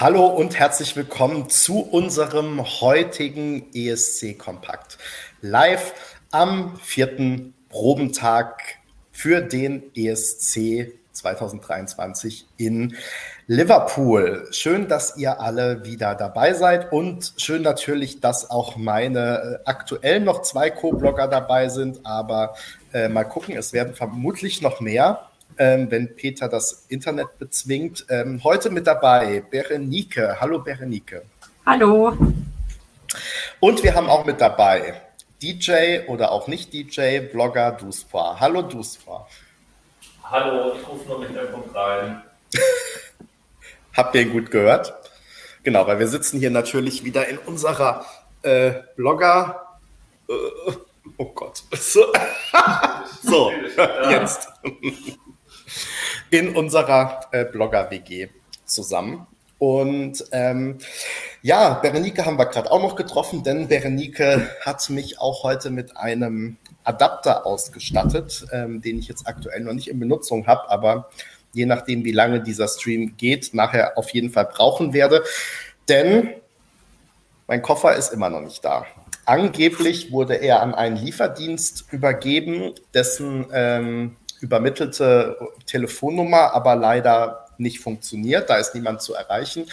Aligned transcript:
Hallo 0.00 0.24
und 0.24 0.58
herzlich 0.58 0.96
willkommen 0.96 1.50
zu 1.50 1.80
unserem 1.80 2.64
heutigen 2.80 3.66
ESC 3.74 4.38
Kompakt. 4.38 4.96
Live 5.42 5.92
am 6.30 6.78
vierten 6.78 7.52
Probentag 7.68 8.62
für 9.12 9.42
den 9.42 9.94
ESC 9.94 10.94
2023 11.12 12.46
in 12.56 12.96
Liverpool. 13.46 14.48
Schön, 14.52 14.88
dass 14.88 15.18
ihr 15.18 15.38
alle 15.38 15.84
wieder 15.84 16.14
dabei 16.14 16.54
seid 16.54 16.92
und 16.92 17.34
schön 17.36 17.60
natürlich, 17.60 18.20
dass 18.20 18.48
auch 18.48 18.76
meine 18.76 19.60
äh, 19.60 19.68
aktuell 19.68 20.20
noch 20.20 20.40
zwei 20.40 20.70
Co-Blogger 20.70 21.28
dabei 21.28 21.68
sind, 21.68 22.06
aber 22.06 22.54
äh, 22.94 23.10
mal 23.10 23.24
gucken, 23.24 23.54
es 23.54 23.74
werden 23.74 23.94
vermutlich 23.94 24.62
noch 24.62 24.80
mehr 24.80 25.29
ähm, 25.58 25.90
wenn 25.90 26.14
Peter 26.14 26.48
das 26.48 26.86
Internet 26.88 27.38
bezwingt. 27.38 28.06
Ähm, 28.08 28.42
heute 28.44 28.70
mit 28.70 28.86
dabei 28.86 29.42
Berenike. 29.50 30.40
Hallo 30.40 30.58
Berenike. 30.58 31.22
Hallo. 31.66 32.16
Und 33.60 33.82
wir 33.82 33.94
haben 33.94 34.08
auch 34.08 34.24
mit 34.24 34.40
dabei 34.40 35.02
DJ 35.42 36.06
oder 36.06 36.32
auch 36.32 36.48
nicht 36.48 36.72
DJ, 36.72 37.20
Blogger 37.20 37.72
Duspa. 37.72 38.38
Hallo 38.38 38.62
Duspa. 38.62 39.26
Hallo, 40.22 40.74
ich 40.74 40.86
rufe 40.86 41.08
nur 41.08 41.18
mit 41.18 41.34
dem 41.34 41.50
Punkt 41.50 41.74
rein. 41.74 42.22
Habt 43.96 44.14
ihr 44.14 44.22
ihn 44.22 44.32
gut 44.32 44.50
gehört? 44.50 44.94
Genau, 45.62 45.86
weil 45.86 45.98
wir 45.98 46.08
sitzen 46.08 46.38
hier 46.38 46.50
natürlich 46.50 47.04
wieder 47.04 47.26
in 47.28 47.38
unserer 47.38 48.06
äh, 48.42 48.72
Blogger. 48.96 49.78
Äh, 50.28 50.32
oh 51.16 51.32
Gott. 51.34 51.62
So, 51.76 52.04
so 53.22 53.52
jetzt 54.10 54.48
in 56.30 56.54
unserer 56.54 57.26
äh, 57.32 57.44
Blogger-WG 57.44 58.28
zusammen. 58.64 59.26
Und 59.58 60.24
ähm, 60.32 60.78
ja, 61.42 61.74
Berenike 61.74 62.24
haben 62.24 62.38
wir 62.38 62.46
gerade 62.46 62.70
auch 62.72 62.80
noch 62.80 62.96
getroffen, 62.96 63.42
denn 63.42 63.68
Berenike 63.68 64.50
hat 64.64 64.88
mich 64.88 65.20
auch 65.20 65.42
heute 65.42 65.70
mit 65.70 65.98
einem 65.98 66.56
Adapter 66.84 67.44
ausgestattet, 67.44 68.46
ähm, 68.52 68.80
den 68.80 68.98
ich 68.98 69.08
jetzt 69.08 69.26
aktuell 69.26 69.60
noch 69.60 69.74
nicht 69.74 69.88
in 69.88 70.00
Benutzung 70.00 70.46
habe, 70.46 70.70
aber 70.70 71.10
je 71.52 71.66
nachdem, 71.66 72.04
wie 72.04 72.12
lange 72.12 72.40
dieser 72.40 72.68
Stream 72.68 73.16
geht, 73.18 73.52
nachher 73.52 73.98
auf 73.98 74.10
jeden 74.10 74.30
Fall 74.30 74.46
brauchen 74.46 74.94
werde. 74.94 75.24
Denn 75.88 76.30
mein 77.46 77.60
Koffer 77.60 77.96
ist 77.96 78.12
immer 78.12 78.30
noch 78.30 78.40
nicht 78.40 78.64
da. 78.64 78.86
Angeblich 79.26 80.10
wurde 80.10 80.36
er 80.36 80.62
an 80.62 80.74
einen 80.74 80.96
Lieferdienst 80.96 81.92
übergeben, 81.92 82.72
dessen 82.94 83.46
ähm, 83.52 84.16
übermittelte 84.40 85.38
Telefonnummer 85.66 86.54
aber 86.54 86.76
leider 86.76 87.46
nicht 87.58 87.80
funktioniert. 87.80 88.50
Da 88.50 88.56
ist 88.56 88.74
niemand 88.74 89.02
zu 89.02 89.14
erreichen. 89.14 89.66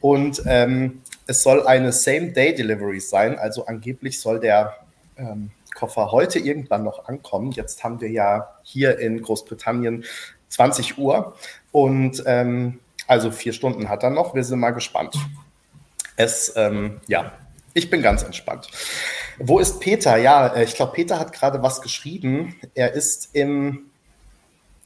Und 0.00 0.42
ähm, 0.46 1.02
es 1.26 1.42
soll 1.42 1.66
eine 1.66 1.92
Same-Day-Delivery 1.92 3.00
sein. 3.00 3.38
Also 3.38 3.66
angeblich 3.66 4.20
soll 4.20 4.40
der 4.40 4.76
ähm, 5.16 5.50
Koffer 5.74 6.10
heute 6.10 6.38
irgendwann 6.38 6.82
noch 6.82 7.06
ankommen. 7.06 7.52
Jetzt 7.52 7.84
haben 7.84 8.00
wir 8.00 8.10
ja 8.10 8.56
hier 8.62 8.98
in 8.98 9.22
Großbritannien 9.22 10.04
20 10.48 10.98
Uhr 10.98 11.36
und 11.70 12.22
ähm, 12.26 12.80
also 13.06 13.30
vier 13.30 13.52
Stunden 13.52 13.88
hat 13.88 14.02
er 14.02 14.10
noch. 14.10 14.34
Wir 14.34 14.44
sind 14.44 14.58
mal 14.58 14.70
gespannt. 14.70 15.16
Es, 16.16 16.52
ähm, 16.56 17.00
ja, 17.06 17.32
ich 17.72 17.88
bin 17.88 18.02
ganz 18.02 18.22
entspannt. 18.22 18.68
Wo 19.38 19.58
ist 19.58 19.80
Peter? 19.80 20.16
Ja, 20.16 20.48
äh, 20.48 20.64
ich 20.64 20.74
glaube, 20.74 20.92
Peter 20.92 21.18
hat 21.18 21.32
gerade 21.32 21.62
was 21.62 21.82
geschrieben. 21.82 22.56
Er 22.74 22.92
ist 22.92 23.30
im 23.32 23.89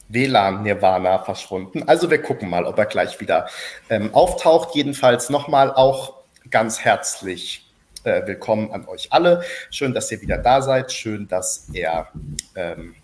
WLAN-Nirvana 0.09 1.19
verschwunden. 1.19 1.83
Also 1.87 2.09
wir 2.09 2.21
gucken 2.21 2.49
mal, 2.49 2.65
ob 2.65 2.77
er 2.77 2.85
gleich 2.85 3.19
wieder 3.19 3.47
ähm, 3.89 4.13
auftaucht. 4.13 4.75
Jedenfalls 4.75 5.29
nochmal 5.29 5.71
auch 5.73 6.15
ganz 6.49 6.79
herzlich 6.79 7.65
äh, 8.03 8.25
willkommen 8.25 8.71
an 8.71 8.87
euch 8.87 9.11
alle. 9.11 9.43
Schön, 9.71 9.93
dass 9.93 10.11
ihr 10.11 10.21
wieder 10.21 10.37
da 10.37 10.61
seid. 10.61 10.91
Schön, 10.91 11.27
dass 11.27 11.69
er 11.73 12.09
ähm, 12.55 12.95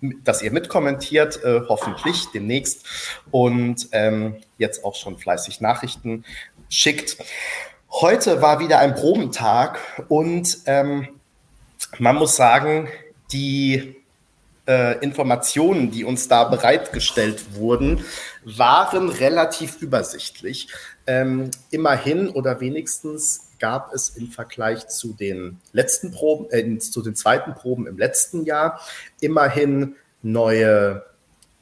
dass 0.00 0.42
ihr 0.42 0.52
mitkommentiert, 0.52 1.42
äh, 1.44 1.60
hoffentlich 1.68 2.26
demnächst 2.32 2.86
und 3.30 3.88
ähm, 3.92 4.36
jetzt 4.58 4.84
auch 4.84 4.94
schon 4.94 5.18
fleißig 5.18 5.60
Nachrichten 5.60 6.24
schickt. 6.68 7.18
Heute 7.90 8.42
war 8.42 8.58
wieder 8.60 8.78
ein 8.78 8.94
Probentag 8.94 9.78
und 10.08 10.58
ähm, 10.66 11.08
man 11.98 12.16
muss 12.16 12.36
sagen, 12.36 12.88
die 13.32 13.95
äh, 14.66 14.98
Informationen, 14.98 15.90
die 15.90 16.04
uns 16.04 16.28
da 16.28 16.44
bereitgestellt 16.44 17.54
wurden, 17.54 18.04
waren 18.44 19.08
relativ 19.08 19.80
übersichtlich. 19.80 20.68
Ähm, 21.06 21.50
immerhin 21.70 22.28
oder 22.28 22.60
wenigstens 22.60 23.50
gab 23.58 23.92
es 23.94 24.10
im 24.10 24.28
Vergleich 24.28 24.88
zu 24.88 25.12
den 25.12 25.60
letzten 25.72 26.10
Proben, 26.10 26.46
äh, 26.50 26.78
zu 26.78 27.02
den 27.02 27.14
zweiten 27.14 27.54
Proben 27.54 27.86
im 27.86 27.96
letzten 27.96 28.44
Jahr 28.44 28.80
immerhin 29.20 29.96
neue, 30.22 31.04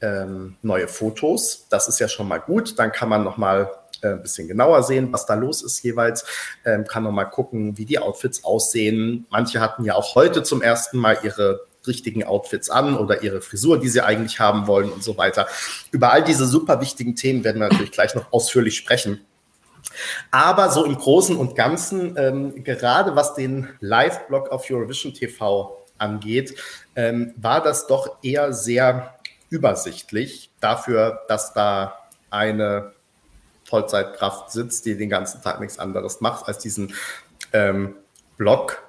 ähm, 0.00 0.56
neue 0.62 0.88
Fotos. 0.88 1.66
Das 1.70 1.88
ist 1.88 1.98
ja 2.00 2.08
schon 2.08 2.28
mal 2.28 2.38
gut. 2.38 2.78
Dann 2.78 2.90
kann 2.90 3.08
man 3.08 3.22
noch 3.22 3.36
mal 3.36 3.70
äh, 4.02 4.08
ein 4.08 4.22
bisschen 4.22 4.48
genauer 4.48 4.82
sehen, 4.82 5.12
was 5.12 5.26
da 5.26 5.34
los 5.34 5.62
ist 5.62 5.82
jeweils. 5.82 6.24
Ähm, 6.64 6.86
kann 6.86 7.04
noch 7.04 7.12
mal 7.12 7.24
gucken, 7.24 7.76
wie 7.78 7.84
die 7.84 7.98
Outfits 7.98 8.44
aussehen. 8.44 9.26
Manche 9.30 9.60
hatten 9.60 9.84
ja 9.84 9.94
auch 9.94 10.14
heute 10.14 10.42
zum 10.42 10.62
ersten 10.62 10.98
Mal 10.98 11.18
ihre 11.22 11.60
richtigen 11.86 12.24
Outfits 12.24 12.70
an 12.70 12.96
oder 12.96 13.22
ihre 13.22 13.40
Frisur, 13.40 13.78
die 13.78 13.88
sie 13.88 14.00
eigentlich 14.00 14.40
haben 14.40 14.66
wollen 14.66 14.90
und 14.90 15.02
so 15.02 15.16
weiter. 15.16 15.46
Über 15.90 16.12
all 16.12 16.24
diese 16.24 16.46
super 16.46 16.80
wichtigen 16.80 17.16
Themen 17.16 17.44
werden 17.44 17.60
wir 17.60 17.68
natürlich 17.68 17.92
gleich 17.92 18.14
noch 18.14 18.32
ausführlich 18.32 18.76
sprechen. 18.76 19.20
Aber 20.30 20.70
so 20.70 20.84
im 20.84 20.96
Großen 20.96 21.36
und 21.36 21.54
Ganzen, 21.54 22.16
ähm, 22.16 22.64
gerade 22.64 23.16
was 23.16 23.34
den 23.34 23.68
Live-Blog 23.80 24.50
auf 24.50 24.68
Eurovision 24.70 25.14
TV 25.14 25.84
angeht, 25.98 26.56
ähm, 26.96 27.34
war 27.36 27.62
das 27.62 27.86
doch 27.86 28.18
eher 28.22 28.52
sehr 28.52 29.14
übersichtlich 29.50 30.50
dafür, 30.60 31.22
dass 31.28 31.52
da 31.52 31.98
eine 32.30 32.92
Vollzeitkraft 33.64 34.50
sitzt, 34.50 34.84
die 34.86 34.96
den 34.96 35.08
ganzen 35.08 35.42
Tag 35.42 35.60
nichts 35.60 35.78
anderes 35.78 36.20
macht, 36.20 36.48
als 36.48 36.58
diesen 36.58 36.94
ähm, 37.52 37.94
Blog 38.36 38.83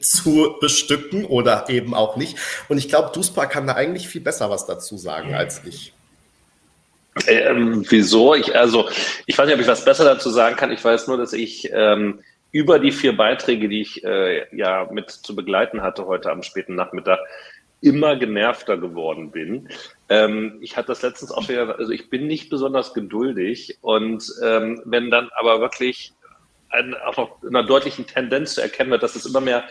zu 0.00 0.56
bestücken 0.60 1.24
oder 1.24 1.68
eben 1.68 1.94
auch 1.94 2.16
nicht. 2.16 2.36
Und 2.68 2.78
ich 2.78 2.88
glaube, 2.88 3.10
Duspa 3.12 3.46
kann 3.46 3.66
da 3.66 3.74
eigentlich 3.74 4.08
viel 4.08 4.20
besser 4.20 4.50
was 4.50 4.66
dazu 4.66 4.96
sagen 4.96 5.34
als 5.34 5.62
ich. 5.66 5.92
Ähm, 7.26 7.84
wieso? 7.88 8.34
Ich, 8.34 8.56
also, 8.56 8.88
ich 9.26 9.36
weiß 9.36 9.46
nicht, 9.46 9.54
ob 9.54 9.60
ich 9.60 9.66
was 9.66 9.84
besser 9.84 10.04
dazu 10.04 10.30
sagen 10.30 10.56
kann. 10.56 10.72
Ich 10.72 10.82
weiß 10.82 11.08
nur, 11.08 11.18
dass 11.18 11.32
ich 11.32 11.70
ähm, 11.72 12.20
über 12.52 12.78
die 12.78 12.92
vier 12.92 13.16
Beiträge, 13.16 13.68
die 13.68 13.82
ich 13.82 14.04
äh, 14.04 14.46
ja 14.56 14.88
mit 14.90 15.10
zu 15.10 15.36
begleiten 15.36 15.82
hatte 15.82 16.06
heute 16.06 16.30
am 16.30 16.42
späten 16.42 16.74
Nachmittag, 16.74 17.18
immer 17.82 18.16
genervter 18.16 18.78
geworden 18.78 19.30
bin. 19.30 19.68
Ähm, 20.08 20.58
ich 20.60 20.76
hatte 20.76 20.88
das 20.88 21.02
letztens 21.02 21.32
auch 21.32 21.48
wieder, 21.48 21.78
also 21.78 21.90
ich 21.90 22.08
bin 22.08 22.26
nicht 22.26 22.48
besonders 22.48 22.94
geduldig 22.94 23.78
und 23.80 24.24
ähm, 24.42 24.80
wenn 24.84 25.10
dann 25.10 25.30
aber 25.36 25.60
wirklich 25.60 26.12
ein, 26.72 26.94
auch 26.94 27.16
noch 27.16 27.42
einer 27.42 27.64
deutlichen 27.64 28.06
Tendenz 28.06 28.54
zu 28.54 28.60
erkennen 28.60 28.90
wird, 28.90 29.02
dass 29.02 29.16
es 29.16 29.26
immer 29.26 29.40
mehr, 29.40 29.64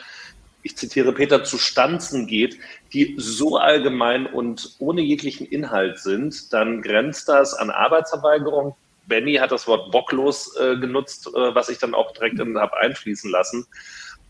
ich 0.63 0.77
zitiere 0.77 1.11
Peter, 1.13 1.43
zu 1.43 1.57
Stanzen 1.57 2.27
geht, 2.27 2.57
die 2.93 3.15
so 3.17 3.57
allgemein 3.57 4.27
und 4.27 4.75
ohne 4.79 5.01
jeglichen 5.01 5.47
Inhalt 5.47 5.99
sind, 5.99 6.53
dann 6.53 6.81
grenzt 6.81 7.27
das 7.27 7.53
an 7.53 7.69
Arbeitsverweigerung. 7.69 8.75
Benny 9.07 9.35
hat 9.35 9.51
das 9.51 9.67
Wort 9.67 9.91
bocklos 9.91 10.55
äh, 10.57 10.77
genutzt, 10.77 11.27
äh, 11.27 11.55
was 11.55 11.69
ich 11.69 11.79
dann 11.79 11.95
auch 11.95 12.11
direkt 12.13 12.39
habe 12.39 12.77
einfließen 12.77 13.31
lassen. 13.31 13.65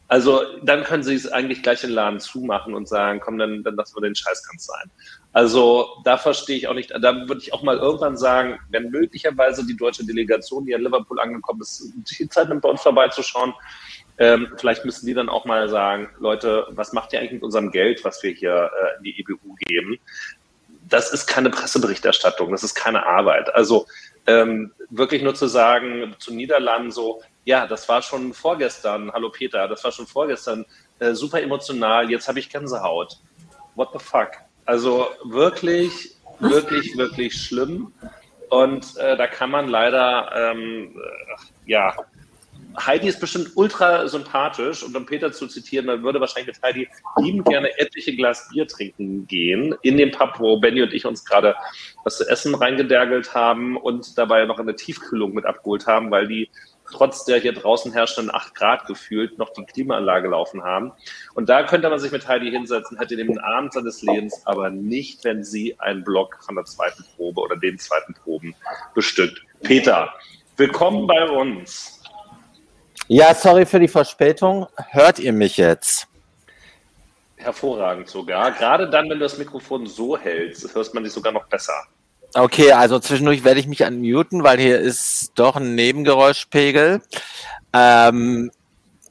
Also 0.08 0.42
dann 0.64 0.84
können 0.84 1.04
sie 1.04 1.16
es 1.16 1.32
eigentlich 1.32 1.64
gleich 1.64 1.82
den 1.82 1.92
Laden 1.92 2.20
zumachen 2.20 2.74
und 2.74 2.88
sagen, 2.88 3.22
komm, 3.22 3.38
dann, 3.38 3.64
dann 3.64 3.76
lassen 3.76 3.96
wir 3.96 4.02
den 4.02 4.16
Scheiß 4.16 4.46
ganz 4.46 4.66
sein. 4.66 4.92
Also 5.34 6.02
da 6.04 6.18
verstehe 6.18 6.58
ich 6.58 6.68
auch 6.68 6.74
nicht, 6.74 6.92
da 6.92 7.28
würde 7.28 7.42
ich 7.42 7.54
auch 7.54 7.64
mal 7.64 7.78
irgendwann 7.78 8.18
sagen, 8.18 8.60
wenn 8.70 8.90
möglicherweise 8.90 9.66
die 9.66 9.78
deutsche 9.78 10.06
Delegation, 10.06 10.66
die 10.66 10.74
in 10.74 10.82
Liverpool 10.82 11.20
angekommen 11.22 11.62
ist, 11.62 11.94
die 12.20 12.28
Zeit 12.28 12.50
nimmt, 12.50 12.62
bei 12.62 12.70
uns 12.70 12.82
vorbeizuschauen, 12.82 13.54
ähm, 14.18 14.54
vielleicht 14.58 14.84
müssen 14.84 15.06
die 15.06 15.14
dann 15.14 15.30
auch 15.30 15.46
mal 15.46 15.70
sagen, 15.70 16.10
Leute, 16.20 16.68
was 16.72 16.92
macht 16.92 17.14
ihr 17.14 17.20
eigentlich 17.20 17.34
mit 17.34 17.44
unserem 17.44 17.72
Geld, 17.72 18.04
was 18.04 18.22
wir 18.24 18.32
hier 18.32 18.70
äh, 18.72 18.98
in 18.98 19.04
die 19.04 19.20
EBU 19.20 19.56
geben? 19.60 19.98
Das 20.90 21.14
ist 21.14 21.28
keine 21.28 21.50
Presseberichterstattung, 21.50 22.52
das 22.52 22.64
ist 22.64 22.76
keine 22.76 23.06
Arbeit. 23.06 23.56
Also 23.56 23.88
ähm, 24.28 24.74
wirklich 24.90 25.24
nur 25.24 25.34
zu 25.34 25.48
sagen, 25.48 26.14
zu 26.20 26.34
Niederlanden 26.34 26.92
so, 26.92 27.22
ja, 27.46 27.66
das 27.66 27.88
war 27.88 28.02
schon 28.02 28.34
vorgestern, 28.34 29.12
hallo 29.14 29.30
Peter, 29.30 29.68
das 29.70 29.84
war 29.86 29.94
schon 29.94 30.06
vorgestern, 30.06 30.66
äh, 31.00 31.14
super 31.14 31.42
emotional, 31.42 32.12
jetzt 32.12 32.28
habe 32.28 32.40
ich 32.40 32.50
Gänsehaut. 32.50 33.18
What 33.76 33.90
the 33.94 34.00
fuck? 34.00 34.32
Also 34.72 35.08
wirklich, 35.26 36.16
wirklich, 36.40 36.96
wirklich 36.96 37.34
schlimm. 37.34 37.92
Und 38.50 38.96
äh, 38.96 39.18
da 39.18 39.28
kann 39.28 39.52
man 39.52 39.68
leider, 39.68 40.32
ähm, 40.34 40.96
äh, 40.96 41.70
ja, 41.70 41.94
Heidi 42.80 43.10
ist 43.10 43.20
bestimmt 43.20 43.52
ultra 43.56 44.08
sympathisch 44.08 44.82
und 44.82 44.96
um 44.96 45.06
Peter 45.06 45.34
zu 45.34 45.48
zitieren, 45.48 45.88
man 45.88 46.04
würde 46.04 46.22
wahrscheinlich 46.22 46.56
mit 46.56 46.64
Heidi 46.64 46.88
liebend 47.18 47.50
gerne 47.50 47.78
etliche 47.80 48.16
Glas 48.16 48.48
Bier 48.50 48.66
trinken 48.66 49.28
gehen 49.28 49.76
in 49.82 49.98
dem 49.98 50.12
Pub, 50.12 50.40
wo 50.40 50.58
Benny 50.58 50.82
und 50.82 50.94
ich 50.94 51.06
uns 51.06 51.26
gerade 51.26 51.54
was 52.06 52.20
zu 52.20 52.30
essen 52.30 52.56
reingedergelt 52.56 53.36
haben 53.36 53.76
und 53.76 54.18
dabei 54.18 54.46
noch 54.46 54.58
eine 54.58 54.78
Tiefkühlung 54.78 55.34
mit 55.34 55.46
abgeholt 55.46 55.86
haben, 55.86 56.12
weil 56.12 56.30
die 56.30 56.50
trotz 56.92 57.26
der 57.26 57.40
hier 57.40 57.54
draußen 57.54 57.92
herrschenden 57.92 58.34
8 58.34 58.54
Grad 58.56 58.86
gefühlt 58.86 59.38
noch 59.38 59.54
die 59.54 59.66
Klimaanlage 59.66 60.28
laufen 60.28 60.64
haben. 60.64 60.92
Und 61.34 61.50
da 61.50 61.64
könnte 61.64 61.90
man 61.90 62.00
sich 62.00 62.12
mit 62.12 62.28
Heidi 62.28 62.52
hinsetzen, 62.52 62.98
hätte 62.98 63.16
den 63.16 63.40
Abend 63.40 63.74
seines 63.74 64.02
Lebens, 64.02 64.42
aber 64.46 64.70
nicht, 64.70 65.24
wenn 65.24 65.44
sie 65.44 65.80
einen 65.80 66.04
Block 66.04 66.38
von 66.44 66.56
der 66.56 66.66
zweiten 66.66 67.04
Probe 67.16 67.42
oder 67.42 67.56
den 67.58 67.80
zweiten 67.80 68.14
Proben 68.14 68.56
bestückt. 68.94 69.42
Peter, 69.62 70.14
willkommen 70.58 71.08
bei 71.08 71.28
uns. 71.30 72.02
Ja, 73.08 73.34
sorry 73.34 73.66
für 73.66 73.80
die 73.80 73.88
Verspätung. 73.88 74.68
Hört 74.90 75.20
ihr 75.20 75.34
mich 75.34 75.58
jetzt? 75.58 76.08
Hervorragend 77.36 78.08
sogar. 78.08 78.52
Gerade 78.52 78.90
dann, 78.90 79.10
wenn 79.10 79.18
du 79.18 79.26
das 79.26 79.38
Mikrofon 79.38 79.88
so 79.88 80.18
hältst, 80.18 80.74
hörst 80.76 80.94
man 80.94 81.04
dich 81.04 81.12
sogar 81.12 81.34
noch 81.34 81.48
besser. 81.48 81.74
Okay, 82.34 82.72
also 82.72 83.00
zwischendurch 83.00 83.44
werde 83.44 83.60
ich 83.60 83.68
mich 83.68 83.84
unmuten, 83.84 84.44
weil 84.44 84.58
hier 84.58 84.80
ist 84.80 85.34
doch 85.36 85.58
ein 85.58 85.76
Nebengeräuschpegel. 85.76 87.02
Ähm, 87.74 88.52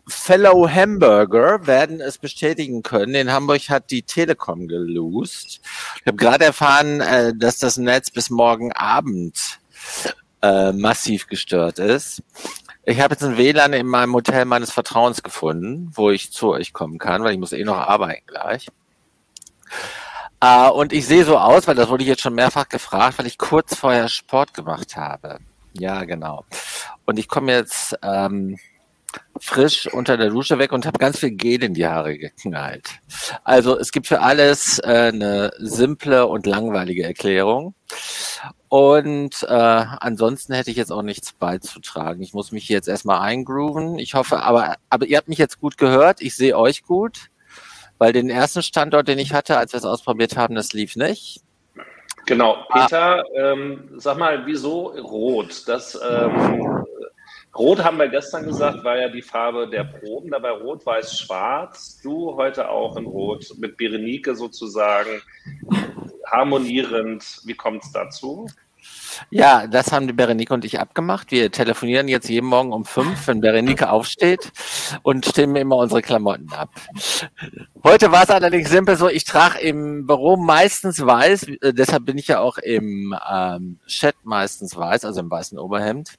Fellow 0.06 0.68
Hamburger 0.68 1.66
werden 1.66 2.00
es 2.00 2.18
bestätigen 2.18 2.82
können. 2.82 3.14
In 3.14 3.32
Hamburg 3.32 3.68
hat 3.68 3.90
die 3.90 4.02
Telekom 4.02 4.68
gelost. 4.68 5.60
Ich 6.00 6.06
habe 6.06 6.16
gerade 6.16 6.46
erfahren, 6.46 7.00
äh, 7.00 7.32
dass 7.36 7.58
das 7.58 7.76
Netz 7.76 8.10
bis 8.10 8.30
morgen 8.30 8.72
Abend 8.72 9.60
äh, 10.42 10.72
massiv 10.72 11.26
gestört 11.26 11.78
ist. 11.78 12.22
Ich 12.84 13.00
habe 13.00 13.14
jetzt 13.14 13.22
ein 13.22 13.36
WLAN 13.36 13.74
in 13.74 13.86
meinem 13.86 14.14
Hotel 14.14 14.46
meines 14.46 14.72
Vertrauens 14.72 15.22
gefunden, 15.22 15.90
wo 15.94 16.10
ich 16.10 16.32
zu 16.32 16.50
euch 16.50 16.72
kommen 16.72 16.98
kann, 16.98 17.22
weil 17.22 17.34
ich 17.34 17.38
muss 17.38 17.52
eh 17.52 17.64
noch 17.64 17.76
arbeiten 17.76 18.26
gleich. 18.26 18.66
Äh, 20.40 20.70
und 20.70 20.92
ich 20.92 21.06
sehe 21.06 21.24
so 21.24 21.38
aus, 21.38 21.66
weil 21.66 21.74
das 21.74 21.88
wurde 21.88 22.02
ich 22.02 22.08
jetzt 22.08 22.22
schon 22.22 22.34
mehrfach 22.34 22.68
gefragt, 22.68 23.18
weil 23.18 23.26
ich 23.26 23.38
kurz 23.38 23.74
vorher 23.74 24.08
Sport 24.08 24.54
gemacht 24.54 24.96
habe. 24.96 25.38
Ja, 25.72 26.04
genau. 26.04 26.44
Und 27.04 27.18
ich 27.18 27.28
komme 27.28 27.52
jetzt 27.52 27.96
ähm, 28.02 28.58
frisch 29.38 29.86
unter 29.92 30.16
der 30.16 30.30
Dusche 30.30 30.58
weg 30.58 30.72
und 30.72 30.86
habe 30.86 30.98
ganz 30.98 31.18
viel 31.18 31.32
Gel 31.32 31.62
in 31.62 31.74
die 31.74 31.86
Haare 31.86 32.16
geknallt. 32.16 32.90
Also 33.44 33.78
es 33.78 33.92
gibt 33.92 34.06
für 34.06 34.20
alles 34.20 34.78
äh, 34.80 35.10
eine 35.12 35.52
simple 35.58 36.26
und 36.26 36.46
langweilige 36.46 37.04
Erklärung. 37.04 37.74
Und 38.68 39.42
äh, 39.42 39.52
ansonsten 39.52 40.54
hätte 40.54 40.70
ich 40.70 40.76
jetzt 40.76 40.92
auch 40.92 41.02
nichts 41.02 41.32
beizutragen. 41.32 42.22
Ich 42.22 42.34
muss 42.34 42.52
mich 42.52 42.68
jetzt 42.68 42.88
erstmal 42.88 43.20
eingrooven. 43.20 43.98
Ich 43.98 44.14
hoffe, 44.14 44.42
aber, 44.42 44.76
aber 44.88 45.06
ihr 45.06 45.16
habt 45.16 45.28
mich 45.28 45.38
jetzt 45.38 45.60
gut 45.60 45.76
gehört. 45.76 46.20
Ich 46.20 46.36
sehe 46.36 46.56
euch 46.56 46.84
gut. 46.84 47.29
Weil 48.00 48.14
den 48.14 48.30
ersten 48.30 48.62
Standort, 48.62 49.08
den 49.08 49.18
ich 49.18 49.34
hatte, 49.34 49.58
als 49.58 49.74
wir 49.74 49.78
es 49.78 49.84
ausprobiert 49.84 50.34
haben, 50.34 50.54
das 50.54 50.72
lief 50.72 50.96
nicht. 50.96 51.42
Genau, 52.24 52.64
Peter, 52.72 53.22
ah. 53.22 53.24
ähm, 53.36 53.90
sag 53.96 54.16
mal, 54.16 54.46
wieso 54.46 54.86
rot? 54.86 55.64
Das 55.68 56.00
ähm, 56.02 56.86
Rot 57.54 57.84
haben 57.84 57.98
wir 57.98 58.08
gestern 58.08 58.46
gesagt, 58.46 58.84
war 58.84 58.96
ja 58.96 59.10
die 59.10 59.20
Farbe 59.20 59.68
der 59.68 59.84
Proben, 59.84 60.30
dabei 60.30 60.50
rot, 60.50 60.86
weiß, 60.86 61.18
schwarz. 61.18 62.00
Du 62.02 62.36
heute 62.36 62.70
auch 62.70 62.96
in 62.96 63.04
Rot 63.04 63.52
mit 63.58 63.76
Berenike 63.76 64.34
sozusagen 64.34 65.20
harmonierend. 66.26 67.40
Wie 67.44 67.54
kommt 67.54 67.84
es 67.84 67.92
dazu? 67.92 68.46
Ja, 69.30 69.66
das 69.66 69.92
haben 69.92 70.06
die 70.06 70.12
Berenike 70.12 70.54
und 70.54 70.64
ich 70.64 70.80
abgemacht. 70.80 71.30
Wir 71.30 71.50
telefonieren 71.50 72.08
jetzt 72.08 72.28
jeden 72.28 72.46
Morgen 72.46 72.72
um 72.72 72.84
fünf, 72.84 73.26
wenn 73.26 73.40
Berenike 73.40 73.90
aufsteht 73.90 74.52
und 75.02 75.26
stimmen 75.26 75.56
immer 75.56 75.76
unsere 75.76 76.02
Klamotten 76.02 76.52
ab. 76.52 76.70
Heute 77.84 78.12
war 78.12 78.24
es 78.24 78.30
allerdings 78.30 78.70
simpel 78.70 78.96
so, 78.96 79.08
ich 79.08 79.24
trage 79.24 79.58
im 79.60 80.06
Büro 80.06 80.36
meistens 80.36 81.04
weiß, 81.04 81.44
äh, 81.60 81.74
deshalb 81.74 82.06
bin 82.06 82.18
ich 82.18 82.28
ja 82.28 82.40
auch 82.40 82.58
im 82.58 83.14
ähm, 83.30 83.78
Chat 83.86 84.16
meistens 84.22 84.76
weiß, 84.76 85.04
also 85.04 85.20
im 85.20 85.30
weißen 85.30 85.58
Oberhemd. 85.58 86.14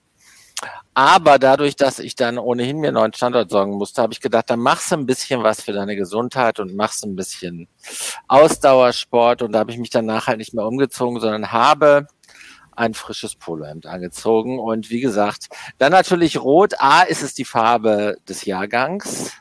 Aber 0.94 1.40
dadurch, 1.40 1.76
dass 1.76 2.00
ich 2.00 2.16
dann 2.16 2.38
ohnehin 2.38 2.78
mir 2.78 2.90
einen 2.90 2.96
neuen 2.96 3.14
Standort 3.14 3.50
sorgen 3.50 3.78
musste, 3.78 4.02
habe 4.02 4.14
ich 4.14 4.20
gedacht, 4.20 4.50
dann 4.50 4.60
machst 4.60 4.92
du 4.92 4.96
ein 4.96 5.06
bisschen 5.06 5.42
was 5.42 5.62
für 5.62 5.72
deine 5.72 5.96
Gesundheit 5.96 6.60
und 6.60 6.76
machst 6.76 7.04
ein 7.04 7.16
bisschen 7.16 7.68
Ausdauersport. 8.28 9.42
Und 9.42 9.54
da 9.54 9.60
habe 9.60 9.72
ich 9.72 9.78
mich 9.78 9.90
danach 9.90 10.28
halt 10.28 10.38
nicht 10.38 10.54
mehr 10.54 10.66
umgezogen, 10.66 11.20
sondern 11.20 11.52
habe 11.52 12.08
ein 12.82 12.96
frisches 12.96 13.36
Polohemd 13.36 13.86
angezogen. 13.86 14.60
Und 14.60 14.90
wie 14.90 15.02
gesagt, 15.02 15.50
dann 15.78 15.92
natürlich 15.92 16.42
rot. 16.42 16.74
A 16.80 17.04
ist 17.04 17.22
es 17.22 17.36
die 17.36 17.46
Farbe 17.46 18.18
des 18.28 18.46
Jahrgangs. 18.46 19.32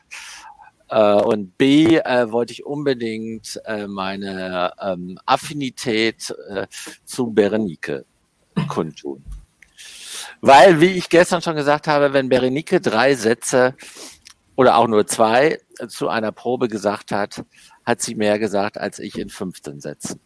Äh, 0.89 1.13
und 1.15 1.57
B 1.57 1.97
äh, 1.97 2.31
wollte 2.31 2.53
ich 2.53 2.65
unbedingt 2.65 3.59
äh, 3.65 3.87
meine 3.87 4.73
ähm, 4.79 5.17
Affinität 5.25 6.33
äh, 6.49 6.67
zu 7.03 7.31
Berenike 7.31 8.05
kundtun. 8.67 9.23
Weil, 10.39 10.79
wie 10.79 10.91
ich 10.91 11.09
gestern 11.09 11.41
schon 11.41 11.55
gesagt 11.55 11.87
habe, 11.87 12.13
wenn 12.13 12.29
Berenike 12.29 12.79
drei 12.79 13.15
Sätze 13.15 13.75
oder 14.55 14.77
auch 14.77 14.87
nur 14.87 15.07
zwei 15.07 15.59
zu 15.87 16.09
einer 16.09 16.31
Probe 16.31 16.67
gesagt 16.67 17.11
hat, 17.11 17.43
hat 17.85 18.01
sie 18.01 18.13
mehr 18.13 18.37
gesagt 18.37 18.77
als 18.77 18.99
ich 18.99 19.17
in 19.17 19.29
15 19.29 19.81
Sätzen. 19.81 20.19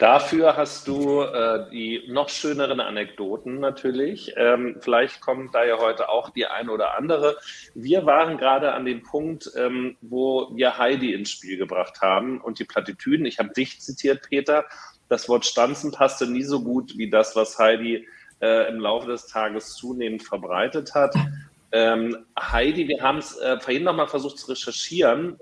Dafür 0.00 0.56
hast 0.56 0.88
du 0.88 1.20
äh, 1.20 1.68
die 1.70 2.04
noch 2.08 2.30
schöneren 2.30 2.80
Anekdoten 2.80 3.60
natürlich. 3.60 4.32
Ähm, 4.34 4.78
vielleicht 4.80 5.20
kommt 5.20 5.54
da 5.54 5.62
ja 5.62 5.76
heute 5.76 6.08
auch 6.08 6.30
die 6.30 6.46
eine 6.46 6.72
oder 6.72 6.96
andere. 6.96 7.36
Wir 7.74 8.06
waren 8.06 8.38
gerade 8.38 8.72
an 8.72 8.86
dem 8.86 9.02
Punkt, 9.02 9.50
ähm, 9.56 9.98
wo 10.00 10.56
wir 10.56 10.78
Heidi 10.78 11.12
ins 11.12 11.30
Spiel 11.30 11.58
gebracht 11.58 12.00
haben 12.00 12.40
und 12.40 12.58
die 12.58 12.64
Plattitüden. 12.64 13.26
Ich 13.26 13.38
habe 13.38 13.50
dich 13.50 13.82
zitiert, 13.82 14.22
Peter. 14.26 14.64
Das 15.10 15.28
Wort 15.28 15.44
Stanzen 15.44 15.92
passte 15.92 16.26
nie 16.26 16.44
so 16.44 16.64
gut 16.64 16.96
wie 16.96 17.10
das, 17.10 17.36
was 17.36 17.58
Heidi 17.58 18.08
äh, 18.40 18.70
im 18.70 18.80
Laufe 18.80 19.08
des 19.08 19.26
Tages 19.26 19.74
zunehmend 19.74 20.22
verbreitet 20.22 20.94
hat. 20.94 21.14
Ähm, 21.72 22.24
Heidi, 22.40 22.88
wir 22.88 23.02
haben 23.02 23.18
es 23.18 23.36
äh, 23.36 23.60
vorhin 23.60 23.84
nochmal 23.84 24.08
versucht 24.08 24.38
zu 24.38 24.50
recherchieren, 24.50 25.38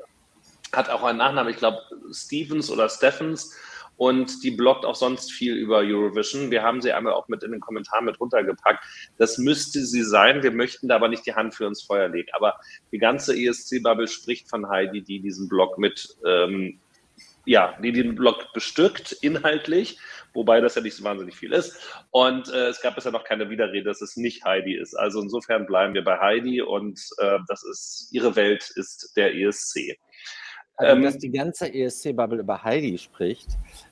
hat 0.73 0.91
auch 0.91 1.05
einen 1.05 1.19
Nachnamen, 1.19 1.53
ich 1.53 1.59
glaube 1.59 1.79
Stevens 2.11 2.73
oder 2.73 2.89
Steffens 2.89 3.57
und 3.99 4.45
die 4.45 4.53
bloggt 4.53 4.85
auch 4.85 4.95
sonst 4.95 5.33
viel 5.33 5.55
über 5.57 5.79
Eurovision. 5.79 6.53
Wir 6.53 6.63
haben 6.63 6.81
sie 6.81 6.93
einmal 6.93 7.13
auch 7.13 7.27
mit 7.27 7.43
in 7.43 7.51
den 7.51 7.61
Kommentaren 7.61 8.05
mit 8.05 8.19
runtergepackt. 8.21 8.85
Das 9.19 9.39
müsste 9.39 9.85
sie 9.85 10.05
sein. 10.05 10.45
Wir 10.45 10.53
möchten 10.53 10.87
da 10.87 10.95
aber 10.95 11.09
nicht 11.09 11.27
die 11.27 11.35
Hand 11.35 11.55
für 11.55 11.67
ins 11.67 11.83
Feuer 11.83 12.09
legen. 12.09 12.29
Aber 12.33 12.55
die 12.93 12.99
ganze 12.99 13.37
ESC-Bubble 13.37 14.07
spricht 14.07 14.49
von 14.49 14.69
Heidi, 14.69 15.03
die 15.03 15.19
diesen 15.19 15.49
Blog 15.49 15.79
mit, 15.79 16.17
ähm, 16.25 16.79
ja, 17.45 17.77
die 17.83 17.91
den 17.91 18.15
Blog 18.15 18.53
bestückt, 18.55 19.17
inhaltlich, 19.21 19.99
wobei 20.33 20.61
das 20.61 20.77
ja 20.77 20.83
nicht 20.83 20.95
so 20.95 21.03
wahnsinnig 21.03 21.37
viel 21.37 21.53
ist. 21.53 21.77
Und 22.13 22.49
äh, 22.51 22.69
es 22.69 22.81
gab 22.81 22.95
bisher 22.95 23.11
noch 23.11 23.25
keine 23.25 23.51
Widerrede, 23.51 23.83
dass 23.83 24.01
es 24.01 24.17
nicht 24.17 24.45
Heidi 24.45 24.77
ist. 24.77 24.95
Also 24.95 25.21
insofern 25.21 25.67
bleiben 25.67 25.95
wir 25.95 26.05
bei 26.05 26.21
Heidi 26.21 26.63
und 26.63 27.01
äh, 27.19 27.39
das 27.49 27.65
ist, 27.65 28.11
ihre 28.13 28.37
Welt 28.37 28.71
ist 28.77 29.15
der 29.17 29.35
ESC. 29.35 29.99
Also, 30.79 30.97
ähm, 30.97 31.03
dass 31.03 31.19
die 31.19 31.31
ganze 31.31 31.75
ESC-Bubble 31.75 32.39
über 32.39 32.63
Heidi 32.63 32.99
spricht, 32.99 33.49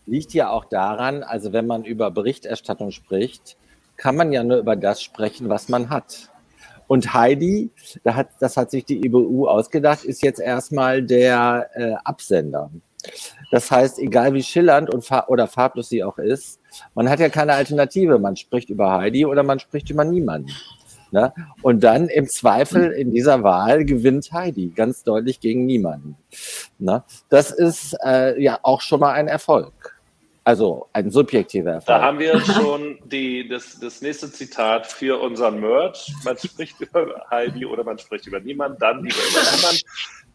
liegt 0.06 0.32
ja 0.34 0.50
auch 0.50 0.64
daran, 0.64 1.24
also 1.24 1.52
wenn 1.52 1.66
man 1.66 1.84
über 1.84 2.12
Berichterstattung 2.12 2.92
spricht, 2.92 3.56
kann 3.96 4.14
man 4.14 4.32
ja 4.32 4.44
nur 4.44 4.58
über 4.58 4.76
das 4.76 5.02
sprechen, 5.02 5.48
was 5.48 5.68
man 5.68 5.90
hat. 5.90 6.30
Und 6.86 7.12
Heidi, 7.12 7.70
da 8.04 8.14
hat, 8.14 8.28
das 8.38 8.56
hat 8.56 8.70
sich 8.70 8.84
die 8.84 9.04
IBU 9.04 9.48
ausgedacht, 9.48 10.04
ist 10.04 10.22
jetzt 10.22 10.38
erstmal 10.38 11.02
der 11.02 11.68
äh, 11.74 11.94
Absender. 12.04 12.70
Das 13.50 13.70
heißt, 13.70 13.98
egal 13.98 14.34
wie 14.34 14.42
schillernd 14.42 14.88
und 14.88 15.04
fa 15.04 15.24
oder 15.26 15.48
farblos 15.48 15.88
sie 15.88 16.04
auch 16.04 16.18
ist, 16.18 16.60
man 16.94 17.08
hat 17.08 17.18
ja 17.18 17.28
keine 17.28 17.54
Alternative. 17.54 18.18
Man 18.18 18.36
spricht 18.36 18.70
über 18.70 18.92
Heidi 18.92 19.26
oder 19.26 19.42
man 19.42 19.58
spricht 19.58 19.90
über 19.90 20.04
niemanden. 20.04 20.52
Ne? 21.16 21.32
Und 21.62 21.82
dann 21.82 22.08
im 22.08 22.28
Zweifel 22.28 22.90
in 22.90 23.10
dieser 23.10 23.42
Wahl 23.42 23.86
gewinnt 23.86 24.32
Heidi 24.32 24.68
ganz 24.68 25.02
deutlich 25.02 25.40
gegen 25.40 25.64
niemanden. 25.64 26.18
Ne? 26.78 27.04
Das 27.30 27.52
ist 27.52 27.96
äh, 28.04 28.38
ja 28.38 28.58
auch 28.62 28.82
schon 28.82 29.00
mal 29.00 29.12
ein 29.12 29.26
Erfolg. 29.26 29.98
Also 30.44 30.88
ein 30.92 31.10
subjektiver 31.10 31.70
Erfolg. 31.70 31.86
Da 31.86 32.02
haben 32.02 32.18
wir 32.18 32.38
schon 32.40 32.98
die, 33.06 33.48
das, 33.48 33.80
das 33.80 34.02
nächste 34.02 34.30
Zitat 34.30 34.86
für 34.86 35.18
unseren 35.18 35.58
Merch. 35.58 36.12
Man 36.22 36.36
spricht 36.36 36.82
über 36.82 37.24
Heidi 37.30 37.64
oder 37.64 37.82
man 37.82 37.98
spricht 37.98 38.26
über 38.26 38.38
niemanden, 38.38 38.76
dann 38.78 39.02
lieber 39.02 39.16
über 39.16 39.56
niemanden. 39.56 39.80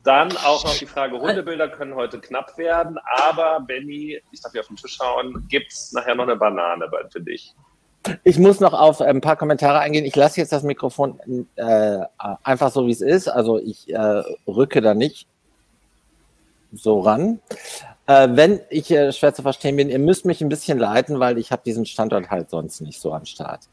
Dann 0.04 0.36
auch 0.38 0.64
noch 0.64 0.76
die 0.80 0.88
Frage, 0.88 1.22
Hundebilder 1.22 1.70
können 1.70 1.94
heute 1.94 2.20
knapp 2.20 2.58
werden, 2.58 2.98
aber 3.18 3.60
Benny, 3.60 4.20
ich 4.32 4.42
darf 4.42 4.52
hier 4.52 4.62
auf 4.62 4.68
den 4.68 4.78
Tisch 4.78 4.96
schauen, 4.96 5.46
gibt 5.48 5.72
es 5.72 5.92
nachher 5.92 6.16
noch 6.16 6.24
eine 6.24 6.38
Banane 6.38 6.90
für 7.12 7.22
dich? 7.22 7.54
Ich 8.24 8.40
muss 8.40 8.60
noch 8.60 8.74
auf 8.74 9.02
ein 9.02 9.22
paar 9.22 9.36
Kommentare 9.36 9.80
eingehen. 9.80 10.06
Ich 10.06 10.16
lasse 10.16 10.40
jetzt 10.40 10.52
das 10.52 10.64
Mikrofon 10.64 11.20
äh, 11.56 12.00
einfach 12.44 12.72
so, 12.72 12.88
wie 12.88 12.92
es 12.92 13.02
ist. 13.02 13.28
Also 13.28 13.60
ich 13.60 13.94
äh, 13.94 14.24
rücke 14.48 14.82
da 14.82 14.94
nicht 14.94 15.28
so 16.74 17.02
ran. 17.02 17.40
Äh, 18.08 18.30
wenn 18.32 18.62
ich 18.70 18.90
äh, 18.92 19.12
schwer 19.12 19.34
zu 19.34 19.44
verstehen 19.44 19.76
bin, 19.76 19.90
ihr 19.90 20.00
müsst 20.00 20.26
mich 20.26 20.42
ein 20.42 20.50
bisschen 20.50 20.80
leiten, 20.80 21.20
weil 21.20 21.38
ich 21.38 21.52
habe 21.52 21.62
diesen 21.64 21.86
Standort 21.86 22.32
halt 22.32 22.50
sonst 22.50 22.82
nicht 22.82 23.00
so 23.00 23.14
am 23.14 23.26
Start. 23.26 23.70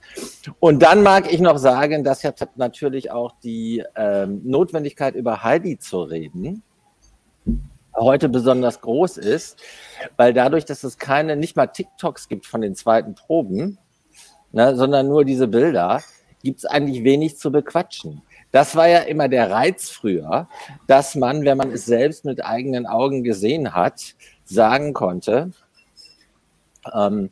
Und 0.61 0.83
dann 0.83 1.03
mag 1.03 1.33
ich 1.33 1.41
noch 1.41 1.59
sagen, 1.59 2.05
dass 2.05 2.23
ja 2.23 2.33
natürlich 2.57 3.11
auch 3.11 3.33
die 3.43 3.83
ähm, 3.97 4.43
Notwendigkeit 4.45 5.15
über 5.15 5.43
Heidi 5.43 5.79
zu 5.79 6.03
reden 6.03 6.63
heute 8.01 8.29
besonders 8.29 8.81
groß 8.81 9.17
ist, 9.17 9.61
weil 10.17 10.33
dadurch, 10.33 10.65
dass 10.65 10.85
es 10.85 10.99
keine, 10.99 11.37
nicht 11.37 11.57
mal 11.57 11.67
TikToks 11.67 12.29
gibt 12.29 12.47
von 12.47 12.61
den 12.61 12.75
zweiten 12.75 13.15
Proben, 13.15 13.79
ne, 14.52 14.76
sondern 14.76 15.09
nur 15.09 15.25
diese 15.25 15.49
Bilder, 15.49 16.02
gibt 16.43 16.59
es 16.59 16.64
eigentlich 16.64 17.05
wenig 17.05 17.38
zu 17.38 17.50
bequatschen. 17.50 18.23
Das 18.50 18.76
war 18.76 18.88
ja 18.88 19.00
immer 19.00 19.28
der 19.28 19.50
Reiz 19.50 19.90
früher, 19.90 20.49
dass 20.87 21.14
man, 21.14 21.45
wenn 21.45 21.59
man 21.59 21.71
es 21.71 21.85
selbst 21.85 22.25
mit 22.25 22.45
eigenen 22.45 22.87
Augen 22.87 23.23
gesehen 23.23 23.75
hat, 23.75 24.14
sagen 24.45 24.95
konnte, 24.95 25.50
ähm, 26.95 27.31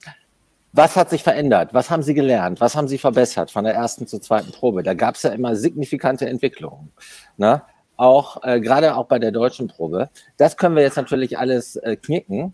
was 0.73 0.95
hat 0.95 1.09
sich 1.09 1.23
verändert? 1.23 1.73
Was 1.73 1.91
haben 1.91 2.03
Sie 2.03 2.13
gelernt? 2.13 2.61
Was 2.61 2.77
haben 2.77 2.87
Sie 2.87 2.99
verbessert 2.99 3.51
von 3.51 3.65
der 3.65 3.73
ersten 3.73 4.07
zur 4.07 4.21
zweiten 4.21 4.53
Probe? 4.53 4.83
Da 4.83 4.93
gab 4.93 5.15
es 5.15 5.23
ja 5.23 5.31
immer 5.31 5.57
signifikante 5.57 6.29
Entwicklungen. 6.29 6.93
Ne? 7.39 7.63
Auch 7.97 8.43
äh, 8.43 8.61
gerade 8.61 8.95
auch 8.95 9.07
bei 9.07 9.19
der 9.19 9.33
deutschen 9.33 9.69
Probe. 9.69 10.11
Das 10.37 10.59
können 10.59 10.77
wir 10.77 10.83
jetzt 10.83 10.97
natürlich 10.97 11.39
alles 11.39 11.77
äh, 11.77 11.97
knicken, 11.97 12.53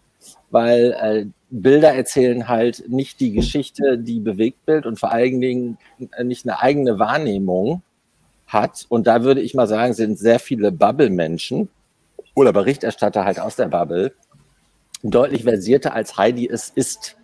weil 0.50 0.92
äh, 1.00 1.26
Bilder 1.50 1.92
erzählen 1.92 2.48
halt 2.48 2.88
nicht 2.88 3.20
die 3.20 3.32
Geschichte, 3.32 3.98
die 3.98 4.20
Bewegtbild 4.20 4.86
und 4.86 4.98
vor 4.98 5.12
allen 5.12 5.40
Dingen 5.40 5.78
äh, 6.16 6.24
nicht 6.24 6.46
eine 6.46 6.60
eigene 6.60 6.98
Wahrnehmung 6.98 7.82
hat. 8.46 8.86
Und 8.88 9.06
da 9.06 9.22
würde 9.22 9.40
ich 9.40 9.54
mal 9.54 9.66
sagen, 9.66 9.94
sind 9.94 10.18
sehr 10.18 10.38
viele 10.38 10.72
Bubble-Menschen 10.72 11.68
oder 12.34 12.52
Berichterstatter 12.52 13.24
halt 13.24 13.40
aus 13.40 13.56
der 13.56 13.68
Bubble 13.68 14.12
deutlich 15.02 15.44
versierter 15.44 15.94
als 15.94 16.16
Heidi 16.16 16.48
es 16.48 16.70
ist, 16.70 17.16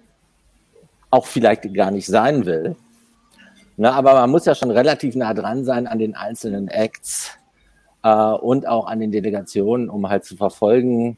auch 1.10 1.26
vielleicht 1.26 1.72
gar 1.74 1.90
nicht 1.90 2.06
sein 2.06 2.44
will. 2.44 2.76
Na, 3.76 3.92
aber 3.92 4.14
man 4.14 4.30
muss 4.30 4.44
ja 4.44 4.54
schon 4.54 4.70
relativ 4.70 5.14
nah 5.14 5.32
dran 5.32 5.64
sein 5.64 5.86
an 5.86 5.98
den 5.98 6.16
einzelnen 6.16 6.68
Acts 6.68 7.38
äh, 8.02 8.10
und 8.10 8.66
auch 8.66 8.86
an 8.86 8.98
den 8.98 9.12
Delegationen, 9.12 9.88
um 9.88 10.08
halt 10.08 10.24
zu 10.24 10.36
verfolgen, 10.36 11.16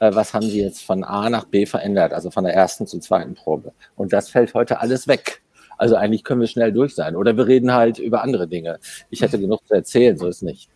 äh, 0.00 0.14
was 0.14 0.34
haben 0.34 0.46
sie 0.46 0.60
jetzt 0.60 0.82
von 0.82 1.04
A 1.04 1.30
nach 1.30 1.44
B 1.44 1.66
verändert, 1.66 2.12
also 2.12 2.30
von 2.30 2.44
der 2.44 2.54
ersten 2.54 2.86
zur 2.86 3.00
zweiten 3.00 3.34
Probe. 3.34 3.72
Und 3.96 4.12
das 4.12 4.28
fällt 4.30 4.54
heute 4.54 4.80
alles 4.80 5.06
weg. 5.06 5.42
Also 5.78 5.96
eigentlich 5.96 6.24
können 6.24 6.40
wir 6.40 6.48
schnell 6.48 6.72
durch 6.72 6.94
sein. 6.94 7.16
Oder 7.16 7.36
wir 7.36 7.46
reden 7.46 7.72
halt 7.72 7.98
über 7.98 8.22
andere 8.22 8.48
Dinge. 8.48 8.80
Ich 9.08 9.22
hätte 9.22 9.38
genug 9.38 9.66
zu 9.66 9.74
erzählen, 9.74 10.18
so 10.18 10.26
ist 10.26 10.42
nicht. 10.42 10.68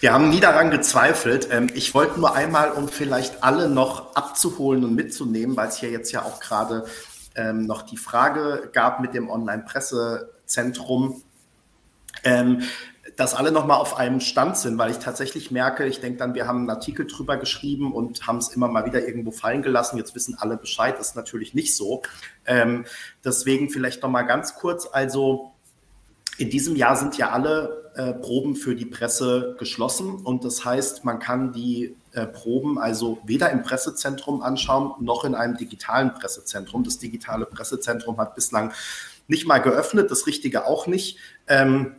Wir 0.00 0.12
haben 0.12 0.28
nie 0.28 0.40
daran 0.40 0.70
gezweifelt. 0.70 1.48
Ähm, 1.50 1.68
ich 1.74 1.94
wollte 1.94 2.18
nur 2.18 2.34
einmal, 2.34 2.72
um 2.72 2.88
vielleicht 2.88 3.44
alle 3.44 3.68
noch 3.68 4.16
abzuholen 4.16 4.84
und 4.84 4.94
mitzunehmen, 4.94 5.56
weil 5.56 5.68
es 5.68 5.78
hier 5.78 5.90
jetzt 5.90 6.10
ja 6.10 6.22
auch 6.22 6.40
gerade 6.40 6.84
ähm, 7.36 7.66
noch 7.66 7.82
die 7.82 7.96
Frage 7.96 8.70
gab 8.72 9.00
mit 9.00 9.14
dem 9.14 9.30
Online-Pressezentrum. 9.30 11.22
Dass 13.16 13.34
alle 13.34 13.52
nochmal 13.52 13.78
auf 13.78 13.96
einem 13.96 14.20
Stand 14.20 14.56
sind, 14.56 14.76
weil 14.78 14.90
ich 14.90 14.98
tatsächlich 14.98 15.50
merke, 15.50 15.86
ich 15.86 16.00
denke 16.00 16.18
dann, 16.18 16.34
wir 16.34 16.48
haben 16.48 16.60
einen 16.60 16.70
Artikel 16.70 17.06
drüber 17.06 17.36
geschrieben 17.36 17.92
und 17.92 18.26
haben 18.26 18.38
es 18.38 18.48
immer 18.48 18.68
mal 18.68 18.86
wieder 18.86 19.06
irgendwo 19.06 19.30
fallen 19.30 19.62
gelassen. 19.62 19.98
Jetzt 19.98 20.14
wissen 20.14 20.36
alle 20.38 20.56
Bescheid, 20.56 20.96
das 20.98 21.08
ist 21.08 21.16
natürlich 21.16 21.54
nicht 21.54 21.76
so. 21.76 22.02
Ähm, 22.44 22.84
deswegen 23.24 23.70
vielleicht 23.70 24.02
nochmal 24.02 24.26
ganz 24.26 24.56
kurz. 24.56 24.88
Also 24.90 25.52
in 26.38 26.50
diesem 26.50 26.74
Jahr 26.74 26.96
sind 26.96 27.16
ja 27.16 27.30
alle 27.30 27.92
äh, 27.94 28.12
Proben 28.12 28.56
für 28.56 28.74
die 28.74 28.86
Presse 28.86 29.54
geschlossen 29.58 30.16
und 30.16 30.44
das 30.44 30.64
heißt, 30.64 31.04
man 31.04 31.20
kann 31.20 31.52
die 31.52 31.96
äh, 32.12 32.26
Proben 32.26 32.78
also 32.78 33.18
weder 33.24 33.50
im 33.50 33.62
Pressezentrum 33.62 34.42
anschauen 34.42 34.94
noch 35.00 35.24
in 35.24 35.34
einem 35.34 35.56
digitalen 35.56 36.12
Pressezentrum. 36.12 36.82
Das 36.82 36.98
digitale 36.98 37.46
Pressezentrum 37.46 38.18
hat 38.18 38.34
bislang 38.34 38.72
nicht 39.28 39.46
mal 39.46 39.58
geöffnet, 39.58 40.10
das 40.10 40.26
Richtige 40.26 40.66
auch 40.66 40.86
nicht. 40.86 41.18
Ähm, 41.46 41.96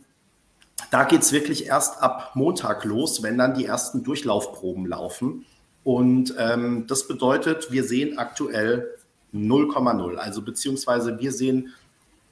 da 0.90 1.04
geht 1.04 1.22
es 1.22 1.32
wirklich 1.32 1.66
erst 1.66 2.02
ab 2.02 2.32
Montag 2.34 2.84
los, 2.84 3.22
wenn 3.22 3.38
dann 3.38 3.54
die 3.54 3.64
ersten 3.64 4.02
Durchlaufproben 4.02 4.86
laufen. 4.86 5.46
Und 5.84 6.34
ähm, 6.38 6.86
das 6.86 7.06
bedeutet, 7.06 7.70
wir 7.70 7.84
sehen 7.84 8.18
aktuell 8.18 8.96
0,0. 9.32 10.16
Also 10.16 10.42
beziehungsweise 10.42 11.18
wir 11.18 11.32
sehen 11.32 11.74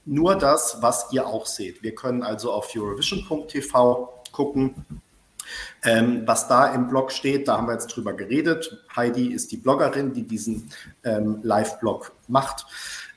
nur 0.04 0.36
das, 0.36 0.78
was 0.80 1.12
ihr 1.12 1.26
auch 1.26 1.46
seht. 1.46 1.82
Wir 1.82 1.94
können 1.94 2.22
also 2.22 2.52
auf 2.52 2.74
Eurovision.tv 2.74 4.22
gucken, 4.32 4.74
ähm, 5.82 6.22
was 6.26 6.48
da 6.48 6.66
im 6.74 6.88
Blog 6.88 7.12
steht. 7.12 7.48
Da 7.48 7.56
haben 7.56 7.66
wir 7.68 7.74
jetzt 7.74 7.88
drüber 7.88 8.12
geredet. 8.12 8.84
Heidi 8.94 9.28
ist 9.28 9.52
die 9.52 9.56
Bloggerin, 9.56 10.12
die 10.12 10.24
diesen 10.24 10.70
ähm, 11.04 11.40
Live-Blog 11.42 12.12
macht. 12.28 12.66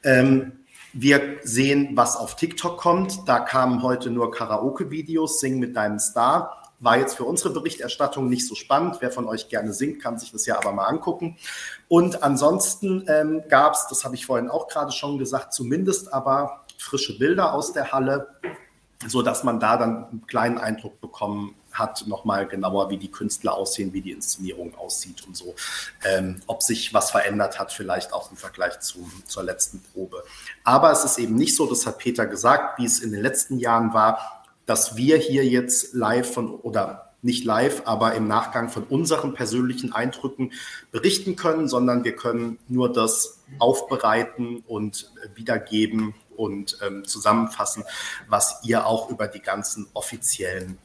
Ähm, 0.03 0.56
wir 0.93 1.37
sehen, 1.43 1.91
was 1.93 2.15
auf 2.15 2.35
TikTok 2.35 2.77
kommt. 2.77 3.27
Da 3.27 3.39
kamen 3.39 3.83
heute 3.83 4.09
nur 4.09 4.31
Karaoke-Videos, 4.31 5.39
Sing 5.39 5.59
mit 5.59 5.75
deinem 5.75 5.99
Star. 5.99 6.63
War 6.79 6.97
jetzt 6.97 7.15
für 7.15 7.23
unsere 7.23 7.51
Berichterstattung 7.51 8.29
nicht 8.29 8.47
so 8.47 8.53
spannend. 8.53 8.97
Wer 8.99 9.11
von 9.11 9.27
euch 9.27 9.49
gerne 9.49 9.73
singt, 9.73 10.01
kann 10.01 10.19
sich 10.19 10.31
das 10.31 10.45
ja 10.45 10.57
aber 10.57 10.71
mal 10.71 10.85
angucken. 10.85 11.37
Und 11.87 12.23
ansonsten 12.23 13.05
ähm, 13.07 13.43
gab 13.49 13.73
es, 13.73 13.87
das 13.89 14.05
habe 14.05 14.15
ich 14.15 14.25
vorhin 14.25 14.49
auch 14.49 14.67
gerade 14.67 14.91
schon 14.91 15.17
gesagt, 15.17 15.53
zumindest 15.53 16.13
aber 16.13 16.65
frische 16.77 17.17
Bilder 17.17 17.53
aus 17.53 17.73
der 17.73 17.91
Halle, 17.91 18.27
so 19.07 19.21
dass 19.21 19.43
man 19.43 19.59
da 19.59 19.77
dann 19.77 20.05
einen 20.05 20.27
kleinen 20.27 20.57
Eindruck 20.57 21.01
bekommen 21.01 21.55
hat, 21.77 22.05
nochmal 22.07 22.47
genauer, 22.47 22.89
wie 22.89 22.97
die 22.97 23.11
Künstler 23.11 23.55
aussehen, 23.55 23.93
wie 23.93 24.01
die 24.01 24.11
Inszenierung 24.11 24.75
aussieht 24.75 25.25
und 25.25 25.35
so. 25.35 25.55
Ähm, 26.03 26.41
ob 26.47 26.63
sich 26.63 26.93
was 26.93 27.11
verändert 27.11 27.59
hat, 27.59 27.71
vielleicht 27.71 28.13
auch 28.13 28.31
im 28.31 28.37
Vergleich 28.37 28.79
zu, 28.79 29.09
zur 29.25 29.43
letzten 29.43 29.81
Probe. 29.81 30.23
Aber 30.63 30.91
es 30.91 31.03
ist 31.03 31.17
eben 31.17 31.35
nicht 31.35 31.55
so, 31.55 31.65
das 31.65 31.85
hat 31.85 31.97
Peter 31.99 32.25
gesagt, 32.25 32.79
wie 32.79 32.85
es 32.85 32.99
in 32.99 33.11
den 33.11 33.21
letzten 33.21 33.59
Jahren 33.59 33.93
war, 33.93 34.43
dass 34.65 34.97
wir 34.97 35.17
hier 35.17 35.45
jetzt 35.45 35.93
live 35.93 36.33
von 36.33 36.53
oder 36.55 37.07
nicht 37.21 37.45
live, 37.45 37.81
aber 37.85 38.13
im 38.13 38.27
Nachgang 38.27 38.69
von 38.69 38.83
unseren 38.83 39.33
persönlichen 39.33 39.91
Eindrücken 39.91 40.53
berichten 40.91 41.35
können, 41.35 41.67
sondern 41.67 42.03
wir 42.03 42.15
können 42.15 42.59
nur 42.67 42.91
das 42.91 43.39
aufbereiten 43.59 44.63
und 44.67 45.11
wiedergeben 45.35 46.13
und 46.35 46.77
ähm, 46.85 47.05
zusammenfassen, 47.05 47.83
was 48.29 48.61
ihr 48.63 48.85
auch 48.85 49.09
über 49.09 49.27
die 49.27 49.41
ganzen 49.41 49.87
offiziellen 49.93 50.77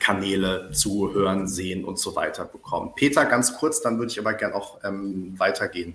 Kanäle 0.00 0.70
zu 0.72 1.12
hören, 1.12 1.48
sehen 1.48 1.84
und 1.84 1.98
so 1.98 2.16
weiter 2.16 2.44
bekommen. 2.44 2.92
Peter, 2.94 3.24
ganz 3.24 3.56
kurz, 3.56 3.80
dann 3.80 3.98
würde 3.98 4.12
ich 4.12 4.18
aber 4.18 4.34
gerne 4.34 4.54
auch 4.54 4.78
ähm, 4.84 5.34
weitergehen. 5.38 5.94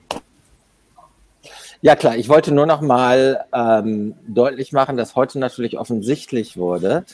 Ja 1.82 1.96
klar, 1.96 2.18
ich 2.18 2.28
wollte 2.28 2.54
nur 2.54 2.66
noch 2.66 2.82
mal 2.82 3.46
ähm, 3.54 4.16
deutlich 4.28 4.74
machen, 4.74 4.98
dass 4.98 5.16
heute 5.16 5.40
natürlich 5.40 5.78
offensichtlich 5.78 6.58
wurde, 6.58 7.06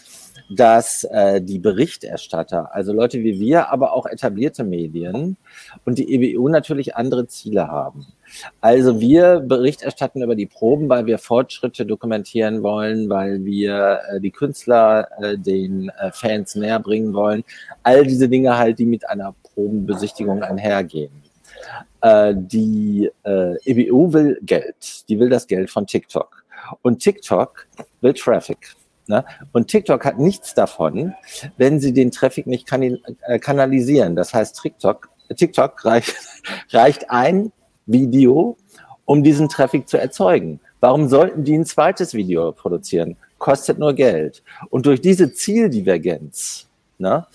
dass 0.50 1.04
äh, 1.06 1.42
die 1.42 1.60
Berichterstatter, 1.60 2.74
also 2.74 2.94
Leute 2.94 3.24
wie 3.24 3.40
wir, 3.40 3.70
aber 3.70 3.94
auch 3.94 4.06
etablierte 4.06 4.64
Medien 4.64 5.38
und 5.86 5.98
die 5.98 6.14
EBU 6.14 6.50
natürlich 6.50 6.96
andere 6.96 7.28
Ziele 7.28 7.68
haben. 7.68 8.06
Also 8.62 9.00
wir 9.00 9.40
Bericht 9.40 9.82
erstatten 9.82 10.22
über 10.22 10.36
die 10.36 10.46
Proben, 10.46 10.90
weil 10.90 11.06
wir 11.06 11.18
Fortschritte 11.18 11.86
dokumentieren 11.86 12.64
wollen, 12.64 13.10
weil 13.10 13.44
wir 13.46 14.00
äh, 14.10 14.20
die 14.20 14.32
Künstler 14.32 15.08
äh, 15.22 15.38
den 15.38 15.90
äh, 16.00 16.12
Fans 16.12 16.56
näher 16.56 16.80
bringen 16.80 17.14
wollen. 17.14 17.44
All 17.84 18.04
diese 18.04 18.30
Dinge 18.30 18.58
halt, 18.58 18.80
die 18.80 18.86
mit 18.86 19.08
einer 19.10 19.34
Probenbesichtigung 19.54 20.44
einhergehen. 20.44 21.12
Äh, 22.02 22.34
die 22.36 23.10
äh, 23.24 23.56
EBU 23.66 24.14
will 24.14 24.40
Geld. 24.44 25.08
Die 25.10 25.20
will 25.20 25.30
das 25.30 25.48
Geld 25.48 25.70
von 25.70 25.88
TikTok. 25.88 26.44
Und 26.82 27.00
TikTok 27.00 27.68
will 28.02 28.14
Traffic. 28.14 28.76
Ne? 29.08 29.24
Und 29.52 29.68
TikTok 29.68 30.04
hat 30.06 30.20
nichts 30.20 30.54
davon, 30.54 31.14
wenn 31.58 31.80
sie 31.80 31.94
den 31.94 32.12
Traffic 32.12 32.48
nicht 32.48 32.72
äh, 32.72 33.40
kanalisieren. 33.40 34.16
Das 34.16 34.34
heißt, 34.34 34.62
TikTok, 34.62 35.10
TikTok 35.36 35.86
reicht, 35.86 36.16
reicht 36.72 37.10
ein 37.12 37.52
Video, 37.86 38.58
um 39.06 39.24
diesen 39.24 39.50
Traffic 39.50 39.88
zu 39.88 39.98
erzeugen. 39.98 40.60
Warum 40.80 41.08
sollten 41.08 41.44
die 41.44 41.56
ein 41.56 41.66
zweites 41.66 42.14
Video 42.14 42.52
produzieren? 42.52 43.18
Kostet 43.38 43.78
nur 43.80 43.94
Geld. 43.94 44.44
Und 44.70 44.86
durch 44.86 45.02
diese 45.02 45.32
Zieldivergenz 45.34 46.68
ne, 46.98 47.28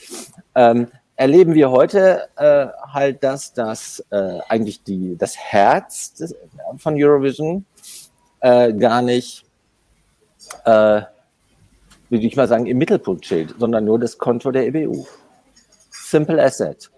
ähm, 0.54 0.88
erleben 1.16 1.54
wir 1.54 1.70
heute 1.70 2.28
äh, 2.36 2.66
halt, 2.92 3.22
dass 3.22 3.52
das 3.52 4.04
äh, 4.10 4.38
eigentlich 4.48 4.82
die, 4.82 5.16
das 5.16 5.36
Herz 5.36 6.14
des, 6.14 6.34
von 6.78 6.94
Eurovision 6.96 7.64
äh, 8.40 8.72
gar 8.72 9.02
nicht, 9.02 9.44
äh, 10.64 11.02
würde 12.10 12.26
ich 12.26 12.36
mal 12.36 12.48
sagen, 12.48 12.66
im 12.66 12.78
Mittelpunkt 12.78 13.24
steht, 13.24 13.54
sondern 13.58 13.84
nur 13.84 13.98
das 13.98 14.18
Konto 14.18 14.50
der 14.50 14.66
EBU. 14.66 15.06
Simple 15.90 16.42
Asset. 16.42 16.90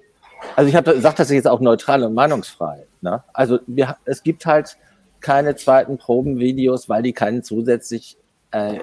Also 0.56 0.68
ich 0.68 0.74
habe 0.74 1.00
sage 1.00 1.16
das 1.18 1.30
jetzt 1.30 1.46
auch 1.46 1.60
neutral 1.60 2.02
und 2.02 2.14
meinungsfrei. 2.14 2.86
Ne? 3.00 3.22
Also 3.32 3.60
wir, 3.66 3.96
es 4.04 4.22
gibt 4.22 4.46
halt 4.46 4.76
keine 5.20 5.54
zweiten 5.54 5.98
Probenvideos, 5.98 6.88
weil 6.88 7.02
die 7.02 7.12
keinen 7.12 7.44
zusätzlich 7.44 8.16
äh, 8.50 8.80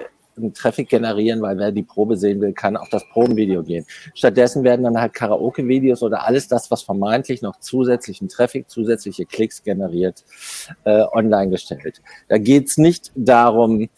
Traffic 0.54 0.88
generieren, 0.88 1.42
weil 1.42 1.58
wer 1.58 1.70
die 1.70 1.82
Probe 1.82 2.16
sehen 2.16 2.40
will, 2.40 2.52
kann 2.52 2.76
auf 2.76 2.88
das 2.88 3.04
Probenvideo 3.12 3.62
gehen. 3.62 3.84
Stattdessen 4.14 4.64
werden 4.64 4.84
dann 4.84 4.98
halt 4.98 5.12
Karaoke-Videos 5.12 6.02
oder 6.02 6.26
alles 6.26 6.48
das, 6.48 6.70
was 6.70 6.82
vermeintlich 6.82 7.42
noch 7.42 7.58
zusätzlichen 7.60 8.28
Traffic, 8.28 8.70
zusätzliche 8.70 9.26
Klicks 9.26 9.62
generiert, 9.62 10.24
äh, 10.84 11.02
online 11.12 11.50
gestellt. 11.50 12.00
Da 12.28 12.38
geht's 12.38 12.78
nicht 12.78 13.12
darum, 13.14 13.90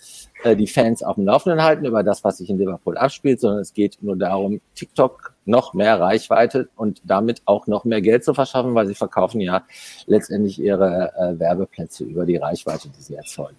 äh, 0.44 0.56
die 0.56 0.66
Fans 0.66 1.02
auf 1.02 1.16
dem 1.16 1.26
Laufenden 1.26 1.62
halten 1.62 1.84
über 1.84 2.02
das, 2.02 2.24
was 2.24 2.38
sich 2.38 2.50
in 2.50 2.58
Liverpool 2.58 2.96
abspielt, 2.96 3.40
sondern 3.40 3.60
es 3.60 3.72
geht 3.72 3.98
nur 4.00 4.16
darum, 4.16 4.60
TikTok 4.74 5.34
noch 5.44 5.74
mehr 5.74 6.00
Reichweite 6.00 6.68
und 6.76 7.00
damit 7.04 7.42
auch 7.44 7.66
noch 7.66 7.84
mehr 7.84 8.00
Geld 8.00 8.24
zu 8.24 8.34
verschaffen, 8.34 8.74
weil 8.74 8.86
sie 8.86 8.94
verkaufen 8.94 9.40
ja 9.40 9.64
letztendlich 10.06 10.60
ihre 10.60 11.12
äh, 11.16 11.38
Werbeplätze 11.38 12.04
über 12.04 12.24
die 12.26 12.36
Reichweite, 12.36 12.88
die 12.88 13.02
sie 13.02 13.14
erzeugen. 13.14 13.56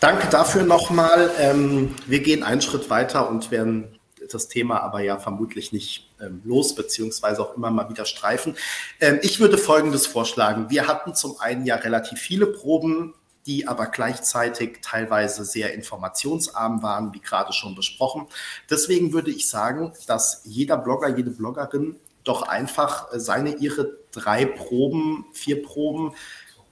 Danke 0.00 0.28
dafür 0.30 0.62
nochmal. 0.62 1.30
Ähm, 1.38 1.94
wir 2.06 2.20
gehen 2.20 2.42
einen 2.42 2.62
Schritt 2.62 2.88
weiter 2.88 3.28
und 3.28 3.50
werden 3.50 3.99
das 4.34 4.48
Thema 4.48 4.80
aber 4.80 5.00
ja 5.00 5.18
vermutlich 5.18 5.72
nicht 5.72 6.10
ähm, 6.20 6.42
los, 6.44 6.74
beziehungsweise 6.74 7.42
auch 7.42 7.56
immer 7.56 7.70
mal 7.70 7.88
wieder 7.88 8.04
streifen. 8.04 8.56
Ähm, 9.00 9.18
ich 9.22 9.40
würde 9.40 9.58
Folgendes 9.58 10.06
vorschlagen. 10.06 10.70
Wir 10.70 10.88
hatten 10.88 11.14
zum 11.14 11.38
einen 11.40 11.66
ja 11.66 11.76
relativ 11.76 12.18
viele 12.18 12.46
Proben, 12.46 13.14
die 13.46 13.66
aber 13.66 13.86
gleichzeitig 13.86 14.78
teilweise 14.82 15.44
sehr 15.44 15.74
informationsarm 15.74 16.82
waren, 16.82 17.14
wie 17.14 17.20
gerade 17.20 17.52
schon 17.52 17.74
besprochen. 17.74 18.26
Deswegen 18.68 19.12
würde 19.12 19.30
ich 19.30 19.48
sagen, 19.48 19.92
dass 20.06 20.42
jeder 20.44 20.76
Blogger, 20.76 21.08
jede 21.16 21.30
Bloggerin 21.30 21.96
doch 22.24 22.42
einfach 22.42 23.08
seine, 23.12 23.56
ihre 23.56 23.96
drei 24.12 24.44
Proben, 24.44 25.24
vier 25.32 25.62
Proben 25.62 26.14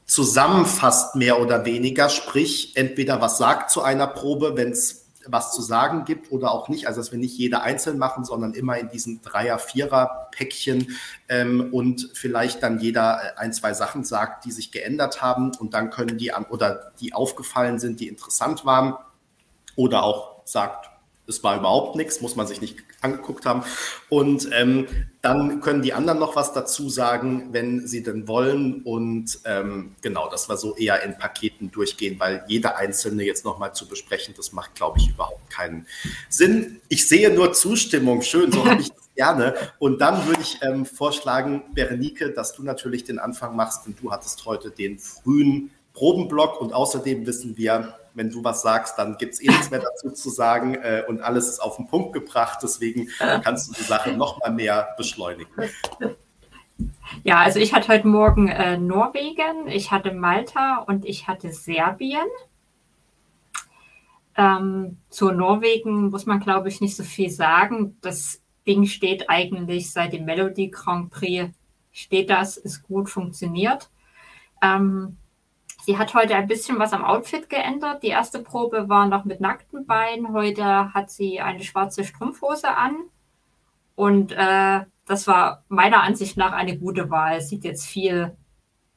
zusammenfasst, 0.05 1.15
mehr 1.15 1.41
oder 1.41 1.65
weniger. 1.65 2.09
Sprich, 2.09 2.77
entweder 2.77 3.21
was 3.21 3.39
sagt 3.39 3.71
zu 3.71 3.83
einer 3.83 4.07
Probe, 4.07 4.57
wenn 4.57 4.73
es 4.73 5.08
was 5.31 5.55
zu 5.55 5.63
sagen 5.63 6.05
gibt 6.05 6.33
oder 6.33 6.53
auch 6.53 6.69
nicht. 6.69 6.87
Also 6.87 7.01
dass 7.01 7.13
wir 7.13 7.19
nicht 7.19 7.37
jeder 7.37 7.63
einzeln 7.63 7.99
machen, 7.99 8.25
sondern 8.25 8.55
immer 8.55 8.79
in 8.79 8.89
diesen 8.89 9.23
Dreier-, 9.23 9.59
Vierer-Päckchen 9.59 10.97
ähm, 11.29 11.69
und 11.73 12.11
vielleicht 12.15 12.63
dann 12.63 12.81
jeder 12.81 13.21
äh, 13.23 13.39
ein, 13.39 13.53
zwei 13.53 13.75
Sachen 13.75 14.05
sagt, 14.05 14.45
die 14.45 14.53
sich 14.53 14.73
geändert 14.73 15.23
haben 15.23 15.53
und 15.59 15.75
dann 15.75 15.91
können 15.91 16.19
die 16.19 16.33
an 16.33 16.45
oder 16.45 16.93
die 17.01 17.13
aufgefallen 17.13 17.79
sind, 17.79 18.01
die 18.01 18.09
interessant 18.09 18.65
waren 18.65 18.95
oder 19.77 20.03
auch 20.03 20.43
sagt, 20.45 20.88
es 21.29 21.45
war 21.45 21.59
überhaupt 21.59 21.95
nichts, 21.95 22.21
muss 22.21 22.37
man 22.37 22.47
sich 22.47 22.61
nicht 22.61 22.79
angeguckt 23.03 23.45
haben. 23.45 23.63
Und 24.09 24.49
ähm, 24.53 24.87
dann 25.21 25.61
können 25.61 25.83
die 25.83 25.93
anderen 25.93 26.19
noch 26.19 26.37
was 26.37 26.53
dazu 26.53 26.89
sagen, 26.89 27.49
wenn 27.53 27.87
sie 27.87 28.03
denn 28.03 28.27
wollen. 28.27 28.83
Und 28.83 29.39
ähm, 29.45 29.95
genau, 30.01 30.29
das 30.31 30.49
war 30.49 30.57
so 30.57 30.75
eher 30.75 31.03
in 31.03 31.17
Paketen 31.19 31.71
durchgehen, 31.71 32.19
weil 32.19 32.45
jeder 32.49 32.77
einzelne 32.77 33.25
jetzt 33.25 33.45
nochmal 33.45 33.75
zu 33.75 33.87
besprechen, 33.87 34.35
das 34.37 34.53
macht, 34.53 34.75
glaube 34.75 34.99
ich, 34.99 35.11
überhaupt 35.11 35.51
keinen 35.51 35.87
Sinn. 36.29 36.81
Ich 36.89 37.07
sehe 37.07 37.33
nur 37.33 37.53
Zustimmung. 37.53 38.23
Schön, 38.23 38.51
so 38.51 38.65
habe 38.65 38.81
ich 38.81 38.89
das 38.89 39.11
gerne. 39.15 39.55
Und 39.79 40.01
dann 40.01 40.27
würde 40.27 40.41
ich 40.41 40.59
ähm, 40.63 40.87
vorschlagen, 40.87 41.63
Berenike, 41.75 42.31
dass 42.31 42.55
du 42.55 42.63
natürlich 42.63 43.05
den 43.05 43.19
Anfang 43.19 43.55
machst, 43.55 43.87
denn 43.87 43.95
du 44.01 44.11
hattest 44.11 44.47
heute 44.47 44.71
den 44.71 44.99
frühen 44.99 45.71
Probenblock 45.93 46.61
und 46.61 46.73
außerdem 46.73 47.27
wissen 47.27 47.57
wir, 47.57 47.99
wenn 48.19 48.31
du 48.31 48.45
was 48.45 48.63
sagst, 48.63 48.99
dann 48.99 49.17
gibt 49.17 49.35
es 49.35 49.43
eh 49.43 49.49
nichts 49.49 49.71
mehr 49.71 49.81
dazu 49.81 50.11
zu 50.11 50.29
sagen 50.29 50.75
äh, 50.75 51.05
und 51.09 51.23
alles 51.23 51.49
ist 51.49 51.61
auf 51.61 51.77
den 51.77 51.87
Punkt 51.87 52.13
gebracht. 52.13 52.59
Deswegen 52.63 53.09
kannst 53.19 53.69
du 53.69 53.73
die 53.73 53.83
Sache 53.83 54.13
noch 54.13 54.41
mal 54.41 54.51
mehr 54.51 54.89
beschleunigen. 54.97 55.53
Ja, 57.25 57.39
also 57.39 57.59
ich 57.59 57.73
hatte 57.75 57.89
heute 57.89 58.07
Morgen 58.07 58.49
äh, 58.49 58.77
Norwegen, 58.77 59.67
ich 59.67 59.91
hatte 59.91 60.13
Malta 60.13 60.79
und 60.87 61.05
ich 61.05 61.27
hatte 61.27 61.53
Serbien. 61.53 62.27
Ähm, 64.37 64.99
zu 65.09 65.33
Norwegen 65.33 66.11
muss 66.11 66.27
man, 66.27 66.39
glaube 66.39 66.69
ich, 66.69 66.81
nicht 66.81 66.97
so 66.97 67.03
viel 67.03 67.31
sagen. 67.31 67.97
Das 68.01 68.41
Ding 68.67 68.85
steht 68.85 69.29
eigentlich 69.29 69.91
seit 69.91 70.13
dem 70.13 70.25
Melody 70.25 70.69
Grand 70.69 71.11
Prix, 71.11 71.53
steht 71.91 72.31
das, 72.31 72.57
ist 72.57 72.85
gut, 72.85 73.11
funktioniert. 73.11 73.91
Ähm, 74.63 75.17
Sie 75.89 75.97
hat 75.97 76.13
heute 76.13 76.35
ein 76.35 76.47
bisschen 76.47 76.79
was 76.79 76.93
am 76.93 77.03
Outfit 77.03 77.49
geändert. 77.49 78.03
Die 78.03 78.09
erste 78.09 78.41
Probe 78.41 78.91
war 78.91 79.07
noch 79.07 79.25
mit 79.25 79.41
nackten 79.41 79.87
Beinen. 79.87 80.35
Heute 80.35 80.93
hat 80.93 81.11
sie 81.11 81.41
eine 81.41 81.65
schwarze 81.65 82.05
Strumpfhose 82.05 82.77
an. 82.77 82.95
Und 83.95 84.33
äh, 84.33 84.81
das 85.07 85.27
war 85.27 85.65
meiner 85.69 86.03
Ansicht 86.03 86.37
nach 86.37 86.53
eine 86.53 86.77
gute 86.77 87.09
Wahl. 87.09 87.41
Sieht 87.41 87.65
jetzt 87.65 87.87
viel 87.87 88.37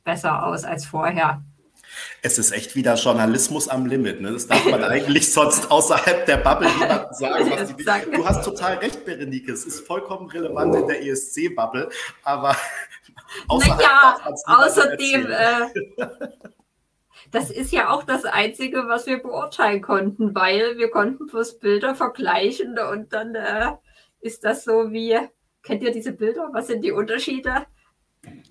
besser 0.03 0.45
aus 0.45 0.65
als 0.65 0.85
vorher. 0.85 1.41
Es 2.23 2.37
ist 2.37 2.51
echt 2.51 2.75
wieder 2.75 2.95
Journalismus 2.95 3.69
am 3.69 3.85
Limit. 3.85 4.19
Ne? 4.19 4.33
Das 4.33 4.47
darf 4.47 4.65
man 4.65 4.83
eigentlich 4.83 5.31
sonst 5.31 5.71
außerhalb 5.71 6.25
der 6.25 6.37
Bubble 6.39 6.69
niemandem 6.73 7.07
sagen. 7.13 7.51
Was 7.51 7.73
die, 7.73 8.11
du 8.11 8.27
hast 8.27 8.43
total 8.43 8.79
recht, 8.79 9.05
Berenike. 9.05 9.53
Es 9.53 9.63
ist 9.63 9.87
vollkommen 9.87 10.29
relevant 10.29 10.75
in 10.75 10.87
der 10.87 11.01
ESC-Bubble. 11.05 11.87
Aber 12.25 12.53
außerhalb 13.47 13.79
naja, 13.79 14.17
außerdem, 14.45 15.31
äh, 15.31 15.67
das 17.31 17.49
ist 17.49 17.71
ja 17.71 17.89
auch 17.89 18.03
das 18.03 18.25
Einzige, 18.25 18.87
was 18.87 19.07
wir 19.07 19.21
beurteilen 19.21 19.81
konnten, 19.81 20.35
weil 20.35 20.77
wir 20.77 20.89
konnten 20.89 21.27
bloß 21.27 21.59
Bilder 21.59 21.95
vergleichen 21.95 22.77
und 22.77 23.13
dann 23.13 23.35
äh, 23.35 23.71
ist 24.19 24.43
das 24.43 24.63
so 24.63 24.91
wie, 24.91 25.17
kennt 25.63 25.83
ihr 25.83 25.91
diese 25.91 26.11
Bilder? 26.11 26.49
Was 26.51 26.67
sind 26.67 26.83
die 26.83 26.91
Unterschiede? 26.91 27.65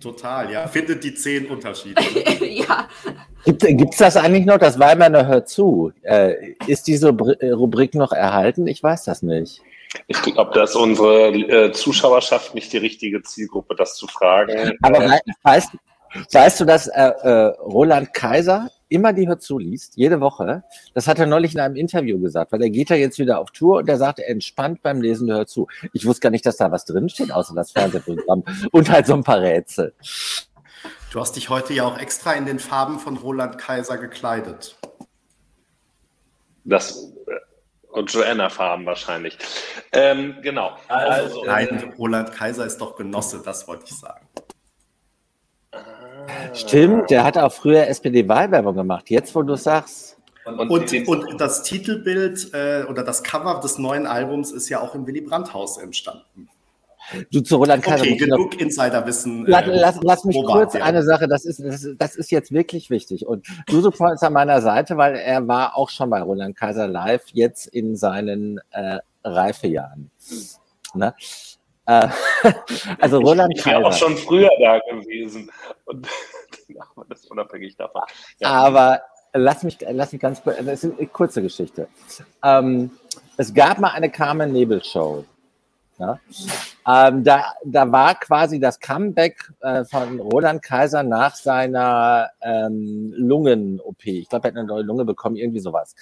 Total, 0.01 0.51
ja. 0.51 0.67
Findet 0.67 1.05
die 1.05 1.15
zehn 1.15 1.47
Unterschiede. 1.47 2.03
ja. 2.45 2.89
Gibt 3.45 3.93
es 3.93 3.99
das 3.99 4.17
eigentlich 4.17 4.45
noch? 4.45 4.59
Das 4.59 4.79
Weimaner 4.79 5.27
hört 5.27 5.49
zu. 5.49 5.93
Äh, 6.03 6.55
ist 6.67 6.89
diese 6.89 7.09
äh, 7.39 7.51
Rubrik 7.51 7.95
noch 7.95 8.13
erhalten? 8.13 8.67
Ich 8.67 8.83
weiß 8.83 9.05
das 9.05 9.23
nicht. 9.23 9.61
Ich 10.07 10.21
glaube, 10.23 10.53
dass 10.55 10.75
unsere 10.75 11.29
äh, 11.29 11.73
Zuschauerschaft 11.73 12.55
nicht 12.55 12.73
die 12.73 12.79
richtige 12.79 13.23
Zielgruppe, 13.23 13.75
das 13.77 13.97
zu 13.97 14.07
fragen. 14.07 14.77
Aber 14.83 15.19
weißt, 15.43 15.71
Weißt 16.33 16.61
du, 16.61 16.65
dass 16.65 16.89
äh, 16.89 17.03
äh, 17.03 17.47
Roland 17.61 18.13
Kaiser 18.13 18.71
immer 18.89 19.13
die 19.13 19.29
Hör 19.29 19.39
zu 19.39 19.59
liest, 19.59 19.97
jede 19.97 20.21
Woche? 20.21 20.65
Das 20.95 21.07
hat 21.07 21.19
er 21.19 21.27
neulich 21.27 21.55
in 21.55 21.61
einem 21.61 21.77
Interview 21.77 22.21
gesagt, 22.21 22.53
weil 22.53 22.63
er 22.63 22.71
geht 22.71 22.91
ja 22.91 22.97
jetzt 22.97 23.19
wieder 23.19 23.39
auf 23.39 23.51
Tour 23.53 23.79
und 23.79 23.89
er 23.89 23.97
sagt, 23.97 24.19
er 24.19 24.29
entspannt 24.29 24.83
beim 24.83 25.01
Lesen 25.01 25.31
Hör 25.31 25.47
zu. 25.47 25.69
Ich 25.93 26.07
wusste 26.07 26.23
gar 26.23 26.31
nicht, 26.31 26.45
dass 26.45 26.57
da 26.57 26.71
was 26.71 26.85
drinsteht, 26.85 27.33
außer 27.33 27.55
das 27.55 27.73
Fernsehprogramm 27.73 28.45
und 28.73 28.91
halt 28.91 29.07
so 29.07 29.15
ein 29.15 29.25
paar 29.25 29.41
Rätsel. 29.41 29.95
Du 31.13 31.21
hast 31.21 31.37
dich 31.37 31.49
heute 31.49 31.73
ja 31.73 31.85
auch 31.85 31.99
extra 31.99 32.33
in 32.35 32.47
den 32.47 32.59
Farben 32.59 32.99
von 32.99 33.17
Roland 33.17 33.59
Kaiser 33.59 33.99
gekleidet. 33.99 34.77
Das 36.65 37.13
äh, 37.27 37.33
und 37.91 38.13
Joanna-Farben 38.13 38.87
wahrscheinlich. 38.87 39.37
Ähm, 39.93 40.37
genau. 40.43 40.77
Also, 40.89 41.45
Nein, 41.45 41.93
Roland 41.99 42.33
Kaiser 42.33 42.65
ist 42.65 42.79
doch 42.81 42.97
Genosse, 42.97 43.43
das 43.45 43.67
wollte 43.67 43.87
ich 43.87 43.99
sagen. 43.99 44.27
Stimmt, 46.53 47.11
der 47.11 47.25
hat 47.25 47.39
auch 47.39 47.53
früher 47.53 47.87
SPD-Wahlwerbung 47.87 48.75
gemacht. 48.75 49.11
Jetzt, 49.11 49.35
wo 49.35 49.43
du 49.43 49.57
sagst. 49.57 50.17
Und, 50.45 50.71
und, 50.71 51.09
und 51.09 51.41
das 51.41 51.63
Titelbild 51.63 52.53
äh, 52.55 52.85
oder 52.89 53.03
das 53.05 53.23
Cover 53.23 53.61
des 53.61 53.79
neuen 53.79 54.07
Albums 54.07 54.53
ist 54.53 54.69
ja 54.69 54.81
auch 54.81 54.95
im 54.95 55.07
Willy 55.07 55.21
Brandt-Haus 55.21 55.79
entstanden. 55.79 56.49
Du 57.31 57.41
zu 57.41 57.57
Roland 57.57 57.83
Kaiser. 57.83 58.03
Okay, 58.03 58.17
genug 58.17 58.61
Insiderwissen. 58.61 59.45
Lass, 59.47 59.67
äh, 59.67 59.81
lass, 59.81 59.99
lass 60.03 60.25
mich 60.25 60.37
kurz 60.45 60.75
ja. 60.75 60.85
eine 60.85 61.03
Sache, 61.03 61.29
das 61.29 61.45
ist, 61.45 61.61
das, 61.63 61.87
das, 61.97 62.17
ist 62.17 62.31
jetzt 62.31 62.53
wirklich 62.53 62.91
wichtig. 62.91 63.27
Und 63.27 63.47
Yusuf 63.69 63.95
ist 64.01 64.23
an 64.23 64.33
meiner 64.33 64.61
Seite, 64.61 64.97
weil 64.97 65.17
er 65.17 65.47
war 65.49 65.77
auch 65.77 65.91
schon 65.91 66.11
bei 66.11 66.23
Roland 66.23 66.57
Kaiser 66.57 66.87
live, 66.89 67.25
jetzt 67.33 67.67
in 67.67 67.97
seinen 67.97 68.61
äh, 68.71 68.99
Reifejahren. 69.25 70.11
Ne? 70.95 71.15
Äh, 71.91 72.09
also 73.01 73.19
Roland 73.19 73.53
ich, 73.53 73.61
ich 73.61 73.67
wäre 73.67 73.85
auch 73.85 73.93
schon 73.93 74.17
früher 74.17 74.51
da 74.61 74.79
gewesen. 74.79 75.51
Und 75.87 76.07
das 77.09 77.21
ist 77.21 77.31
unabhängig 77.31 77.77
davon. 77.77 78.03
Ja. 78.39 78.51
Aber 78.51 79.03
lass 79.33 79.65
mich, 79.65 79.79
lass 79.81 80.13
mich 80.13 80.21
ganz 80.21 80.43
kurz, 80.43 80.57
das 80.59 80.85
ist 80.85 80.99
eine 80.99 81.09
kurze 81.09 81.43
Geschichte. 81.43 81.89
Ähm, 82.45 82.91
es 83.37 83.53
gab 83.53 83.79
mal 83.79 83.91
eine 83.91 84.11
Carmen 84.11 84.53
Nebel 84.53 84.85
Show. 84.85 85.25
Ja? 85.99 86.19
Ähm, 86.87 87.25
da, 87.25 87.55
da 87.65 87.91
war 87.91 88.15
quasi 88.15 88.61
das 88.61 88.79
Comeback 88.79 89.53
äh, 89.61 89.85
von 89.85 90.21
Roland 90.21 90.63
Kaiser 90.63 91.03
nach 91.03 91.35
seiner 91.35 92.31
ähm, 92.41 93.13
Lungen-OP. 93.17 94.07
Ich 94.07 94.29
glaube, 94.29 94.49
er 94.49 94.53
hat 94.53 94.59
eine 94.59 94.67
neue 94.67 94.83
Lunge 94.83 95.05
bekommen, 95.05 95.37
irgendwie 95.37 95.61
sowas. 95.61 95.95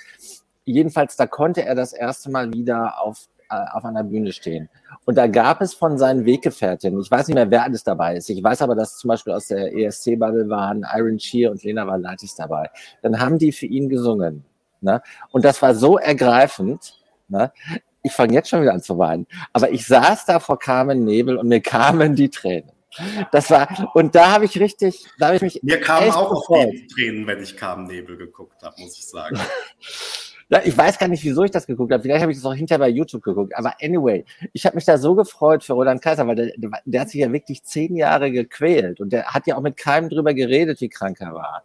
Jedenfalls, 0.65 1.17
da 1.17 1.27
konnte 1.27 1.65
er 1.65 1.75
das 1.75 1.95
erste 1.95 2.31
Mal 2.31 2.53
wieder 2.53 3.01
auf 3.01 3.27
auf 3.49 3.85
einer 3.85 4.05
Bühne 4.05 4.33
stehen. 4.33 4.69
Und 5.05 5.17
da 5.17 5.27
gab 5.27 5.61
es 5.61 5.75
von 5.75 5.99
seinen 5.99 6.25
Weggefährtinnen, 6.25 7.01
ich 7.01 7.11
weiß 7.11 7.29
nicht 7.29 7.35
mehr, 7.35 7.51
wer 7.51 7.65
alles 7.65 7.83
dabei 7.83 8.17
ist. 8.17 8.29
Ich 8.29 8.43
weiß 8.43 8.63
aber, 8.63 8.75
dass 8.75 8.99
zum 8.99 9.09
Beispiel 9.09 9.33
aus 9.33 9.49
der 9.49 9.75
ESC-Bubble 9.75 10.49
waren 10.49 10.87
Iron 10.95 11.19
Shear 11.19 11.51
und 11.51 11.63
Lena 11.63 11.87
Valatis 11.87 12.35
dabei. 12.35 12.71
Dann 13.03 13.19
haben 13.19 13.39
die 13.39 13.53
für 13.53 13.67
ihn 13.67 13.89
gesungen. 13.89 14.45
Ne? 14.81 15.03
Und 15.31 15.45
das 15.45 15.61
war 15.63 15.75
so 15.75 15.99
ergreifend. 15.99 16.95
Ne? 17.29 17.53
Ich 18.03 18.13
fange 18.13 18.35
jetzt 18.35 18.49
schon 18.49 18.63
wieder 18.63 18.75
an 18.75 18.83
zu 18.83 18.99
weinen. 18.99 19.27
Aber 19.53 19.71
ich 19.71 19.87
saß 19.87 20.27
da 20.27 20.41
vor 20.41 20.59
Carmen 20.59 21.05
Nebel 21.05 21.37
und 21.37 21.49
mir 21.49 21.61
kamen 21.61 22.15
die 22.15 22.31
Tränen. 22.31 22.73
Das 23.33 23.51
war, 23.51 23.91
und 23.95 24.15
da 24.15 24.33
habe 24.33 24.47
ich 24.47 24.59
richtig, 24.59 25.07
da 25.19 25.27
habe 25.27 25.37
ich 25.37 25.43
mich. 25.43 25.63
Mir 25.63 25.81
kamen 25.81 26.11
auch 26.11 26.33
auf 26.33 26.47
die 26.71 26.87
Tränen, 26.87 27.27
wenn 27.27 27.43
ich 27.43 27.55
Nebel 27.87 28.17
geguckt 28.17 28.63
habe, 28.63 28.81
muss 28.81 28.99
ich 28.99 29.07
sagen. 29.07 29.39
Ich 30.65 30.77
weiß 30.77 30.99
gar 30.99 31.09
nicht, 31.09 31.23
wieso 31.25 31.45
ich 31.45 31.51
das 31.51 31.67
geguckt 31.67 31.93
habe. 31.93 32.03
Vielleicht 32.03 32.23
habe 32.23 32.33
ich 32.33 32.39
das 32.39 32.47
auch 32.47 32.55
hinterher 32.55 32.79
bei 32.79 32.89
YouTube 32.89 33.23
geguckt. 33.23 33.55
Aber 33.55 33.75
anyway, 33.83 34.25
ich 34.55 34.65
habe 34.65 34.77
mich 34.77 34.87
da 34.87 34.97
so 34.97 35.15
gefreut 35.15 35.63
für 35.63 35.75
Roland 35.75 36.01
Kaiser, 36.01 36.27
weil 36.27 36.37
der, 36.37 36.53
der 36.85 37.01
hat 37.01 37.11
sich 37.11 37.21
ja 37.21 37.31
wirklich 37.31 37.65
zehn 37.65 37.95
Jahre 37.97 38.33
gequält 38.33 39.01
und 39.01 39.13
der 39.13 39.27
hat 39.27 39.47
ja 39.47 39.57
auch 39.57 39.61
mit 39.61 39.77
keinem 39.77 40.09
drüber 40.09 40.33
geredet, 40.33 40.81
wie 40.81 40.89
krank 40.89 41.21
er 41.21 41.35
war. 41.35 41.65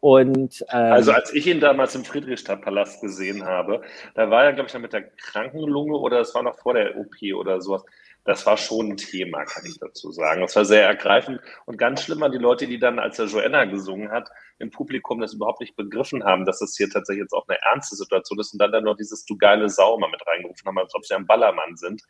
Und, 0.00 0.64
ähm, 0.70 0.92
also 0.92 1.12
als 1.12 1.34
ich 1.34 1.46
ihn 1.46 1.60
damals 1.60 1.94
im 1.94 2.04
Friedrichstadtpalast 2.04 3.02
gesehen 3.02 3.44
habe, 3.44 3.82
da 4.14 4.30
war 4.30 4.44
er, 4.44 4.52
glaube 4.52 4.68
ich, 4.68 4.78
mit 4.78 4.92
der 4.92 5.02
Krankenlunge 5.02 5.96
oder 5.96 6.20
es 6.20 6.34
war 6.34 6.42
noch 6.42 6.56
vor 6.58 6.74
der 6.74 6.96
OP 6.96 7.16
oder 7.34 7.60
sowas 7.60 7.84
das 8.24 8.46
war 8.46 8.56
schon 8.56 8.90
ein 8.90 8.96
Thema, 8.96 9.44
kann 9.44 9.66
ich 9.66 9.78
dazu 9.78 10.10
sagen. 10.10 10.40
Das 10.40 10.56
war 10.56 10.64
sehr 10.64 10.86
ergreifend 10.86 11.40
und 11.66 11.76
ganz 11.76 12.02
schlimm 12.02 12.20
waren 12.20 12.32
die 12.32 12.38
Leute, 12.38 12.66
die 12.66 12.78
dann, 12.78 12.98
als 12.98 13.18
er 13.18 13.26
Joanna 13.26 13.66
gesungen 13.66 14.10
hat, 14.10 14.30
im 14.58 14.70
Publikum 14.70 15.20
das 15.20 15.34
überhaupt 15.34 15.60
nicht 15.60 15.76
begriffen 15.76 16.24
haben, 16.24 16.44
dass 16.44 16.60
das 16.60 16.76
hier 16.76 16.88
tatsächlich 16.88 17.24
jetzt 17.24 17.34
auch 17.34 17.46
eine 17.48 17.58
ernste 17.62 17.96
Situation 17.96 18.38
ist 18.40 18.52
und 18.52 18.60
dann 18.60 18.72
dann 18.72 18.84
noch 18.84 18.96
dieses 18.96 19.24
du 19.24 19.36
geile 19.36 19.68
Sau 19.68 19.98
mal 19.98 20.10
mit 20.10 20.26
reingerufen 20.26 20.66
haben, 20.66 20.78
als 20.78 20.94
ob 20.94 21.04
sie 21.04 21.14
ein 21.14 21.26
Ballermann 21.26 21.76
sind. 21.76 22.02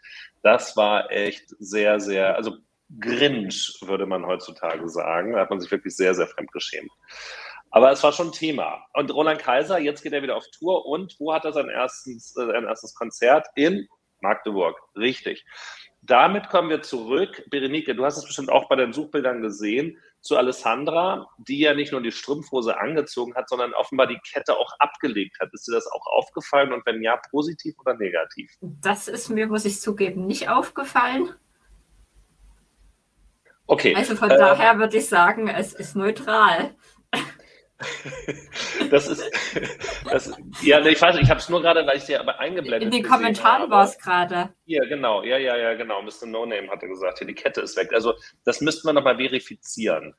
Das 0.43 0.77
war 0.77 1.11
echt 1.11 1.55
sehr, 1.59 2.01
sehr, 2.01 2.37
also 2.37 2.57
Grinch, 3.01 3.79
würde 3.81 4.07
man 4.07 4.27
heutzutage 4.27 4.89
sagen. 4.89 5.33
Da 5.33 5.41
hat 5.41 5.51
man 5.51 5.61
sich 5.61 5.71
wirklich 5.71 5.97
sehr, 5.97 6.15
sehr 6.15 6.27
fremdgeschämt. 6.27 6.91
Aber 7.71 7.91
es 7.91 8.03
war 8.05 8.13
schon 8.13 8.29
ein 8.29 8.33
Thema. 8.33 8.85
Und 8.93 9.13
Roland 9.13 9.41
Kaiser, 9.41 9.81
jetzt 9.81 10.03
geht 10.03 10.13
er 10.13 10.23
wieder 10.23 10.37
auf 10.37 10.45
Tour. 10.57 10.87
Und 10.87 11.17
wo 11.19 11.33
hat 11.33 11.45
er 11.45 11.53
sein 11.53 11.69
erstes, 11.69 12.37
äh, 12.37 12.47
sein 12.47 12.65
erstes 12.65 12.95
Konzert? 12.95 13.49
In 13.57 13.89
Magdeburg. 14.21 14.79
Richtig. 14.97 15.45
Damit 16.07 16.51
kommen 16.51 16.69
wir 16.69 16.83
zurück. 16.83 17.45
Berenike, 17.49 17.95
du 17.95 18.05
hast 18.05 18.19
es 18.19 18.27
bestimmt 18.27 18.51
auch 18.51 18.69
bei 18.69 18.77
den 18.77 18.93
Suchbildern 18.93 19.41
gesehen, 19.41 19.99
zu 20.21 20.37
Alessandra, 20.37 21.31
die 21.39 21.61
ja 21.61 21.75
nicht 21.75 21.93
nur 21.93 22.03
die 22.03 22.13
Strumpfhose 22.13 22.79
angezogen 22.79 23.35
hat, 23.35 23.49
sondern 23.49 23.73
offenbar 23.73 24.07
die 24.07 24.19
Kette 24.19 24.55
auch 24.55 24.71
abgelegt 24.81 25.39
hat. 25.41 25.49
Ist 25.53 25.67
dir 25.67 25.73
das 25.73 25.87
auch 25.87 26.07
aufgefallen 26.07 26.73
und 26.73 26.85
wenn 26.85 27.03
ja, 27.03 27.19
positiv 27.31 27.75
oder 27.79 27.95
negativ? 27.95 28.51
Das 28.61 29.09
ist 29.09 29.31
mir, 29.31 29.47
muss 29.47 29.65
ich 29.65 29.81
zugeben, 29.81 30.27
nicht 30.27 30.51
aufgefallen. 30.51 31.35
Okay. 33.67 33.95
Also 33.95 34.15
von 34.15 34.31
äh, 34.31 34.37
daher 34.37 34.79
würde 34.79 34.99
ich 34.99 35.09
sagen, 35.09 35.49
es 35.49 35.73
ist 35.73 35.97
neutral. 35.97 36.75
Das 38.91 39.09
ist, 39.09 39.23
das, 40.05 40.31
ja, 40.63 40.85
ich 40.85 41.01
weiß, 41.01 41.17
ich 41.17 41.29
habe 41.29 41.41
es 41.41 41.49
nur 41.49 41.63
gerade, 41.63 41.87
weil 41.87 41.97
ich 41.97 42.05
dir 42.05 42.21
aber 42.21 42.39
eingeblendet 42.39 42.83
In 42.83 42.91
den 42.91 43.03
Kommentaren 43.03 43.71
war 43.71 43.85
es 43.85 43.99
gerade. 43.99 44.51
Hier, 44.67 44.87
genau, 44.87 45.23
ja, 45.23 45.39
ja, 45.39 45.57
ja, 45.57 45.75
genau. 45.75 46.03
Mr. 46.03 46.27
No 46.27 46.47
Name 46.47 46.69
hatte 46.69 46.87
gesagt, 46.87 47.19
hier 47.19 47.27
die 47.27 47.35
Kette 47.35 47.63
ist 47.63 47.77
weg. 47.77 47.93
Also 47.93 48.15
das 48.45 48.61
müssten 48.61 48.87
wir 48.87 48.93
nochmal 48.93 49.17
verifizieren. 49.17 50.15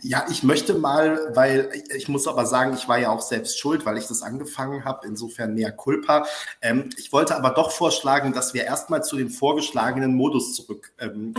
Ja, 0.00 0.26
ich 0.30 0.42
möchte 0.42 0.74
mal, 0.74 1.34
weil 1.34 1.70
ich 1.96 2.08
muss 2.08 2.28
aber 2.28 2.44
sagen, 2.44 2.74
ich 2.74 2.88
war 2.88 2.98
ja 2.98 3.10
auch 3.10 3.22
selbst 3.22 3.58
schuld, 3.58 3.86
weil 3.86 3.96
ich 3.96 4.06
das 4.06 4.22
angefangen 4.22 4.84
habe. 4.84 5.06
Insofern 5.06 5.54
mehr 5.54 5.72
Culpa. 5.72 6.26
Ähm, 6.60 6.90
ich 6.98 7.10
wollte 7.12 7.36
aber 7.36 7.50
doch 7.50 7.70
vorschlagen, 7.70 8.34
dass 8.34 8.52
wir 8.52 8.64
erstmal 8.64 9.02
zu 9.02 9.16
dem 9.16 9.30
vorgeschlagenen 9.30 10.14
Modus 10.14 10.54
zurückkehren 10.54 11.34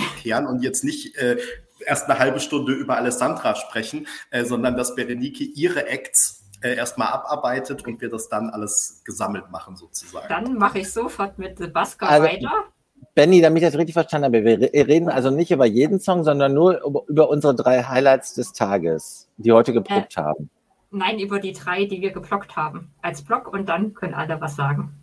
ähm, 0.46 0.48
und 0.48 0.64
jetzt 0.64 0.84
nicht 0.84 1.16
äh, 1.18 1.38
erst 1.86 2.10
eine 2.10 2.20
halbe 2.20 2.40
Stunde 2.40 2.74
über 2.74 2.98
Alessandra 2.98 3.56
sprechen, 3.56 4.08
äh, 4.32 4.44
sondern 4.44 4.76
dass 4.76 4.96
Berenike 4.96 5.44
ihre 5.44 5.88
Acts 5.88 6.46
äh, 6.62 6.76
erstmal 6.76 7.10
abarbeitet 7.10 7.86
und 7.86 8.02
wir 8.02 8.10
das 8.10 8.30
dann 8.30 8.50
alles 8.50 9.02
gesammelt 9.06 9.52
machen 9.52 9.76
sozusagen. 9.76 10.28
Dann 10.30 10.58
mache 10.58 10.80
ich 10.80 10.92
sofort 10.92 11.38
mit 11.38 11.58
Sebastian 11.58 12.10
also, 12.10 12.28
weiter. 12.28 12.52
Benny, 13.14 13.40
damit 13.40 13.64
ich 13.64 13.70
das 13.70 13.78
richtig 13.78 13.94
verstanden 13.94 14.26
habe, 14.26 14.44
wir 14.44 14.88
reden 14.88 15.10
also 15.10 15.32
nicht 15.32 15.52
über 15.52 15.66
jeden 15.66 16.00
Song, 16.00 16.24
sondern 16.24 16.54
nur 16.54 16.82
über 17.08 17.30
unsere 17.30 17.56
drei 17.56 17.84
Highlights 17.84 18.34
des 18.34 18.52
Tages, 18.52 19.30
die 19.38 19.54
heute 19.54 19.72
geblockt 19.72 20.18
äh, 20.18 20.22
haben. 20.22 20.50
Nein, 20.92 21.20
über 21.20 21.40
die 21.40 21.54
drei, 21.54 21.86
die 21.86 22.02
wir 22.02 22.12
geblockt 22.12 22.56
haben 22.56 22.92
als 23.02 23.22
Block 23.22 23.52
und 23.52 23.70
dann 23.70 23.94
können 23.94 24.14
alle 24.14 24.40
was 24.42 24.56
sagen. 24.56 24.94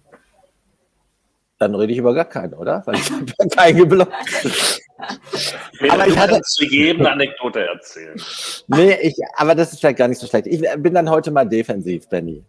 Dann 1.59 1.75
rede 1.75 1.93
ich 1.93 1.99
über 1.99 2.13
gar 2.13 2.25
keinen, 2.25 2.55
oder? 2.55 2.83
Weil 2.87 2.97
ich 2.97 3.11
habe 3.11 3.25
ja 3.39 3.47
keinen 3.47 3.79
geblockt. 3.79 4.13
aber 5.89 6.07
ich 6.07 6.19
hatte 6.19 6.41
zu 6.43 6.65
jedem 6.65 7.01
eine 7.01 7.13
Anekdote 7.13 7.67
erzählen. 7.67 8.21
Nee, 8.69 8.99
ich, 9.03 9.15
aber 9.37 9.55
das 9.55 9.73
ist 9.73 9.81
vielleicht 9.81 9.99
gar 9.99 10.09
nicht 10.09 10.19
so 10.19 10.27
schlecht. 10.27 10.47
Ich 10.47 10.61
bin 10.79 10.95
dann 10.95 11.11
heute 11.11 11.31
mal 11.31 11.49
defensiv, 11.49 12.09
Benny. 12.09 12.45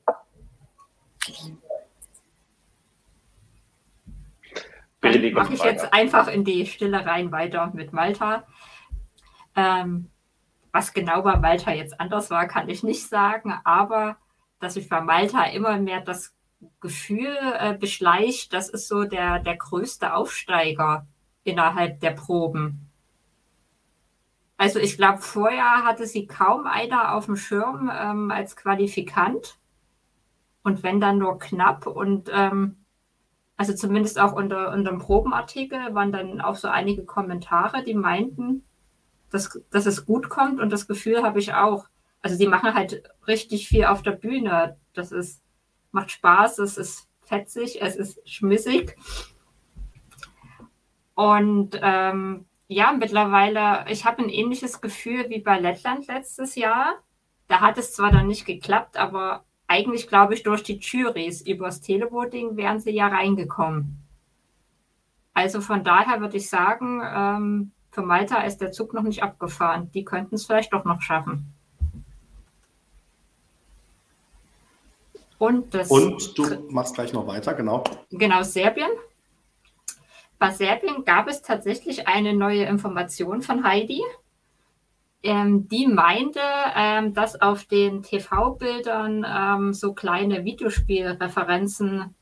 Dann 5.02 5.34
mache 5.34 5.54
ich 5.54 5.64
jetzt 5.64 5.94
einfach 5.94 6.28
in 6.28 6.46
die 6.46 6.66
Stille 6.66 7.06
rein 7.06 7.32
weiter 7.32 7.72
mit 7.74 7.92
Malta. 7.92 8.44
Ähm, 9.56 10.10
was 10.72 10.94
genau 10.94 11.22
bei 11.22 11.36
Malta 11.38 11.72
jetzt 11.72 12.00
anders 12.00 12.30
war, 12.30 12.48
kann 12.48 12.70
ich 12.70 12.84
nicht 12.84 13.08
sagen, 13.08 13.54
aber 13.64 14.18
dass 14.60 14.76
ich 14.78 14.90
bei 14.90 15.02
Malta 15.02 15.44
immer 15.44 15.78
mehr 15.78 16.02
das 16.02 16.34
Gefühl 16.80 17.38
äh, 17.60 17.74
beschleicht, 17.74 18.54
das 18.54 18.70
ist 18.70 18.88
so 18.88 19.04
der, 19.04 19.40
der 19.40 19.58
größte 19.58 20.14
Aufsteiger 20.14 21.06
innerhalb 21.44 22.00
der 22.00 22.12
Proben. 22.12 22.90
Also 24.58 24.80
ich 24.80 24.98
glaube, 24.98 25.20
vorher 25.20 25.84
hatte 25.84 26.06
sie 26.06 26.28
kaum 26.28 26.68
einer 26.68 27.16
auf 27.16 27.26
dem 27.26 27.36
Schirm 27.36 27.92
ähm, 27.94 28.32
als 28.32 28.56
Qualifikant. 28.56 29.58
Und 30.64 30.84
wenn 30.84 31.02
dann 31.02 31.18
nur 31.18 31.40
knapp 31.40 31.88
und 31.88 32.30
ähm, 32.34 32.78
also 33.58 33.74
zumindest 33.74 34.20
auch 34.20 34.34
unter, 34.34 34.72
unter 34.72 34.92
dem 34.92 35.00
Probenartikel 35.00 35.94
waren 35.94 36.12
dann 36.12 36.40
auch 36.42 36.56
so 36.56 36.70
einige 36.70 37.04
Kommentare, 37.04 37.84
die 37.84 37.94
meinten, 37.94 38.64
dass, 39.30 39.60
dass 39.72 39.86
es 39.86 40.06
gut 40.06 40.30
kommt 40.30 40.62
und 40.62 40.72
das 40.72 40.88
Gefühl 40.88 41.24
habe 41.24 41.40
ich 41.40 41.54
auch. 41.54 41.88
Also 42.22 42.38
sie 42.38 42.48
machen 42.48 42.74
halt 42.74 43.04
richtig 43.28 43.68
viel 43.68 43.86
auf 43.86 44.02
der 44.02 44.12
Bühne. 44.12 44.78
Das 44.94 45.12
ist 45.12 45.44
macht 45.94 46.12
Spaß, 46.12 46.60
es 46.60 46.78
ist 46.78 47.08
fetzig, 47.22 47.82
es 47.82 47.96
ist 47.96 48.28
schmissig. 48.28 48.98
Und 51.16 51.80
ähm, 51.82 52.46
ja, 52.68 52.92
mittlerweile, 52.92 53.86
ich 53.90 54.06
habe 54.06 54.24
ein 54.24 54.30
ähnliches 54.30 54.82
Gefühl 54.82 55.30
wie 55.30 55.40
bei 55.40 55.60
Lettland 55.60 56.08
letztes 56.08 56.56
Jahr. 56.56 56.96
Da 57.48 57.62
hat 57.62 57.78
es 57.78 57.94
zwar 57.94 58.12
dann 58.12 58.28
nicht 58.28 58.46
geklappt, 58.46 58.98
aber 58.98 59.44
eigentlich 59.68 60.08
glaube 60.08 60.34
ich, 60.34 60.44
durch 60.44 60.64
die 60.64 60.78
Juries 60.78 61.42
übers 61.42 61.82
Televoting 61.82 62.58
wären 62.58 62.80
sie 62.80 62.92
ja 62.92 63.08
reingekommen. 63.08 64.00
Also 65.34 65.62
von 65.62 65.84
daher 65.84 66.22
würde 66.22 66.38
ich 66.38 66.50
sagen, 66.50 67.02
ähm, 67.04 67.72
für 67.92 68.02
Malta 68.02 68.42
ist 68.42 68.58
der 68.58 68.72
Zug 68.72 68.94
noch 68.94 69.04
nicht 69.04 69.24
abgefahren. 69.24 69.92
Die 69.94 70.04
könnten 70.04 70.36
es 70.36 70.46
vielleicht 70.46 70.74
doch 70.74 70.86
noch 70.86 71.02
schaffen. 71.02 71.54
Und, 75.38 75.74
das 75.74 75.92
und 75.92 76.38
du 76.38 76.44
machst 76.70 76.96
gleich 76.96 77.12
noch 77.14 77.28
weiter, 77.28 77.54
genau. 77.54 77.84
Genau, 78.12 78.44
Serbien. 78.44 78.90
Bei 80.40 80.52
Serbien 80.52 81.06
gab 81.06 81.28
es 81.28 81.42
tatsächlich 81.42 82.08
eine 82.08 82.34
neue 82.34 82.64
Information 82.64 83.42
von 83.42 83.64
Heidi. 83.64 84.02
Ähm, 85.22 85.70
die 85.70 85.88
meinte, 85.88 86.42
ähm, 86.76 87.14
dass 87.14 87.42
auf 87.42 87.66
den 87.66 88.04
TV-Bildern 88.04 89.26
ähm, 89.28 89.74
so 89.74 89.94
kleine 89.94 90.44
Videospielreferenzen, 90.44 92.14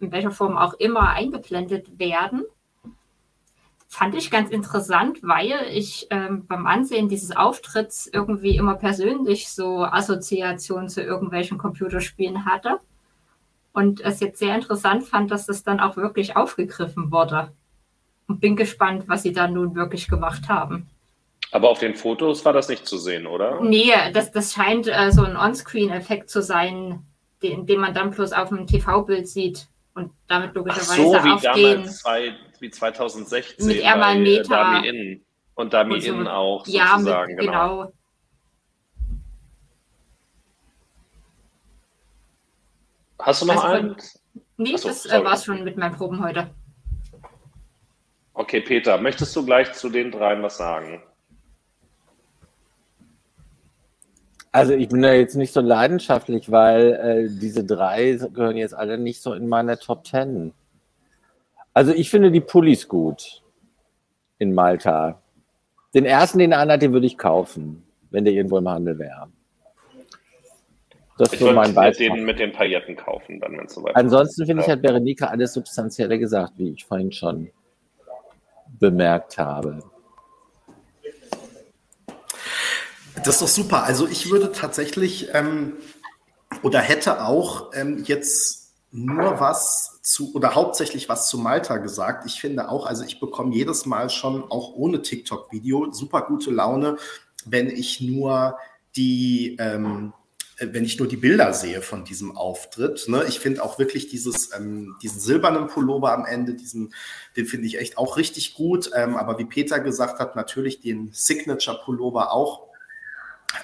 in 0.00 0.12
welcher 0.12 0.30
Form 0.30 0.58
auch 0.58 0.74
immer, 0.74 1.10
eingeblendet 1.10 1.98
werden 1.98 2.44
fand 3.88 4.14
ich 4.14 4.30
ganz 4.30 4.50
interessant, 4.50 5.18
weil 5.22 5.54
ich 5.72 6.06
ähm, 6.10 6.46
beim 6.46 6.66
Ansehen 6.66 7.08
dieses 7.08 7.34
Auftritts 7.34 8.06
irgendwie 8.06 8.56
immer 8.56 8.74
persönlich 8.74 9.48
so 9.48 9.82
Assoziationen 9.82 10.88
zu 10.88 11.02
irgendwelchen 11.02 11.58
Computerspielen 11.58 12.44
hatte. 12.44 12.78
Und 13.72 14.00
es 14.00 14.20
jetzt 14.20 14.38
sehr 14.38 14.54
interessant 14.54 15.04
fand, 15.04 15.30
dass 15.30 15.46
das 15.46 15.62
dann 15.62 15.80
auch 15.80 15.96
wirklich 15.96 16.36
aufgegriffen 16.36 17.10
wurde. 17.10 17.52
Und 18.26 18.40
bin 18.40 18.56
gespannt, 18.56 19.04
was 19.06 19.22
sie 19.22 19.32
da 19.32 19.48
nun 19.48 19.74
wirklich 19.74 20.08
gemacht 20.08 20.48
haben. 20.48 20.88
Aber 21.50 21.70
auf 21.70 21.78
den 21.78 21.94
Fotos 21.94 22.44
war 22.44 22.52
das 22.52 22.68
nicht 22.68 22.86
zu 22.86 22.98
sehen, 22.98 23.26
oder? 23.26 23.60
Nee, 23.62 23.92
das, 24.12 24.32
das 24.32 24.52
scheint 24.52 24.86
äh, 24.86 25.10
so 25.10 25.22
ein 25.22 25.36
On-Screen-Effekt 25.36 26.28
zu 26.28 26.42
sein, 26.42 27.06
den, 27.42 27.66
den 27.66 27.80
man 27.80 27.94
dann 27.94 28.10
bloß 28.10 28.32
auf 28.32 28.50
dem 28.50 28.66
TV-Bild 28.66 29.26
sieht 29.28 29.68
und 29.94 30.12
damit 30.26 30.54
logischerweise 30.54 30.92
Ach 30.92 30.96
so, 30.96 31.24
wie 31.24 31.30
auf 31.30 31.42
damals 31.42 31.56
den, 31.56 31.86
zwei, 31.86 32.34
wie 32.60 32.70
2016 32.70 33.66
mit 33.66 33.82
bei 33.82 34.14
äh, 34.16 34.42
Dami 34.42 34.88
In 34.88 35.24
und 35.54 35.72
Dami 35.72 35.94
und 35.94 36.00
so, 36.02 36.12
In 36.12 36.26
auch 36.26 36.66
sozusagen. 36.66 37.30
Ja, 37.30 37.36
mit, 37.36 37.38
genau. 37.38 37.78
genau. 37.78 37.92
Hast 43.28 43.42
du 43.42 43.46
noch 43.46 43.62
also 43.62 43.76
einen? 43.76 43.96
Nee, 44.56 44.72
Achso, 44.72 44.88
das 44.88 45.04
äh, 45.04 45.22
war 45.22 45.34
es 45.34 45.44
schon 45.44 45.62
mit 45.62 45.76
meinen 45.76 45.94
Proben 45.94 46.24
heute. 46.24 46.48
Okay, 48.32 48.62
Peter, 48.62 48.98
möchtest 48.98 49.36
du 49.36 49.44
gleich 49.44 49.70
zu 49.74 49.90
den 49.90 50.10
dreien 50.10 50.42
was 50.42 50.56
sagen? 50.56 51.02
Also 54.50 54.72
ich 54.72 54.88
bin 54.88 55.02
da 55.02 55.12
jetzt 55.12 55.34
nicht 55.34 55.52
so 55.52 55.60
leidenschaftlich, 55.60 56.50
weil 56.50 56.92
äh, 56.94 57.28
diese 57.28 57.64
drei 57.64 58.12
gehören 58.12 58.56
jetzt 58.56 58.72
alle 58.72 58.96
nicht 58.96 59.20
so 59.20 59.34
in 59.34 59.46
meine 59.46 59.78
Top 59.78 60.04
Ten. 60.04 60.54
Also 61.74 61.92
ich 61.92 62.08
finde 62.08 62.30
die 62.30 62.40
Pullis 62.40 62.88
gut. 62.88 63.42
in 64.38 64.54
Malta. 64.54 65.20
Den 65.92 66.06
ersten, 66.06 66.38
den 66.38 66.52
er 66.52 66.60
anhat, 66.60 66.80
den 66.80 66.94
würde 66.94 67.06
ich 67.06 67.18
kaufen, 67.18 67.82
wenn 68.10 68.24
der 68.24 68.32
irgendwo 68.32 68.56
im 68.56 68.68
Handel 68.70 68.98
wäre. 68.98 69.28
Das 71.18 71.32
ich 71.32 71.40
würde 71.40 71.54
mein 71.54 71.92
den 71.94 72.24
mit 72.24 72.38
den 72.38 72.52
Pailletten 72.52 72.96
kaufen, 72.96 73.40
dann, 73.40 73.58
wenn 73.58 73.66
es 73.66 73.74
soweit 73.74 73.96
Ansonsten 73.96 74.46
finde 74.46 74.62
ich, 74.62 74.68
hat 74.68 74.82
Berenika 74.82 75.26
alles 75.26 75.52
Substanzielle 75.52 76.18
gesagt, 76.18 76.52
wie 76.56 76.70
ich 76.70 76.84
vorhin 76.84 77.10
schon 77.10 77.50
bemerkt 78.78 79.36
habe. 79.36 79.82
Das 83.24 83.34
ist 83.34 83.42
doch 83.42 83.48
super. 83.48 83.82
Also 83.82 84.06
ich 84.06 84.30
würde 84.30 84.52
tatsächlich 84.52 85.34
ähm, 85.34 85.72
oder 86.62 86.78
hätte 86.78 87.24
auch 87.24 87.72
ähm, 87.74 88.04
jetzt 88.06 88.74
nur 88.90 89.40
was 89.40 90.00
zu 90.02 90.34
oder 90.34 90.54
hauptsächlich 90.54 91.08
was 91.08 91.28
zu 91.28 91.38
Malta 91.38 91.78
gesagt. 91.78 92.26
Ich 92.26 92.40
finde 92.40 92.70
auch, 92.70 92.86
also 92.86 93.04
ich 93.04 93.20
bekomme 93.20 93.54
jedes 93.54 93.86
Mal 93.86 94.08
schon 94.08 94.44
auch 94.44 94.74
ohne 94.74 95.02
TikTok-Video 95.02 95.90
super 95.92 96.22
gute 96.22 96.50
Laune, 96.50 96.96
wenn 97.44 97.68
ich 97.68 98.00
nur 98.00 98.56
die 98.96 99.56
ähm, 99.60 100.12
äh, 100.12 100.17
wenn 100.60 100.84
ich 100.84 100.98
nur 100.98 101.08
die 101.08 101.16
Bilder 101.16 101.52
sehe 101.52 101.82
von 101.82 102.04
diesem 102.04 102.36
Auftritt. 102.36 103.08
Ne? 103.08 103.24
Ich 103.28 103.38
finde 103.38 103.62
auch 103.62 103.78
wirklich 103.78 104.08
dieses, 104.08 104.50
ähm, 104.56 104.96
diesen 105.02 105.20
silbernen 105.20 105.68
Pullover 105.68 106.12
am 106.12 106.24
Ende, 106.24 106.54
diesen, 106.54 106.94
den 107.36 107.46
finde 107.46 107.66
ich 107.66 107.78
echt 107.78 107.96
auch 107.96 108.16
richtig 108.16 108.54
gut. 108.54 108.90
Ähm, 108.94 109.16
aber 109.16 109.38
wie 109.38 109.44
Peter 109.44 109.78
gesagt 109.80 110.18
hat, 110.18 110.36
natürlich 110.36 110.80
den 110.80 111.10
Signature-Pullover 111.12 112.32
auch. 112.32 112.68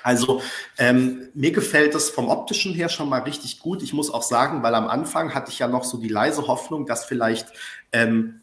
Also 0.02 0.40
ähm, 0.78 1.28
mir 1.34 1.52
gefällt 1.52 1.94
es 1.94 2.10
vom 2.10 2.28
optischen 2.28 2.74
her 2.74 2.88
schon 2.88 3.08
mal 3.08 3.22
richtig 3.22 3.60
gut. 3.60 3.82
Ich 3.82 3.92
muss 3.92 4.10
auch 4.10 4.22
sagen, 4.22 4.62
weil 4.62 4.74
am 4.74 4.88
Anfang 4.88 5.34
hatte 5.34 5.50
ich 5.50 5.58
ja 5.58 5.68
noch 5.68 5.84
so 5.84 5.98
die 5.98 6.08
leise 6.08 6.46
Hoffnung, 6.46 6.86
dass 6.86 7.04
vielleicht 7.04 7.48
ähm, 7.92 8.40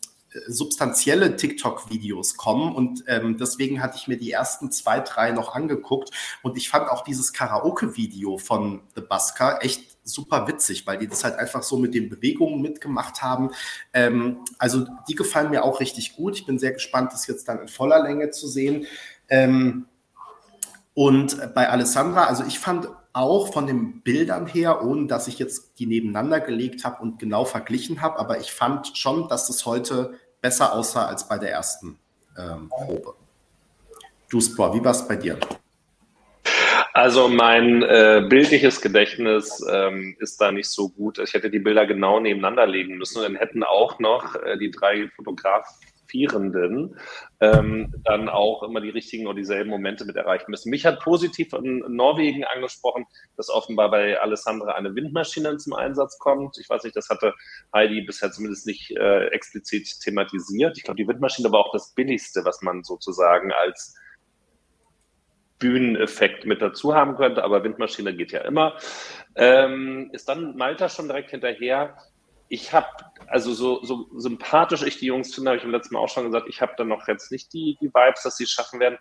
substanzielle 0.47 1.35
TikTok-Videos 1.35 2.37
kommen 2.37 2.73
und 2.75 3.03
ähm, 3.07 3.37
deswegen 3.37 3.81
hatte 3.81 3.97
ich 3.97 4.07
mir 4.07 4.17
die 4.17 4.31
ersten 4.31 4.71
zwei, 4.71 4.99
drei 4.99 5.31
noch 5.31 5.53
angeguckt 5.53 6.11
und 6.41 6.57
ich 6.57 6.69
fand 6.69 6.89
auch 6.89 7.03
dieses 7.03 7.33
Karaoke-Video 7.33 8.37
von 8.37 8.81
The 8.95 9.01
Busker 9.01 9.59
echt 9.61 9.97
super 10.03 10.47
witzig, 10.47 10.87
weil 10.87 10.97
die 10.97 11.07
das 11.07 11.23
halt 11.23 11.35
einfach 11.35 11.63
so 11.63 11.77
mit 11.77 11.93
den 11.93 12.09
Bewegungen 12.09 12.61
mitgemacht 12.61 13.21
haben. 13.21 13.51
Ähm, 13.93 14.39
also 14.57 14.85
die 15.07 15.15
gefallen 15.15 15.51
mir 15.51 15.63
auch 15.63 15.79
richtig 15.79 16.15
gut. 16.15 16.35
Ich 16.35 16.45
bin 16.45 16.59
sehr 16.59 16.71
gespannt, 16.71 17.13
das 17.13 17.27
jetzt 17.27 17.47
dann 17.47 17.59
in 17.59 17.67
voller 17.67 18.01
Länge 18.01 18.31
zu 18.31 18.47
sehen. 18.47 18.85
Ähm, 19.29 19.85
und 20.93 21.53
bei 21.53 21.69
Alessandra, 21.69 22.25
also 22.25 22.43
ich 22.43 22.59
fand 22.59 22.89
auch 23.13 23.51
von 23.53 23.67
den 23.67 24.01
Bildern 24.01 24.47
her, 24.47 24.83
ohne 24.83 25.07
dass 25.07 25.27
ich 25.27 25.39
jetzt 25.39 25.79
die 25.79 25.85
nebeneinander 25.85 26.39
gelegt 26.39 26.83
habe 26.83 27.01
und 27.01 27.19
genau 27.19 27.45
verglichen 27.45 28.01
habe, 28.01 28.19
aber 28.19 28.39
ich 28.39 28.51
fand 28.51 28.97
schon, 28.97 29.27
dass 29.27 29.49
es 29.49 29.65
heute 29.65 30.13
besser 30.41 30.73
aussah 30.73 31.05
als 31.05 31.27
bei 31.27 31.37
der 31.37 31.51
ersten 31.51 31.99
ähm, 32.37 32.69
Probe. 32.69 33.13
Du, 34.29 34.39
Spor, 34.39 34.73
wie 34.73 34.83
war 34.83 34.91
es 34.91 35.07
bei 35.07 35.17
dir? 35.17 35.37
Also 36.93 37.27
mein 37.27 37.83
äh, 37.83 38.25
bildliches 38.27 38.81
Gedächtnis 38.81 39.65
ähm, 39.69 40.15
ist 40.19 40.41
da 40.41 40.51
nicht 40.51 40.69
so 40.69 40.89
gut. 40.89 41.19
Ich 41.19 41.33
hätte 41.33 41.49
die 41.49 41.59
Bilder 41.59 41.85
genau 41.85 42.19
nebeneinander 42.19 42.65
legen 42.65 42.97
müssen 42.97 43.19
und 43.19 43.23
dann 43.23 43.35
hätten 43.35 43.63
auch 43.63 43.99
noch 43.99 44.35
äh, 44.35 44.57
die 44.57 44.71
drei 44.71 45.09
Fotografen 45.15 45.73
Vierenden 46.11 46.97
ähm, 47.39 47.93
dann 48.03 48.27
auch 48.27 48.63
immer 48.63 48.81
die 48.81 48.89
richtigen 48.89 49.25
oder 49.27 49.37
dieselben 49.37 49.69
Momente 49.69 50.03
mit 50.03 50.17
erreichen 50.17 50.51
müssen. 50.51 50.69
Mich 50.69 50.85
hat 50.85 50.99
positiv 50.99 51.53
in 51.53 51.79
Norwegen 51.87 52.43
angesprochen, 52.43 53.05
dass 53.37 53.49
offenbar 53.49 53.89
bei 53.89 54.19
Alessandra 54.19 54.73
eine 54.73 54.93
Windmaschine 54.93 55.55
zum 55.57 55.73
Einsatz 55.73 56.19
kommt. 56.19 56.57
Ich 56.59 56.69
weiß 56.69 56.83
nicht, 56.83 56.95
das 56.95 57.09
hatte 57.09 57.33
Heidi 57.73 58.01
bisher 58.01 58.31
zumindest 58.31 58.67
nicht 58.67 58.91
äh, 58.91 59.27
explizit 59.27 59.87
thematisiert. 60.01 60.77
Ich 60.77 60.83
glaube, 60.83 60.97
die 60.97 61.07
Windmaschine 61.07 61.51
war 61.51 61.61
auch 61.61 61.71
das 61.71 61.93
Billigste, 61.95 62.43
was 62.43 62.61
man 62.61 62.83
sozusagen 62.83 63.53
als 63.53 63.95
Bühneneffekt 65.59 66.45
mit 66.45 66.61
dazu 66.61 66.93
haben 66.93 67.15
könnte, 67.15 67.43
aber 67.43 67.63
Windmaschine 67.63 68.13
geht 68.15 68.31
ja 68.31 68.41
immer. 68.41 68.77
Ähm, 69.35 70.09
ist 70.11 70.27
dann 70.27 70.57
Malta 70.57 70.89
schon 70.89 71.07
direkt 71.07 71.29
hinterher? 71.29 71.95
Ich 72.51 72.73
habe, 72.73 72.87
also 73.27 73.53
so, 73.53 73.81
so 73.81 74.09
sympathisch 74.17 74.83
ich 74.83 74.97
die 74.97 75.05
Jungs 75.05 75.33
finde, 75.33 75.51
habe 75.51 75.57
ich 75.57 75.63
im 75.63 75.71
letzten 75.71 75.93
Mal 75.93 76.01
auch 76.01 76.09
schon 76.09 76.25
gesagt, 76.25 76.49
ich 76.49 76.61
habe 76.61 76.73
dann 76.75 76.89
noch 76.89 77.07
jetzt 77.07 77.31
nicht 77.31 77.53
die, 77.53 77.77
die 77.79 77.87
Vibes, 77.87 78.23
dass 78.23 78.35
sie 78.35 78.43
es 78.43 78.51
schaffen 78.51 78.81
werden. 78.81 78.99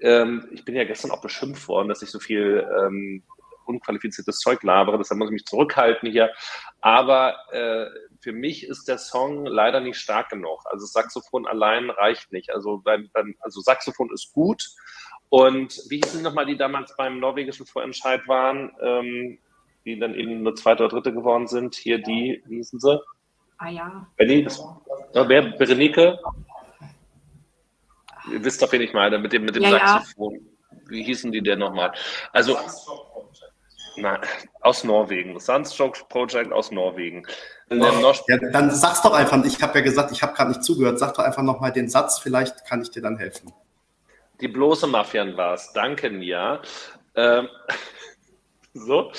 Ähm, 0.00 0.48
ich 0.52 0.64
bin 0.64 0.76
ja 0.76 0.84
gestern 0.84 1.10
auch 1.10 1.20
beschimpft 1.20 1.66
worden, 1.66 1.88
dass 1.88 2.02
ich 2.02 2.12
so 2.12 2.20
viel 2.20 2.64
ähm, 2.78 3.24
unqualifiziertes 3.64 4.38
Zeug 4.38 4.62
labere, 4.62 4.98
deshalb 4.98 5.18
muss 5.18 5.30
ich 5.30 5.32
mich 5.32 5.46
zurückhalten 5.46 6.08
hier. 6.08 6.30
Aber 6.80 7.34
äh, 7.50 7.86
für 8.20 8.32
mich 8.32 8.64
ist 8.64 8.86
der 8.86 8.98
Song 8.98 9.46
leider 9.46 9.80
nicht 9.80 9.98
stark 9.98 10.28
genug. 10.28 10.60
Also 10.66 10.86
Saxophon 10.86 11.44
allein 11.44 11.90
reicht 11.90 12.30
nicht. 12.30 12.50
Also, 12.54 12.78
beim, 12.78 13.10
beim, 13.12 13.34
also 13.40 13.60
Saxophon 13.62 14.12
ist 14.14 14.32
gut. 14.32 14.64
Und 15.28 15.82
wie 15.88 15.96
hießen 15.96 16.22
nochmal, 16.22 16.46
die 16.46 16.56
damals 16.56 16.94
beim 16.96 17.18
norwegischen 17.18 17.66
Vorentscheid 17.66 18.28
waren? 18.28 18.70
Ähm, 18.80 19.38
die 19.86 19.98
dann 19.98 20.14
eben 20.14 20.42
nur 20.42 20.54
zweite 20.56 20.84
oder 20.84 20.96
dritte 20.96 21.14
geworden 21.14 21.46
sind. 21.46 21.76
Hier 21.76 22.02
die, 22.02 22.42
wie 22.46 22.56
hießen 22.56 22.80
sie? 22.80 23.00
Ah 23.58 23.68
ja. 23.68 24.06
Benny, 24.16 24.44
das, 24.44 24.62
ja, 25.14 25.28
wer, 25.28 25.42
Berenike? 25.42 26.18
Ihr 28.30 28.44
wisst 28.44 28.60
doch, 28.60 28.70
wen 28.72 28.82
ich 28.82 28.92
meine, 28.92 29.18
mit 29.18 29.32
dem, 29.32 29.44
mit 29.44 29.54
dem 29.54 29.62
ja, 29.62 29.70
Saxophon. 29.70 30.34
Ja. 30.34 30.78
Wie 30.88 31.02
hießen 31.04 31.32
die 31.32 31.40
denn 31.40 31.60
nochmal? 31.60 31.92
Also, 32.32 32.58
na, 33.96 34.20
aus 34.60 34.84
Norwegen. 34.84 35.34
Das 35.34 35.46
Sunstroke 35.46 36.00
Project 36.08 36.52
aus 36.52 36.70
Norwegen. 36.70 37.26
Oh. 37.70 37.74
Ja, 38.28 38.36
dann 38.52 38.70
sag's 38.70 39.02
doch 39.02 39.14
einfach, 39.14 39.42
ich 39.44 39.62
habe 39.62 39.78
ja 39.78 39.84
gesagt, 39.84 40.12
ich 40.12 40.22
habe 40.22 40.34
gerade 40.34 40.50
nicht 40.50 40.64
zugehört. 40.64 40.98
Sag 40.98 41.14
doch 41.14 41.24
einfach 41.24 41.42
nochmal 41.42 41.72
den 41.72 41.88
Satz, 41.88 42.18
vielleicht 42.18 42.66
kann 42.66 42.82
ich 42.82 42.90
dir 42.90 43.02
dann 43.02 43.16
helfen. 43.16 43.52
Die 44.40 44.48
bloße 44.48 44.86
Mafian 44.86 45.36
war 45.36 45.54
es. 45.54 45.72
Danke, 45.72 46.10
Nia. 46.10 46.60
Ähm, 47.14 47.48
so. 48.80 49.12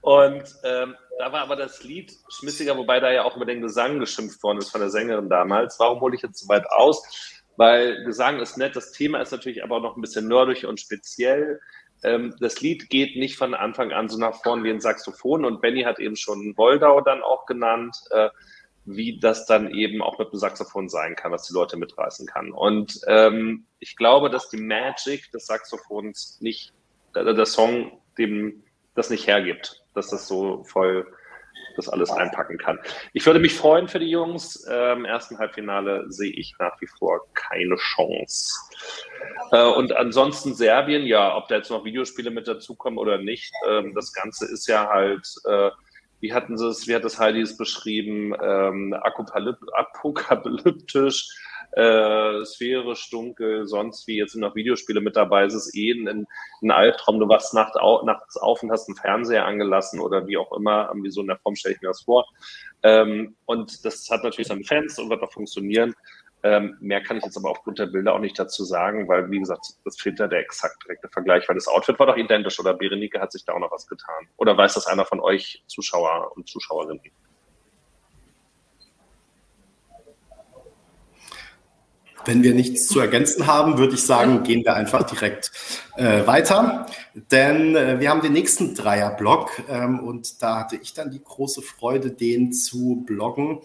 Und 0.00 0.44
ähm, 0.64 0.96
da 1.18 1.32
war 1.32 1.42
aber 1.42 1.56
das 1.56 1.84
Lied 1.84 2.12
schmissiger, 2.28 2.76
wobei 2.76 3.00
da 3.00 3.12
ja 3.12 3.24
auch 3.24 3.36
über 3.36 3.46
den 3.46 3.62
Gesang 3.62 3.98
geschimpft 3.98 4.42
worden 4.42 4.58
ist 4.58 4.70
von 4.70 4.80
der 4.80 4.90
Sängerin 4.90 5.28
damals. 5.28 5.78
Warum 5.78 6.00
hole 6.00 6.16
ich 6.16 6.22
jetzt 6.22 6.40
so 6.40 6.48
weit 6.48 6.66
aus? 6.70 7.42
Weil 7.56 8.04
Gesang 8.04 8.40
ist 8.40 8.56
nett, 8.56 8.76
das 8.76 8.92
Thema 8.92 9.20
ist 9.20 9.30
natürlich 9.30 9.62
aber 9.62 9.76
auch 9.76 9.82
noch 9.82 9.96
ein 9.96 10.00
bisschen 10.00 10.26
nerdig 10.26 10.66
und 10.66 10.80
speziell. 10.80 11.60
Ähm, 12.02 12.34
das 12.40 12.60
Lied 12.60 12.88
geht 12.88 13.16
nicht 13.16 13.36
von 13.36 13.54
Anfang 13.54 13.92
an 13.92 14.08
so 14.08 14.18
nach 14.18 14.42
vorn 14.42 14.64
wie 14.64 14.70
ein 14.70 14.80
Saxophon 14.80 15.44
und 15.44 15.60
Benny 15.60 15.82
hat 15.82 15.98
eben 15.98 16.16
schon 16.16 16.56
Woldau 16.56 17.00
dann 17.00 17.22
auch 17.22 17.46
genannt, 17.46 17.96
äh, 18.10 18.30
wie 18.84 19.20
das 19.20 19.46
dann 19.46 19.72
eben 19.72 20.02
auch 20.02 20.18
mit 20.18 20.32
dem 20.32 20.38
Saxophon 20.38 20.88
sein 20.88 21.14
kann, 21.14 21.30
was 21.30 21.46
die 21.46 21.54
Leute 21.54 21.76
mitreißen 21.76 22.26
kann. 22.26 22.50
Und 22.50 23.00
ähm, 23.06 23.66
ich 23.78 23.96
glaube, 23.96 24.28
dass 24.28 24.48
die 24.48 24.60
Magic 24.60 25.30
des 25.30 25.46
Saxophons 25.46 26.38
nicht, 26.40 26.72
äh, 27.14 27.32
der 27.32 27.46
Song 27.46 28.00
dem 28.18 28.61
das 28.94 29.10
nicht 29.10 29.26
hergibt 29.26 29.82
dass 29.94 30.08
das 30.08 30.26
so 30.26 30.64
voll 30.64 31.06
das 31.76 31.88
alles 31.88 32.10
einpacken 32.10 32.58
kann. 32.58 32.78
Ich 33.12 33.24
würde 33.24 33.38
mich 33.38 33.54
freuen 33.54 33.86
für 33.88 33.98
die 33.98 34.10
Jungs. 34.10 34.66
Ähm, 34.70 34.98
Im 34.98 35.06
ersten 35.06 35.38
Halbfinale 35.38 36.04
sehe 36.10 36.32
ich 36.32 36.54
nach 36.58 36.78
wie 36.80 36.86
vor 36.86 37.22
keine 37.34 37.76
Chance. 37.76 38.52
Äh, 39.52 39.64
und 39.64 39.94
ansonsten 39.94 40.54
Serbien, 40.54 41.06
ja, 41.06 41.34
ob 41.36 41.48
da 41.48 41.56
jetzt 41.56 41.70
noch 41.70 41.84
Videospiele 41.84 42.30
mit 42.30 42.48
dazukommen 42.48 42.98
oder 42.98 43.18
nicht, 43.18 43.52
ähm, 43.68 43.94
das 43.94 44.12
Ganze 44.12 44.46
ist 44.46 44.66
ja 44.66 44.88
halt, 44.88 45.26
äh, 45.44 45.70
wie 46.20 46.34
hatten 46.34 46.58
sie 46.58 46.68
es, 46.68 46.88
wie 46.88 46.94
hat 46.94 47.04
das 47.04 47.18
Heidi 47.18 47.40
es 47.40 47.56
beschrieben, 47.56 48.34
ähm, 48.42 48.94
apokalyptisch 48.94 51.28
äh, 51.72 52.44
sphärisch, 52.44 53.08
dunkel, 53.10 53.66
sonst 53.66 54.06
wie 54.06 54.18
jetzt 54.18 54.32
sind 54.32 54.42
noch 54.42 54.54
Videospiele 54.54 55.00
mit 55.00 55.16
dabei. 55.16 55.44
Es 55.44 55.54
ist 55.54 55.74
eh 55.74 55.92
ein, 55.92 56.26
ein 56.62 56.70
Albtraum. 56.70 57.18
Du 57.18 57.28
wachst 57.28 57.54
nacht 57.54 57.76
au, 57.76 58.04
nachts 58.04 58.36
auf 58.36 58.62
und 58.62 58.70
hast 58.70 58.88
einen 58.88 58.96
Fernseher 58.96 59.46
angelassen 59.46 60.00
oder 60.00 60.26
wie 60.26 60.36
auch 60.36 60.52
immer. 60.52 60.92
Wie 60.94 61.10
so 61.10 61.22
in 61.22 61.28
der 61.28 61.38
Form 61.38 61.56
stelle 61.56 61.74
ich 61.74 61.80
mir 61.80 61.88
das 61.88 62.02
vor. 62.02 62.26
Ähm, 62.82 63.36
und 63.46 63.84
das 63.84 64.08
hat 64.10 64.22
natürlich 64.22 64.48
seine 64.48 64.64
Fans 64.64 64.98
und 64.98 65.08
wird 65.08 65.22
auch 65.22 65.32
funktionieren. 65.32 65.94
Ähm, 66.44 66.76
mehr 66.80 67.00
kann 67.00 67.18
ich 67.18 67.24
jetzt 67.24 67.36
aber 67.36 67.50
aufgrund 67.50 67.78
der 67.78 67.86
Bilder 67.86 68.14
auch 68.14 68.18
nicht 68.18 68.36
dazu 68.36 68.64
sagen, 68.64 69.06
weil, 69.06 69.30
wie 69.30 69.38
gesagt, 69.38 69.64
das 69.84 70.00
fehlt 70.00 70.18
da 70.18 70.26
der 70.26 70.40
exakt 70.40 70.82
direkte 70.84 71.08
Vergleich, 71.08 71.48
weil 71.48 71.54
das 71.54 71.68
Outfit 71.68 71.98
war 72.00 72.06
doch 72.06 72.16
identisch 72.16 72.58
oder 72.58 72.74
Berenike 72.74 73.20
hat 73.20 73.30
sich 73.30 73.44
da 73.44 73.52
auch 73.52 73.60
noch 73.60 73.70
was 73.70 73.86
getan. 73.86 74.26
Oder 74.38 74.56
weiß 74.56 74.74
das 74.74 74.88
einer 74.88 75.04
von 75.04 75.20
euch 75.20 75.62
Zuschauer 75.68 76.32
und 76.34 76.48
Zuschauerinnen? 76.48 77.00
Wenn 82.24 82.42
wir 82.42 82.54
nichts 82.54 82.86
zu 82.86 83.00
ergänzen 83.00 83.46
haben, 83.46 83.78
würde 83.78 83.94
ich 83.94 84.02
sagen, 84.02 84.42
gehen 84.42 84.64
wir 84.64 84.74
einfach 84.74 85.02
direkt 85.02 85.50
äh, 85.96 86.26
weiter. 86.26 86.86
Denn 87.30 87.74
äh, 87.74 88.00
wir 88.00 88.10
haben 88.10 88.22
den 88.22 88.32
nächsten 88.32 88.74
Dreierblock 88.74 89.62
ähm, 89.68 90.00
und 90.00 90.42
da 90.42 90.60
hatte 90.60 90.76
ich 90.76 90.94
dann 90.94 91.10
die 91.10 91.22
große 91.22 91.62
Freude, 91.62 92.10
den 92.10 92.52
zu 92.52 93.02
bloggen, 93.06 93.58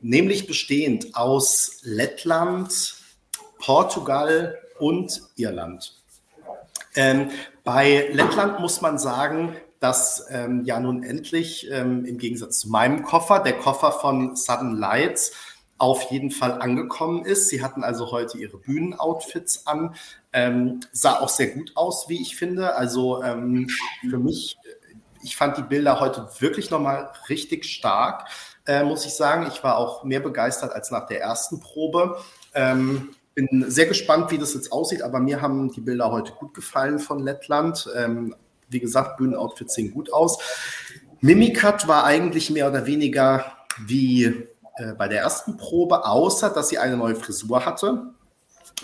nämlich 0.00 0.46
bestehend 0.46 1.14
aus 1.16 1.80
Lettland, 1.82 2.94
Portugal 3.58 4.58
und 4.78 5.22
Irland. 5.36 5.94
Ähm, 6.94 7.30
bei 7.64 8.08
Lettland 8.12 8.60
muss 8.60 8.80
man 8.80 8.98
sagen, 8.98 9.56
dass 9.80 10.26
ähm, 10.30 10.64
ja 10.64 10.80
nun 10.80 11.02
endlich 11.02 11.68
ähm, 11.70 12.04
im 12.04 12.18
Gegensatz 12.18 12.60
zu 12.60 12.68
meinem 12.68 13.02
Koffer, 13.02 13.40
der 13.40 13.58
Koffer 13.58 13.92
von 13.92 14.34
Sudden 14.34 14.76
Lights, 14.76 15.32
auf 15.78 16.10
jeden 16.10 16.30
Fall 16.30 16.60
angekommen 16.60 17.24
ist. 17.24 17.48
Sie 17.48 17.62
hatten 17.62 17.84
also 17.84 18.10
heute 18.10 18.36
ihre 18.38 18.58
Bühnenoutfits 18.58 19.66
an. 19.66 19.94
Ähm, 20.32 20.80
sah 20.92 21.20
auch 21.20 21.28
sehr 21.28 21.48
gut 21.48 21.72
aus, 21.76 22.08
wie 22.08 22.20
ich 22.20 22.36
finde. 22.36 22.74
Also 22.74 23.22
ähm, 23.22 23.68
für 24.08 24.18
mich, 24.18 24.58
ich 25.22 25.36
fand 25.36 25.56
die 25.56 25.62
Bilder 25.62 26.00
heute 26.00 26.28
wirklich 26.40 26.70
nochmal 26.70 27.10
richtig 27.28 27.64
stark, 27.64 28.28
äh, 28.66 28.82
muss 28.82 29.06
ich 29.06 29.14
sagen. 29.14 29.46
Ich 29.52 29.62
war 29.62 29.78
auch 29.78 30.04
mehr 30.04 30.20
begeistert 30.20 30.72
als 30.72 30.90
nach 30.90 31.06
der 31.06 31.20
ersten 31.20 31.60
Probe. 31.60 32.18
Ähm, 32.54 33.10
bin 33.34 33.70
sehr 33.70 33.86
gespannt, 33.86 34.32
wie 34.32 34.38
das 34.38 34.54
jetzt 34.54 34.72
aussieht, 34.72 35.02
aber 35.02 35.20
mir 35.20 35.40
haben 35.40 35.70
die 35.70 35.80
Bilder 35.80 36.10
heute 36.10 36.32
gut 36.32 36.54
gefallen 36.54 36.98
von 36.98 37.20
Lettland. 37.20 37.88
Ähm, 37.96 38.34
wie 38.68 38.80
gesagt, 38.80 39.16
Bühnenoutfits 39.16 39.74
sehen 39.74 39.92
gut 39.92 40.12
aus. 40.12 40.38
Mimikat 41.20 41.86
war 41.86 42.04
eigentlich 42.04 42.50
mehr 42.50 42.68
oder 42.68 42.86
weniger 42.86 43.44
wie 43.86 44.48
äh, 44.78 44.94
bei 44.94 45.08
der 45.08 45.20
ersten 45.20 45.56
Probe, 45.56 46.06
außer 46.06 46.50
dass 46.50 46.68
sie 46.68 46.78
eine 46.78 46.96
neue 46.96 47.16
Frisur 47.16 47.64
hatte. 47.64 48.14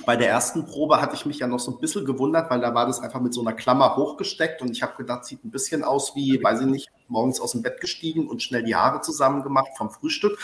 Bei 0.05 0.17
der 0.17 0.29
ersten 0.29 0.67
Probe 0.67 1.01
hatte 1.01 1.15
ich 1.15 1.25
mich 1.25 1.39
ja 1.39 1.47
noch 1.47 1.61
so 1.61 1.71
ein 1.71 1.79
bisschen 1.79 2.05
gewundert, 2.05 2.51
weil 2.51 2.61
da 2.61 2.75
war 2.75 2.87
das 2.87 3.01
einfach 3.01 3.21
mit 3.21 3.33
so 3.33 3.41
einer 3.41 3.53
Klammer 3.53 3.95
hochgesteckt 3.95 4.61
und 4.61 4.71
ich 4.71 4.83
habe 4.83 4.97
gedacht, 4.97 5.25
sieht 5.25 5.45
ein 5.45 5.53
bisschen 5.53 5.85
aus 5.85 6.17
wie, 6.17 6.43
weiß 6.43 6.63
ich 6.63 6.67
nicht, 6.67 6.91
morgens 7.07 7.41
aus 7.41 7.53
dem 7.53 7.63
Bett 7.63 7.81
gestiegen 7.81 8.29
und 8.29 8.43
schnell 8.43 8.65
die 8.65 8.75
Haare 8.75 9.03
zusammen 9.03 9.45
gemacht 9.45 9.69
vom 9.77 9.91
Frühstück. 9.91 10.37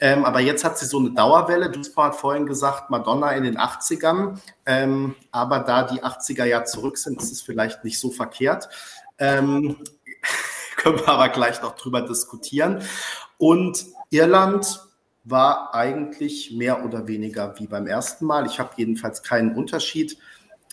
Ähm, 0.00 0.24
aber 0.24 0.40
jetzt 0.40 0.64
hat 0.64 0.78
sie 0.78 0.86
so 0.86 0.98
eine 0.98 1.10
Dauerwelle. 1.10 1.70
Duspor 1.70 2.04
hat 2.04 2.16
vorhin 2.16 2.46
gesagt, 2.46 2.88
Madonna 2.88 3.32
in 3.32 3.42
den 3.42 3.58
80ern. 3.58 4.38
Ähm, 4.64 5.16
aber 5.32 5.58
da 5.60 5.82
die 5.82 6.02
80er 6.02 6.44
ja 6.44 6.64
zurück 6.64 6.98
sind, 6.98 7.20
ist 7.20 7.32
es 7.32 7.42
vielleicht 7.42 7.84
nicht 7.84 7.98
so 7.98 8.10
verkehrt. 8.10 8.68
Ähm, 9.18 9.76
können 10.76 10.98
wir 10.98 11.08
aber 11.08 11.28
gleich 11.30 11.60
noch 11.62 11.74
drüber 11.74 12.00
diskutieren. 12.02 12.82
Und 13.38 13.86
Irland 14.10 14.80
war 15.24 15.74
eigentlich 15.74 16.52
mehr 16.52 16.84
oder 16.84 17.06
weniger 17.06 17.58
wie 17.58 17.66
beim 17.66 17.86
ersten 17.86 18.24
Mal. 18.24 18.46
Ich 18.46 18.58
habe 18.58 18.70
jedenfalls 18.76 19.22
keinen 19.22 19.54
Unterschied 19.54 20.16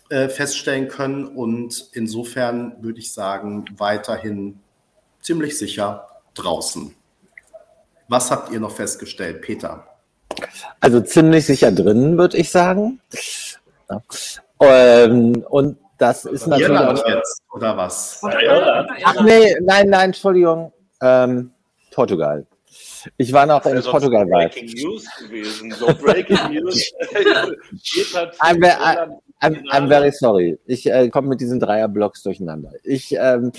äh, 0.10 0.30
feststellen 0.30 0.88
können 0.88 1.28
und 1.28 1.90
insofern 1.94 2.82
würde 2.82 3.00
ich 3.00 3.12
sagen, 3.12 3.66
weiterhin 3.78 4.60
ziemlich 5.22 5.58
sicher 5.58 6.08
draußen. 6.36 6.94
Was 8.08 8.30
habt 8.30 8.52
ihr 8.52 8.60
noch 8.60 8.72
festgestellt, 8.72 9.42
Peter? 9.42 9.88
Also 10.80 11.02
ziemlich 11.02 11.46
sicher 11.46 11.72
drin, 11.72 12.18
würde 12.18 12.38
ich 12.38 12.52
sagen. 12.52 13.02
Ja. 13.90 14.02
Ähm, 14.60 15.44
und 15.50 15.78
das 15.98 16.26
ist 16.26 16.48
natürlich. 16.48 16.70
Irland 16.70 17.04
jetzt, 17.08 17.42
oder 17.52 17.76
was? 17.76 18.22
Ach 19.04 19.22
nee, 19.24 19.56
nein, 19.62 19.90
nein, 19.90 20.06
Entschuldigung. 20.06 20.72
Ähm, 21.02 21.52
Portugal. 21.92 22.46
Ich 23.18 23.34
war 23.34 23.46
noch 23.46 23.66
in 23.66 23.82
Portugal. 23.82 24.26
Breaking 24.26 24.70
News 24.74 25.06
gewesen. 25.20 25.72
So 25.72 25.88
Breaking 25.94 26.38
News. 26.52 26.94
I'm, 28.40 28.64
I'm, 29.42 29.64
I'm, 29.72 29.88
very 29.88 30.12
sorry. 30.12 30.58
Ich 30.66 30.90
äh, 30.90 31.10
komme 31.10 31.30
mit 31.30 31.42
diesen 31.42 31.60
Dreierblocks 31.60 32.24
durcheinander. 32.24 32.72
Ich, 32.84 33.16
ähm, 33.18 33.52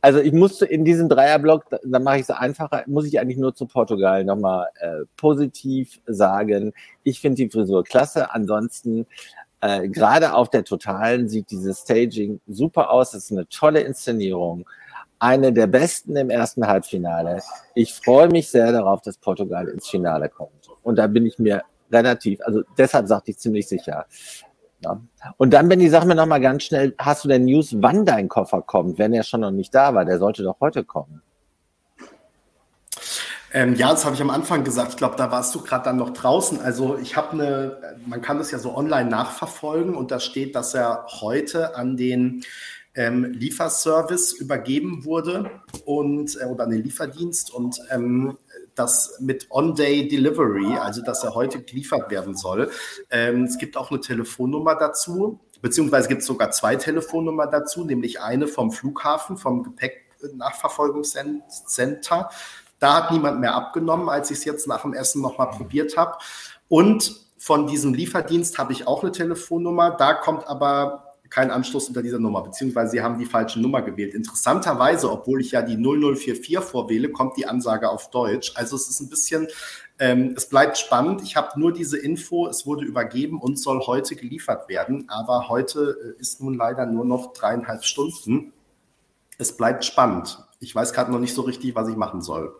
also 0.00 0.18
ich 0.20 0.32
musste 0.32 0.66
in 0.66 0.84
diesem 0.84 1.08
Dreierblock, 1.08 1.66
dann 1.84 2.02
mache 2.02 2.16
ich 2.16 2.22
es 2.22 2.30
einfacher, 2.30 2.84
muss 2.86 3.06
ich 3.06 3.18
eigentlich 3.20 3.38
nur 3.38 3.54
zu 3.54 3.66
Portugal 3.66 4.24
nochmal 4.24 4.68
äh, 4.80 5.04
positiv 5.16 6.00
sagen. 6.06 6.72
Ich 7.04 7.20
finde 7.20 7.36
die 7.36 7.48
Frisur 7.48 7.84
klasse. 7.84 8.32
Ansonsten 8.32 9.06
äh, 9.60 9.88
gerade 9.88 10.34
auf 10.34 10.50
der 10.50 10.64
Totalen 10.64 11.28
sieht 11.28 11.50
dieses 11.50 11.80
Staging 11.80 12.40
super 12.48 12.90
aus. 12.90 13.14
Es 13.14 13.24
ist 13.24 13.32
eine 13.32 13.48
tolle 13.48 13.80
Inszenierung 13.80 14.66
eine 15.20 15.52
der 15.52 15.66
besten 15.66 16.16
im 16.16 16.30
ersten 16.30 16.66
Halbfinale. 16.66 17.42
Ich 17.74 17.94
freue 17.94 18.28
mich 18.28 18.50
sehr 18.50 18.72
darauf, 18.72 19.02
dass 19.02 19.18
Portugal 19.18 19.68
ins 19.68 19.88
Finale 19.88 20.28
kommt. 20.28 20.68
Und 20.82 20.96
da 20.96 21.06
bin 21.06 21.26
ich 21.26 21.38
mir 21.38 21.62
relativ, 21.92 22.40
also 22.42 22.62
deshalb 22.76 23.06
sagte 23.06 23.30
ich 23.30 23.38
ziemlich 23.38 23.68
sicher. 23.68 24.06
Ja. 24.82 25.00
Und 25.36 25.52
dann, 25.52 25.68
Benny, 25.68 25.88
sag 25.90 26.04
mir 26.06 26.14
noch 26.14 26.26
mal 26.26 26.40
ganz 26.40 26.62
schnell, 26.62 26.94
hast 26.98 27.24
du 27.24 27.28
denn 27.28 27.44
News, 27.44 27.74
wann 27.76 28.06
dein 28.06 28.28
Koffer 28.28 28.62
kommt, 28.62 28.98
wenn 28.98 29.12
er 29.12 29.22
schon 29.22 29.42
noch 29.42 29.50
nicht 29.50 29.74
da 29.74 29.94
war? 29.94 30.06
Der 30.06 30.18
sollte 30.18 30.42
doch 30.42 30.58
heute 30.60 30.84
kommen. 30.84 31.22
Ähm, 33.52 33.74
ja, 33.74 33.90
das 33.90 34.04
habe 34.04 34.14
ich 34.14 34.22
am 34.22 34.30
Anfang 34.30 34.64
gesagt. 34.64 34.90
Ich 34.92 34.96
glaube, 34.96 35.16
da 35.16 35.30
warst 35.30 35.54
du 35.54 35.60
gerade 35.60 35.84
dann 35.84 35.96
noch 35.96 36.10
draußen. 36.10 36.60
Also 36.60 36.96
ich 36.96 37.16
habe 37.16 37.32
eine, 37.32 37.96
man 38.06 38.22
kann 38.22 38.38
das 38.38 38.52
ja 38.52 38.58
so 38.58 38.76
online 38.76 39.10
nachverfolgen 39.10 39.96
und 39.96 40.12
da 40.12 40.20
steht, 40.20 40.54
dass 40.54 40.72
er 40.72 41.06
heute 41.20 41.76
an 41.76 41.96
den 41.96 42.42
ähm, 43.00 43.32
Lieferservice 43.32 44.34
übergeben 44.34 45.06
wurde 45.06 45.50
und 45.86 46.38
äh, 46.38 46.44
oder 46.44 46.66
den 46.66 46.82
Lieferdienst 46.82 47.50
und 47.50 47.80
ähm, 47.90 48.36
das 48.74 49.16
mit 49.20 49.46
On-Day-Delivery, 49.48 50.76
also 50.76 51.02
dass 51.02 51.24
er 51.24 51.34
heute 51.34 51.62
geliefert 51.62 52.10
werden 52.10 52.36
soll. 52.36 52.70
Ähm, 53.10 53.44
es 53.44 53.56
gibt 53.56 53.78
auch 53.78 53.90
eine 53.90 54.00
Telefonnummer 54.00 54.74
dazu, 54.74 55.40
beziehungsweise 55.62 56.08
gibt 56.08 56.20
es 56.20 56.26
sogar 56.26 56.50
zwei 56.50 56.76
Telefonnummern 56.76 57.50
dazu, 57.50 57.86
nämlich 57.86 58.20
eine 58.20 58.46
vom 58.46 58.70
Flughafen, 58.70 59.38
vom 59.38 59.62
Gepäcknachverfolgungscenter. 59.62 62.28
Da 62.78 62.96
hat 62.96 63.12
niemand 63.12 63.40
mehr 63.40 63.54
abgenommen, 63.54 64.10
als 64.10 64.30
ich 64.30 64.36
es 64.38 64.44
jetzt 64.44 64.68
nach 64.68 64.82
dem 64.82 64.92
Essen 64.92 65.22
nochmal 65.22 65.48
probiert 65.48 65.96
habe. 65.96 66.18
Und 66.68 67.18
von 67.38 67.66
diesem 67.66 67.94
Lieferdienst 67.94 68.58
habe 68.58 68.74
ich 68.74 68.86
auch 68.86 69.02
eine 69.02 69.12
Telefonnummer. 69.12 69.90
Da 69.90 70.12
kommt 70.12 70.46
aber 70.46 71.09
kein 71.30 71.50
Anschluss 71.50 71.88
unter 71.88 72.02
dieser 72.02 72.18
Nummer, 72.18 72.42
beziehungsweise 72.42 72.90
Sie 72.90 73.02
haben 73.02 73.18
die 73.18 73.24
falsche 73.24 73.60
Nummer 73.60 73.82
gewählt. 73.82 74.14
Interessanterweise, 74.14 75.10
obwohl 75.10 75.40
ich 75.40 75.52
ja 75.52 75.62
die 75.62 75.76
0044 75.76 76.58
vorwähle, 76.58 77.10
kommt 77.10 77.36
die 77.36 77.46
Ansage 77.46 77.88
auf 77.88 78.10
Deutsch. 78.10 78.52
Also 78.56 78.76
es 78.76 78.88
ist 78.88 79.00
ein 79.00 79.08
bisschen, 79.08 79.46
ähm, 80.00 80.34
es 80.36 80.48
bleibt 80.48 80.76
spannend. 80.76 81.22
Ich 81.22 81.36
habe 81.36 81.58
nur 81.58 81.72
diese 81.72 81.98
Info, 81.98 82.48
es 82.48 82.66
wurde 82.66 82.84
übergeben 82.84 83.40
und 83.40 83.58
soll 83.58 83.80
heute 83.80 84.16
geliefert 84.16 84.68
werden, 84.68 85.08
aber 85.08 85.48
heute 85.48 86.16
äh, 86.18 86.20
ist 86.20 86.40
nun 86.40 86.54
leider 86.54 86.84
nur 86.84 87.04
noch 87.04 87.32
dreieinhalb 87.32 87.84
Stunden. 87.84 88.52
Es 89.38 89.56
bleibt 89.56 89.84
spannend. 89.84 90.44
Ich 90.58 90.74
weiß 90.74 90.92
gerade 90.92 91.12
noch 91.12 91.20
nicht 91.20 91.34
so 91.34 91.42
richtig, 91.42 91.74
was 91.74 91.88
ich 91.88 91.96
machen 91.96 92.20
soll. 92.20 92.59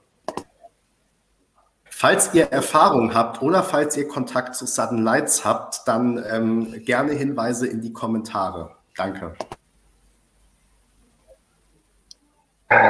Falls 2.00 2.32
ihr 2.32 2.46
Erfahrung 2.46 3.12
habt 3.12 3.42
oder 3.42 3.62
falls 3.62 3.94
ihr 3.94 4.08
Kontakt 4.08 4.56
zu 4.56 4.64
Sudden 4.64 5.02
Lights 5.02 5.44
habt, 5.44 5.86
dann 5.86 6.24
ähm, 6.30 6.82
gerne 6.86 7.12
Hinweise 7.12 7.66
in 7.66 7.82
die 7.82 7.92
Kommentare. 7.92 8.70
Danke. 8.96 9.34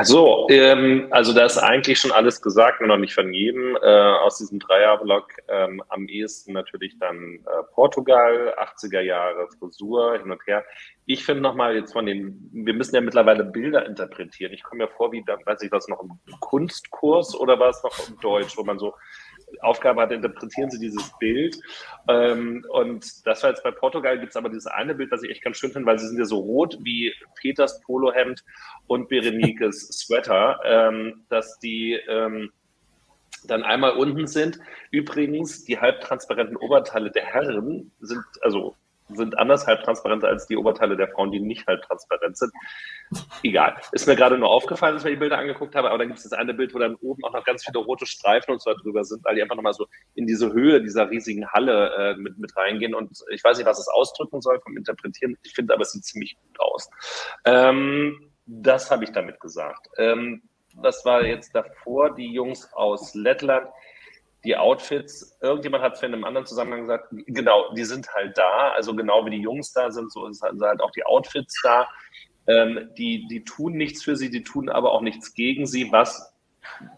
So, 0.03 0.47
ähm, 0.51 1.09
also 1.11 1.33
da 1.33 1.47
ist 1.47 1.57
eigentlich 1.57 1.99
schon 1.99 2.13
alles 2.13 2.43
gesagt, 2.43 2.81
nur 2.81 2.89
noch 2.89 2.99
nicht 2.99 3.15
von 3.15 3.33
jedem 3.33 3.77
äh, 3.77 4.13
aus 4.19 4.37
diesem 4.37 4.59
Dreierblock. 4.59 5.33
Ähm, 5.49 5.83
am 5.89 6.07
ehesten 6.07 6.53
natürlich 6.53 6.99
dann 6.99 7.37
äh, 7.47 7.63
Portugal, 7.73 8.55
80er 8.59 9.01
Jahre 9.01 9.49
Frisur 9.59 10.19
hin 10.19 10.31
und 10.31 10.47
her. 10.47 10.67
Ich 11.07 11.25
finde 11.25 11.41
nochmal 11.41 11.77
jetzt 11.77 11.95
von 11.95 12.05
den, 12.05 12.51
wir 12.53 12.75
müssen 12.75 12.95
ja 12.95 13.01
mittlerweile 13.01 13.43
Bilder 13.43 13.87
interpretieren. 13.87 14.53
Ich 14.53 14.63
komme 14.63 14.85
mir 14.85 14.91
vor, 14.91 15.13
wie, 15.13 15.25
weiß 15.27 15.63
ich 15.63 15.73
was, 15.73 15.89
noch 15.89 16.03
im 16.03 16.13
Kunstkurs 16.41 17.35
oder 17.35 17.59
war 17.59 17.71
es 17.71 17.83
noch 17.83 18.07
im 18.07 18.21
Deutsch, 18.21 18.59
wo 18.59 18.65
man 18.65 18.79
so 18.79 18.95
Aufgabe 19.61 20.03
hat, 20.03 20.13
interpretieren 20.13 20.71
Sie 20.71 20.79
dieses 20.79 21.13
Bild. 21.19 21.57
Ähm, 22.09 22.65
und 22.71 23.27
das 23.27 23.43
war 23.43 23.51
jetzt 23.51 23.63
bei 23.63 23.71
Portugal, 23.71 24.19
gibt 24.19 24.31
es 24.31 24.37
aber 24.37 24.49
dieses 24.49 24.67
eine 24.67 24.95
Bild, 24.95 25.11
was 25.11 25.23
ich 25.23 25.31
echt 25.31 25.43
ganz 25.43 25.59
schön 25.59 25.73
finde, 25.73 25.87
weil 25.87 25.99
sie 25.99 26.09
sind 26.09 26.19
ja 26.19 26.25
so 26.25 26.39
rot 26.39 26.79
wie 26.83 27.13
Peters 27.41 27.81
Polohemd 27.83 28.45
und 28.87 29.09
Berenikes 29.09 29.89
Sweater, 29.93 30.61
ähm, 30.65 31.25
dass 31.29 31.59
die 31.59 31.99
ähm, 32.09 32.51
dann 33.45 33.63
einmal 33.63 33.93
unten 33.93 34.27
sind. 34.27 34.59
Übrigens, 34.91 35.65
die 35.65 35.79
halbtransparenten 35.79 36.57
Oberteile 36.57 37.11
der 37.11 37.25
Herren 37.25 37.91
sind, 38.01 38.25
also 38.43 38.75
sind 39.15 39.39
anders 39.39 39.67
halbtransparent 39.67 40.25
als 40.25 40.47
die 40.47 40.57
Oberteile 40.57 40.97
der 40.97 41.09
Frauen, 41.09 41.31
die 41.31 41.41
nicht 41.41 41.67
halbtransparent 41.67 42.37
sind. 42.37 42.53
Egal. 43.43 43.77
Ist 43.93 44.07
mir 44.07 44.17
gerade 44.17 44.39
nur 44.39 44.49
aufgefallen, 44.49 44.95
als 44.95 45.03
ich 45.03 45.07
mir 45.07 45.17
die 45.17 45.21
Bilder 45.21 45.39
angeguckt 45.39 45.75
habe, 45.75 45.89
aber 45.89 45.99
dann 45.99 46.09
gibt 46.09 46.19
es 46.19 46.29
das 46.29 46.33
eine 46.33 46.55
Bild, 46.55 46.75
wo 46.75 46.79
dann 46.79 46.97
oben 46.97 47.25
auch 47.25 47.33
noch 47.33 47.45
ganz 47.45 47.65
viele 47.65 47.79
rote 47.79 48.07
Streifen 48.07 48.53
und 48.53 48.63
so 48.63 48.73
drüber 48.75 49.05
sind, 49.05 49.25
weil 49.25 49.35
die 49.35 49.43
einfach 49.43 49.57
nochmal 49.57 49.75
so 49.75 49.87
in 50.15 50.27
diese 50.27 50.53
Höhe 50.53 50.81
dieser 50.83 51.11
riesigen 51.11 51.49
Halle 51.49 51.95
äh, 51.97 52.17
mit, 52.17 52.39
mit 52.39 52.57
reingehen. 52.57 52.95
Und 52.95 53.11
ich 53.31 53.43
weiß 53.43 53.59
nicht, 53.59 53.67
was 53.67 53.79
es 53.79 53.89
ausdrücken 53.89 54.41
soll 54.41 54.61
vom 54.61 54.77
Interpretieren. 54.77 55.37
Ich 55.43 55.55
finde 55.55 55.75
aber, 55.75 55.83
es 55.83 55.93
sieht 55.93 56.05
ziemlich 56.05 56.37
gut 56.37 56.61
aus. 56.61 56.91
Ähm, 57.45 58.31
das 58.47 58.91
habe 58.91 59.05
ich 59.05 59.13
damit 59.13 59.41
gesagt. 59.41 59.89
Ähm, 59.97 60.43
das 60.83 61.05
war 61.05 61.25
jetzt 61.25 61.55
davor 61.55 62.15
die 62.15 62.33
Jungs 62.33 62.73
aus 62.73 63.15
Lettland 63.15 63.69
die 64.45 64.57
Outfits, 64.57 65.37
irgendjemand 65.43 65.85
hat 65.85 65.95
es 65.95 66.03
in 66.03 66.15
einem 66.15 66.25
anderen 66.25 66.47
Zusammenhang 66.47 66.83
gesagt, 66.83 67.09
genau, 67.27 67.73
die 67.75 67.85
sind 67.85 68.09
halt 68.15 68.39
da, 68.39 68.71
also 68.71 68.95
genau 68.95 69.27
wie 69.27 69.31
die 69.31 69.43
Jungs 69.43 69.73
da 69.73 69.91
sind, 69.91 70.11
so 70.13 70.31
sind 70.31 70.63
halt 70.63 70.81
auch 70.81 70.91
die 70.93 71.05
Outfits 71.05 71.61
da. 71.63 71.89
Ähm, 72.47 72.91
die, 72.97 73.27
die 73.29 73.45
tun 73.45 73.75
nichts 73.75 74.03
für 74.03 74.17
sie, 74.17 74.31
die 74.31 74.43
tun 74.43 74.71
aber 74.71 74.93
auch 74.93 75.03
nichts 75.03 75.35
gegen 75.35 75.67
sie, 75.67 75.93
was 75.93 76.35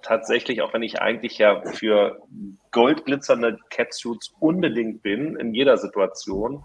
tatsächlich, 0.02 0.62
auch 0.62 0.72
wenn 0.72 0.82
ich 0.82 1.00
eigentlich 1.00 1.38
ja 1.38 1.62
für 1.62 2.22
goldglitzernde 2.70 3.58
Catsuits 3.70 4.34
unbedingt 4.38 5.02
bin, 5.02 5.36
in 5.36 5.52
jeder 5.52 5.76
Situation, 5.78 6.64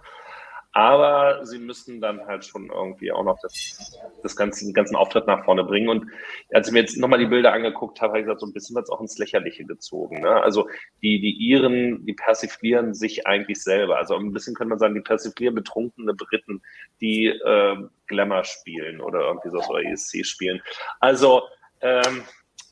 aber 0.78 1.44
sie 1.44 1.58
müssen 1.58 2.02
dann 2.02 2.28
halt 2.28 2.46
schon 2.46 2.70
irgendwie 2.70 3.12
auch 3.12 3.24
noch 3.24 3.40
das, 3.42 3.98
das 4.22 4.36
ganze, 4.36 4.64
den 4.64 4.76
ganzen 4.76 4.96
Auftritt 4.96 5.26
nach 5.26 5.44
vorne 5.44 5.64
bringen. 5.64 5.90
Und 5.90 6.06
als 6.54 6.68
ich 6.68 6.74
mir 6.74 6.82
jetzt 6.82 7.00
nochmal 7.00 7.18
die 7.18 7.26
Bilder 7.26 7.52
angeguckt 7.52 8.00
habe, 8.00 8.12
habe 8.12 8.20
ich 8.20 8.26
gesagt, 8.26 8.42
so 8.42 8.46
ein 8.46 8.54
bisschen 8.54 8.76
wird 8.76 8.84
es 8.86 8.92
auch 8.92 9.02
ins 9.02 9.18
Lächerliche 9.18 9.66
gezogen. 9.66 10.22
Ne? 10.22 10.30
Also 10.30 10.70
die, 11.02 11.20
die 11.20 11.32
Iren, 11.32 12.06
die 12.06 12.14
persiflieren 12.14 12.94
sich 12.94 13.26
eigentlich 13.26 13.64
selber. 13.64 13.98
Also 13.98 14.16
ein 14.18 14.32
bisschen 14.32 14.54
könnte 14.54 14.70
man 14.70 14.78
sagen, 14.78 14.94
die 14.94 15.02
persiflieren 15.02 15.56
betrunkene 15.56 16.14
Briten, 16.14 16.62
die 17.02 17.26
äh, 17.26 17.76
Glamour 18.06 18.44
spielen 18.44 19.02
oder 19.02 19.22
irgendwie 19.22 19.50
so 19.50 19.58
oder 19.58 19.82
ESC 19.84 20.24
spielen. 20.28 20.62
Also 21.00 21.42
ähm, 21.82 22.22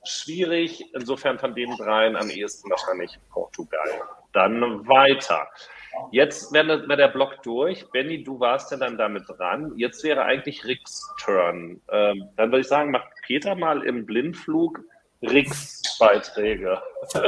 schwierig, 0.06 0.93
insofern 0.93 1.39
von 1.39 1.56
den 1.56 1.76
dreien 1.76 2.16
am 2.16 2.30
ehesten 2.30 2.70
wahrscheinlich 2.70 3.18
Portugal. 3.32 3.89
Dann 4.32 4.88
weiter. 4.88 5.47
Jetzt 6.12 6.54
wäre 6.54 6.88
wär 6.88 6.98
der 6.98 7.08
Block 7.10 7.41
durch. 7.43 7.86
Benny, 7.91 8.24
du 8.24 8.39
warst 8.39 8.72
ja 8.72 8.78
dann 8.78 8.98
damit 8.98 9.24
dran. 9.28 9.74
Jetzt 9.78 10.04
wäre 10.04 10.24
eigentlich 10.24 10.66
Ricks 10.66 11.02
Turn. 11.24 11.82
Ähm, 11.91 12.30
dann 12.38 12.52
würde 12.52 12.62
ich 12.62 12.68
sagen, 12.68 12.91
macht 12.91 13.08
Peter 13.26 13.56
mal 13.56 13.84
im 13.84 14.06
Blindflug 14.06 14.80
Ricks 15.22 15.82
Beiträge. 16.00 16.78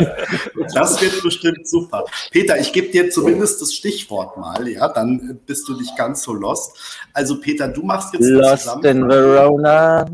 Das 0.73 1.01
wird 1.01 1.21
bestimmt 1.21 1.67
super. 1.67 2.05
Peter, 2.31 2.57
ich 2.59 2.73
gebe 2.73 2.89
dir 2.89 3.09
zumindest 3.09 3.61
das 3.61 3.73
Stichwort 3.73 4.37
mal, 4.37 4.67
ja, 4.67 4.87
dann 4.87 5.39
bist 5.45 5.67
du 5.67 5.77
nicht 5.77 5.95
ganz 5.95 6.23
so 6.23 6.33
lost. 6.33 6.99
Also 7.13 7.39
Peter, 7.39 7.67
du 7.67 7.83
machst 7.83 8.13
jetzt 8.13 8.27
Lost 8.27 8.83
in 8.83 9.07
Verona. 9.07 10.05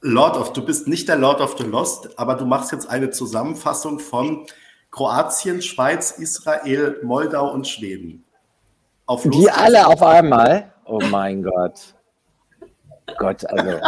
Lord 0.00 0.36
of, 0.36 0.52
du 0.52 0.64
bist 0.64 0.86
nicht 0.86 1.08
der 1.08 1.16
Lord 1.16 1.40
of 1.40 1.56
the 1.58 1.64
Lost, 1.64 2.18
aber 2.18 2.34
du 2.34 2.44
machst 2.44 2.72
jetzt 2.72 2.88
eine 2.88 3.10
Zusammenfassung 3.10 3.98
von 3.98 4.46
Kroatien, 4.90 5.62
Schweiz, 5.62 6.12
Israel, 6.12 7.00
Moldau 7.02 7.52
und 7.52 7.66
Schweden. 7.66 8.24
Auf 9.06 9.22
Die 9.22 9.50
alle 9.50 9.86
auf 9.86 10.02
einmal? 10.02 10.72
Oh 10.84 11.00
mein 11.10 11.42
Gott. 11.42 11.94
Gott, 13.16 13.44
also. 13.46 13.78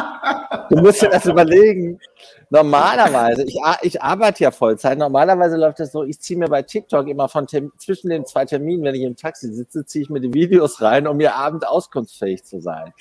Du 0.71 0.77
musst 0.77 1.03
dir 1.03 1.09
das 1.09 1.27
überlegen. 1.27 2.01
Normalerweise, 2.49 3.45
ich, 3.45 3.59
ich 3.83 4.03
arbeite 4.03 4.45
ja 4.45 4.51
Vollzeit. 4.51 4.99
Normalerweise 4.99 5.57
läuft 5.57 5.81
das 5.81 5.93
so, 5.93 6.05
ich 6.05 6.21
ziehe 6.21 6.39
mir 6.39 6.49
bei 6.49 6.62
TikTok 6.62 7.09
immer 7.09 7.29
von 7.29 7.47
zwischen 7.49 8.09
den 8.09 8.25
zwei 8.25 8.45
Terminen, 8.45 8.83
wenn 8.85 8.95
ich 8.95 9.03
im 9.03 9.16
Taxi 9.16 9.53
sitze, 9.53 9.85
ziehe 9.85 10.03
ich 10.03 10.11
mir 10.11 10.21
die 10.21 10.33
Videos 10.33 10.81
rein, 10.81 11.07
um 11.07 11.16
mir 11.16 11.35
abend 11.35 11.66
auskunftsfähig 11.66 12.45
zu 12.45 12.61
sein. 12.61 12.93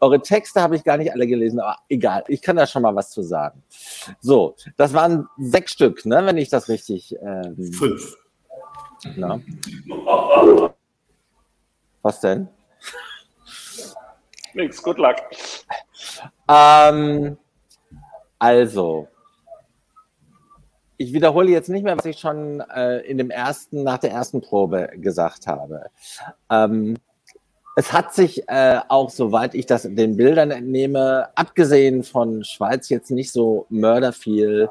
Eure 0.00 0.20
Texte 0.20 0.62
habe 0.62 0.76
ich 0.76 0.84
gar 0.84 0.96
nicht 0.96 1.12
alle 1.12 1.26
gelesen, 1.26 1.60
aber 1.60 1.76
egal, 1.88 2.24
ich 2.28 2.40
kann 2.40 2.56
da 2.56 2.66
schon 2.66 2.82
mal 2.82 2.94
was 2.94 3.10
zu 3.10 3.22
sagen. 3.22 3.62
So, 4.20 4.54
das 4.76 4.94
waren 4.94 5.28
sechs 5.38 5.72
Stück, 5.72 6.06
ne, 6.06 6.24
wenn 6.24 6.36
ich 6.36 6.48
das 6.48 6.68
richtig. 6.68 7.16
Ähm, 7.20 7.72
Fünf. 7.72 8.16
Na? 9.16 9.40
Was 12.02 12.20
denn? 12.20 12.48
Nix, 14.54 14.82
good 14.82 14.98
luck. 14.98 15.16
Ähm, 16.48 17.36
also, 18.38 19.08
ich 20.96 21.12
wiederhole 21.12 21.50
jetzt 21.50 21.68
nicht 21.68 21.84
mehr, 21.84 21.96
was 21.96 22.06
ich 22.06 22.18
schon 22.18 22.60
äh, 22.60 22.98
in 23.00 23.18
dem 23.18 23.30
ersten, 23.30 23.82
nach 23.82 23.98
der 23.98 24.10
ersten 24.10 24.40
Probe 24.40 24.90
gesagt 24.96 25.46
habe. 25.46 25.90
Ähm, 26.50 26.96
es 27.76 27.92
hat 27.92 28.12
sich 28.12 28.48
äh, 28.48 28.80
auch, 28.88 29.10
soweit 29.10 29.54
ich 29.54 29.66
das 29.66 29.82
den 29.82 30.16
Bildern 30.16 30.50
entnehme, 30.50 31.28
abgesehen 31.36 32.02
von 32.02 32.42
Schweiz 32.42 32.88
jetzt 32.88 33.12
nicht 33.12 33.30
so 33.30 33.66
mörderviel 33.68 34.68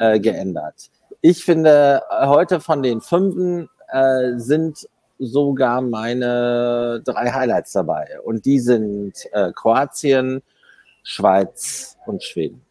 äh, 0.00 0.18
geändert. 0.18 0.90
Ich 1.20 1.44
finde, 1.44 2.02
heute 2.10 2.60
von 2.60 2.82
den 2.82 3.00
Fünfen 3.00 3.68
äh, 3.92 4.32
sind 4.38 4.88
sogar 5.22 5.80
meine 5.80 7.00
drei 7.04 7.30
Highlights 7.30 7.72
dabei. 7.72 8.18
Und 8.24 8.44
die 8.44 8.58
sind 8.58 9.12
äh, 9.32 9.52
Kroatien, 9.52 10.42
Schweiz 11.02 11.96
und 12.06 12.22
Schweden. 12.22 12.62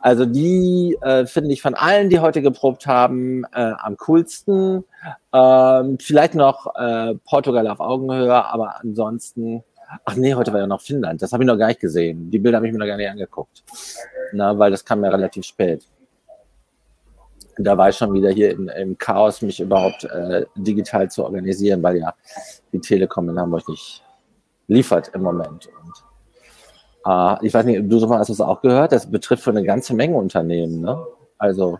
Also 0.00 0.26
die 0.26 0.96
äh, 1.02 1.26
finde 1.26 1.52
ich 1.52 1.62
von 1.62 1.74
allen, 1.74 2.10
die 2.10 2.18
heute 2.18 2.42
geprobt 2.42 2.86
haben, 2.86 3.44
äh, 3.52 3.72
am 3.78 3.96
coolsten. 3.98 4.84
Ähm, 5.32 5.98
vielleicht 6.00 6.34
noch 6.34 6.74
äh, 6.76 7.14
Portugal 7.24 7.68
auf 7.68 7.80
Augenhöhe, 7.80 8.34
aber 8.34 8.80
ansonsten. 8.80 9.62
Ach 10.04 10.16
nee, 10.16 10.34
heute 10.34 10.52
war 10.52 10.60
ja 10.60 10.66
noch 10.66 10.80
Finnland. 10.80 11.22
Das 11.22 11.32
habe 11.32 11.44
ich 11.44 11.46
noch 11.46 11.56
gar 11.56 11.68
nicht 11.68 11.80
gesehen. 11.80 12.28
Die 12.30 12.40
Bilder 12.40 12.56
habe 12.56 12.66
ich 12.66 12.72
mir 12.72 12.78
noch 12.78 12.86
gar 12.86 12.96
nicht 12.96 13.08
angeguckt. 13.08 13.62
Na, 14.32 14.58
weil 14.58 14.72
das 14.72 14.84
kam 14.84 15.04
ja 15.04 15.10
relativ 15.10 15.44
spät 15.44 15.86
da 17.58 17.76
war 17.76 17.88
ich 17.88 17.96
schon 17.96 18.12
wieder 18.12 18.30
hier 18.30 18.50
im, 18.50 18.68
im 18.68 18.98
Chaos, 18.98 19.42
mich 19.42 19.60
überhaupt 19.60 20.04
äh, 20.04 20.44
digital 20.56 21.10
zu 21.10 21.24
organisieren, 21.24 21.82
weil 21.82 21.98
ja 21.98 22.14
die 22.72 22.80
Telekom 22.80 23.28
in 23.28 23.38
Hamburg 23.38 23.68
nicht 23.68 24.02
liefert 24.68 25.10
im 25.14 25.22
Moment. 25.22 25.68
Und, 25.68 26.04
äh, 27.06 27.46
ich 27.46 27.54
weiß 27.54 27.64
nicht, 27.64 27.90
du 27.90 28.08
hast 28.10 28.28
es 28.28 28.40
auch 28.40 28.60
gehört, 28.60 28.92
das 28.92 29.10
betrifft 29.10 29.44
für 29.44 29.50
eine 29.50 29.64
ganze 29.64 29.94
Menge 29.94 30.16
Unternehmen. 30.16 30.80
Ne? 30.80 30.98
Also 31.38 31.78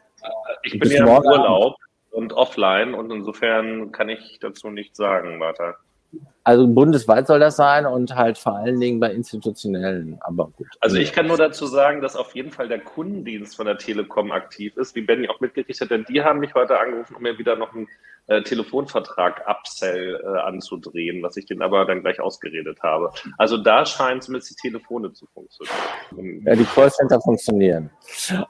ich 0.63 0.79
bin 0.79 0.91
ja 0.91 1.05
im 1.05 1.25
Urlaub 1.25 1.77
und 2.11 2.33
offline 2.33 2.95
und 2.95 3.11
insofern 3.11 3.93
kann 3.93 4.09
ich 4.09 4.39
dazu 4.41 4.71
nichts 4.71 4.97
sagen, 4.97 5.39
Martha. 5.39 5.77
Also 6.47 6.69
bundesweit 6.69 7.27
soll 7.27 7.41
das 7.41 7.57
sein 7.57 7.87
und 7.87 8.15
halt 8.15 8.39
vor 8.39 8.55
allen 8.55 8.79
Dingen 8.79 9.01
bei 9.01 9.11
institutionellen, 9.11 10.17
aber 10.21 10.45
gut. 10.57 10.69
Also 10.79 10.95
ich 10.95 11.13
kann 11.13 11.27
nur 11.27 11.37
dazu 11.37 11.67
sagen, 11.67 12.01
dass 12.01 12.15
auf 12.15 12.37
jeden 12.37 12.53
Fall 12.53 12.69
der 12.69 12.79
Kundendienst 12.79 13.57
von 13.57 13.67
der 13.67 13.79
Telekom 13.79 14.31
aktiv 14.31 14.77
ist, 14.77 14.95
wie 14.95 15.01
Benny 15.01 15.29
auch 15.29 15.41
mitgekriegt 15.41 15.81
hat, 15.81 15.91
denn 15.91 16.05
die 16.09 16.23
haben 16.23 16.39
mich 16.39 16.55
heute 16.55 16.79
angerufen, 16.79 17.17
um 17.17 17.23
mir 17.25 17.37
wieder 17.37 17.57
noch 17.57 17.75
ein 17.75 17.89
äh, 18.29 18.43
Telefonvertrag 18.43 19.43
Upsell 19.47 20.21
äh, 20.21 20.39
anzudrehen, 20.41 21.23
was 21.23 21.37
ich 21.37 21.47
denen 21.47 21.63
aber 21.63 21.85
dann 21.85 22.03
gleich 22.03 22.21
ausgeredet 22.21 22.79
habe. 22.83 23.13
Also 23.39 23.57
da 23.57 23.87
scheint 23.87 24.25
zumindest 24.25 24.51
die 24.51 24.69
Telefone 24.69 25.13
zu 25.13 25.27
funktionieren. 25.27 26.43
Ja, 26.45 26.57
die 26.57 26.65
Callcenter 26.65 27.21
funktionieren. 27.21 27.91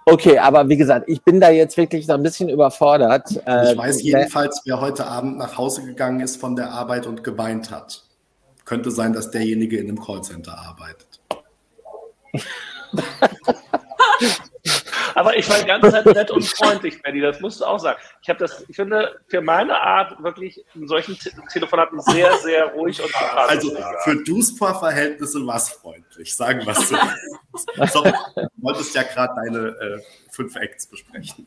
Okay, 0.07 0.39
aber 0.39 0.67
wie 0.69 0.79
gesagt, 0.79 1.09
ich 1.09 1.23
bin 1.23 1.41
da 1.41 1.51
jetzt 1.51 1.77
wirklich 1.77 2.07
so 2.07 2.15
ein 2.15 2.23
bisschen 2.23 2.49
überfordert. 2.49 3.29
Äh, 3.47 3.73
ich 3.73 3.79
weiß 3.79 4.03
jedenfalls, 4.03 4.63
wer 4.65 4.81
heute 4.81 5.07
Abend 5.07 5.37
nach 5.37 5.59
Hause 5.59 5.85
gegangen 5.85 6.21
ist 6.21 6.37
von 6.37 6.57
der 6.57 6.71
Arbeit 6.71 7.07
und 7.07 7.23
geweint 7.23 7.71
hat. 7.71 7.86
Könnte 8.67 8.91
sein, 8.91 9.15
dass 9.15 9.31
derjenige 9.31 9.79
in 9.79 9.89
einem 9.89 9.99
Callcenter 9.99 10.59
arbeitet. 10.59 11.21
Aber 15.15 15.35
ich 15.35 15.49
war 15.49 15.59
die 15.59 15.67
ganze 15.67 15.91
Zeit 15.91 16.05
nett 16.05 16.31
und 16.31 16.45
freundlich, 16.45 17.01
Benny, 17.01 17.23
das 17.23 17.41
musst 17.41 17.61
du 17.61 17.65
auch 17.65 17.79
sagen. 17.79 17.99
Ich 18.21 18.29
habe 18.29 18.39
das, 18.39 18.67
ich 18.69 18.77
finde, 18.77 19.19
für 19.29 19.41
meine 19.41 19.81
Art 19.81 20.23
wirklich 20.23 20.63
in 20.75 20.87
solchen 20.87 21.19
Te 21.19 21.31
Telefonaten 21.51 22.01
sehr, 22.01 22.37
sehr 22.39 22.67
ruhig 22.75 23.01
und 23.01 23.11
sympathisch. 23.11 23.49
Also 23.49 23.77
für 24.05 24.23
Duspa-Verhältnisse 24.25 25.47
war 25.47 25.57
es 25.57 25.71
freundlich, 25.71 26.37
sagen 26.37 26.67
wir 26.67 26.73
es 26.73 26.89
so. 27.93 28.05
du 28.05 28.13
wolltest 28.59 28.95
ja 28.95 29.05
gerade 29.05 29.35
deine 29.43 29.69
äh, 29.69 30.03
fünf 30.31 30.55
Acts 30.57 30.87
besprechen. 30.87 31.47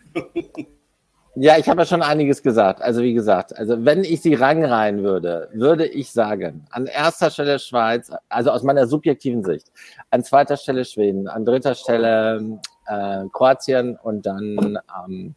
Ja, 1.36 1.58
ich 1.58 1.70
habe 1.70 1.82
ja 1.82 1.86
schon 1.86 2.02
einiges 2.02 2.42
gesagt. 2.42 2.82
Also 2.82 3.02
wie 3.02 3.14
gesagt, 3.14 3.56
also 3.58 3.86
wenn 3.86 4.04
ich 4.04 4.22
sie 4.22 4.34
rangreihen 4.34 5.04
würde, 5.04 5.50
würde 5.54 5.86
ich 5.86 6.12
sagen, 6.12 6.66
an 6.72 6.88
erster 6.88 7.30
Stelle 7.30 7.60
Schweiz, 7.60 8.12
also 8.30 8.52
aus 8.52 8.64
meiner 8.64 8.88
subjektiven 8.88 9.44
Sicht, 9.44 9.72
an 10.10 10.24
zweiter 10.24 10.58
Stelle 10.58 10.86
Schweden, 10.86 11.28
an 11.28 11.46
dritter 11.46 11.76
Stelle 11.76 12.60
äh, 12.88 13.24
Kroatien 13.32 13.98
und 14.02 14.26
dann 14.26 14.80
ähm, 15.08 15.36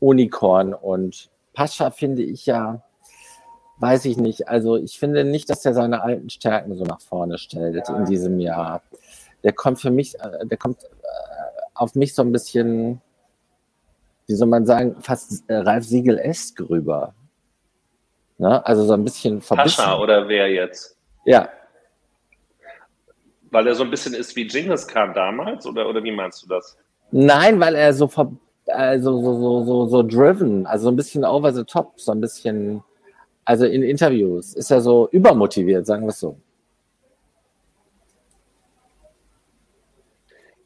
Unicorn 0.00 0.74
und 0.74 1.30
Pascha 1.54 1.90
finde 1.90 2.22
ich 2.22 2.46
ja, 2.46 2.82
weiß 3.78 4.04
ich 4.06 4.16
nicht. 4.16 4.48
Also 4.48 4.76
ich 4.76 4.98
finde 4.98 5.24
nicht, 5.24 5.48
dass 5.48 5.64
er 5.64 5.74
seine 5.74 6.02
alten 6.02 6.30
Stärken 6.30 6.74
so 6.74 6.84
nach 6.84 7.00
vorne 7.00 7.38
stellt 7.38 7.88
in 7.88 8.04
diesem 8.06 8.40
Jahr. 8.40 8.82
Der 9.44 9.52
kommt 9.52 9.80
für 9.80 9.90
mich, 9.90 10.18
äh, 10.20 10.46
der 10.46 10.58
kommt 10.58 10.82
äh, 10.82 10.88
auf 11.74 11.94
mich 11.94 12.14
so 12.14 12.22
ein 12.22 12.32
bisschen, 12.32 13.00
wie 14.26 14.34
soll 14.34 14.48
man 14.48 14.66
sagen, 14.66 14.96
fast 15.00 15.48
äh, 15.48 15.56
Ralf 15.56 15.84
Siegel-esk 15.84 16.60
rüber. 16.68 17.14
Ne? 18.38 18.64
Also 18.66 18.84
so 18.84 18.94
ein 18.94 19.04
bisschen 19.04 19.40
verbissen. 19.40 19.76
Pascha 19.76 19.98
oder 19.98 20.28
wer 20.28 20.50
jetzt? 20.50 20.96
Ja, 21.24 21.48
weil 23.52 23.66
er 23.66 23.74
so 23.74 23.84
ein 23.84 23.90
bisschen 23.90 24.14
ist 24.14 24.34
wie 24.34 24.46
Genghis 24.46 24.88
Khan 24.88 25.12
damals 25.14 25.66
oder, 25.66 25.88
oder 25.88 26.02
wie 26.02 26.10
meinst 26.10 26.42
du 26.42 26.48
das? 26.48 26.76
Nein, 27.12 27.60
weil 27.60 27.74
er 27.74 27.92
so, 27.92 28.08
ver 28.08 28.32
also 28.66 29.20
so, 29.20 29.34
so, 29.40 29.64
so, 29.64 29.86
so 29.86 30.02
driven, 30.02 30.66
also 30.66 30.84
so 30.84 30.90
ein 30.90 30.96
bisschen 30.96 31.24
over 31.24 31.52
the 31.52 31.64
top, 31.64 32.00
so 32.00 32.12
ein 32.12 32.20
bisschen, 32.20 32.82
also 33.44 33.66
in 33.66 33.82
Interviews 33.82 34.54
ist 34.54 34.70
er 34.70 34.80
so 34.80 35.08
übermotiviert, 35.10 35.84
sagen 35.84 36.04
wir 36.04 36.08
es 36.08 36.20
so. 36.20 36.38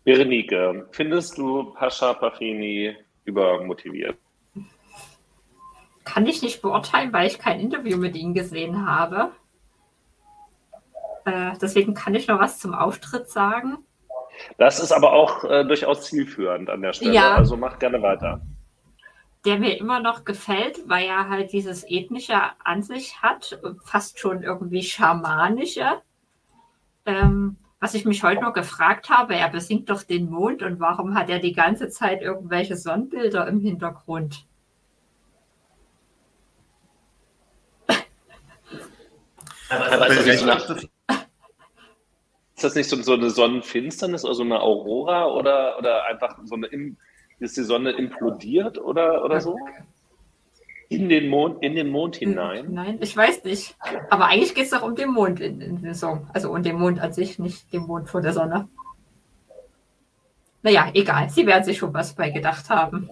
Berenike, 0.04 0.86
findest 0.92 1.36
du 1.36 1.72
Pascha 1.74 2.14
Pafini 2.14 2.94
übermotiviert? 3.27 4.16
Kann 6.05 6.27
ich 6.27 6.41
nicht 6.43 6.62
beurteilen, 6.62 7.12
weil 7.12 7.27
ich 7.27 7.39
kein 7.39 7.61
Interview 7.61 7.99
mit 7.99 8.16
ihm 8.16 8.33
gesehen 8.33 8.87
habe. 8.87 9.33
Äh, 11.24 11.53
deswegen 11.61 11.95
kann 11.95 12.14
ich 12.14 12.29
noch 12.29 12.39
was 12.39 12.59
zum 12.61 12.72
Auftritt 12.74 13.29
sagen. 13.29 13.79
Das 14.59 14.79
ist 14.79 14.93
aber 14.93 15.12
auch 15.12 15.45
äh, 15.45 15.64
durchaus 15.64 16.03
zielführend 16.03 16.70
an 16.70 16.83
der 16.83 16.93
Stelle. 16.93 17.12
Ja. 17.12 17.35
Also 17.35 17.57
mach 17.57 17.79
gerne 17.79 18.01
weiter. 18.03 18.41
der 19.45 19.59
mir 19.59 19.79
immer 19.79 20.01
noch 20.01 20.24
gefällt, 20.24 20.89
weil 20.89 21.07
er 21.07 21.29
halt 21.29 21.53
dieses 21.53 21.85
ethnische 21.89 22.35
an 22.64 22.83
sich 22.83 23.22
hat, 23.22 23.59
fast 23.85 24.18
schon 24.18 24.43
irgendwie 24.43 24.83
schamanische. 24.83 26.03
Ähm, 27.07 27.57
was 27.81 27.95
ich 27.95 28.05
mich 28.05 28.22
heute 28.22 28.41
noch 28.41 28.55
gefragt 28.55 29.11
habe, 29.11 29.35
er 29.35 29.49
besingt 29.49 29.91
doch 29.91 30.03
den 30.03 30.31
Mond 30.31 30.62
und 30.62 30.81
warum 30.81 31.14
hat 31.14 31.29
er 31.29 31.39
die 31.39 31.53
ganze 31.53 31.89
Zeit 31.89 32.22
irgendwelche 32.22 32.77
Sonnenbilder 32.77 33.47
im 33.47 33.61
Hintergrund? 33.61 34.47
Aber 39.68 40.09
ist, 40.09 40.18
das 40.18 40.27
nicht 40.27 40.39
so 40.39 40.51
eine, 40.51 40.81
ist 42.55 42.64
das 42.64 42.74
nicht 42.74 42.89
so, 42.89 43.03
so 43.03 43.12
eine 43.14 43.31
Sonnenfinsternis 43.31 44.24
oder 44.24 44.35
so 44.35 44.43
eine 44.43 44.61
Aurora 44.61 45.27
oder, 45.27 45.77
oder 45.79 46.07
einfach 46.07 46.39
so 46.45 46.55
eine, 46.55 46.68
ist 47.41 47.57
die 47.57 47.62
Sonne 47.62 47.91
implodiert 47.91 48.79
oder, 48.79 49.24
oder 49.24 49.41
so? 49.41 49.59
In 50.89 51.09
den 51.09 51.28
Mond, 51.28 51.62
in 51.62 51.74
den 51.74 51.89
Mond 51.89 52.16
hm, 52.16 52.28
hinein? 52.28 52.66
Nein, 52.70 52.99
ich 53.01 53.16
weiß 53.16 53.45
nicht. 53.45 53.76
Aber 54.11 54.26
eigentlich 54.26 54.55
geht 54.55 54.64
es 54.64 54.70
doch 54.70 54.82
um 54.82 54.95
den 54.95 55.11
Mond 55.11 55.41
in, 55.41 55.61
in 55.61 55.82
dem 55.82 55.95
Song. 55.95 56.28
Also 56.32 56.53
um 56.53 56.62
den 56.62 56.76
Mond 56.76 57.01
an 57.01 57.12
sich, 57.12 57.39
nicht 57.39 57.72
den 57.72 57.82
Mond 57.82 58.09
vor 58.09 58.20
der 58.20 58.32
Sonne. 58.32 58.68
Naja, 60.62 60.91
egal. 60.95 61.30
Sie 61.30 61.47
werden 61.47 61.64
sich 61.64 61.78
schon 61.78 61.95
was 61.95 62.14
bei 62.14 62.30
gedacht 62.30 62.70
haben. 62.70 63.11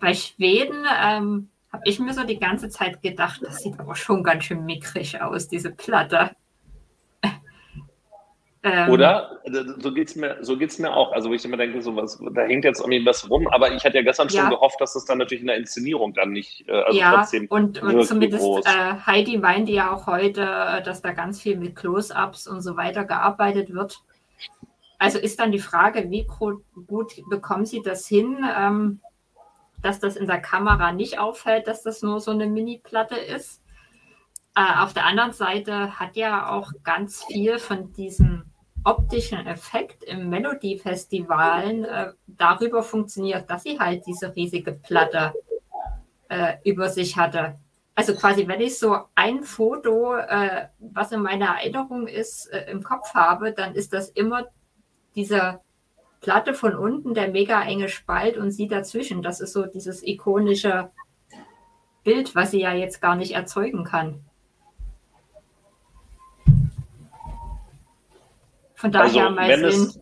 Bei 0.00 0.14
Schweden 0.14 0.84
ähm, 1.00 1.48
habe 1.72 1.82
ich 1.84 1.98
mir 2.00 2.12
so 2.12 2.24
die 2.24 2.40
ganze 2.40 2.68
Zeit 2.68 3.02
gedacht, 3.02 3.40
das 3.42 3.58
sieht 3.58 3.78
aber 3.78 3.94
schon 3.94 4.22
ganz 4.22 4.44
schön 4.44 4.64
mickrig 4.64 5.20
aus, 5.20 5.48
diese 5.48 5.70
Platte. 5.70 6.32
Ähm, 8.64 8.90
Oder? 8.90 9.40
So 9.78 9.92
geht 9.92 10.08
es 10.08 10.16
mir, 10.16 10.38
so 10.40 10.56
geht's 10.56 10.78
mir 10.78 10.94
auch. 10.94 11.12
Also, 11.12 11.30
wo 11.30 11.34
ich 11.34 11.44
immer 11.44 11.56
denke, 11.56 11.82
so 11.82 11.96
was, 11.96 12.22
da 12.32 12.42
hängt 12.42 12.64
jetzt 12.64 12.80
irgendwie 12.80 13.04
was 13.04 13.28
rum. 13.28 13.48
Aber 13.48 13.72
ich 13.72 13.84
hatte 13.84 13.96
ja 13.96 14.02
gestern 14.02 14.30
schon 14.30 14.50
gehofft, 14.50 14.80
dass 14.80 14.92
das 14.92 15.04
dann 15.04 15.18
natürlich 15.18 15.40
in 15.40 15.48
der 15.48 15.56
Inszenierung 15.56 16.14
dann 16.14 16.30
nicht. 16.30 16.68
Äh, 16.68 16.72
also 16.72 16.98
ja, 16.98 17.14
trotzdem 17.14 17.46
und, 17.48 17.82
und 17.82 18.04
zumindest 18.04 18.46
äh, 18.64 18.94
Heidi 19.04 19.38
meinte 19.38 19.72
ja 19.72 19.92
auch 19.92 20.06
heute, 20.06 20.82
dass 20.84 21.02
da 21.02 21.12
ganz 21.12 21.40
viel 21.40 21.56
mit 21.56 21.74
Close-Ups 21.74 22.46
und 22.46 22.60
so 22.60 22.76
weiter 22.76 23.04
gearbeitet 23.04 23.74
wird. 23.74 24.00
Also 24.98 25.18
ist 25.18 25.40
dann 25.40 25.50
die 25.50 25.58
Frage, 25.58 26.10
wie 26.10 26.24
gut 26.86 27.12
bekommen 27.28 27.66
Sie 27.66 27.82
das 27.82 28.06
hin, 28.06 28.46
ähm, 28.56 29.00
dass 29.82 29.98
das 29.98 30.14
in 30.14 30.28
der 30.28 30.40
Kamera 30.40 30.92
nicht 30.92 31.18
auffällt, 31.18 31.66
dass 31.66 31.82
das 31.82 32.02
nur 32.02 32.20
so 32.20 32.30
eine 32.30 32.46
Mini-Platte 32.46 33.16
ist? 33.16 33.60
Äh, 34.54 34.78
auf 34.78 34.92
der 34.92 35.06
anderen 35.06 35.32
Seite 35.32 35.98
hat 35.98 36.16
ja 36.16 36.48
auch 36.48 36.70
ganz 36.84 37.24
viel 37.24 37.58
von 37.58 37.92
diesen 37.94 38.51
optischen 38.84 39.46
Effekt 39.46 40.04
im 40.04 40.28
Melodiefestivalen 40.28 41.84
äh, 41.84 42.12
darüber 42.26 42.82
funktioniert, 42.82 43.50
dass 43.50 43.62
sie 43.62 43.78
halt 43.78 44.06
diese 44.06 44.34
riesige 44.34 44.72
Platte 44.72 45.32
äh, 46.28 46.54
über 46.64 46.88
sich 46.88 47.16
hatte. 47.16 47.58
Also 47.94 48.14
quasi, 48.14 48.48
wenn 48.48 48.60
ich 48.60 48.78
so 48.78 48.96
ein 49.14 49.42
Foto, 49.42 50.14
äh, 50.16 50.68
was 50.78 51.12
in 51.12 51.22
meiner 51.22 51.58
Erinnerung 51.58 52.06
ist, 52.06 52.46
äh, 52.52 52.70
im 52.70 52.82
Kopf 52.82 53.14
habe, 53.14 53.52
dann 53.52 53.74
ist 53.74 53.92
das 53.92 54.08
immer 54.08 54.46
diese 55.14 55.60
Platte 56.20 56.54
von 56.54 56.74
unten, 56.74 57.14
der 57.14 57.28
mega 57.28 57.62
enge 57.62 57.88
Spalt 57.88 58.38
und 58.38 58.50
sie 58.50 58.66
dazwischen. 58.66 59.22
Das 59.22 59.40
ist 59.40 59.52
so 59.52 59.66
dieses 59.66 60.02
ikonische 60.02 60.90
Bild, 62.02 62.34
was 62.34 62.52
sie 62.52 62.60
ja 62.60 62.72
jetzt 62.72 63.02
gar 63.02 63.16
nicht 63.16 63.32
erzeugen 63.32 63.84
kann. 63.84 64.24
Von 68.82 68.90
daher 68.90 69.26
also, 69.26 69.34
mal 69.36 69.48
wenn 69.48 69.64
es, 69.64 70.00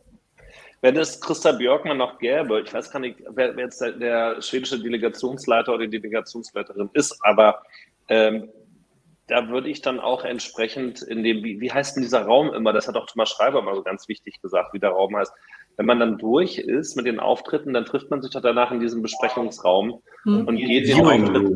wenn 0.81 0.97
es 0.97 1.21
Christa 1.21 1.53
Björkmann 1.53 1.99
noch 1.99 2.19
gäbe, 2.19 2.63
ich 2.63 2.73
weiß 2.73 2.91
gar 2.91 2.99
nicht, 2.99 3.19
wer, 3.29 3.55
wer 3.55 3.65
jetzt 3.67 3.83
der, 3.83 3.93
der, 3.93 4.41
schwedische 4.41 4.81
Delegationsleiter 4.81 5.75
oder 5.75 5.87
die 5.87 6.01
Delegationsleiterin 6.01 6.89
ist, 6.95 7.19
aber 7.23 7.63
ähm, 8.09 8.49
da 9.27 9.51
würde 9.51 9.69
ich 9.69 9.83
dann 9.83 10.01
auch 10.01 10.25
entsprechend 10.25 11.03
in 11.03 11.23
dem, 11.23 11.45
wie, 11.45 11.61
wie 11.61 11.71
heißt 11.71 11.95
denn 11.95 12.03
dieser 12.03 12.23
Raum 12.23 12.55
immer? 12.55 12.73
Das 12.73 12.89
hat 12.89 12.97
auch 12.97 13.05
Thomas 13.05 13.29
Schreiber 13.29 13.61
mal 13.61 13.75
so 13.75 13.83
ganz 13.83 14.09
wichtig 14.09 14.41
gesagt, 14.41 14.73
wie 14.73 14.79
der 14.79 14.91
Raum 14.91 15.15
heißt. 15.15 15.33
Wenn 15.77 15.85
man 15.85 16.01
dann 16.01 16.17
durch 16.17 16.57
ist 16.57 16.97
mit 16.97 17.05
den 17.05 17.21
Auftritten, 17.21 17.75
dann 17.75 17.85
trifft 17.85 18.11
man 18.11 18.23
sich 18.23 18.31
doch 18.31 18.41
danach 18.41 18.73
in 18.73 18.81
diesem 18.81 19.03
Besprechungsraum 19.03 20.03
hm. 20.23 20.49
und 20.49 20.57
geht 20.57 20.89
den 20.89 21.05
Auftritt, 21.05 21.53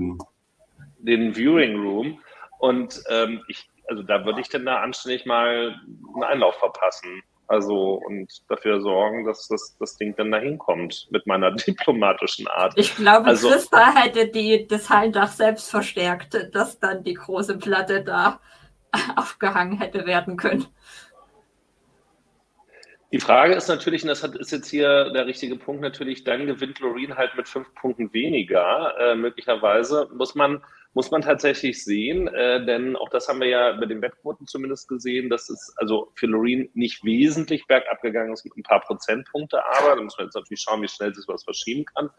den 0.98 1.34
Viewing 1.34 1.80
Room. 1.80 2.18
Und 2.58 3.02
ähm, 3.08 3.40
ich 3.48 3.66
also 3.89 4.03
da 4.03 4.24
würde 4.24 4.41
ich 4.41 4.49
denn 4.49 4.64
da 4.64 4.80
anständig 4.80 5.26
mal 5.26 5.80
einen 6.14 6.24
Einlauf 6.24 6.57
verpassen. 6.57 7.22
Also 7.47 8.01
und 8.07 8.43
dafür 8.49 8.80
sorgen, 8.80 9.24
dass 9.24 9.49
das, 9.49 9.76
das 9.78 9.97
Ding 9.97 10.16
dann 10.16 10.30
da 10.30 10.39
hinkommt 10.39 11.09
mit 11.11 11.26
meiner 11.26 11.51
diplomatischen 11.55 12.49
Art. 12.49 12.72
Ich 12.76 12.97
glaube, 12.97 13.26
also, 13.26 13.51
Christa 13.51 13.95
hätte 13.95 14.28
die, 14.28 14.66
das 14.66 14.89
Hallendach 14.89 15.32
selbst 15.32 15.70
verstärkt, 15.70 16.55
dass 16.55 16.80
dann 16.80 17.05
die 17.05 17.14
große 17.14 17.59
Platte 17.59 18.03
da 18.03 18.41
aufgehangen 19.16 19.78
hätte 19.78 20.07
werden 20.07 20.37
können. 20.37 20.66
Die 23.12 23.20
Frage 23.20 23.55
ist 23.55 23.68
natürlich, 23.68 24.03
und 24.03 24.09
das 24.09 24.24
ist 24.24 24.51
jetzt 24.51 24.68
hier 24.68 25.11
der 25.11 25.26
richtige 25.26 25.55
Punkt, 25.55 25.82
natürlich, 25.82 26.24
dann 26.24 26.47
gewinnt 26.47 26.80
Loreen 26.80 27.14
halt 27.16 27.37
mit 27.37 27.49
fünf 27.49 27.72
Punkten 27.76 28.12
weniger. 28.12 28.93
Äh, 28.99 29.14
möglicherweise 29.14 30.09
muss 30.12 30.35
man 30.35 30.64
muss 30.95 31.11
man 31.11 31.22
tatsächlich 31.22 31.84
sehen, 31.84 32.28
äh, 32.28 32.64
denn 32.64 32.97
auch 32.97 33.09
das 33.09 33.28
haben 33.28 33.40
wir 33.40 33.49
ja 33.49 33.72
bei 33.72 33.86
den 33.86 34.01
Wettquoten 34.01 34.47
zumindest 34.47 34.88
gesehen, 34.88 35.28
dass 35.28 35.51
es 35.51 35.74
also 35.76 36.12
für 36.14 36.26
Loreen 36.26 36.70
nicht 36.74 37.05
wesentlich 37.05 37.66
bergab 37.66 38.01
gegangen 38.01 38.32
ist 38.32 38.45
mit 38.45 38.57
ein 38.57 38.62
paar 38.62 38.80
Prozentpunkte, 38.80 39.62
aber 39.64 39.97
da 39.97 40.03
muss 40.03 40.16
man 40.16 40.28
jetzt 40.28 40.34
natürlich 40.34 40.61
schauen, 40.61 40.82
wie 40.82 40.88
schnell 40.88 41.14
sich 41.14 41.26
was 41.28 41.45
verschieben 41.45 41.84
kann. 41.84 42.11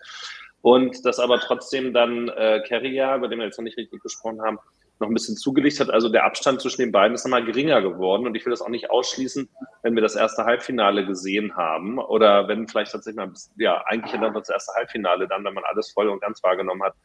Und 0.62 1.06
dass 1.06 1.20
aber 1.20 1.40
trotzdem 1.40 1.94
dann 1.94 2.28
äh, 2.30 2.62
Carrier, 2.68 3.16
über 3.16 3.28
den 3.28 3.40
wir 3.40 3.46
jetzt 3.46 3.58
noch 3.58 3.64
nicht 3.64 3.78
richtig 3.78 4.02
gesprochen 4.02 4.42
haben, 4.42 4.60
noch 5.00 5.08
ein 5.08 5.14
bisschen 5.14 5.36
zugelegt 5.36 5.80
hat. 5.80 5.90
Also 5.90 6.10
der 6.10 6.26
Abstand 6.26 6.62
zwischen 6.62 6.82
den 6.82 6.92
beiden 6.92 7.16
ist 7.16 7.26
nochmal 7.26 7.44
geringer 7.44 7.82
geworden. 7.82 8.26
Und 8.26 8.36
ich 8.36 8.46
will 8.46 8.52
das 8.52 8.62
auch 8.62 8.70
nicht 8.70 8.90
ausschließen, 8.90 9.50
wenn 9.84 9.96
wir 9.96 10.02
das 10.02 10.16
erste 10.16 10.46
Halbfinale 10.46 11.06
gesehen 11.06 11.56
haben 11.56 12.00
oder 12.00 12.48
wenn 12.48 12.68
vielleicht 12.68 12.94
tatsächlich 12.94 13.18
mal, 13.18 13.32
ja, 13.58 13.84
eigentlich 13.86 14.20
dann 14.20 14.34
das 14.34 14.50
erste 14.50 14.74
Halbfinale 14.74 15.28
dann, 15.28 15.44
wenn 15.44 15.54
man 15.54 15.66
alles 15.66 15.92
voll 15.92 16.08
und 16.10 16.22
ganz 16.22 16.42
wahrgenommen 16.44 16.84
hat, 16.84 16.96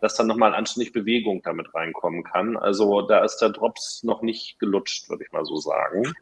dass 0.00 0.14
dann 0.16 0.26
nochmal 0.26 0.54
anständig 0.54 0.92
Bewegung 0.92 1.42
damit 1.42 1.74
reinkommen 1.74 2.24
kann. 2.24 2.56
Also 2.56 3.02
da 3.02 3.24
ist 3.24 3.38
der 3.38 3.50
Drops 3.50 4.02
noch 4.02 4.22
nicht 4.22 4.58
gelutscht, 4.58 5.08
würde 5.08 5.24
ich 5.24 5.32
mal 5.32 5.44
so 5.44 5.56
sagen. 5.56 6.12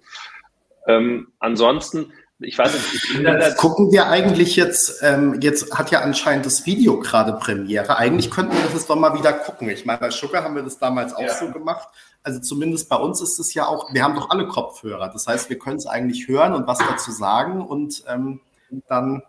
Ähm, 0.87 1.29
ansonsten, 1.39 2.13
ich 2.39 2.59
weiß 2.59 2.75
nicht. 2.75 2.95
Ich 2.95 3.57
Gucken 3.57 3.93
wir 3.93 4.09
eigentlich 4.09 4.57
jetzt, 4.57 5.03
ähm, 5.03 5.39
jetzt 5.41 5.77
hat 5.77 5.91
ja 5.91 6.01
anscheinend 6.01 6.47
das 6.47 6.67
Video 6.67 6.99
gerade 6.99 7.35
Premiere. 7.35 7.97
Eigentlich 7.97 8.31
könnten 8.31 8.55
wir 8.55 8.63
das 8.63 8.75
jetzt 8.75 8.91
doch 8.91 8.97
mal 8.97 9.17
wieder 9.17 9.33
gucken. 9.33 9.69
Ich 9.69 9.85
meine, 9.85 10.01
bei 10.01 10.11
Sugar 10.11 10.43
haben 10.43 10.57
wir 10.57 10.63
das 10.63 10.79
damals 10.79 11.15
auch 11.15 11.23
ja. 11.23 11.35
so 11.35 11.51
gemacht. 11.51 11.89
Also 12.25 12.41
zumindest 12.41 12.89
bei 12.89 12.97
uns 12.97 13.21
ist 13.21 13.39
es 13.39 13.55
ja 13.55 13.67
auch, 13.67 13.93
wir 13.93 14.03
haben 14.03 14.15
doch 14.15 14.31
alle 14.31 14.47
Kopfhörer. 14.47 15.09
Das 15.09 15.27
heißt, 15.27 15.51
wir 15.51 15.59
können 15.59 15.77
es 15.77 15.87
eigentlich 15.87 16.29
hören 16.29 16.55
und 16.55 16.67
was 16.67 16.79
dazu 16.79 17.11
sagen. 17.11 17.61
Und 17.61 18.05
ähm, 18.09 18.41
dann 18.89 19.23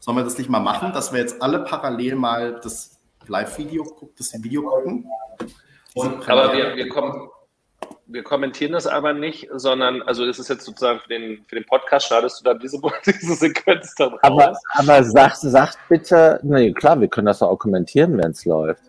sollen 0.00 0.16
wir 0.16 0.24
das 0.24 0.38
nicht 0.38 0.50
mal 0.50 0.60
machen, 0.60 0.92
dass 0.92 1.12
wir 1.12 1.20
jetzt 1.20 1.42
alle 1.42 1.60
parallel 1.60 2.14
mal 2.14 2.60
das 2.62 2.97
Live-Video 3.28 3.84
guckt, 3.84 4.18
das 4.18 4.32
Video 4.42 4.62
gucken. 4.62 5.06
Und, 5.94 6.28
aber 6.28 6.52
wir, 6.52 6.76
wir, 6.76 6.88
kommen, 6.88 7.28
wir 8.06 8.22
kommentieren 8.22 8.72
das 8.72 8.86
aber 8.86 9.12
nicht, 9.12 9.48
sondern, 9.52 10.02
also 10.02 10.26
das 10.26 10.38
ist 10.38 10.48
jetzt 10.48 10.64
sozusagen 10.64 11.00
für 11.00 11.08
den, 11.08 11.44
für 11.48 11.56
den 11.56 11.64
Podcast, 11.64 12.06
schneidest 12.06 12.40
du 12.40 12.44
da 12.44 12.54
diese, 12.54 12.80
diese 13.06 13.34
Sequenz 13.34 13.94
dann 13.96 14.10
raus? 14.10 14.20
Aber, 14.22 14.58
aber 14.74 15.04
sagt, 15.04 15.38
sagt 15.38 15.78
bitte, 15.88 16.40
nee, 16.42 16.72
klar, 16.72 17.00
wir 17.00 17.08
können 17.08 17.26
das 17.26 17.42
auch 17.42 17.56
kommentieren, 17.56 18.16
wenn 18.18 18.30
es 18.30 18.44
läuft. 18.44 18.82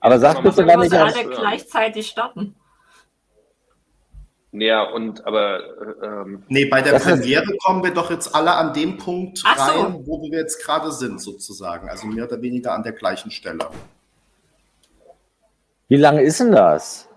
Aber 0.00 0.18
sagt 0.18 0.42
bitte, 0.42 0.66
wann 0.66 0.82
ich... 0.82 0.92
alle 0.92 1.24
gleichzeitig 1.28 2.08
starten. 2.08 2.54
Ja, 4.52 4.82
und 4.82 5.26
aber. 5.26 5.60
Ähm, 6.02 6.42
nee, 6.48 6.64
bei 6.64 6.80
der 6.80 6.98
Premiere 6.98 7.54
kommen 7.62 7.84
wir 7.84 7.92
doch 7.92 8.10
jetzt 8.10 8.34
alle 8.34 8.52
an 8.52 8.72
dem 8.72 8.96
Punkt 8.96 9.42
Ach 9.44 9.58
rein, 9.58 9.92
so. 9.92 10.06
wo 10.06 10.22
wir 10.22 10.38
jetzt 10.38 10.64
gerade 10.64 10.90
sind, 10.90 11.20
sozusagen. 11.20 11.88
Also 11.88 12.06
mehr 12.06 12.24
oder 12.24 12.40
weniger 12.40 12.72
an 12.72 12.82
der 12.82 12.92
gleichen 12.92 13.30
Stelle. 13.30 13.68
Wie 15.88 15.96
lange 15.96 16.22
ist 16.22 16.40
denn 16.40 16.52
das? 16.52 17.08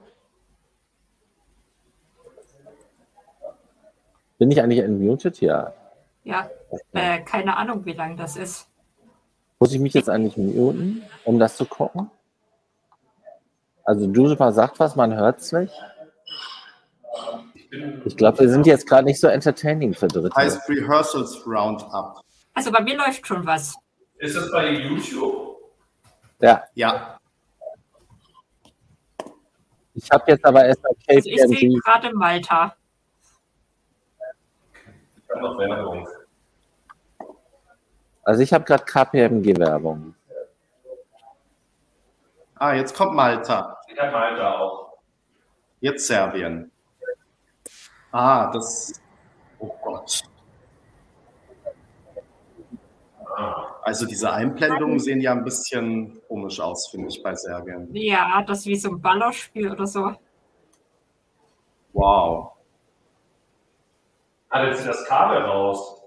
Bin 4.38 4.52
ich 4.52 4.62
eigentlich 4.62 4.80
entmutet? 4.80 5.40
Ja. 5.40 5.74
Ja, 6.24 6.50
äh, 6.94 7.22
keine 7.22 7.56
Ahnung, 7.58 7.86
wie 7.86 7.94
lange 7.94 8.16
das 8.16 8.36
ist. 8.36 8.68
Muss 9.60 9.74
ich 9.74 9.80
mich 9.80 9.94
jetzt 9.94 10.10
eigentlich 10.10 10.36
muten, 10.38 11.04
um 11.24 11.40
das 11.40 11.56
zu 11.56 11.66
gucken? 11.66 12.10
Also, 13.84 14.08
Dusepa 14.08 14.52
sagt 14.52 14.80
was, 14.80 14.96
man 14.96 15.16
hört 15.16 15.40
es 15.40 15.52
nicht. 15.52 15.74
Ich 18.06 18.18
glaube, 18.18 18.40
wir 18.40 18.50
sind 18.50 18.68
jetzt 18.68 18.86
gerade 18.88 19.06
nicht 19.06 19.20
so 19.20 19.28
entertaining 19.28 19.94
für 19.94 20.08
Dritte. 20.08 20.36
Heißt 20.36 20.68
Rehearsals 20.68 21.46
Roundup. 21.48 22.22
Also 22.54 22.72
bei 22.72 22.82
mir 22.82 22.98
läuft 22.98 23.26
schon 23.26 23.46
was. 23.46 23.76
Ist 24.18 24.36
das 24.36 24.52
bei 24.52 24.72
YouTube? 24.72 25.58
Ja. 26.40 26.64
Ja. 26.74 27.18
Ich 29.94 30.10
habe 30.12 30.24
jetzt 30.32 30.44
aber 30.44 30.66
erst 30.66 30.84
mal 30.84 30.94
KPMG. 31.08 31.42
Also 31.42 31.54
ich 31.54 31.60
sehe 31.60 31.80
gerade 31.80 32.14
Malta. 32.14 32.76
Ich 35.16 35.30
habe 35.30 35.42
noch 35.42 35.58
Werbung. 35.58 36.08
Also 38.24 38.44
ich 38.44 38.54
habe 38.54 38.66
gerade 38.66 38.84
KPMG-Werbung. 38.84 40.14
Ah, 42.56 42.74
jetzt 42.74 42.96
kommt 42.96 43.16
Malta. 43.16 43.78
Ich 43.88 44.00
habe 44.00 44.12
Malta 44.12 44.60
auch. 44.60 44.98
Jetzt 45.80 46.06
Serbien. 46.06 46.72
Ah, 48.12 48.52
das. 48.52 48.94
Oh 49.60 49.74
Gott. 49.82 50.24
Also 53.84 54.06
diese 54.06 54.32
Einblendungen 54.32 55.00
sehen 55.00 55.22
ja 55.22 55.32
ein 55.32 55.44
bisschen 55.44 56.22
komisch 56.28 56.60
aus, 56.60 56.88
finde 56.90 57.08
ich, 57.08 57.24
bei 57.24 57.34
Serbien. 57.36 57.90
Ja, 57.94 58.44
das 58.46 58.60
ist 58.60 58.66
wie 58.68 58.76
so 58.76 58.90
ein 58.90 59.02
Ballerspiel 59.02 59.72
oder 59.72 59.88
so. 59.88 60.14
Wow. 61.94 62.52
Ah, 64.50 64.66
jetzt 64.66 64.86
das 64.86 65.06
Kabel 65.06 65.38
raus. 65.40 66.02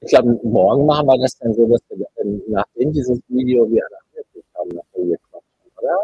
Ich 0.00 0.10
glaube, 0.10 0.38
morgen 0.44 0.86
machen 0.86 1.06
wir 1.06 1.18
das 1.18 1.36
dann 1.38 1.54
so, 1.54 1.66
dass 1.66 1.80
wir 1.88 2.06
ähm, 2.18 2.42
nachdem 2.48 2.92
dieses 2.92 3.20
Video 3.28 3.68
wir 3.70 3.82
angeguckt 3.84 4.54
haben, 4.54 4.68
nachher 4.68 5.02
hier 5.02 5.18
quatschen, 5.30 5.72
oder? 5.78 5.98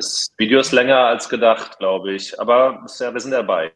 Das 0.00 0.32
Video 0.38 0.60
ist 0.60 0.72
länger 0.72 0.96
als 0.96 1.28
gedacht, 1.28 1.78
glaube 1.78 2.14
ich. 2.14 2.40
Aber 2.40 2.86
ja, 2.98 3.12
wir 3.12 3.20
sind 3.20 3.32
dabei. 3.32 3.70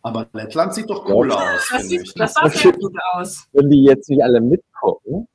Aber 0.00 0.26
Lettland 0.32 0.72
sieht 0.72 0.88
doch 0.88 1.06
cool 1.06 1.30
aus, 1.32 1.68
Das, 1.70 1.82
sieht, 1.86 2.18
das 2.18 2.32
sah 2.32 2.48
sehr 2.48 2.72
gut 2.72 2.96
aus. 3.12 3.46
Wenn 3.52 3.68
die 3.68 3.84
jetzt 3.84 4.08
nicht 4.08 4.22
alle 4.22 4.40
mitgucken, 4.40 5.28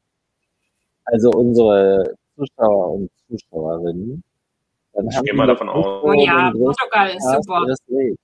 also 1.06 1.30
unsere 1.30 2.16
Zuschauer 2.36 2.94
und 2.94 3.12
Zuschauerinnen, 3.30 4.24
dann 4.94 5.08
Ich 5.10 5.16
haben 5.16 5.26
gehe 5.26 5.36
mal 5.36 5.46
davon 5.46 5.70
aus. 5.70 6.04
Oh 6.04 6.14
ja, 6.14 6.52
Portugal 6.52 7.10
ist 7.10 7.22
Spaß 7.22 7.46
super. 7.46 8.16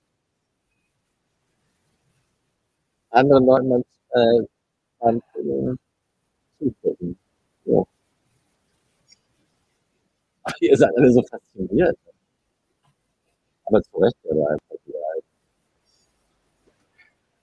Anderen 3.10 3.46
Leuten 3.46 3.68
man 3.68 3.84
äh, 4.10 4.46
man, 5.00 5.22
äh, 5.36 5.76
zugucken. 6.60 7.18
So. 7.64 7.86
Ach, 10.44 10.52
ihr 10.60 10.76
seid 10.76 10.96
alle 10.96 11.12
so 11.12 11.22
fasziniert. 11.22 11.98
Aber 13.64 13.82
zu 13.82 13.98
Recht, 13.98 14.16
aber 14.30 14.50
einfach 14.50 14.76
die 14.86 14.92
Wahrheit. 14.92 15.24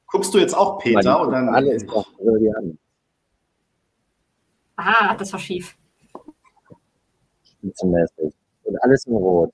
Guckst 0.07 0.33
du 0.33 0.39
jetzt 0.39 0.55
auch 0.55 0.79
Peter 0.79 1.01
die 1.01 1.07
oder 1.07 1.39
gucken 1.39 1.49
alle 1.49 1.73
ist 1.73 1.87
doch 1.87 2.13
brillant. 2.17 2.77
Ah, 4.75 5.15
das 5.15 5.33
war 5.33 5.39
schief. 5.39 5.75
spitzenmäßig. 7.43 8.33
Und 8.63 8.83
alles 8.83 9.05
in 9.05 9.15
Rot. 9.15 9.51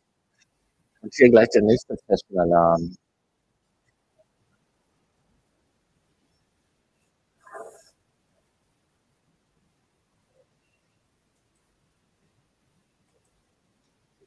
Und 1.01 1.13
hier 1.13 1.29
gleich 1.29 1.49
der 1.49 1.63
nächste 1.63 1.95
Fashion-Alarm. 2.07 2.95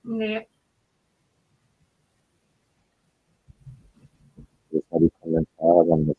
Nee. 0.06 0.46
Das 4.70 4.82
war 4.90 5.00
die 5.00 5.10
Kommentare. 5.20 5.86
Dann 5.88 6.06
mit. 6.06 6.16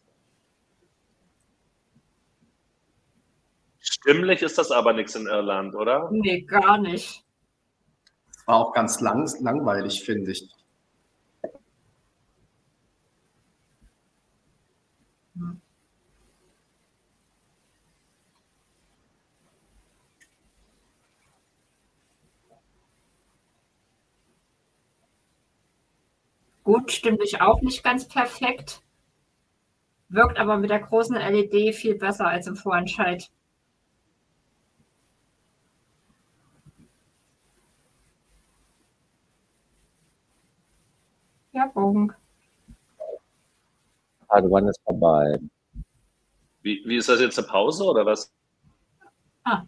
Stimmlich 3.79 4.41
ist 4.41 4.57
das 4.57 4.71
aber 4.71 4.91
nichts 4.93 5.15
in 5.15 5.27
Irland, 5.27 5.73
oder? 5.75 6.09
Nee, 6.11 6.41
gar 6.41 6.77
nicht. 6.77 7.23
war 8.45 8.55
auch 8.57 8.73
ganz 8.73 8.99
lang, 9.01 9.29
langweilig, 9.41 10.03
finde 10.03 10.31
ich. 10.31 10.49
Gut, 26.67 26.91
stimmlich 26.91 27.39
auch 27.39 27.61
nicht 27.61 27.81
ganz 27.81 28.09
perfekt. 28.09 28.81
Wirkt 30.09 30.37
aber 30.37 30.57
mit 30.57 30.69
der 30.69 30.81
großen 30.81 31.15
LED 31.15 31.73
viel 31.73 31.95
besser 31.95 32.27
als 32.27 32.45
im 32.45 32.57
Vorentscheid. 32.57 33.31
Ja, 41.53 41.67
Bogen. 41.67 42.13
Part 44.27 44.43
One 44.43 44.69
ist 44.69 44.81
vorbei. 44.83 45.39
Wie, 46.63 46.83
wie 46.85 46.97
ist 46.97 47.07
das 47.07 47.21
jetzt 47.21 47.39
eine 47.39 47.47
Pause 47.47 47.85
oder 47.85 48.05
was? 48.05 48.29
Ah. 49.45 49.63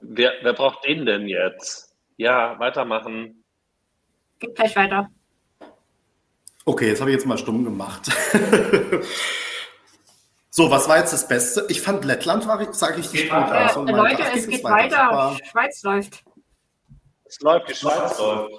Wer, 0.00 0.32
wer 0.42 0.52
braucht 0.52 0.84
den 0.84 1.06
denn 1.06 1.28
jetzt? 1.28 1.89
Ja, 2.20 2.58
weitermachen. 2.58 3.42
Geht 4.40 4.54
gleich 4.54 4.76
weiter. 4.76 5.08
Okay, 6.66 6.88
jetzt 6.88 7.00
habe 7.00 7.08
ich 7.08 7.16
jetzt 7.16 7.24
mal 7.24 7.38
stumm 7.38 7.64
gemacht. 7.64 8.10
so, 10.50 10.70
was 10.70 10.86
war 10.86 10.98
jetzt 10.98 11.14
das 11.14 11.26
Beste? 11.26 11.64
Ich 11.70 11.80
fand 11.80 12.04
Lettland, 12.04 12.46
war, 12.46 12.74
sah 12.74 12.88
richtig 12.88 13.22
gut 13.22 13.30
Ja, 13.30 13.68
aus. 13.68 13.76
Leute, 13.76 14.22
es 14.34 14.46
geht 14.46 14.62
weiter. 14.62 14.96
weiter. 14.98 15.38
Schweiz 15.50 15.82
läuft. 15.82 16.22
Es 17.24 17.40
läuft, 17.40 17.70
die 17.70 17.74
Schweiz 17.74 18.18
läuft. 18.18 18.52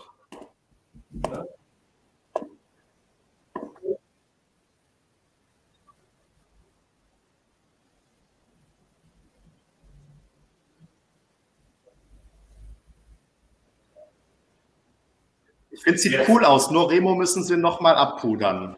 Ich 15.82 15.86
finde, 15.86 15.95
es 15.95 16.03
sieht 16.03 16.11
Yes. 16.11 16.29
cool 16.29 16.45
aus. 16.45 16.69
Nur 16.69 16.91
Remo 16.91 17.15
müssen 17.15 17.43
sie 17.43 17.57
nochmal 17.57 17.95
abpudern. 17.95 18.77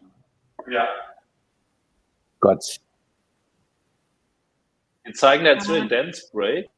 Ja. 0.66 0.88
Gott. 2.40 2.80
Wir 5.02 5.12
zeigen 5.12 5.44
dazu 5.44 5.74
den 5.74 5.90
Dance 5.90 6.30
Break. 6.32 6.70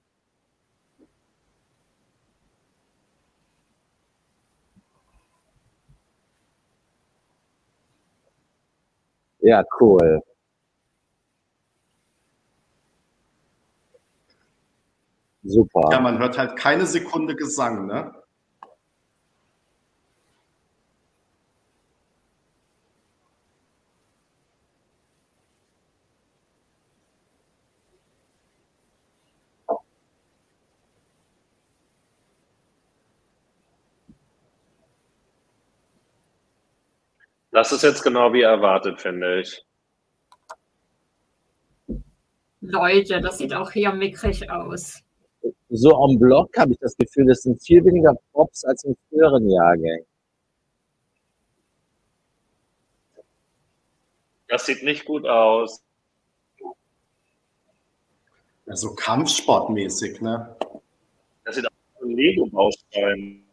Ja, 9.41 9.63
cool. 9.81 10.21
Super. 15.45 15.89
Ja, 15.93 16.01
man 16.01 16.19
hört 16.19 16.37
halt 16.37 16.57
keine 16.57 16.87
Sekunde 16.87 17.37
Gesang, 17.37 17.87
ne? 17.87 18.13
Das 37.67 37.73
ist 37.73 37.83
jetzt 37.83 38.03
genau 38.05 38.33
wie 38.33 38.43
erwartet, 38.43 39.01
finde 39.01 39.41
ich. 39.41 39.67
Leute, 42.61 43.21
das 43.21 43.39
sieht 43.39 43.53
auch 43.53 43.73
hier 43.73 43.91
mickrig 43.91 44.49
aus. 44.49 45.03
So 45.71 45.91
en 46.05 46.17
bloc 46.17 46.57
habe 46.57 46.75
ich 46.75 46.79
das 46.79 46.97
Gefühl, 46.97 47.29
es 47.29 47.43
sind 47.43 47.61
viel 47.61 47.85
weniger 47.85 48.15
Props 48.31 48.65
als 48.67 48.85
in 48.85 48.97
früheren 49.09 49.51
Jahrgängen. 49.51 50.07
Das 54.47 54.65
sieht 54.65 54.85
nicht 54.85 55.05
gut 55.05 55.27
aus. 55.27 55.83
Ja, 58.67 58.77
so 58.77 58.95
Kampfsportmäßig, 58.95 60.21
ne? 60.21 60.57
Das 61.45 61.57
sieht 61.57 61.67
aus 61.67 61.73
wie 61.99 62.13
ein 62.13 62.17
Lego-Baustein. 62.17 63.46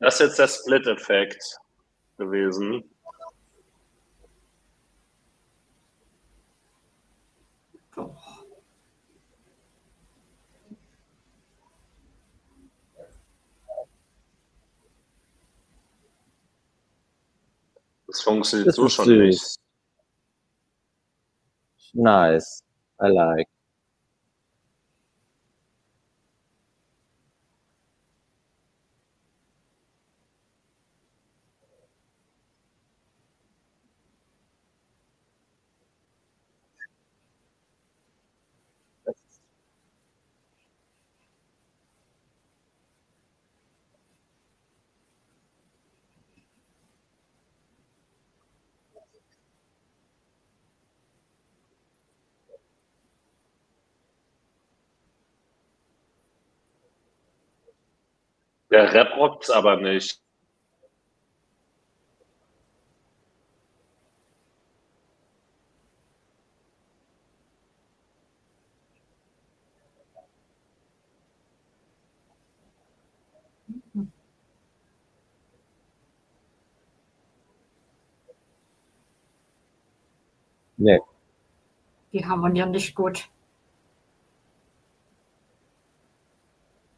Das 0.00 0.14
ist 0.14 0.20
jetzt 0.20 0.38
der 0.38 0.48
Split-Effekt 0.48 1.58
gewesen. 2.18 2.84
Das 18.06 18.22
funktioniert 18.22 18.68
Das 18.68 18.76
so 18.76 18.88
schon 18.88 19.04
süß. 19.04 19.16
nicht. 19.18 19.58
Nice. 21.94 22.62
I 23.00 23.08
like. 23.08 23.48
Der 58.70 58.92
Rap 58.92 59.16
rockt's 59.16 59.50
aber 59.50 59.76
nicht. 59.76 60.20
Nee. 80.78 81.00
Die 82.12 82.24
harmonieren 82.24 82.70
nicht 82.70 82.94
gut. 82.94 83.28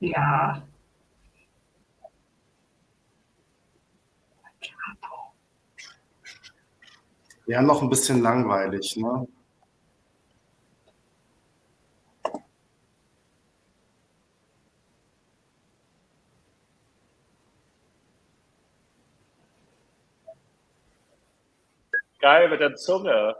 Ja. 0.00 0.62
Ja, 7.50 7.60
noch 7.62 7.82
ein 7.82 7.88
bisschen 7.90 8.22
langweilig, 8.22 8.96
ne? 8.96 9.26
Geil 22.20 22.48
mit 22.50 22.60
der 22.60 22.76
Zunge. 22.76 23.34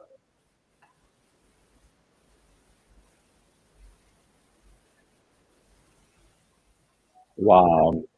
Wow. 7.37 8.10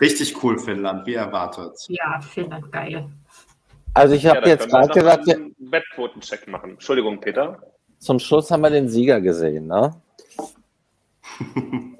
Richtig 0.00 0.42
cool, 0.42 0.58
Finnland, 0.58 1.06
wie 1.06 1.14
erwartet. 1.14 1.76
Ja, 1.88 2.20
Finnland 2.20 2.70
geil. 2.72 3.08
Also 3.94 4.14
ich 4.14 4.26
habe 4.26 4.40
da 4.40 4.48
jetzt 4.48 4.68
gerade 4.68 4.88
gesagt, 4.92 5.28
einen 5.28 5.54
Wettquotencheck 5.58 6.48
machen. 6.48 6.72
Entschuldigung, 6.72 7.20
Peter. 7.20 7.62
zum 7.98 8.18
Schluss 8.18 8.50
haben 8.50 8.62
wir 8.62 8.70
den 8.70 8.88
Sieger 8.88 9.20
gesehen, 9.20 9.68
ne? 9.68 9.94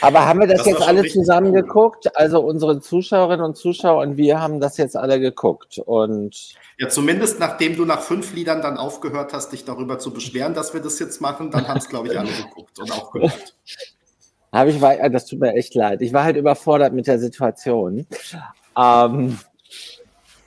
Aber 0.00 0.26
haben 0.26 0.40
wir 0.40 0.48
das, 0.48 0.58
Das 0.58 0.66
jetzt 0.66 0.82
alle 0.82 1.06
zusammen 1.06 1.52
cool. 1.54 1.62
geguckt? 1.62 2.16
Also 2.16 2.40
unsere 2.40 2.80
Zuschauerinnen 2.80 3.44
und 3.44 3.56
Zuschauer 3.56 4.02
und 4.02 4.16
wir 4.16 4.40
haben 4.40 4.60
das 4.60 4.76
jetzt 4.76 4.96
alle 4.96 5.20
geguckt. 5.20 5.78
Und 5.78 6.54
Ja, 6.78 6.88
zumindest 6.88 7.38
nachdem 7.38 7.76
du 7.76 7.84
nach 7.84 8.00
fünf 8.00 8.34
Liedern 8.34 8.60
dann 8.60 8.76
aufgehört 8.76 9.32
hast, 9.32 9.52
dich 9.52 9.64
darüber 9.64 9.98
zu 9.98 10.12
beschweren, 10.12 10.54
dass 10.54 10.74
wir 10.74 10.80
das 10.80 10.98
jetzt 10.98 11.20
machen, 11.20 11.50
dann 11.52 11.68
haben 11.68 11.78
es, 11.78 11.88
glaube 11.88 12.08
ich, 12.08 12.18
alle 12.18 12.30
geguckt 12.30 12.78
und 12.80 12.90
auch 12.92 13.12
gehört. 13.12 13.54
habe 14.52 14.70
ich, 14.70 14.82
äh, 14.82 15.10
das 15.10 15.26
tut 15.26 15.40
mir 15.40 15.54
echt 15.54 15.74
leid. 15.74 16.02
Ich 16.02 16.12
war 16.12 16.24
halt 16.24 16.36
überfordert 16.36 16.92
mit 16.92 17.06
der 17.06 17.18
Situation. 17.18 18.06
Ähm, 18.76 19.38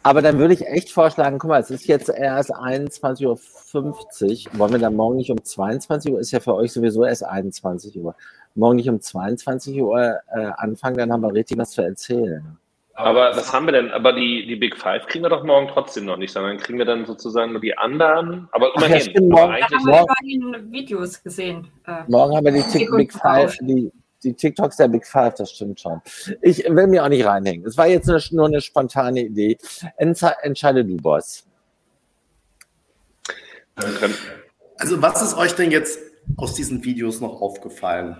aber 0.03 0.21
dann 0.21 0.39
würde 0.39 0.53
ich 0.55 0.65
echt 0.65 0.89
vorschlagen, 0.89 1.37
guck 1.37 1.49
mal, 1.49 1.61
es 1.61 1.69
ist 1.69 1.85
jetzt 1.85 2.09
erst 2.09 2.53
21.50 2.53 3.25
Uhr. 3.25 4.59
Wollen 4.59 4.71
wir 4.71 4.79
dann 4.79 4.95
morgen 4.95 5.17
nicht 5.17 5.29
um 5.29 5.43
22 5.43 6.13
Uhr? 6.13 6.19
Ist 6.19 6.31
ja 6.31 6.39
für 6.39 6.55
euch 6.55 6.73
sowieso 6.73 7.05
erst 7.05 7.23
21 7.23 7.97
Uhr. 7.97 8.15
Morgen 8.55 8.77
nicht 8.77 8.89
um 8.89 8.99
22 8.99 9.79
Uhr 9.81 10.19
äh, 10.33 10.51
anfangen, 10.57 10.97
dann 10.97 11.11
haben 11.11 11.21
wir 11.21 11.33
richtig 11.33 11.57
was 11.57 11.71
zu 11.71 11.83
erzählen. 11.83 12.57
Aber 12.93 13.35
was 13.35 13.51
haben 13.53 13.65
wir 13.65 13.71
denn? 13.71 13.89
Aber 13.91 14.13
die, 14.13 14.45
die 14.45 14.55
Big 14.57 14.75
Five 14.77 15.07
kriegen 15.07 15.23
wir 15.23 15.29
doch 15.29 15.43
morgen 15.43 15.67
trotzdem 15.69 16.05
noch 16.05 16.17
nicht, 16.17 16.31
sondern 16.33 16.57
kriegen 16.57 16.77
wir 16.77 16.85
dann 16.85 17.05
sozusagen 17.05 17.53
nur 17.53 17.61
die 17.61 17.75
anderen. 17.77 18.47
Aber 18.51 18.71
Ach 18.75 18.81
ja, 18.81 18.87
immerhin. 18.87 19.01
stimmt, 19.09 19.17
aber 19.33 19.41
morgen- 19.41 19.53
eigentlich, 19.53 19.71
haben 19.79 19.85
wir 19.85 19.91
Morgen- 19.91 20.13
immerhin 20.23 20.71
Videos 20.71 21.23
gesehen. 21.23 21.67
Äh, 21.87 22.03
Morgen 22.07 22.35
haben 22.35 22.45
wir 22.45 22.51
die 22.51 22.61
Tik 22.61 22.71
Sekunden 22.71 22.97
Big 22.97 23.13
Five, 23.13 23.57
die, 23.61 23.91
die 24.23 24.33
TikToks 24.33 24.75
der 24.77 24.87
Big 24.89 25.07
Five, 25.07 25.33
das 25.35 25.51
stimmt 25.51 25.79
schon. 25.79 26.01
Ich 26.41 26.59
will 26.67 26.87
mir 26.87 27.03
auch 27.03 27.09
nicht 27.09 27.25
reinhängen. 27.25 27.65
Es 27.65 27.77
war 27.77 27.87
jetzt 27.87 28.07
nur, 28.07 28.21
nur 28.31 28.47
eine 28.47 28.61
spontane 28.61 29.21
Idee. 29.21 29.57
Entze- 29.97 30.35
Entscheide 30.43 30.83
du, 30.85 30.97
Boss. 30.97 31.47
Also, 34.77 35.01
was 35.01 35.21
ist 35.21 35.37
euch 35.37 35.53
denn 35.55 35.71
jetzt 35.71 35.99
aus 36.37 36.53
diesen 36.55 36.83
Videos 36.83 37.21
noch 37.21 37.41
aufgefallen? 37.41 38.17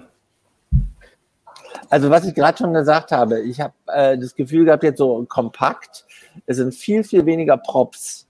Also 1.91 2.09
was 2.09 2.25
ich 2.25 2.33
gerade 2.33 2.57
schon 2.57 2.73
gesagt 2.73 3.11
habe, 3.11 3.41
ich 3.41 3.59
habe 3.59 3.73
äh, 3.87 4.17
das 4.17 4.33
Gefühl 4.33 4.63
gehabt, 4.63 4.83
jetzt 4.83 4.97
so 4.97 5.25
kompakt, 5.27 6.05
es 6.45 6.55
sind 6.55 6.73
viel, 6.73 7.03
viel 7.03 7.25
weniger 7.25 7.57
Props 7.57 8.29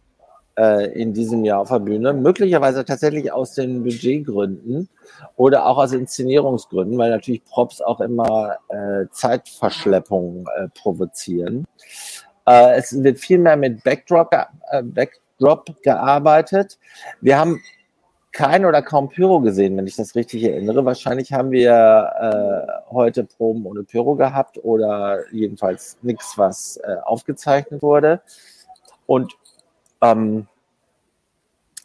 äh, 0.57 0.91
in 0.99 1.13
diesem 1.13 1.45
Jahr 1.45 1.59
auf 1.59 1.69
der 1.69 1.77
Bühne, 1.77 2.11
möglicherweise 2.11 2.83
tatsächlich 2.83 3.31
aus 3.31 3.53
den 3.53 3.83
Budgetgründen 3.83 4.89
oder 5.35 5.67
auch 5.67 5.77
aus 5.77 5.93
Inszenierungsgründen, 5.93 6.97
weil 6.97 7.11
natürlich 7.11 7.45
Props 7.45 7.81
auch 7.81 8.01
immer 8.01 8.57
äh, 8.69 9.05
Zeitverschleppung 9.11 10.49
äh, 10.57 10.67
provozieren. 10.69 11.67
Äh, 12.47 12.79
es 12.79 13.03
wird 13.03 13.19
viel 13.19 13.37
mehr 13.37 13.57
mit 13.57 13.83
Backdrop, 13.83 14.33
äh, 14.71 14.81
Backdrop 14.81 15.83
gearbeitet. 15.83 16.79
Wir 17.21 17.37
haben 17.37 17.61
kein 18.31 18.65
oder 18.65 18.81
kaum 18.81 19.09
Pyro 19.09 19.41
gesehen, 19.41 19.75
wenn 19.77 19.87
ich 19.87 19.95
das 19.95 20.15
richtig 20.15 20.43
erinnere. 20.43 20.85
Wahrscheinlich 20.85 21.33
haben 21.33 21.51
wir 21.51 21.71
äh, 22.87 22.91
heute 22.91 23.25
Proben 23.25 23.65
ohne 23.65 23.83
Pyro 23.83 24.15
gehabt 24.15 24.63
oder 24.63 25.23
jedenfalls 25.31 25.97
nichts, 26.01 26.37
was 26.37 26.77
äh, 26.77 26.95
aufgezeichnet 27.03 27.81
wurde. 27.81 28.21
Und 29.05 29.33
ähm, 30.01 30.47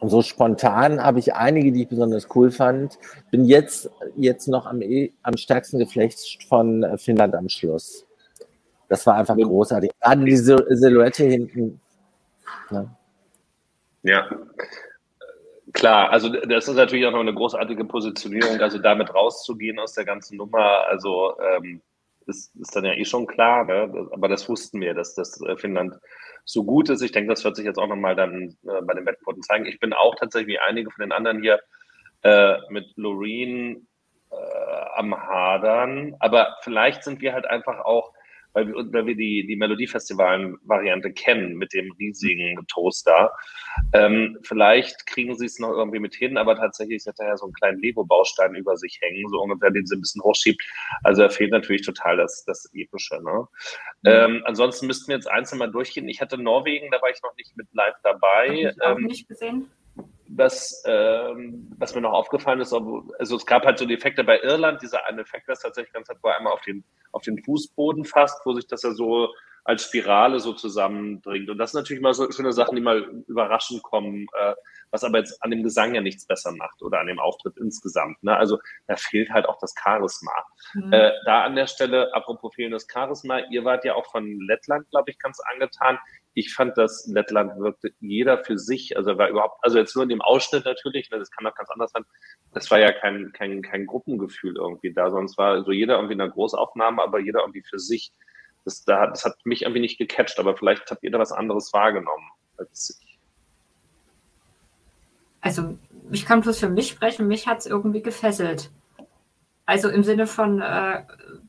so 0.00 0.22
spontan 0.22 1.02
habe 1.02 1.18
ich 1.18 1.34
einige, 1.34 1.72
die 1.72 1.82
ich 1.82 1.88
besonders 1.88 2.28
cool 2.34 2.50
fand. 2.50 2.98
Bin 3.30 3.44
jetzt, 3.44 3.90
jetzt 4.14 4.46
noch 4.46 4.66
am, 4.66 4.82
eh- 4.82 5.12
am 5.22 5.36
stärksten 5.36 5.78
geflecht 5.78 6.44
von 6.48 6.82
äh, 6.82 6.98
Finnland 6.98 7.34
am 7.34 7.48
Schluss. 7.48 8.06
Das 8.88 9.04
war 9.06 9.16
einfach 9.16 9.36
großartig. 9.36 9.90
Gerade 10.00 10.24
die 10.24 10.36
Sil- 10.38 10.66
Silhouette 10.68 11.24
hinten. 11.24 11.80
Ja. 12.70 12.86
ja. 14.04 14.28
Klar, 15.76 16.10
also 16.10 16.30
das 16.30 16.68
ist 16.68 16.74
natürlich 16.76 17.04
auch 17.04 17.12
noch 17.12 17.20
eine 17.20 17.34
großartige 17.34 17.84
Positionierung, 17.84 18.58
also 18.62 18.78
damit 18.78 19.14
rauszugehen 19.14 19.78
aus 19.78 19.92
der 19.92 20.06
ganzen 20.06 20.38
Nummer, 20.38 20.86
also 20.88 21.38
ähm, 21.38 21.82
ist, 22.26 22.56
ist 22.56 22.74
dann 22.74 22.86
ja 22.86 22.94
eh 22.94 23.04
schon 23.04 23.26
klar, 23.26 23.66
ne? 23.66 24.08
Aber 24.10 24.28
das 24.28 24.48
wussten 24.48 24.80
wir, 24.80 24.94
dass 24.94 25.14
das 25.14 25.38
äh, 25.42 25.54
Finnland 25.58 25.94
so 26.46 26.64
gut 26.64 26.88
ist. 26.88 27.02
Ich 27.02 27.12
denke, 27.12 27.28
das 27.28 27.44
wird 27.44 27.56
sich 27.56 27.66
jetzt 27.66 27.76
auch 27.78 27.88
nochmal 27.88 28.16
dann 28.16 28.56
äh, 28.66 28.80
bei 28.86 28.94
den 28.94 29.04
Wettquoten 29.04 29.42
zeigen. 29.42 29.66
Ich 29.66 29.78
bin 29.78 29.92
auch 29.92 30.14
tatsächlich 30.14 30.54
wie 30.54 30.58
einige 30.58 30.90
von 30.90 31.02
den 31.02 31.12
anderen 31.12 31.42
hier 31.42 31.60
äh, 32.22 32.56
mit 32.70 32.96
Loreen 32.96 33.86
äh, 34.30 34.34
am 34.94 35.14
Hadern, 35.14 36.16
aber 36.20 36.56
vielleicht 36.62 37.04
sind 37.04 37.20
wir 37.20 37.34
halt 37.34 37.44
einfach 37.44 37.84
auch, 37.84 38.14
weil 38.56 38.68
wir, 38.68 38.74
weil 38.90 39.06
wir 39.06 39.14
die, 39.14 39.46
die 39.46 39.56
Melodiefestivalen-Variante 39.56 41.12
kennen 41.12 41.56
mit 41.56 41.74
dem 41.74 41.92
riesigen 41.92 42.56
Toaster. 42.68 43.30
Ähm, 43.92 44.38
vielleicht 44.42 45.06
kriegen 45.06 45.36
sie 45.36 45.44
es 45.44 45.58
noch 45.58 45.72
irgendwie 45.72 45.98
mit 45.98 46.14
hin, 46.14 46.38
aber 46.38 46.56
tatsächlich 46.56 47.04
hat 47.06 47.18
er 47.18 47.28
ja 47.28 47.36
so 47.36 47.44
einen 47.44 47.52
kleinen 47.52 47.80
Lego-Baustein 47.80 48.54
über 48.54 48.78
sich 48.78 48.98
hängen, 49.02 49.28
so 49.28 49.42
ungefähr, 49.42 49.70
den 49.70 49.84
sie 49.84 49.96
ein 49.96 50.00
bisschen 50.00 50.22
hochschiebt. 50.22 50.64
Also 51.04 51.22
er 51.22 51.30
fehlt 51.30 51.50
natürlich 51.50 51.84
total 51.84 52.16
das, 52.16 52.44
das 52.46 52.70
Epische. 52.72 53.22
Ne? 53.22 53.46
Ähm, 54.06 54.42
ansonsten 54.46 54.86
müssten 54.86 55.08
wir 55.08 55.16
jetzt 55.16 55.30
einzeln 55.30 55.58
mal 55.58 55.70
durchgehen. 55.70 56.08
Ich 56.08 56.22
hatte 56.22 56.38
Norwegen, 56.38 56.90
da 56.90 57.02
war 57.02 57.10
ich 57.10 57.22
noch 57.22 57.36
nicht 57.36 57.54
mit 57.58 57.66
live 57.74 57.92
hab 57.92 58.02
dabei. 58.02 58.48
ich 58.48 58.82
auch 58.82 58.96
Ähm, 58.96 59.04
nicht 59.04 59.28
gesehen. 59.28 59.70
Was, 60.28 60.82
ähm, 60.86 61.70
was 61.78 61.94
mir 61.94 62.00
noch 62.00 62.12
aufgefallen 62.12 62.60
ist, 62.60 62.72
also 62.72 63.36
es 63.36 63.46
gab 63.46 63.64
halt 63.64 63.78
so 63.78 63.86
die 63.86 63.94
Effekte 63.94 64.24
bei 64.24 64.40
Irland, 64.40 64.82
dieser 64.82 65.06
eine 65.06 65.22
Effekt, 65.22 65.48
das 65.48 65.60
tatsächlich 65.60 65.92
ganz 65.92 66.08
hat, 66.08 66.18
wo 66.22 66.28
er 66.28 66.38
einmal 66.38 66.52
auf 66.52 66.62
den, 66.62 66.84
auf 67.12 67.22
den 67.22 67.42
Fußboden 67.42 68.04
fasst, 68.04 68.40
wo 68.44 68.54
sich 68.54 68.66
das 68.66 68.82
ja 68.82 68.92
so 68.92 69.28
als 69.66 69.84
Spirale 69.84 70.38
so 70.38 70.52
zusammenbringt. 70.52 71.50
Und 71.50 71.58
das 71.58 71.72
sind 71.72 71.80
natürlich 71.80 72.02
mal 72.02 72.14
so 72.14 72.30
schöne 72.30 72.52
Sachen, 72.52 72.76
die 72.76 72.80
mal 72.82 73.02
überraschend 73.26 73.82
kommen, 73.82 74.28
äh, 74.38 74.54
was 74.92 75.02
aber 75.02 75.18
jetzt 75.18 75.42
an 75.42 75.50
dem 75.50 75.64
Gesang 75.64 75.92
ja 75.92 76.00
nichts 76.00 76.24
besser 76.24 76.52
macht 76.52 76.82
oder 76.82 77.00
an 77.00 77.08
dem 77.08 77.18
Auftritt 77.18 77.56
insgesamt. 77.58 78.22
Ne? 78.22 78.36
Also 78.36 78.60
da 78.86 78.94
fehlt 78.94 79.30
halt 79.30 79.46
auch 79.46 79.58
das 79.58 79.74
Charisma. 79.76 80.30
Mhm. 80.74 80.92
Äh, 80.92 81.12
da 81.24 81.42
an 81.42 81.56
der 81.56 81.66
Stelle, 81.66 82.14
apropos 82.14 82.54
fehlendes 82.54 82.86
Charisma, 82.90 83.40
ihr 83.50 83.64
wart 83.64 83.84
ja 83.84 83.94
auch 83.94 84.06
von 84.06 84.38
Lettland, 84.40 84.88
glaube 84.90 85.10
ich, 85.10 85.18
ganz 85.18 85.40
angetan. 85.52 85.98
Ich 86.38 86.52
fand, 86.52 86.76
dass 86.76 87.08
Lettland 87.08 87.58
wirkte 87.58 87.92
jeder 87.98 88.44
für 88.44 88.58
sich, 88.58 88.96
also 88.96 89.16
war 89.16 89.30
überhaupt, 89.30 89.58
also 89.62 89.78
jetzt 89.78 89.96
nur 89.96 90.02
in 90.02 90.10
dem 90.10 90.20
Ausschnitt 90.20 90.66
natürlich, 90.66 91.10
ne, 91.10 91.18
das 91.18 91.30
kann 91.30 91.46
auch 91.46 91.54
ganz 91.54 91.70
anders 91.70 91.92
sein. 91.92 92.04
Das 92.52 92.70
war 92.70 92.78
ja 92.78 92.92
kein, 92.92 93.32
kein, 93.32 93.62
kein 93.62 93.86
Gruppengefühl 93.86 94.56
irgendwie 94.56 94.92
da, 94.92 95.10
sonst 95.10 95.38
war 95.38 95.64
so 95.64 95.72
jeder 95.72 95.94
irgendwie 95.94 96.12
in 96.12 96.20
einer 96.20 96.30
Großaufnahme, 96.30 97.02
aber 97.02 97.20
jeder 97.20 97.40
irgendwie 97.40 97.62
für 97.62 97.78
sich 97.78 98.12
das, 98.66 98.84
das 98.84 99.24
hat 99.24 99.36
mich 99.44 99.62
irgendwie 99.62 99.80
nicht 99.80 99.96
gecatcht, 99.96 100.38
aber 100.38 100.56
vielleicht 100.56 100.90
habt 100.90 101.02
ihr 101.04 101.10
da 101.10 101.18
was 101.18 101.32
anderes 101.32 101.72
wahrgenommen 101.72 102.30
als 102.58 103.00
ich. 103.00 103.18
Also 105.40 105.78
ich 106.10 106.26
kann 106.26 106.40
bloß 106.40 106.58
für 106.58 106.68
mich 106.68 106.88
sprechen, 106.88 107.28
mich 107.28 107.46
hat 107.46 107.60
es 107.60 107.66
irgendwie 107.66 108.02
gefesselt. 108.02 108.70
Also 109.66 109.88
im 109.88 110.04
Sinne 110.04 110.28
von 110.28 110.62
äh, 110.62 111.02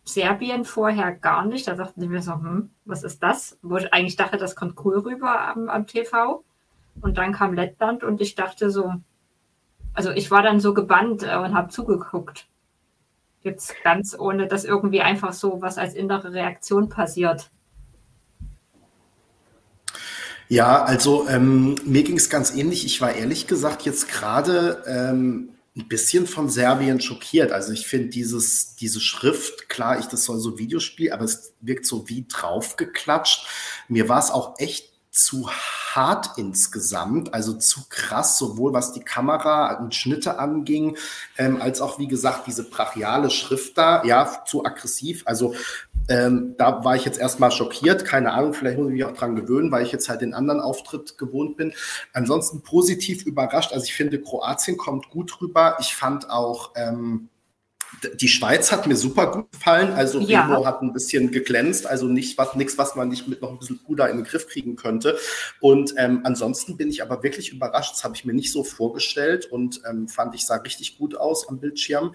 Serbien 0.03 0.65
vorher 0.65 1.11
gar 1.11 1.45
nicht. 1.45 1.67
Da 1.67 1.75
dachten 1.75 2.07
mir 2.09 2.21
so, 2.23 2.33
hm, 2.33 2.71
was 2.85 3.03
ist 3.03 3.21
das? 3.21 3.59
Wo 3.61 3.77
ich 3.77 3.93
eigentlich 3.93 4.15
dachte, 4.15 4.37
das 4.37 4.55
kommt 4.55 4.83
cool 4.83 4.97
rüber 4.97 5.39
am, 5.39 5.69
am 5.69 5.85
TV. 5.85 6.43
Und 6.99 7.17
dann 7.19 7.31
kam 7.31 7.53
Lettland 7.53 8.03
und 8.03 8.19
ich 8.19 8.33
dachte 8.33 8.71
so, 8.71 8.95
also 9.93 10.11
ich 10.11 10.31
war 10.31 10.41
dann 10.41 10.59
so 10.59 10.73
gebannt 10.73 11.23
äh, 11.23 11.37
und 11.37 11.53
habe 11.53 11.69
zugeguckt. 11.69 12.47
Jetzt 13.43 13.75
ganz 13.83 14.17
ohne, 14.17 14.47
dass 14.47 14.65
irgendwie 14.65 15.01
einfach 15.01 15.33
so 15.33 15.61
was 15.61 15.77
als 15.77 15.93
innere 15.93 16.33
Reaktion 16.33 16.89
passiert. 16.89 17.51
Ja, 20.49 20.83
also 20.83 21.27
ähm, 21.27 21.75
mir 21.85 22.03
ging 22.03 22.17
es 22.17 22.29
ganz 22.29 22.55
ähnlich. 22.55 22.85
Ich 22.85 22.99
war 22.99 23.13
ehrlich 23.13 23.47
gesagt 23.47 23.83
jetzt 23.83 24.09
gerade 24.09 24.83
ähm, 24.87 25.49
ein 25.77 25.87
bisschen 25.87 26.25
von 26.25 26.49
Serbien 26.49 26.99
schockiert. 26.99 27.51
Also 27.51 27.71
ich 27.71 27.87
finde 27.87 28.09
dieses, 28.09 28.75
diese 28.75 28.99
Schrift, 28.99 29.69
klar, 29.69 29.99
ich, 29.99 30.05
das 30.05 30.23
soll 30.23 30.39
so 30.39 30.57
Videospiel, 30.57 31.11
aber 31.11 31.25
es 31.25 31.53
wirkt 31.61 31.85
so 31.85 32.09
wie 32.09 32.25
draufgeklatscht. 32.27 33.45
Mir 33.87 34.09
war 34.09 34.19
es 34.19 34.31
auch 34.31 34.55
echt 34.57 34.96
zu 35.17 35.49
hart 35.49 36.37
insgesamt, 36.37 37.33
also 37.33 37.53
zu 37.53 37.81
krass, 37.89 38.37
sowohl 38.37 38.73
was 38.73 38.93
die 38.93 38.99
Kamera 38.99 39.79
und 39.79 39.95
Schnitte 39.95 40.37
anging, 40.37 40.95
ähm, 41.37 41.61
als 41.61 41.81
auch, 41.81 41.97
wie 41.97 42.07
gesagt, 42.07 42.45
diese 42.47 42.63
brachiale 42.63 43.29
Schrift 43.29 43.77
da, 43.77 44.03
ja, 44.03 44.43
zu 44.45 44.63
aggressiv. 44.63 45.23
Also 45.25 45.55
ähm, 46.07 46.55
da 46.57 46.83
war 46.83 46.95
ich 46.95 47.03
jetzt 47.03 47.19
erstmal 47.19 47.51
schockiert. 47.51 48.05
Keine 48.05 48.33
Ahnung, 48.33 48.53
vielleicht 48.53 48.77
muss 48.77 48.87
ich 48.87 48.93
mich 48.93 49.05
auch 49.05 49.13
dran 49.13 49.35
gewöhnen, 49.35 49.71
weil 49.71 49.83
ich 49.83 49.91
jetzt 49.91 50.07
halt 50.07 50.21
den 50.21 50.33
anderen 50.33 50.61
Auftritt 50.61 51.17
gewohnt 51.17 51.57
bin. 51.57 51.73
Ansonsten 52.13 52.61
positiv 52.61 53.25
überrascht. 53.25 53.73
Also 53.73 53.85
ich 53.85 53.93
finde, 53.93 54.21
Kroatien 54.21 54.77
kommt 54.77 55.09
gut 55.09 55.41
rüber. 55.41 55.77
Ich 55.79 55.95
fand 55.95 56.29
auch, 56.29 56.71
ähm, 56.75 57.29
die 58.19 58.27
Schweiz 58.27 58.71
hat 58.71 58.87
mir 58.87 58.95
super 58.95 59.31
gut 59.31 59.51
gefallen. 59.51 59.93
Also 59.93 60.19
ja. 60.19 60.45
Remo 60.45 60.65
hat 60.65 60.81
ein 60.81 60.93
bisschen 60.93 61.31
geglänzt, 61.31 61.87
also 61.87 62.07
nicht 62.07 62.37
was, 62.37 62.55
nichts, 62.55 62.77
was 62.77 62.95
man 62.95 63.09
nicht 63.09 63.27
mit 63.27 63.41
noch 63.41 63.51
ein 63.51 63.59
bisschen 63.59 63.79
Puder 63.79 64.09
in 64.09 64.17
den 64.17 64.25
Griff 64.25 64.47
kriegen 64.47 64.75
könnte. 64.75 65.17
Und 65.59 65.93
ähm, 65.97 66.21
ansonsten 66.23 66.77
bin 66.77 66.89
ich 66.89 67.01
aber 67.01 67.23
wirklich 67.23 67.51
überrascht. 67.51 67.93
Das 67.93 68.03
habe 68.03 68.15
ich 68.15 68.25
mir 68.25 68.33
nicht 68.33 68.51
so 68.51 68.63
vorgestellt 68.63 69.45
und 69.45 69.81
ähm, 69.89 70.07
fand 70.07 70.35
ich 70.35 70.45
sah 70.45 70.57
richtig 70.57 70.97
gut 70.97 71.15
aus 71.15 71.47
am 71.47 71.59
Bildschirm. 71.59 72.13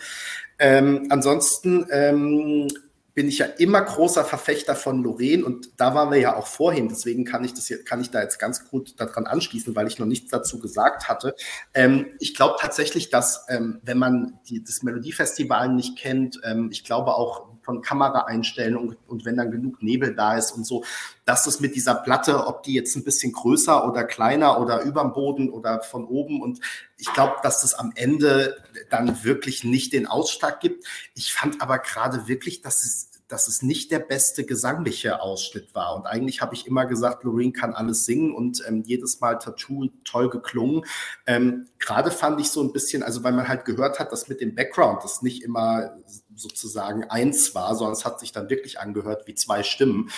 Ähm, 0.58 1.06
ansonsten 1.10 1.86
ähm, 1.90 2.68
bin 3.14 3.28
ich 3.28 3.38
ja 3.38 3.46
immer 3.46 3.82
großer 3.82 4.24
Verfechter 4.24 4.74
von 4.74 5.02
Lorraine 5.02 5.44
und 5.44 5.70
da 5.76 5.94
waren 5.94 6.10
wir 6.10 6.18
ja 6.18 6.36
auch 6.36 6.46
vorhin, 6.46 6.88
deswegen 6.88 7.24
kann 7.24 7.44
ich 7.44 7.52
das 7.52 7.68
jetzt, 7.68 7.86
kann 7.86 8.00
ich 8.00 8.10
da 8.10 8.22
jetzt 8.22 8.38
ganz 8.38 8.68
gut 8.68 8.98
daran 8.98 9.26
anschließen, 9.26 9.76
weil 9.76 9.86
ich 9.86 9.98
noch 9.98 10.06
nichts 10.06 10.30
dazu 10.30 10.58
gesagt 10.58 11.08
hatte. 11.08 11.34
Ähm, 11.74 12.06
ich 12.20 12.34
glaube 12.34 12.56
tatsächlich, 12.58 13.10
dass 13.10 13.44
ähm, 13.48 13.80
wenn 13.82 13.98
man 13.98 14.38
die, 14.48 14.64
das 14.64 14.82
Melodiefestival 14.82 15.68
nicht 15.68 15.98
kennt, 15.98 16.40
ähm, 16.44 16.70
ich 16.72 16.84
glaube 16.84 17.14
auch 17.14 17.51
von 17.62 17.82
Kameraeinstellungen 17.82 18.96
und 19.08 19.24
wenn 19.24 19.36
dann 19.36 19.50
genug 19.50 19.82
Nebel 19.82 20.14
da 20.14 20.36
ist 20.36 20.52
und 20.52 20.66
so, 20.66 20.84
dass 21.24 21.46
es 21.46 21.60
mit 21.60 21.74
dieser 21.74 21.94
Platte, 21.94 22.46
ob 22.46 22.62
die 22.62 22.74
jetzt 22.74 22.96
ein 22.96 23.04
bisschen 23.04 23.32
größer 23.32 23.88
oder 23.88 24.04
kleiner 24.04 24.60
oder 24.60 24.82
überm 24.82 25.12
Boden 25.12 25.50
oder 25.50 25.80
von 25.82 26.04
oben 26.04 26.42
und 26.42 26.60
ich 26.98 27.12
glaube, 27.12 27.36
dass 27.42 27.62
das 27.62 27.74
am 27.74 27.92
Ende 27.94 28.56
dann 28.90 29.24
wirklich 29.24 29.64
nicht 29.64 29.92
den 29.92 30.06
Ausschlag 30.06 30.60
gibt. 30.60 30.86
Ich 31.14 31.32
fand 31.32 31.60
aber 31.60 31.78
gerade 31.78 32.28
wirklich, 32.28 32.62
dass 32.62 32.84
es 32.84 33.12
dass 33.32 33.48
es 33.48 33.62
nicht 33.62 33.90
der 33.90 33.98
beste 33.98 34.44
gesangliche 34.44 35.22
Ausschnitt 35.22 35.74
war. 35.74 35.96
Und 35.96 36.04
eigentlich 36.04 36.42
habe 36.42 36.54
ich 36.54 36.66
immer 36.66 36.84
gesagt, 36.84 37.24
Loreen 37.24 37.54
kann 37.54 37.72
alles 37.72 38.04
singen 38.04 38.34
und 38.34 38.62
ähm, 38.68 38.82
jedes 38.84 39.20
Mal 39.20 39.38
Tattoo 39.38 39.88
toll 40.04 40.28
geklungen. 40.28 40.84
Ähm, 41.26 41.66
Gerade 41.78 42.10
fand 42.10 42.38
ich 42.40 42.50
so 42.50 42.62
ein 42.62 42.74
bisschen, 42.74 43.02
also 43.02 43.24
weil 43.24 43.32
man 43.32 43.48
halt 43.48 43.64
gehört 43.64 43.98
hat, 43.98 44.12
dass 44.12 44.28
mit 44.28 44.42
dem 44.42 44.54
Background 44.54 45.02
das 45.02 45.22
nicht 45.22 45.42
immer 45.42 45.96
sozusagen 46.42 47.04
eins 47.04 47.54
war, 47.54 47.74
sondern 47.74 47.94
es 47.94 48.04
hat 48.04 48.20
sich 48.20 48.32
dann 48.32 48.50
wirklich 48.50 48.80
angehört 48.80 49.26
wie 49.26 49.34
zwei 49.34 49.62
Stimmen. 49.62 50.10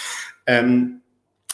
Ähm, 0.47 1.03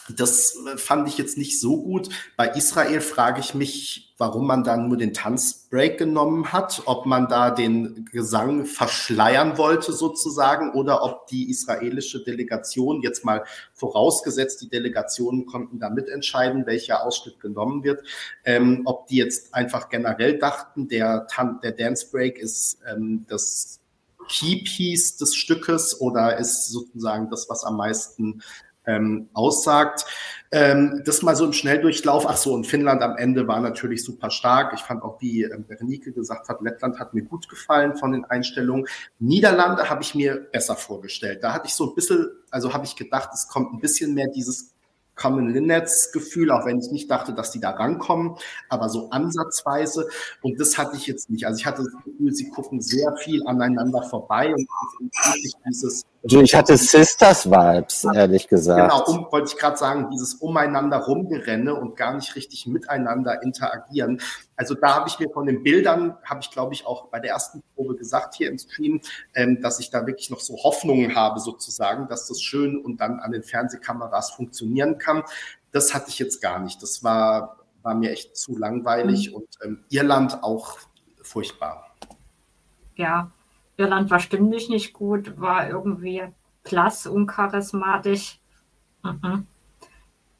das 0.09 0.57
fand 0.77 1.07
ich 1.07 1.17
jetzt 1.17 1.37
nicht 1.37 1.59
so 1.59 1.81
gut. 1.81 2.09
Bei 2.35 2.47
Israel 2.49 3.01
frage 3.01 3.39
ich 3.39 3.53
mich, 3.53 4.13
warum 4.17 4.45
man 4.45 4.63
dann 4.63 4.87
nur 4.87 4.97
den 4.97 5.13
Tanzbreak 5.13 5.97
genommen 5.97 6.51
hat, 6.51 6.83
ob 6.85 7.05
man 7.05 7.27
da 7.27 7.49
den 7.49 8.05
Gesang 8.11 8.65
verschleiern 8.65 9.57
wollte 9.57 9.93
sozusagen 9.93 10.73
oder 10.73 11.03
ob 11.03 11.27
die 11.27 11.49
israelische 11.49 12.23
Delegation, 12.23 13.01
jetzt 13.01 13.25
mal 13.25 13.43
vorausgesetzt, 13.73 14.61
die 14.61 14.69
Delegationen 14.69 15.45
konnten 15.45 15.79
da 15.79 15.89
mitentscheiden, 15.89 16.65
welcher 16.65 17.03
Ausschnitt 17.03 17.39
genommen 17.39 17.83
wird, 17.83 18.03
ähm, 18.45 18.81
ob 18.85 19.07
die 19.07 19.17
jetzt 19.17 19.53
einfach 19.53 19.89
generell 19.89 20.37
dachten, 20.37 20.87
der, 20.87 21.27
Tan 21.27 21.59
der 21.61 21.71
Dance 21.71 22.07
Break 22.11 22.37
ist 22.37 22.79
ähm, 22.87 23.25
das 23.27 23.80
Keypiece 24.31 25.17
des 25.17 25.35
Stückes 25.35 25.99
oder 25.99 26.37
ist 26.37 26.69
sozusagen 26.71 27.29
das, 27.29 27.49
was 27.49 27.63
am 27.63 27.77
meisten 27.77 28.41
ähm, 28.85 29.29
aussagt. 29.33 30.05
Ähm, 30.51 31.03
das 31.05 31.21
mal 31.21 31.35
so 31.35 31.45
im 31.45 31.53
Schnelldurchlauf. 31.53 32.25
Ach 32.27 32.37
so, 32.37 32.53
und 32.53 32.65
Finnland 32.65 33.01
am 33.01 33.15
Ende 33.17 33.47
war 33.47 33.59
natürlich 33.59 34.03
super 34.03 34.31
stark. 34.31 34.73
Ich 34.73 34.81
fand 34.81 35.03
auch, 35.03 35.21
wie 35.21 35.43
ähm, 35.43 35.65
Berenike 35.67 36.11
gesagt 36.13 36.49
hat, 36.49 36.61
Lettland 36.61 36.99
hat 36.99 37.13
mir 37.13 37.23
gut 37.23 37.47
gefallen 37.47 37.95
von 37.95 38.11
den 38.11 38.25
Einstellungen. 38.25 38.87
Niederlande 39.19 39.89
habe 39.89 40.01
ich 40.01 40.15
mir 40.15 40.35
besser 40.51 40.75
vorgestellt. 40.75 41.43
Da 41.43 41.53
hatte 41.53 41.67
ich 41.67 41.73
so 41.73 41.89
ein 41.89 41.95
bisschen, 41.95 42.27
also 42.49 42.73
habe 42.73 42.85
ich 42.85 42.95
gedacht, 42.95 43.29
es 43.33 43.47
kommt 43.47 43.73
ein 43.73 43.79
bisschen 43.79 44.13
mehr 44.13 44.27
dieses 44.27 44.73
Common 45.21 45.49
Linnets 45.49 46.11
Gefühl, 46.11 46.51
auch 46.51 46.65
wenn 46.65 46.79
ich 46.79 46.89
nicht 46.91 47.11
dachte, 47.11 47.33
dass 47.33 47.51
die 47.51 47.59
da 47.59 47.71
rankommen, 47.71 48.37
aber 48.69 48.89
so 48.89 49.09
ansatzweise. 49.11 50.07
Und 50.41 50.59
das 50.59 50.77
hatte 50.77 50.97
ich 50.97 51.05
jetzt 51.05 51.29
nicht. 51.29 51.45
Also 51.45 51.59
ich 51.59 51.65
hatte 51.65 51.83
das 51.83 52.03
Gefühl, 52.03 52.33
sie 52.33 52.49
gucken 52.49 52.81
sehr 52.81 53.15
viel 53.17 53.45
aneinander 53.45 54.01
vorbei 54.03 54.53
und 54.53 54.67
dieses 55.67 56.05
also 56.23 56.41
ich 56.41 56.53
hatte 56.53 56.77
Sisters-Vibes, 56.77 58.05
ehrlich 58.13 58.47
gesagt. 58.47 58.91
Genau, 58.91 59.03
um, 59.05 59.31
wollte 59.31 59.51
ich 59.51 59.57
gerade 59.57 59.75
sagen, 59.77 60.09
dieses 60.11 60.35
umeinander 60.35 60.97
rumgerenne 60.97 61.73
und 61.73 61.95
gar 61.95 62.13
nicht 62.13 62.35
richtig 62.35 62.67
miteinander 62.67 63.41
interagieren. 63.41 64.21
Also 64.55 64.75
da 64.75 64.95
habe 64.95 65.09
ich 65.09 65.17
mir 65.17 65.29
von 65.31 65.47
den 65.47 65.63
Bildern, 65.63 66.15
habe 66.23 66.41
ich 66.41 66.51
glaube 66.51 66.75
ich 66.75 66.85
auch 66.85 67.07
bei 67.07 67.19
der 67.19 67.31
ersten 67.31 67.63
Probe 67.73 67.95
gesagt 67.95 68.35
hier 68.35 68.49
im 68.49 68.59
Stream, 68.59 69.01
ähm, 69.33 69.61
dass 69.61 69.79
ich 69.79 69.89
da 69.89 70.05
wirklich 70.05 70.29
noch 70.29 70.41
so 70.41 70.57
Hoffnungen 70.57 71.15
habe 71.15 71.39
sozusagen, 71.39 72.07
dass 72.07 72.27
das 72.27 72.39
schön 72.39 72.77
und 72.77 73.01
dann 73.01 73.19
an 73.19 73.31
den 73.31 73.41
Fernsehkameras 73.41 74.31
funktionieren 74.31 74.99
kann. 74.99 75.23
Das 75.71 75.95
hatte 75.95 76.09
ich 76.09 76.19
jetzt 76.19 76.39
gar 76.39 76.59
nicht. 76.59 76.83
Das 76.83 77.03
war, 77.03 77.57
war 77.81 77.95
mir 77.95 78.11
echt 78.11 78.37
zu 78.37 78.55
langweilig 78.55 79.31
mhm. 79.31 79.37
und 79.37 79.47
ähm, 79.63 79.83
Irland 79.89 80.43
auch 80.43 80.77
furchtbar. 81.23 81.95
Ja, 82.95 83.31
Irland 83.77 84.09
war 84.09 84.19
stimmlich 84.19 84.69
nicht 84.69 84.93
gut, 84.93 85.39
war 85.39 85.69
irgendwie 85.69 86.23
blass, 86.63 87.07
uncharismatisch. 87.07 88.39
Mhm. 89.03 89.47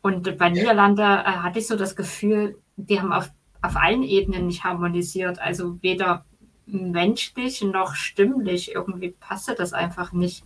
Und 0.02 0.38
bei 0.38 0.50
Niederlande 0.50 1.04
äh, 1.04 1.24
hatte 1.26 1.60
ich 1.60 1.68
so 1.68 1.76
das 1.76 1.96
Gefühl, 1.96 2.58
die 2.76 3.00
haben 3.00 3.14
auf, 3.14 3.30
auf 3.62 3.76
allen 3.76 4.04
Ebenen 4.04 4.48
nicht 4.48 4.64
harmonisiert. 4.64 5.40
Also 5.40 5.82
weder 5.82 6.26
menschlich 6.66 7.62
noch 7.62 7.96
stimmlich. 7.96 8.74
Irgendwie 8.74 9.12
passte 9.12 9.56
das 9.56 9.74
einfach 9.74 10.12
nicht. 10.12 10.44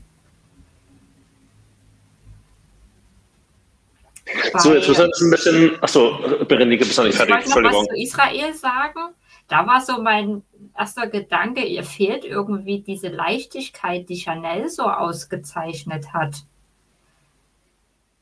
So, 4.58 4.74
jetzt 4.74 4.88
muss 4.88 4.98
wir 4.98 5.06
ein 5.06 5.32
bisschen. 5.32 5.84
Achso, 5.84 6.18
Berenike, 6.48 6.84
bist 6.84 6.98
du 6.98 7.04
nicht 7.04 7.16
fertig. 7.16 7.46
Ich 7.46 7.56
wollte 7.56 7.70
noch 7.70 7.80
was 7.80 7.88
zu 7.88 7.96
Israel 7.96 8.54
sagen. 8.54 9.14
Da 9.48 9.68
war 9.68 9.82
so 9.82 10.02
mein 10.02 10.42
erster 10.78 11.08
Gedanke, 11.08 11.64
ihr 11.64 11.84
fehlt 11.84 12.26
irgendwie 12.26 12.82
diese 12.82 13.08
Leichtigkeit, 13.08 14.10
die 14.10 14.18
Chanel 14.18 14.70
so 14.70 14.84
ausgezeichnet 14.84 16.14
hat. 16.14 16.44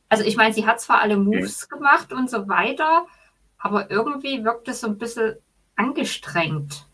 Also 0.09 0.23
ich 0.23 0.37
meine, 0.37 0.53
sie 0.53 0.67
hat 0.67 0.79
zwar 0.79 1.01
alle 1.01 1.17
Moves 1.17 1.67
gemacht 1.69 2.13
und 2.13 2.29
so 2.29 2.47
weiter, 2.47 3.07
aber 3.57 3.89
irgendwie 3.89 4.43
wirkt 4.43 4.67
es 4.67 4.81
so 4.81 4.87
ein 4.87 4.97
bisschen 4.97 5.37
angestrengt. 5.75 6.85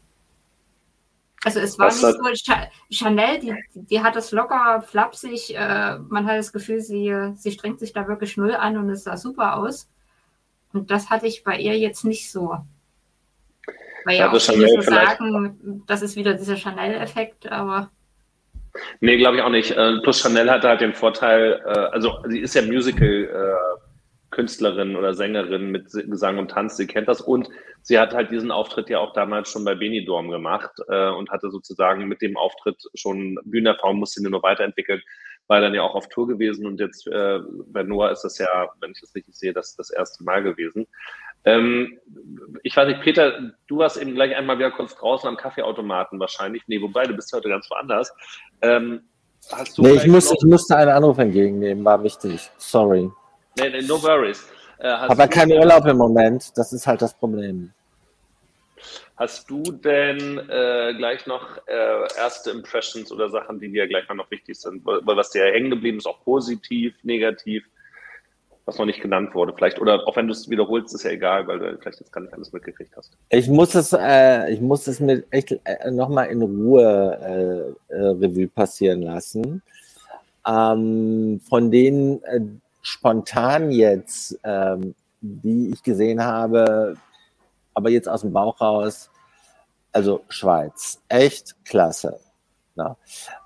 Also 1.44 1.60
es 1.60 1.80
war 1.80 1.88
Was 1.88 2.02
nicht 2.02 2.46
so, 2.46 2.54
Chanel, 2.90 3.40
die, 3.40 3.56
die 3.74 4.02
hat 4.02 4.16
das 4.16 4.32
locker, 4.32 4.82
flapsig, 4.82 5.56
äh, 5.56 5.98
man 5.98 6.26
hat 6.26 6.38
das 6.38 6.52
Gefühl, 6.52 6.82
sie, 6.82 7.34
sie 7.36 7.52
strengt 7.52 7.80
sich 7.80 7.94
da 7.94 8.08
wirklich 8.08 8.36
null 8.36 8.56
an 8.56 8.78
und 8.78 8.90
es 8.90 9.06
sah 9.06 9.16
super 9.16 9.56
aus. 9.58 9.90
Und 10.74 10.92
das 10.92 11.10
hatte 11.10 11.28
ich 11.28 11.44
bei 11.44 11.58
ihr 11.58 11.78
jetzt 11.78 12.04
nicht 12.04 12.30
so. 12.32 12.58
Weil 14.06 14.16
ja, 14.16 14.26
ja 14.26 14.32
auch 14.32 14.40
viele 14.40 14.68
so 14.68 14.82
sagen, 14.82 15.84
das 15.88 16.02
ist 16.02 16.16
wieder 16.16 16.34
dieser 16.34 16.58
Chanel-Effekt, 16.58 17.52
aber. 17.52 17.92
Nee, 19.02 19.18
glaube 19.18 19.36
ich 19.38 19.44
auch 19.44 19.50
nicht. 19.50 19.72
Äh, 19.72 20.00
plus 20.04 20.22
Chanel 20.22 20.50
hatte 20.50 20.70
halt 20.70 20.80
den 20.82 20.94
Vorteil, 20.94 21.62
äh, 21.66 21.90
also 21.92 22.14
sie 22.28 22.40
ist 22.40 22.56
ja 22.56 22.62
Musical-Künstlerin 22.62 24.96
oder 24.96 25.14
Sängerin 25.14 25.72
mit 25.72 25.92
Gesang 25.92 26.38
und 26.38 26.52
Tanz, 26.52 26.78
sie 26.78 26.88
kennt 26.88 27.08
das 27.08 27.22
und 27.22 27.50
sie 27.82 27.98
hat 28.00 28.14
halt 28.14 28.32
diesen 28.32 28.52
Auftritt 28.52 28.90
ja 28.90 29.00
auch 29.00 29.14
damals 29.14 29.52
schon 29.52 29.66
bei 29.66 29.74
Benidorm 29.76 30.30
gemacht 30.30 30.72
äh, 30.88 31.10
und 31.10 31.32
hatte 31.32 31.50
sozusagen 31.50 32.08
mit 32.08 32.22
dem 32.22 32.38
Auftritt 32.38 32.82
schon 32.94 33.40
Bühnenerfahrung, 33.44 33.98
musste 33.98 34.22
sie 34.22 34.30
nur 34.30 34.44
weiterentwickeln, 34.44 35.02
war 35.48 35.62
dann 35.62 35.74
ja 35.74 35.82
auch 35.82 35.96
auf 35.96 36.10
Tour 36.10 36.28
gewesen 36.28 36.68
und 36.68 36.80
jetzt 36.80 37.08
äh, 37.08 37.40
bei 37.68 37.82
Noah 37.84 38.12
ist 38.12 38.22
das 38.22 38.38
ja, 38.38 38.70
wenn 38.80 38.92
ich 38.92 39.02
das 39.02 39.16
richtig 39.16 39.36
sehe, 39.36 39.52
das 39.52 39.76
das 39.76 39.90
erste 39.90 40.24
Mal 40.24 40.44
gewesen. 40.44 40.86
Ähm, 41.46 42.00
ich 42.64 42.76
weiß 42.76 42.88
nicht, 42.88 43.02
Peter, 43.02 43.54
du 43.68 43.78
warst 43.78 43.98
eben 43.98 44.14
gleich 44.14 44.36
einmal 44.36 44.58
wieder 44.58 44.72
kurz 44.72 44.96
draußen 44.96 45.28
am 45.28 45.38
Kaffeeautomaten 45.38 46.20
wahrscheinlich. 46.20 46.64
Nee, 46.68 46.82
wobei, 46.82 47.06
du 47.06 47.14
bist 47.14 47.32
heute 47.34 47.50
ganz 47.50 47.70
woanders. 47.70 48.14
Ähm, 48.62 49.02
hast 49.52 49.78
du 49.78 49.84
nee, 49.84 49.94
ich, 49.94 50.08
muss, 50.08 50.32
ich 50.32 50.44
musste 50.44 50.76
einen 50.76 50.92
Anruf 50.92 51.18
entgegennehmen, 51.18 51.84
war 51.86 52.04
wichtig. 52.04 52.50
Sorry. 52.58 53.10
Nee, 53.58 53.70
nee, 53.70 53.82
no 53.82 54.02
worries. 54.02 54.52
Äh, 54.80 54.88
Aber 54.88 55.28
kein 55.28 55.52
Urlaub 55.52 55.86
im 55.86 55.98
Moment, 55.98 56.58
das 56.58 56.74
ist 56.74 56.88
halt 56.88 57.02
das 57.02 57.14
Problem. 57.14 57.74
Hast 59.18 59.50
du 59.50 59.62
denn 59.64 60.40
äh, 60.50 60.94
gleich 60.96 61.28
noch 61.28 61.58
äh, 61.68 62.18
erste 62.18 62.52
Impressions 62.52 63.12
oder 63.12 63.30
Sachen, 63.30 63.60
die 63.60 63.70
dir 63.70 63.86
gleich 63.86 64.08
mal 64.08 64.16
noch 64.16 64.32
wichtig 64.32 64.58
sind? 64.58 64.86
Was 64.86 65.32
dir 65.32 65.44
hängen 65.44 65.70
geblieben 65.70 65.98
ist, 65.98 66.06
auch 66.06 66.24
positiv, 66.24 66.96
negativ? 67.04 67.66
Was 68.70 68.78
noch 68.78 68.86
nicht 68.86 69.02
genannt 69.02 69.34
wurde. 69.34 69.54
Vielleicht, 69.54 69.80
oder 69.80 70.08
auch 70.08 70.16
wenn 70.16 70.28
du 70.28 70.34
es 70.34 70.48
wiederholst, 70.48 70.94
ist 70.94 71.04
ja 71.04 71.12
egal, 71.12 71.48
weil 71.48 71.60
du 71.60 71.78
vielleicht 71.80 72.00
jetzt 72.00 72.14
gar 72.14 72.22
nicht 72.22 72.34
alles 72.34 72.54
mitgekriegt 72.54 72.96
hast. 72.96 73.12
Ich 73.30 73.50
muss 73.50 73.74
es, 73.74 73.94
äh, 73.94 74.52
ich 74.52 74.62
muss 74.62 74.88
es 74.88 75.00
mit 75.00 75.26
echt 75.32 75.60
äh, 75.64 75.92
nochmal 75.92 76.28
in 76.28 76.42
Ruhe 76.42 77.76
äh, 77.90 77.94
äh, 77.94 78.08
Revue 78.10 78.48
passieren 78.48 79.02
lassen. 79.02 79.62
Ähm, 80.48 81.42
von 81.50 81.72
denen 81.72 82.24
äh, 82.24 82.42
spontan 82.82 83.72
jetzt, 83.72 84.40
ähm, 84.44 84.94
die 85.22 85.72
ich 85.74 85.84
gesehen 85.84 86.24
habe, 86.24 86.96
aber 87.74 87.90
jetzt 87.90 88.08
aus 88.08 88.22
dem 88.22 88.32
Bauch 88.32 88.62
raus, 88.62 89.10
also 89.92 90.22
Schweiz, 90.30 91.02
echt 91.10 91.56
klasse. 91.66 92.20
Ne? 92.80 92.96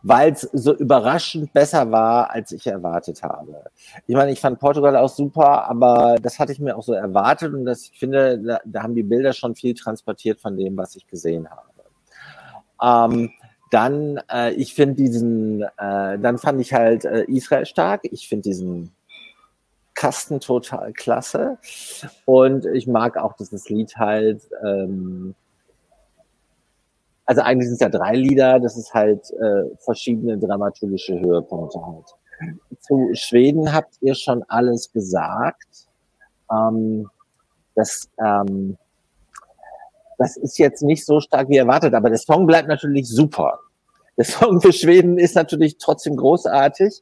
Weil 0.04 0.34
es 0.34 0.42
so 0.54 0.76
überraschend 0.76 1.52
besser 1.54 1.90
war, 1.92 2.30
als 2.30 2.52
ich 2.52 2.68
erwartet 2.68 3.24
habe. 3.24 3.64
Ich 4.06 4.16
meine, 4.16 4.32
ich 4.32 4.40
fand 4.40 4.60
Portugal 4.60 4.96
auch 4.96 5.10
super, 5.10 5.68
aber 5.68 6.18
das 6.22 6.38
hatte 6.38 6.52
ich 6.52 6.60
mir 6.60 6.78
auch 6.78 6.84
so 6.84 6.94
erwartet 6.94 7.52
und 7.52 7.66
das, 7.66 7.90
ich 7.92 7.98
finde, 7.98 8.38
da, 8.38 8.60
da 8.64 8.84
haben 8.84 8.94
die 8.94 9.02
Bilder 9.02 9.34
schon 9.34 9.56
viel 9.56 9.74
transportiert 9.74 10.40
von 10.40 10.56
dem, 10.56 10.78
was 10.78 10.96
ich 10.96 11.08
gesehen 11.08 11.48
habe. 11.50 13.12
Ähm, 13.12 13.32
dann, 13.72 14.20
äh, 14.32 14.54
ich 14.54 14.76
finde 14.76 14.96
diesen, 15.02 15.64
äh, 15.64 16.20
dann 16.20 16.38
fand 16.38 16.62
ich 16.62 16.74
halt 16.74 17.06
äh, 17.06 17.24
Israel 17.24 17.66
stark. 17.66 18.02
Ich 18.04 18.28
finde 18.28 18.44
diesen 18.44 18.92
Kasten 19.96 20.40
total 20.42 20.94
klasse. 20.94 21.58
Und 22.26 22.66
ich 22.68 22.86
mag 22.86 23.18
auch 23.18 23.34
dieses 23.34 23.70
Lied 23.70 23.98
halt, 23.98 24.44
ähm, 24.64 25.34
also 27.26 27.42
eigentlich 27.42 27.68
sind 27.68 27.76
es 27.76 27.80
ja 27.80 27.90
drei 27.90 28.16
Lieder, 28.16 28.60
das 28.60 28.78
ist 28.78 28.94
halt 28.94 29.32
äh, 29.32 29.76
verschiedene 29.80 30.38
dramaturgische 30.38 31.20
Höhepunkte 31.20 31.80
halt. 31.86 32.06
Zu 32.82 33.12
Schweden 33.14 33.74
habt 33.74 33.96
ihr 34.02 34.16
schon 34.16 34.44
alles 34.50 34.92
gesagt. 34.92 35.88
Ähm, 36.52 37.10
das, 37.76 38.10
ähm, 38.24 38.78
das 40.18 40.38
ist 40.38 40.58
jetzt 40.58 40.84
nicht 40.84 41.06
so 41.06 41.20
stark 41.20 41.50
wie 41.50 41.58
erwartet, 41.58 41.94
aber 41.94 42.10
der 42.10 42.20
Song 42.20 42.46
bleibt 42.46 42.68
natürlich 42.68 43.08
super. 43.08 43.60
Der 44.18 44.26
Song 44.26 44.62
für 44.62 44.74
Schweden 44.74 45.18
ist 45.18 45.36
natürlich 45.36 45.78
trotzdem 45.78 46.16
großartig, 46.18 47.02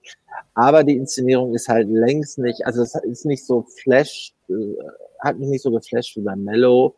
aber 0.54 0.84
die 0.84 0.96
Inszenierung 0.96 1.54
ist 1.56 1.68
halt 1.68 1.90
längst 1.90 2.38
nicht, 2.38 2.66
also 2.66 2.84
es 2.84 2.96
ist 2.96 3.26
nicht 3.26 3.46
so 3.46 3.66
flash, 3.82 4.34
äh, 4.50 4.54
hat 5.20 5.38
mich 5.38 5.50
nicht 5.50 5.64
so 5.64 5.72
geflasht 5.72 6.16
wie 6.18 6.22
bei 6.22 6.36
Mellow. 6.36 6.96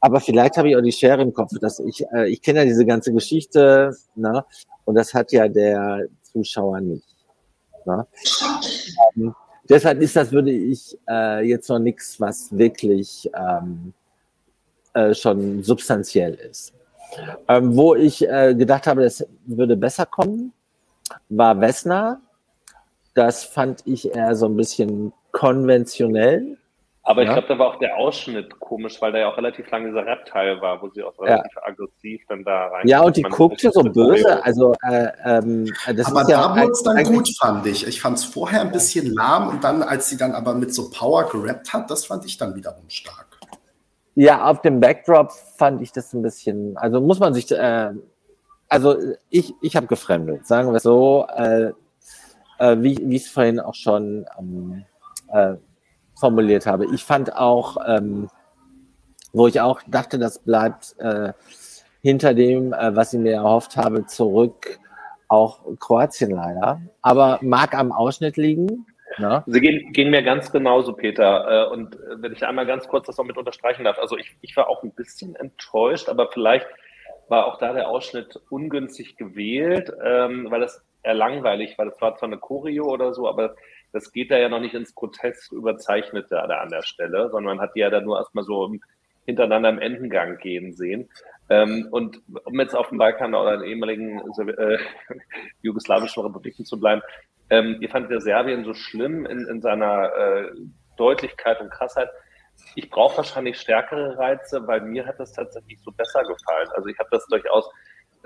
Aber 0.00 0.20
vielleicht 0.20 0.56
habe 0.56 0.68
ich 0.68 0.76
auch 0.76 0.82
die 0.82 0.92
Schere 0.92 1.22
im 1.22 1.32
Kopf, 1.32 1.52
dass 1.60 1.80
ich, 1.80 2.04
äh, 2.12 2.28
ich 2.28 2.42
kenne 2.42 2.60
ja 2.60 2.64
diese 2.64 2.84
ganze 2.84 3.12
Geschichte, 3.12 3.96
ne? 4.14 4.44
Und 4.84 4.94
das 4.94 5.12
hat 5.14 5.32
ja 5.32 5.48
der 5.48 6.06
Zuschauer 6.22 6.80
nicht. 6.80 7.16
Ne? 7.86 8.06
Ähm, 9.16 9.34
deshalb 9.68 10.00
ist 10.00 10.16
das, 10.16 10.32
würde 10.32 10.50
ich, 10.50 10.96
äh, 11.08 11.46
jetzt 11.48 11.68
noch 11.68 11.78
nichts, 11.78 12.20
was 12.20 12.56
wirklich 12.56 13.30
ähm, 13.34 13.92
äh, 14.94 15.14
schon 15.14 15.62
substanziell 15.62 16.34
ist. 16.34 16.72
Ähm, 17.48 17.76
wo 17.76 17.94
ich 17.94 18.28
äh, 18.28 18.54
gedacht 18.54 18.86
habe, 18.86 19.02
das 19.02 19.24
würde 19.46 19.76
besser 19.76 20.06
kommen, 20.06 20.52
war 21.28 21.60
Wessner. 21.60 22.20
Das 23.14 23.44
fand 23.44 23.86
ich 23.86 24.14
eher 24.14 24.34
so 24.34 24.46
ein 24.46 24.56
bisschen 24.56 25.12
konventionell. 25.32 26.58
Aber 27.08 27.22
ja. 27.22 27.28
ich 27.28 27.34
glaube, 27.34 27.46
da 27.46 27.58
war 27.60 27.68
auch 27.68 27.78
der 27.78 27.96
Ausschnitt 27.96 28.58
komisch, 28.58 29.00
weil 29.00 29.12
da 29.12 29.18
ja 29.18 29.28
auch 29.28 29.36
relativ 29.36 29.70
lange 29.70 29.90
dieser 29.90 30.04
Rap-Teil 30.04 30.60
war, 30.60 30.82
wo 30.82 30.88
sie 30.88 31.04
auch 31.04 31.16
relativ 31.20 31.52
ja. 31.54 31.62
aggressiv 31.62 32.20
dann 32.28 32.42
da 32.42 32.66
rein. 32.66 32.88
Ja, 32.88 33.00
und 33.02 33.16
die 33.16 33.22
guckte 33.22 33.70
so 33.70 33.84
böse. 33.84 34.44
Also, 34.44 34.74
äh, 34.82 35.12
ähm, 35.24 35.72
das 35.94 36.08
aber 36.08 36.24
da 36.24 36.28
ja 36.28 36.56
wurde 36.56 36.72
es 36.72 36.82
dann 36.82 37.04
gut, 37.04 37.28
fand 37.38 37.64
ich. 37.66 37.86
Ich 37.86 38.00
fand 38.00 38.18
es 38.18 38.24
vorher 38.24 38.62
ein 38.62 38.72
bisschen 38.72 39.14
lahm 39.14 39.50
und 39.50 39.62
dann, 39.62 39.84
als 39.84 40.08
sie 40.08 40.16
dann 40.16 40.32
aber 40.32 40.54
mit 40.54 40.74
so 40.74 40.90
Power 40.90 41.28
gerappt 41.28 41.72
hat, 41.72 41.88
das 41.92 42.04
fand 42.04 42.24
ich 42.24 42.38
dann 42.38 42.56
wiederum 42.56 42.88
stark. 42.88 43.38
Ja, 44.16 44.44
auf 44.44 44.62
dem 44.62 44.80
Backdrop 44.80 45.30
fand 45.30 45.82
ich 45.82 45.92
das 45.92 46.12
ein 46.12 46.22
bisschen, 46.22 46.76
also 46.76 47.00
muss 47.00 47.20
man 47.20 47.34
sich, 47.34 47.52
äh, 47.52 47.92
also 48.68 48.96
ich, 49.30 49.54
ich 49.62 49.76
habe 49.76 49.86
gefremdet, 49.86 50.44
sagen 50.48 50.72
wir 50.72 50.80
so, 50.80 51.24
äh, 51.36 51.70
äh, 52.58 52.76
wie, 52.80 52.98
wie 53.00 53.16
es 53.16 53.28
vorhin 53.28 53.60
auch 53.60 53.74
schon 53.74 54.26
ähm, 54.40 54.84
äh, 55.32 55.54
formuliert 56.18 56.66
habe. 56.66 56.86
Ich 56.94 57.04
fand 57.04 57.36
auch, 57.36 57.76
ähm, 57.86 58.30
wo 59.32 59.46
ich 59.46 59.60
auch 59.60 59.80
dachte, 59.86 60.18
das 60.18 60.38
bleibt 60.38 60.96
äh, 60.98 61.32
hinter 62.02 62.34
dem, 62.34 62.72
äh, 62.72 62.96
was 62.96 63.12
ich 63.12 63.20
mir 63.20 63.34
erhofft 63.34 63.76
habe, 63.76 64.06
zurück, 64.06 64.78
auch 65.28 65.60
Kroatien 65.78 66.30
leider. 66.30 66.80
Aber 67.02 67.38
mag 67.42 67.74
am 67.74 67.92
Ausschnitt 67.92 68.36
liegen. 68.36 68.86
Ne? 69.18 69.42
Sie 69.46 69.60
gehen, 69.60 69.92
gehen 69.92 70.10
mir 70.10 70.22
ganz 70.22 70.50
genauso, 70.52 70.92
Peter. 70.92 71.66
Äh, 71.66 71.72
und 71.72 71.98
wenn 72.16 72.32
ich 72.32 72.44
einmal 72.46 72.66
ganz 72.66 72.86
kurz 72.88 73.06
das 73.06 73.16
noch 73.16 73.24
mit 73.24 73.36
unterstreichen 73.36 73.84
darf. 73.84 73.98
Also 73.98 74.16
ich, 74.16 74.36
ich 74.40 74.56
war 74.56 74.68
auch 74.68 74.82
ein 74.82 74.92
bisschen 74.92 75.34
enttäuscht, 75.36 76.08
aber 76.08 76.28
vielleicht 76.30 76.66
war 77.28 77.46
auch 77.46 77.58
da 77.58 77.72
der 77.72 77.88
Ausschnitt 77.88 78.40
ungünstig 78.50 79.16
gewählt, 79.16 79.92
ähm, 80.04 80.46
weil 80.50 80.60
das 80.60 80.82
eher 81.02 81.14
langweilig 81.14 81.76
war. 81.78 81.86
Das 81.86 82.00
war 82.00 82.16
zwar 82.16 82.28
eine 82.28 82.38
Choreo 82.38 82.84
oder 82.84 83.14
so, 83.14 83.28
aber 83.28 83.56
das 83.96 84.12
geht 84.12 84.30
da 84.30 84.36
ja 84.36 84.50
noch 84.50 84.60
nicht 84.60 84.74
ins 84.74 84.92
Protest 84.92 85.52
überzeichnete 85.52 86.28
da 86.28 86.58
an 86.58 86.68
der 86.68 86.82
Stelle, 86.82 87.30
sondern 87.30 87.56
man 87.56 87.60
hat 87.60 87.74
die 87.74 87.80
ja 87.80 87.88
dann 87.88 88.04
nur 88.04 88.18
erstmal 88.18 88.44
so 88.44 88.70
hintereinander 89.24 89.70
im 89.70 89.78
Endengang 89.78 90.36
gehen 90.36 90.74
sehen. 90.74 91.08
Ähm, 91.48 91.88
und 91.90 92.20
um 92.44 92.60
jetzt 92.60 92.74
auf 92.74 92.90
dem 92.90 92.98
Balkan 92.98 93.34
oder 93.34 93.54
in 93.54 93.62
ehemaligen 93.62 94.20
äh, 94.20 94.78
jugoslawischen 95.62 96.22
Republiken 96.22 96.66
zu 96.66 96.78
bleiben, 96.78 97.00
ähm, 97.48 97.78
ihr 97.80 97.88
fandet 97.88 98.10
ja 98.10 98.20
Serbien 98.20 98.64
so 98.64 98.74
schlimm 98.74 99.24
in, 99.24 99.48
in 99.48 99.62
seiner 99.62 100.12
äh, 100.14 100.50
Deutlichkeit 100.98 101.62
und 101.62 101.70
Krassheit. 101.70 102.10
Ich 102.74 102.90
brauche 102.90 103.16
wahrscheinlich 103.16 103.58
stärkere 103.58 104.18
Reize, 104.18 104.66
weil 104.66 104.82
mir 104.82 105.06
hat 105.06 105.18
das 105.18 105.32
tatsächlich 105.32 105.80
so 105.80 105.90
besser 105.90 106.20
gefallen. 106.20 106.68
Also 106.74 106.88
ich 106.90 106.98
habe 106.98 107.08
das 107.12 107.26
durchaus 107.28 107.66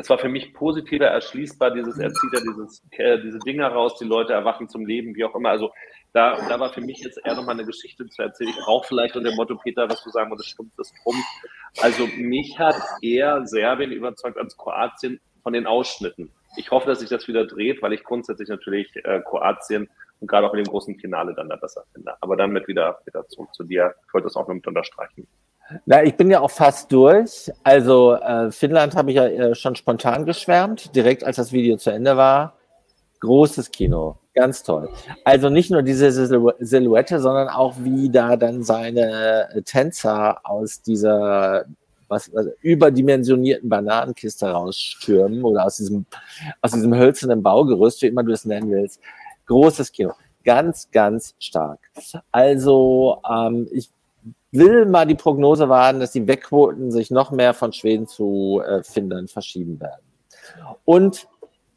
es 0.00 0.08
war 0.08 0.18
für 0.18 0.28
mich 0.28 0.54
positiver 0.54 1.06
erschließbar, 1.06 1.72
dieses, 1.72 1.98
er 1.98 2.12
zieht 2.12 2.32
ja 2.32 2.40
dieses, 2.40 2.82
äh, 2.92 3.20
diese 3.20 3.38
Dinger 3.40 3.68
raus, 3.68 3.98
die 3.98 4.06
Leute 4.06 4.32
erwachen 4.32 4.68
zum 4.68 4.86
Leben, 4.86 5.14
wie 5.14 5.24
auch 5.24 5.34
immer. 5.34 5.50
Also 5.50 5.70
da, 6.12 6.36
da 6.48 6.58
war 6.58 6.72
für 6.72 6.80
mich 6.80 7.00
jetzt 7.00 7.20
eher 7.22 7.34
nochmal 7.34 7.54
eine 7.54 7.66
Geschichte 7.66 8.06
zu 8.06 8.22
erzählen. 8.22 8.50
Ich 8.50 8.64
brauche 8.64 8.86
vielleicht 8.86 9.14
unter 9.16 9.30
dem 9.30 9.36
Motto, 9.36 9.56
Peter, 9.56 9.88
was 9.88 10.02
du 10.02 10.10
sagen 10.10 10.30
wolltest, 10.30 10.50
stumpf 10.50 10.72
ist 10.78 10.94
Trumpf. 11.02 11.24
Also 11.82 12.06
mich 12.16 12.58
hat 12.58 12.76
eher 13.02 13.46
Serbien 13.46 13.92
überzeugt 13.92 14.38
als 14.38 14.56
Kroatien 14.56 15.20
von 15.42 15.52
den 15.52 15.66
Ausschnitten. 15.66 16.32
Ich 16.56 16.70
hoffe, 16.70 16.88
dass 16.88 17.00
sich 17.00 17.10
das 17.10 17.28
wieder 17.28 17.46
dreht, 17.46 17.82
weil 17.82 17.92
ich 17.92 18.02
grundsätzlich 18.02 18.48
natürlich 18.48 18.90
äh, 19.04 19.20
Kroatien 19.20 19.88
und 20.18 20.26
gerade 20.26 20.46
auch 20.46 20.52
mit 20.52 20.66
dem 20.66 20.70
großen 20.70 20.98
Finale 20.98 21.34
dann 21.34 21.48
da 21.48 21.56
besser 21.56 21.84
finde. 21.92 22.14
Aber 22.20 22.36
dann 22.36 22.52
mit 22.52 22.66
wieder, 22.68 23.00
wieder 23.04 23.26
zurück 23.28 23.54
zu 23.54 23.64
dir. 23.64 23.94
Ich 24.06 24.14
wollte 24.14 24.26
das 24.26 24.36
auch 24.36 24.48
noch 24.48 24.54
mit 24.54 24.66
unterstreichen. 24.66 25.28
Na, 25.86 26.02
ich 26.02 26.16
bin 26.16 26.30
ja 26.30 26.40
auch 26.40 26.50
fast 26.50 26.90
durch. 26.92 27.50
Also 27.62 28.14
äh, 28.14 28.50
Finnland 28.50 28.96
habe 28.96 29.10
ich 29.10 29.16
ja 29.16 29.26
äh, 29.26 29.54
schon 29.54 29.76
spontan 29.76 30.24
geschwärmt, 30.24 30.94
direkt 30.94 31.24
als 31.24 31.36
das 31.36 31.52
Video 31.52 31.76
zu 31.76 31.90
Ende 31.90 32.16
war. 32.16 32.54
Großes 33.20 33.70
Kino, 33.70 34.18
ganz 34.34 34.62
toll. 34.62 34.88
Also 35.24 35.50
nicht 35.50 35.70
nur 35.70 35.82
diese 35.82 36.10
Silhouette, 36.10 37.20
sondern 37.20 37.48
auch 37.48 37.74
wie 37.80 38.10
da 38.10 38.36
dann 38.36 38.62
seine 38.62 39.50
äh, 39.50 39.62
Tänzer 39.62 40.40
aus 40.44 40.82
dieser 40.82 41.66
was, 42.10 42.32
was 42.34 42.48
überdimensionierten 42.60 43.68
Bananenkiste 43.68 44.50
rausstürmen 44.50 45.44
oder 45.44 45.64
aus 45.64 45.76
diesem, 45.76 46.06
aus 46.60 46.72
diesem 46.72 46.94
hölzernen 46.94 47.42
Baugerüst, 47.42 48.02
wie 48.02 48.08
immer 48.08 48.24
du 48.24 48.32
es 48.32 48.44
nennen 48.44 48.70
willst. 48.70 49.00
Großes 49.46 49.92
Kino. 49.92 50.12
Ganz, 50.44 50.90
ganz 50.90 51.34
stark. 51.38 51.78
Also 52.32 53.18
ähm, 53.30 53.68
ich 53.70 53.90
will 54.52 54.86
mal 54.86 55.06
die 55.06 55.14
Prognose 55.14 55.68
wagen, 55.68 56.00
dass 56.00 56.12
die 56.12 56.26
Wegquoten 56.26 56.90
sich 56.90 57.10
noch 57.10 57.30
mehr 57.30 57.54
von 57.54 57.72
Schweden 57.72 58.06
zu 58.06 58.62
äh, 58.66 58.82
Finnland 58.82 59.30
verschieben 59.30 59.80
werden. 59.80 60.02
Und 60.84 61.28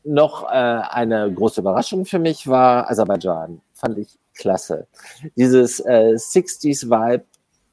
noch 0.04 0.44
äh, 0.44 0.56
eine 0.56 1.32
große 1.32 1.62
Überraschung 1.62 2.06
für 2.06 2.20
mich 2.20 2.48
war 2.48 2.90
Aserbaidschan. 2.90 3.62
Fand 3.74 3.98
ich 3.98 4.18
klasse. 4.36 4.88
Dieses 5.36 5.80
äh, 5.80 6.16
60s-Vibe, 6.16 7.24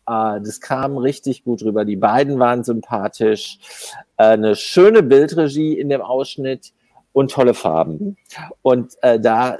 äh, 0.06 0.40
das 0.40 0.60
kam 0.60 0.96
richtig 0.96 1.44
gut 1.44 1.62
rüber. 1.62 1.84
Die 1.84 1.96
beiden 1.96 2.38
waren 2.38 2.62
sympathisch. 2.62 3.58
Äh, 4.16 4.24
eine 4.24 4.54
schöne 4.54 5.02
Bildregie 5.02 5.78
in 5.78 5.88
dem 5.88 6.02
Ausschnitt 6.02 6.72
und 7.12 7.30
tolle 7.30 7.54
Farben. 7.54 8.16
Und 8.62 8.94
äh, 9.02 9.18
da 9.18 9.58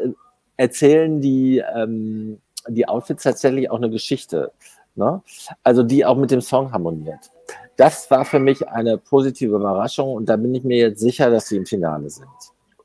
erzählen 0.57 1.21
die, 1.21 1.59
ähm, 1.75 2.41
die 2.69 2.87
Outfits 2.87 3.25
tatsächlich 3.25 3.71
auch 3.71 3.79
eine 3.79 3.91
Geschichte. 3.91 4.53
Ne? 4.95 5.23
Also 5.63 5.83
die 5.83 6.05
auch 6.05 6.17
mit 6.17 6.31
dem 6.31 6.41
Song 6.41 6.73
harmoniert. 6.73 7.31
Das 7.77 8.11
war 8.11 8.25
für 8.25 8.39
mich 8.39 8.69
eine 8.69 8.99
positive 8.99 9.57
Überraschung 9.57 10.13
und 10.13 10.29
da 10.29 10.37
bin 10.37 10.55
ich 10.55 10.65
mir 10.65 10.77
jetzt 10.77 11.01
sicher, 11.01 11.31
dass 11.31 11.49
sie 11.49 11.57
im 11.57 11.67
Finale 11.67 12.11
sind. 12.11 12.29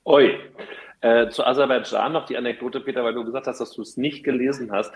Oi. 0.05 0.35
Äh, 1.01 1.29
zu 1.29 1.45
Aserbaidschan 1.45 2.13
noch 2.13 2.25
die 2.25 2.37
Anekdote, 2.37 2.79
Peter, 2.79 3.03
weil 3.03 3.13
du 3.13 3.25
gesagt 3.25 3.47
hast, 3.47 3.59
dass 3.59 3.71
du 3.71 3.81
es 3.81 3.97
nicht 3.97 4.23
gelesen 4.23 4.71
hast. 4.71 4.91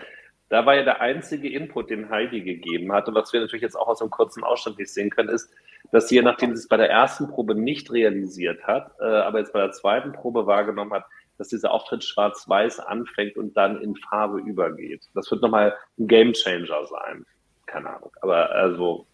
Da 0.48 0.66
war 0.66 0.74
ja 0.74 0.82
der 0.82 1.00
einzige 1.00 1.48
Input, 1.48 1.90
den 1.90 2.10
Heidi 2.10 2.40
gegeben 2.40 2.92
hat, 2.92 3.06
und 3.06 3.14
was 3.14 3.32
wir 3.32 3.40
natürlich 3.40 3.62
jetzt 3.62 3.76
auch 3.76 3.86
aus 3.86 4.00
einem 4.00 4.10
kurzen 4.10 4.42
Ausschnitt 4.42 4.78
nicht 4.78 4.92
sehen 4.92 5.10
können, 5.10 5.28
ist, 5.28 5.52
dass 5.92 6.08
sie, 6.08 6.20
nachdem 6.20 6.56
sie 6.56 6.62
es 6.62 6.68
bei 6.68 6.76
der 6.76 6.90
ersten 6.90 7.28
Probe 7.28 7.54
nicht 7.54 7.92
realisiert 7.92 8.66
hat, 8.66 8.92
äh, 9.00 9.04
aber 9.04 9.38
jetzt 9.38 9.52
bei 9.52 9.60
der 9.60 9.70
zweiten 9.70 10.12
Probe 10.12 10.46
wahrgenommen 10.46 10.92
hat, 10.92 11.04
dass 11.40 11.48
dieser 11.48 11.72
Auftritt 11.72 12.04
schwarz-weiß 12.04 12.80
anfängt 12.80 13.38
und 13.38 13.56
dann 13.56 13.80
in 13.80 13.96
Farbe 13.96 14.40
übergeht. 14.40 15.06
Das 15.14 15.30
wird 15.30 15.40
nochmal 15.40 15.74
ein 15.98 16.06
Gamechanger 16.06 16.66
sein. 16.66 17.24
Keine 17.64 17.88
Ahnung. 17.88 18.12
Aber 18.20 18.50
also, 18.50 19.06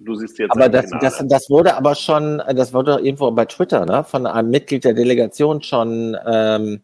du 0.00 0.16
siehst 0.16 0.40
jetzt. 0.40 0.50
Aber 0.50 0.68
das, 0.68 0.90
das, 1.00 1.24
das 1.28 1.48
wurde 1.48 1.76
aber 1.76 1.94
schon, 1.94 2.42
das 2.52 2.74
wurde 2.74 2.98
irgendwo 2.98 3.30
bei 3.30 3.44
Twitter, 3.44 3.86
ne, 3.86 4.02
von 4.02 4.26
einem 4.26 4.50
Mitglied 4.50 4.84
der 4.84 4.92
Delegation 4.92 5.62
schon 5.62 6.16
ähm, 6.26 6.82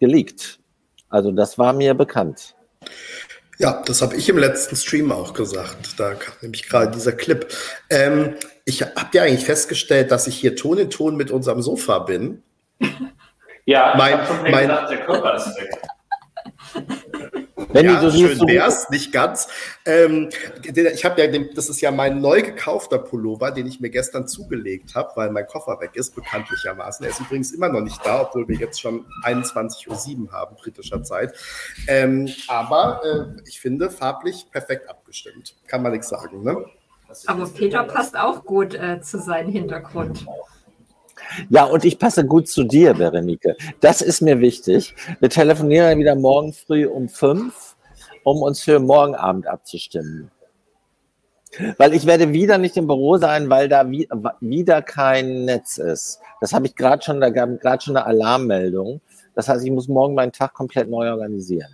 geleakt. 0.00 0.60
Also 1.10 1.30
das 1.30 1.58
war 1.58 1.74
mir 1.74 1.92
bekannt. 1.92 2.56
Ja, 3.58 3.82
das 3.84 4.00
habe 4.00 4.16
ich 4.16 4.30
im 4.30 4.38
letzten 4.38 4.76
Stream 4.76 5.12
auch 5.12 5.34
gesagt. 5.34 6.00
Da 6.00 6.14
kam 6.14 6.32
nämlich 6.40 6.66
gerade 6.66 6.90
dieser 6.90 7.12
Clip. 7.12 7.46
Ähm, 7.90 8.36
ich 8.64 8.80
habe 8.80 9.10
ja 9.12 9.24
eigentlich 9.24 9.44
festgestellt, 9.44 10.10
dass 10.10 10.26
ich 10.26 10.36
hier 10.36 10.56
Ton 10.56 10.78
in 10.78 10.88
Ton 10.88 11.16
mit 11.16 11.30
unserem 11.30 11.60
Sofa 11.60 11.98
bin. 11.98 12.42
Ja, 13.64 13.94
mein, 13.96 14.18
mein, 14.50 14.68
gesagt, 14.68 14.90
der 14.90 14.98
Körper 15.04 15.34
ist 15.36 15.56
weg. 15.56 15.70
Wenn 17.72 17.86
ja, 17.86 18.00
du 18.00 18.10
schön 18.10 18.36
so 18.36 18.46
wär's, 18.46 18.90
nicht 18.90 19.12
ganz. 19.12 19.48
Ähm, 19.86 20.28
ich 20.62 21.04
habe 21.04 21.20
ja, 21.20 21.26
den, 21.26 21.50
das 21.54 21.68
ist 21.68 21.80
ja 21.80 21.90
mein 21.90 22.20
neu 22.20 22.42
gekaufter 22.42 22.98
Pullover, 22.98 23.50
den 23.50 23.66
ich 23.66 23.80
mir 23.80 23.90
gestern 23.90 24.28
zugelegt 24.28 24.94
habe, 24.94 25.10
weil 25.14 25.30
mein 25.30 25.46
Koffer 25.46 25.80
weg 25.80 25.92
ist, 25.94 26.14
bekanntlichermaßen. 26.14 27.04
Er 27.04 27.12
ist 27.12 27.20
übrigens 27.20 27.52
immer 27.52 27.68
noch 27.68 27.80
nicht 27.80 28.04
da, 28.04 28.22
obwohl 28.22 28.46
wir 28.48 28.56
jetzt 28.56 28.80
schon 28.80 29.06
21.07 29.24 30.26
Uhr 30.26 30.32
haben, 30.32 30.56
britischer 30.56 31.02
Zeit. 31.02 31.34
Ähm, 31.86 32.28
aber 32.48 33.00
äh, 33.04 33.48
ich 33.48 33.60
finde, 33.60 33.90
farblich 33.90 34.46
perfekt 34.50 34.90
abgestimmt. 34.90 35.54
Kann 35.66 35.82
man 35.82 35.92
nichts 35.92 36.08
sagen, 36.08 36.42
ne? 36.42 36.64
Aber 37.26 37.46
Peter 37.46 37.84
passt 37.84 38.18
auch 38.18 38.44
gut 38.44 38.74
äh, 38.74 39.00
zu 39.02 39.18
seinem 39.18 39.50
Hintergrund. 39.50 40.24
Ja, 41.48 41.64
und 41.64 41.84
ich 41.84 41.98
passe 41.98 42.24
gut 42.24 42.48
zu 42.48 42.64
dir, 42.64 42.94
Berenike. 42.94 43.56
Das 43.80 44.00
ist 44.00 44.20
mir 44.20 44.40
wichtig. 44.40 44.94
Wir 45.20 45.30
telefonieren 45.30 45.98
wieder 45.98 46.14
morgen 46.14 46.52
früh 46.52 46.86
um 46.86 47.08
fünf, 47.08 47.76
um 48.24 48.42
uns 48.42 48.60
für 48.60 48.78
morgen 48.78 49.14
Abend 49.14 49.46
abzustimmen. 49.46 50.30
Weil 51.76 51.92
ich 51.92 52.06
werde 52.06 52.32
wieder 52.32 52.56
nicht 52.56 52.76
im 52.76 52.86
Büro 52.86 53.18
sein, 53.18 53.50
weil 53.50 53.68
da 53.68 53.86
wieder 53.90 54.82
kein 54.82 55.44
Netz 55.44 55.76
ist. 55.76 56.20
Das 56.40 56.54
habe 56.54 56.66
ich 56.66 56.74
gerade 56.74 57.02
schon, 57.02 57.20
da 57.20 57.28
gab 57.28 57.60
gerade 57.60 57.82
schon 57.82 57.96
eine 57.96 58.06
Alarmmeldung. 58.06 59.00
Das 59.34 59.48
heißt, 59.48 59.64
ich 59.64 59.70
muss 59.70 59.88
morgen 59.88 60.14
meinen 60.14 60.32
Tag 60.32 60.54
komplett 60.54 60.88
neu 60.88 61.10
organisieren. 61.10 61.68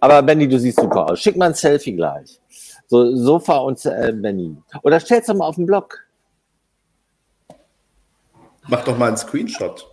Aber 0.00 0.22
Benny, 0.22 0.48
du 0.48 0.58
siehst 0.58 0.80
super 0.80 1.10
aus. 1.10 1.20
Schick 1.20 1.36
mal 1.36 1.46
ein 1.46 1.54
Selfie 1.54 1.94
gleich. 1.94 2.40
So 2.86 3.14
Sofa 3.16 3.58
und 3.58 3.84
äh, 3.84 4.12
Benny. 4.12 4.56
Oder 4.82 4.98
stell's 4.98 5.26
doch 5.26 5.34
mal 5.34 5.46
auf 5.46 5.56
den 5.56 5.66
Blog. 5.66 6.07
Mach 8.68 8.84
doch 8.84 8.96
mal 8.98 9.08
einen 9.08 9.16
Screenshot. 9.16 9.90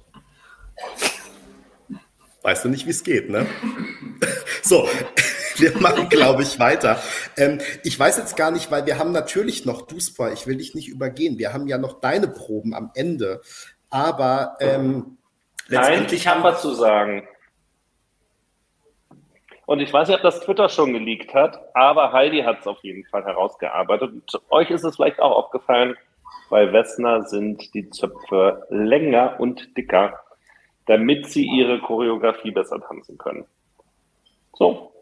Weißt 2.42 2.66
du 2.66 2.70
nicht, 2.70 2.86
wie 2.86 2.92
es 2.92 3.04
geht, 3.04 3.30
ne? 3.30 3.48
so, 4.62 4.88
wir 5.56 5.78
machen, 5.80 6.10
glaube 6.10 6.44
ich, 6.44 6.60
weiter. 6.60 7.02
Ähm, 7.38 7.60
ich 7.84 7.98
weiß 8.00 8.18
jetzt 8.18 8.36
gar 8.36 8.52
nicht, 8.52 8.70
weil 8.70 8.86
wir 8.86 9.00
haben 9.00 9.14
natürlich 9.14 9.66
noch 9.66 9.84
Duspa, 9.84 10.32
ich 10.32 10.46
will 10.46 10.58
dich 10.58 10.76
nicht 10.76 10.90
übergehen. 10.90 11.40
Wir 11.40 11.54
haben 11.54 11.68
ja 11.68 11.78
noch 11.78 12.02
deine 12.02 12.28
Proben 12.28 12.76
am 12.76 12.92
Ende. 12.94 13.42
Aber 13.90 14.58
ähm, 14.60 15.18
Nein, 15.70 16.06
ich 16.12 16.28
habe 16.28 16.44
was 16.44 16.62
zu 16.62 16.74
sagen. 16.74 17.28
Und 19.66 19.80
ich 19.80 19.92
weiß 19.92 20.10
nicht, 20.10 20.18
ob 20.18 20.24
das 20.24 20.42
Twitter 20.42 20.70
schon 20.70 20.94
geleakt 20.94 21.34
hat, 21.34 21.60
aber 21.74 22.12
Heidi 22.12 22.42
hat 22.42 22.60
es 22.60 22.68
auf 22.68 22.84
jeden 22.84 23.04
Fall 23.06 23.24
herausgearbeitet. 23.24 24.12
Und 24.12 24.42
euch 24.50 24.70
ist 24.70 24.84
es 24.84 24.96
vielleicht 24.98 25.20
auch 25.20 25.32
aufgefallen, 25.32 25.98
bei 26.50 26.72
Wessner 26.72 27.24
sind 27.24 27.74
die 27.74 27.90
Zöpfe 27.90 28.66
länger 28.70 29.40
und 29.40 29.76
dicker, 29.78 30.20
damit 30.86 31.28
sie 31.28 31.46
ihre 31.46 31.80
Choreografie 31.80 32.52
besser 32.52 32.80
tanzen 32.80 33.18
können. 33.18 33.46
So, 34.54 34.94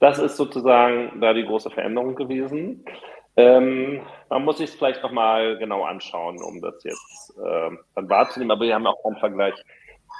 das 0.00 0.18
ist 0.18 0.36
sozusagen 0.36 1.20
da 1.20 1.32
die 1.32 1.44
große 1.44 1.70
Veränderung 1.70 2.16
gewesen. 2.16 2.84
Ähm, 3.36 4.02
man 4.28 4.44
muss 4.44 4.58
sich 4.58 4.70
es 4.70 4.76
vielleicht 4.76 5.02
nochmal 5.02 5.56
genau 5.58 5.84
anschauen, 5.84 6.42
um 6.42 6.60
das 6.60 6.82
jetzt 6.84 7.38
äh, 7.38 7.70
dann 7.94 8.10
wahrzunehmen. 8.10 8.50
Aber 8.50 8.64
wir 8.64 8.74
haben 8.74 8.86
auch 8.86 9.02
keinen 9.02 9.16
Vergleich, 9.18 9.54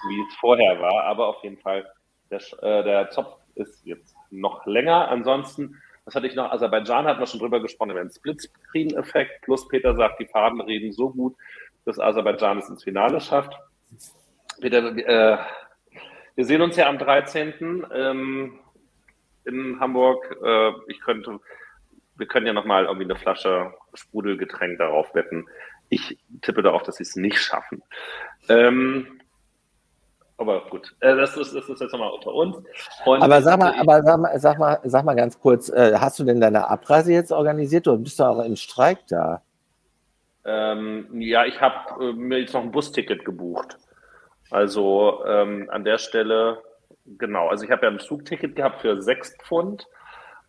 wie 0.09 0.21
es 0.29 0.35
vorher 0.37 0.81
war. 0.81 1.05
Aber 1.05 1.29
auf 1.29 1.43
jeden 1.43 1.59
Fall, 1.59 1.87
der, 2.31 2.41
äh, 2.63 2.85
der 2.85 3.11
Zopf 3.11 3.37
ist 3.55 3.85
jetzt 3.85 4.17
noch 4.31 4.65
länger. 4.67 5.09
Ansonsten 5.09 5.77
was 6.05 6.15
hatte 6.15 6.27
ich 6.27 6.35
noch? 6.35 6.51
Aserbaidschan 6.51 7.07
hat 7.07 7.19
man 7.19 7.27
schon 7.27 7.41
drüber 7.41 7.61
gesprochen, 7.61 7.91
über 7.91 8.01
den 8.01 8.11
Splitscreen-Effekt. 8.11 9.43
Plus 9.43 9.69
Peter 9.69 9.95
sagt, 9.95 10.21
die 10.21 10.27
Farben 10.27 10.61
reden 10.61 10.93
so 10.93 11.11
gut, 11.11 11.37
dass 11.85 11.99
Aserbaidschan 11.99 12.59
es 12.59 12.69
ins 12.69 12.85
Finale 12.85 13.21
schafft. 13.21 13.53
Peter, 14.61 14.97
äh, 14.97 15.39
wir 16.35 16.45
sehen 16.45 16.63
uns 16.63 16.77
ja 16.77 16.89
am 16.89 16.99
13. 16.99 17.87
Ähm, 17.93 18.59
in 19.45 19.79
Hamburg. 19.81 20.37
Äh, 20.43 20.73
ich 20.89 21.01
könnte, 21.01 21.41
wir 22.17 22.27
können 22.27 22.47
ja 22.47 22.53
nochmal 22.53 22.85
irgendwie 22.85 23.05
eine 23.05 23.17
Flasche 23.17 23.73
Sprudelgetränk 23.95 24.79
darauf 24.79 25.15
wetten. 25.15 25.47
Ich 25.89 26.19
tippe 26.41 26.63
darauf, 26.63 26.83
dass 26.83 26.97
sie 26.97 27.03
es 27.03 27.17
nicht 27.17 27.39
schaffen. 27.39 27.83
Ähm, 28.49 29.21
aber 30.43 30.69
gut, 30.69 30.95
äh, 31.01 31.17
das, 31.17 31.37
ist, 31.37 31.55
das 31.55 31.69
ist 31.69 31.81
jetzt 31.81 31.93
nochmal 31.93 32.13
unter 32.13 32.33
uns. 32.33 32.57
Und 33.05 33.23
aber 33.23 33.43
sag 33.43 33.59
mal, 33.59 33.75
aber 33.79 34.03
sag 34.03 34.19
mal, 34.19 34.39
sag 34.39 34.59
mal, 34.59 34.81
sag 34.85 35.05
mal 35.05 35.15
ganz 35.15 35.41
kurz, 35.41 35.69
äh, 35.71 35.95
hast 35.99 36.19
du 36.19 36.25
denn 36.25 36.41
deine 36.41 36.69
Abreise 36.69 37.13
jetzt 37.13 37.33
organisiert 37.33 37.89
oder 37.89 37.99
bist 37.99 38.19
du 38.19 38.25
auch 38.25 38.45
im 38.45 38.57
Streik 38.57 38.99
da? 39.09 39.43
Ähm, 40.45 41.07
ja, 41.21 41.45
ich 41.45 41.61
habe 41.61 42.05
äh, 42.05 42.13
mir 42.13 42.41
jetzt 42.41 42.55
noch 42.55 42.63
ein 42.63 42.73
Busticket 42.73 43.25
gebucht. 43.25 43.79
Also 44.51 45.25
ähm, 45.27 45.69
an 45.71 45.85
der 45.85 45.99
Stelle, 45.99 46.63
genau, 47.19 47.49
also 47.49 47.65
ich 47.65 47.71
habe 47.71 47.87
ja 47.87 47.93
ein 47.93 48.01
Zugticket 48.01 48.57
gehabt 48.57 48.81
für 48.81 49.01
sechs 49.01 49.37
Pfund 49.43 49.87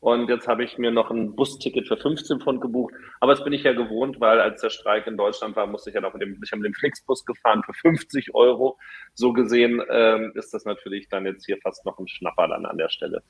und 0.04 0.28
jetzt 0.28 0.50
habe 0.50 0.66
ich 0.66 0.78
mir 0.78 0.92
noch 0.92 1.12
ein 1.12 1.34
Busticket 1.34 1.88
für 1.88 1.96
15 1.96 2.42
Pfund 2.42 2.60
gebucht. 2.60 2.94
Aber 3.22 3.34
das 3.34 3.42
bin 3.42 3.54
ich 3.54 3.64
ja 3.64 3.72
gewohnt, 3.72 4.20
weil 4.20 4.42
als 4.42 4.60
der 4.60 4.70
Streik 4.70 5.08
in 5.08 5.16
Deutschland 5.16 5.56
war, 5.56 5.66
musste 5.66 5.92
ich 5.92 5.94
ja 5.94 6.02
noch 6.02 6.12
mit 6.12 6.22
dem, 6.22 6.38
ich 6.44 6.52
habe 6.52 6.62
mit 6.62 6.68
dem 6.68 6.74
Flixbus 6.74 7.26
gefahren 7.26 7.64
für 7.64 7.72
50 7.74 8.36
Euro. 8.36 8.78
So 9.14 9.32
gesehen 9.32 9.82
ähm, 9.90 10.34
ist 10.36 10.54
das 10.54 10.66
natürlich 10.66 11.08
dann 11.08 11.26
jetzt 11.26 11.46
hier 11.46 11.58
fast 11.64 11.86
noch 11.86 11.98
ein 12.00 12.10
Schnapper 12.10 12.50
dann 12.50 12.66
an 12.66 12.78
der 12.78 12.90
Stelle. 12.90 13.24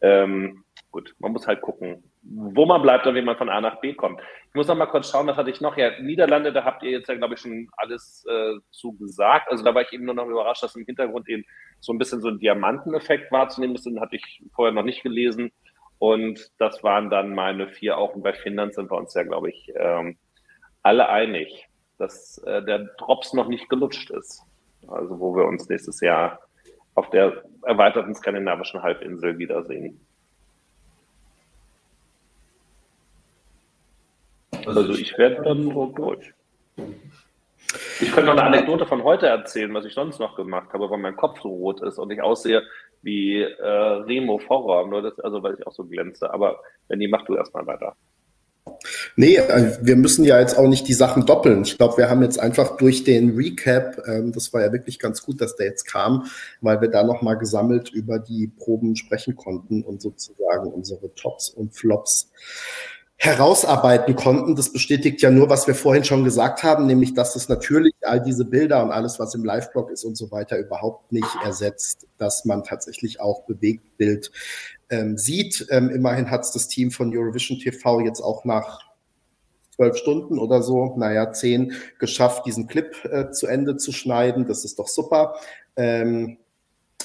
Ähm, 0.00 0.62
gut, 0.92 1.12
man 1.18 1.32
muss 1.32 1.48
halt 1.48 1.60
gucken, 1.60 2.04
wo 2.22 2.66
man 2.66 2.82
bleibt 2.82 3.04
und 3.08 3.16
wie 3.16 3.22
man 3.22 3.36
von 3.36 3.48
A 3.48 3.60
nach 3.60 3.80
B 3.80 3.94
kommt. 3.94 4.20
Ich 4.50 4.54
muss 4.54 4.68
noch 4.68 4.76
mal 4.76 4.86
kurz 4.86 5.10
schauen, 5.10 5.26
was 5.26 5.36
hatte 5.36 5.50
ich 5.50 5.60
noch? 5.60 5.76
Ja, 5.76 5.98
Niederlande, 6.00 6.52
da 6.52 6.64
habt 6.64 6.84
ihr 6.84 6.90
jetzt 6.92 7.08
ja, 7.08 7.16
glaube 7.16 7.34
ich, 7.34 7.40
schon 7.40 7.68
alles 7.76 8.24
äh, 8.30 8.60
zu 8.70 8.92
gesagt. 8.96 9.50
Also 9.50 9.64
da 9.64 9.74
war 9.74 9.82
ich 9.82 9.92
eben 9.92 10.04
nur 10.04 10.14
noch 10.14 10.28
überrascht, 10.28 10.62
dass 10.62 10.76
im 10.76 10.84
Hintergrund 10.84 11.28
eben 11.28 11.44
so 11.80 11.92
ein 11.92 11.98
bisschen 11.98 12.20
so 12.20 12.28
ein 12.28 12.38
Diamanteneffekt 12.38 13.32
wahrzunehmen 13.32 13.74
ist. 13.74 13.86
Den 13.86 14.00
hatte 14.00 14.14
ich 14.14 14.44
vorher 14.54 14.72
noch 14.72 14.84
nicht 14.84 15.02
gelesen. 15.02 15.50
Und 16.02 16.50
das 16.58 16.82
waren 16.82 17.10
dann 17.10 17.32
meine 17.32 17.68
vier. 17.68 17.96
Auch 17.96 18.16
und 18.16 18.24
bei 18.24 18.32
Finnland 18.32 18.74
sind 18.74 18.90
wir 18.90 18.96
uns 18.98 19.14
ja, 19.14 19.22
glaube 19.22 19.50
ich, 19.50 19.72
ähm, 19.76 20.16
alle 20.82 21.08
einig, 21.08 21.68
dass 21.96 22.38
äh, 22.38 22.60
der 22.64 22.80
Drops 22.98 23.34
noch 23.34 23.46
nicht 23.46 23.68
gelutscht 23.68 24.10
ist. 24.10 24.42
Also 24.88 25.20
wo 25.20 25.36
wir 25.36 25.44
uns 25.44 25.68
nächstes 25.68 26.00
Jahr 26.00 26.40
auf 26.96 27.08
der 27.10 27.44
erweiterten 27.62 28.16
skandinavischen 28.16 28.82
Halbinsel 28.82 29.38
wiedersehen. 29.38 30.04
Also 34.66 34.94
ich 34.94 35.16
werde 35.16 35.40
dann 35.44 35.70
durch. 35.70 36.34
Ich 38.02 38.10
könnte 38.10 38.26
noch 38.26 38.36
eine 38.36 38.42
Anekdote 38.42 38.84
von 38.84 39.04
heute 39.04 39.28
erzählen, 39.28 39.72
was 39.74 39.84
ich 39.84 39.94
sonst 39.94 40.18
noch 40.18 40.34
gemacht 40.34 40.72
habe, 40.72 40.90
weil 40.90 40.98
mein 40.98 41.14
Kopf 41.14 41.40
so 41.40 41.48
rot 41.48 41.82
ist 41.82 41.98
und 41.98 42.10
ich 42.10 42.20
aussehe 42.20 42.62
wie 43.02 43.42
äh, 43.42 43.64
Remo 43.64 44.38
Vorraum, 44.38 44.90
nur 44.90 45.02
das, 45.02 45.20
also 45.20 45.40
weil 45.42 45.54
ich 45.54 45.64
auch 45.66 45.72
so 45.72 45.84
glänze. 45.84 46.32
Aber 46.32 46.60
wenn 46.88 46.98
die 46.98 47.06
macht 47.06 47.28
du 47.28 47.36
erstmal 47.36 47.64
weiter. 47.64 47.94
Nee, 49.14 49.36
äh, 49.36 49.76
wir 49.82 49.94
müssen 49.94 50.24
ja 50.24 50.40
jetzt 50.40 50.58
auch 50.58 50.66
nicht 50.66 50.88
die 50.88 50.94
Sachen 50.94 51.26
doppeln. 51.26 51.62
Ich 51.62 51.78
glaube, 51.78 51.96
wir 51.98 52.10
haben 52.10 52.22
jetzt 52.22 52.40
einfach 52.40 52.76
durch 52.76 53.04
den 53.04 53.36
Recap, 53.36 54.02
ähm, 54.06 54.32
das 54.32 54.52
war 54.52 54.62
ja 54.62 54.72
wirklich 54.72 54.98
ganz 54.98 55.22
gut, 55.22 55.40
dass 55.40 55.54
der 55.54 55.66
jetzt 55.66 55.84
kam, 55.84 56.26
weil 56.60 56.80
wir 56.80 56.88
da 56.88 57.04
nochmal 57.04 57.38
gesammelt 57.38 57.90
über 57.90 58.18
die 58.18 58.48
Proben 58.48 58.96
sprechen 58.96 59.36
konnten 59.36 59.82
und 59.82 60.02
sozusagen 60.02 60.72
unsere 60.72 61.14
Tops 61.14 61.50
und 61.50 61.72
Flops 61.72 62.32
herausarbeiten 63.22 64.16
konnten. 64.16 64.56
Das 64.56 64.72
bestätigt 64.72 65.22
ja 65.22 65.30
nur, 65.30 65.48
was 65.48 65.68
wir 65.68 65.76
vorhin 65.76 66.02
schon 66.02 66.24
gesagt 66.24 66.64
haben, 66.64 66.86
nämlich, 66.86 67.14
dass 67.14 67.36
es 67.36 67.48
natürlich 67.48 67.94
all 68.02 68.20
diese 68.20 68.44
Bilder 68.44 68.82
und 68.82 68.90
alles, 68.90 69.20
was 69.20 69.32
im 69.36 69.44
Live-Blog 69.44 69.92
ist 69.92 70.02
und 70.02 70.16
so 70.16 70.32
weiter, 70.32 70.58
überhaupt 70.58 71.12
nicht 71.12 71.28
ersetzt, 71.44 72.08
dass 72.18 72.44
man 72.44 72.64
tatsächlich 72.64 73.20
auch 73.20 73.44
Bewegtbild 73.44 74.32
ähm, 74.90 75.16
sieht. 75.16 75.68
Ähm, 75.70 75.88
immerhin 75.90 76.32
hat 76.32 76.40
es 76.40 76.50
das 76.50 76.66
Team 76.66 76.90
von 76.90 77.16
Eurovision 77.16 77.60
TV 77.60 78.00
jetzt 78.00 78.20
auch 78.20 78.44
nach 78.44 78.80
zwölf 79.70 79.96
Stunden 79.96 80.40
oder 80.40 80.60
so, 80.60 80.96
naja, 80.96 81.32
zehn, 81.32 81.74
geschafft, 82.00 82.44
diesen 82.44 82.66
Clip 82.66 82.92
äh, 83.04 83.30
zu 83.30 83.46
Ende 83.46 83.76
zu 83.76 83.92
schneiden. 83.92 84.48
Das 84.48 84.64
ist 84.64 84.80
doch 84.80 84.88
super. 84.88 85.36
Ähm, 85.76 86.38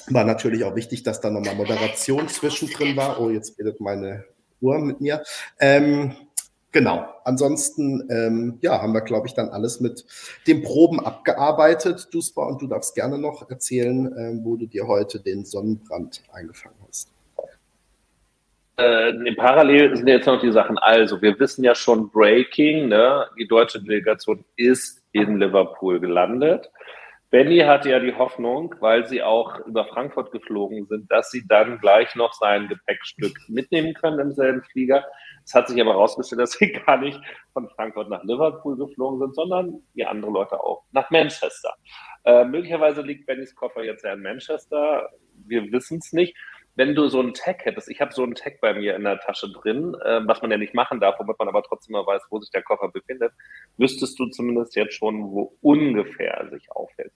war 0.08 0.24
natürlich 0.24 0.64
auch 0.64 0.74
wichtig, 0.74 1.04
dass 1.04 1.20
da 1.20 1.30
nochmal 1.30 1.54
Moderation 1.54 2.28
zwischendrin 2.28 2.96
war. 2.96 3.20
Oh, 3.20 3.30
jetzt 3.30 3.56
redet 3.56 3.78
meine 3.78 4.24
Uhr 4.60 4.78
mit 4.78 5.00
mir. 5.00 5.22
Ähm, 5.60 6.12
genau. 6.72 7.06
Ansonsten, 7.24 8.08
ähm, 8.10 8.58
ja, 8.62 8.80
haben 8.80 8.92
wir, 8.92 9.02
glaube 9.02 9.26
ich, 9.26 9.34
dann 9.34 9.50
alles 9.50 9.80
mit 9.80 10.04
den 10.46 10.62
Proben 10.62 11.00
abgearbeitet. 11.00 12.08
Duspa, 12.12 12.46
und 12.46 12.62
du 12.62 12.66
darfst 12.66 12.94
gerne 12.94 13.18
noch 13.18 13.48
erzählen, 13.50 14.06
ähm, 14.18 14.40
wo 14.44 14.56
du 14.56 14.66
dir 14.66 14.86
heute 14.86 15.20
den 15.20 15.44
Sonnenbrand 15.44 16.22
eingefangen 16.32 16.78
hast. 16.86 17.12
Äh, 18.78 19.34
parallel 19.34 19.96
sind 19.96 20.06
jetzt 20.06 20.26
noch 20.26 20.40
die 20.40 20.52
Sachen. 20.52 20.78
Also, 20.78 21.20
wir 21.20 21.38
wissen 21.40 21.64
ja 21.64 21.74
schon 21.74 22.10
Breaking, 22.10 22.88
ne? 22.88 23.26
Die 23.36 23.48
deutsche 23.48 23.82
Delegation 23.82 24.44
ist 24.54 25.02
in 25.10 25.38
Liverpool 25.38 25.98
gelandet. 25.98 26.70
Benny 27.30 27.58
hatte 27.58 27.90
ja 27.90 28.00
die 28.00 28.14
Hoffnung, 28.14 28.74
weil 28.80 29.06
sie 29.06 29.22
auch 29.22 29.58
über 29.66 29.84
Frankfurt 29.84 30.32
geflogen 30.32 30.86
sind, 30.86 31.10
dass 31.10 31.30
sie 31.30 31.46
dann 31.46 31.78
gleich 31.78 32.14
noch 32.14 32.32
sein 32.32 32.68
Gepäckstück 32.68 33.36
mitnehmen 33.48 33.92
können 33.92 34.18
im 34.18 34.32
selben 34.32 34.62
Flieger. 34.62 35.04
Es 35.44 35.52
hat 35.54 35.68
sich 35.68 35.78
aber 35.78 35.92
herausgestellt, 35.92 36.40
dass 36.40 36.52
sie 36.52 36.72
gar 36.72 36.96
nicht 36.96 37.20
von 37.52 37.68
Frankfurt 37.76 38.08
nach 38.08 38.24
Liverpool 38.24 38.78
geflogen 38.78 39.18
sind, 39.18 39.34
sondern 39.34 39.82
wie 39.92 40.06
andere 40.06 40.30
Leute 40.30 40.58
auch 40.58 40.84
nach 40.92 41.10
Manchester. 41.10 41.74
Äh, 42.24 42.44
möglicherweise 42.46 43.02
liegt 43.02 43.26
Bennys 43.26 43.54
Koffer 43.54 43.84
jetzt 43.84 44.04
ja 44.04 44.14
in 44.14 44.22
Manchester. 44.22 45.10
Wir 45.46 45.70
wissen 45.70 45.98
es 45.98 46.12
nicht 46.14 46.34
wenn 46.78 46.94
du 46.94 47.08
so 47.08 47.18
einen 47.18 47.34
Tag 47.34 47.64
hättest, 47.64 47.90
ich 47.90 48.00
habe 48.00 48.14
so 48.14 48.22
einen 48.22 48.36
Tag 48.36 48.60
bei 48.60 48.72
mir 48.72 48.94
in 48.94 49.02
der 49.02 49.18
Tasche 49.18 49.50
drin, 49.50 49.96
äh, 50.04 50.20
was 50.26 50.42
man 50.42 50.52
ja 50.52 50.56
nicht 50.56 50.74
machen 50.74 51.00
darf, 51.00 51.18
womit 51.18 51.36
man 51.36 51.48
aber 51.48 51.64
trotzdem 51.64 51.94
mal 51.94 52.06
weiß, 52.06 52.22
wo 52.30 52.38
sich 52.38 52.52
der 52.52 52.62
Koffer 52.62 52.88
befindet, 52.88 53.32
wüsstest 53.78 54.16
du 54.20 54.26
zumindest 54.26 54.76
jetzt 54.76 54.94
schon, 54.94 55.32
wo 55.32 55.56
ungefähr 55.60 56.46
sich 56.52 56.70
aufhält. 56.70 57.10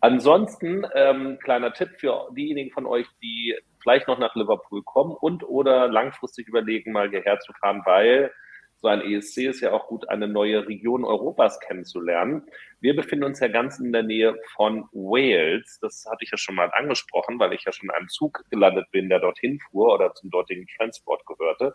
Ansonsten, 0.00 0.86
ähm, 0.94 1.38
kleiner 1.38 1.74
Tipp 1.74 1.90
für 1.98 2.30
diejenigen 2.34 2.70
von 2.70 2.86
euch, 2.86 3.06
die 3.22 3.54
vielleicht 3.82 4.08
noch 4.08 4.18
nach 4.18 4.34
Liverpool 4.36 4.82
kommen 4.82 5.12
und 5.12 5.44
oder 5.44 5.86
langfristig 5.88 6.48
überlegen, 6.48 6.92
mal 6.92 7.10
hierher 7.10 7.38
zu 7.40 7.52
fahren, 7.60 7.82
weil 7.84 8.32
so 8.80 8.88
ein 8.88 9.00
ESC 9.00 9.38
ist 9.38 9.60
ja 9.60 9.72
auch 9.72 9.86
gut, 9.86 10.08
eine 10.08 10.28
neue 10.28 10.66
Region 10.66 11.04
Europas 11.04 11.58
kennenzulernen. 11.60 12.42
Wir 12.80 12.94
befinden 12.94 13.24
uns 13.24 13.40
ja 13.40 13.48
ganz 13.48 13.78
in 13.78 13.92
der 13.92 14.02
Nähe 14.02 14.36
von 14.54 14.84
Wales. 14.92 15.78
Das 15.80 16.04
hatte 16.10 16.24
ich 16.24 16.30
ja 16.30 16.36
schon 16.36 16.54
mal 16.54 16.70
angesprochen, 16.74 17.38
weil 17.38 17.52
ich 17.52 17.64
ja 17.64 17.72
schon 17.72 17.88
in 17.88 17.94
einem 17.94 18.08
Zug 18.08 18.44
gelandet 18.50 18.86
bin, 18.90 19.08
der 19.08 19.20
dorthin 19.20 19.58
fuhr 19.58 19.94
oder 19.94 20.14
zum 20.14 20.30
dortigen 20.30 20.66
Transport 20.76 21.24
gehörte. 21.26 21.74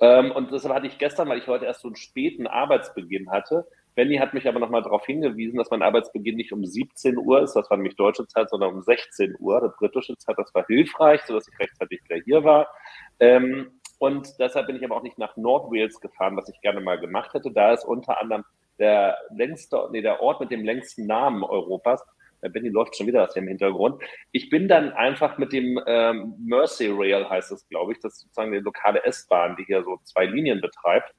Ähm, 0.00 0.30
und 0.32 0.52
deshalb 0.52 0.74
hatte 0.74 0.86
ich 0.86 0.98
gestern, 0.98 1.28
weil 1.28 1.38
ich 1.38 1.46
heute 1.46 1.64
erst 1.64 1.82
so 1.82 1.88
einen 1.88 1.96
späten 1.96 2.46
Arbeitsbeginn 2.46 3.30
hatte, 3.30 3.66
Benny 3.96 4.18
hat 4.18 4.34
mich 4.34 4.46
aber 4.46 4.60
nochmal 4.60 4.82
darauf 4.82 5.06
hingewiesen, 5.06 5.56
dass 5.56 5.70
mein 5.70 5.80
Arbeitsbeginn 5.80 6.36
nicht 6.36 6.52
um 6.52 6.64
17 6.64 7.16
Uhr 7.16 7.42
ist, 7.42 7.54
das 7.54 7.70
war 7.70 7.78
nämlich 7.78 7.96
deutsche 7.96 8.26
Zeit, 8.28 8.50
sondern 8.50 8.74
um 8.74 8.82
16 8.82 9.36
Uhr, 9.40 9.60
die 9.62 9.74
britische 9.78 10.16
Zeit. 10.18 10.36
Das 10.38 10.54
war 10.54 10.66
hilfreich, 10.66 11.22
sodass 11.22 11.48
ich 11.48 11.58
rechtzeitig 11.58 12.02
wieder 12.04 12.22
hier 12.22 12.44
war. 12.44 12.68
Ähm, 13.20 13.80
und 13.98 14.38
deshalb 14.38 14.66
bin 14.66 14.76
ich 14.76 14.84
aber 14.84 14.96
auch 14.96 15.02
nicht 15.02 15.18
nach 15.18 15.36
Nordwales 15.36 16.00
gefahren, 16.00 16.36
was 16.36 16.48
ich 16.48 16.60
gerne 16.60 16.80
mal 16.80 16.98
gemacht 16.98 17.32
hätte. 17.34 17.50
Da 17.50 17.72
ist 17.72 17.84
unter 17.84 18.20
anderem 18.20 18.44
der 18.78 19.16
längste, 19.34 19.88
nee, 19.90 20.02
der 20.02 20.20
Ort 20.20 20.40
mit 20.40 20.50
dem 20.50 20.64
längsten 20.64 21.06
Namen 21.06 21.42
Europas. 21.42 22.04
Der 22.42 22.50
Benny 22.50 22.68
läuft 22.68 22.96
schon 22.96 23.06
wieder 23.06 23.26
hier 23.32 23.42
im 23.42 23.48
Hintergrund. 23.48 24.02
Ich 24.32 24.50
bin 24.50 24.68
dann 24.68 24.92
einfach 24.92 25.38
mit 25.38 25.52
dem 25.52 25.80
ähm, 25.86 26.34
Mersey 26.38 26.90
Rail, 26.92 27.28
heißt 27.28 27.50
es, 27.52 27.66
glaube 27.68 27.92
ich, 27.92 28.00
das 28.00 28.14
ist 28.14 28.20
sozusagen 28.20 28.52
die 28.52 28.58
lokale 28.58 29.02
S-Bahn, 29.04 29.56
die 29.56 29.64
hier 29.64 29.82
so 29.82 29.98
zwei 30.04 30.26
Linien 30.26 30.60
betreibt. 30.60 31.14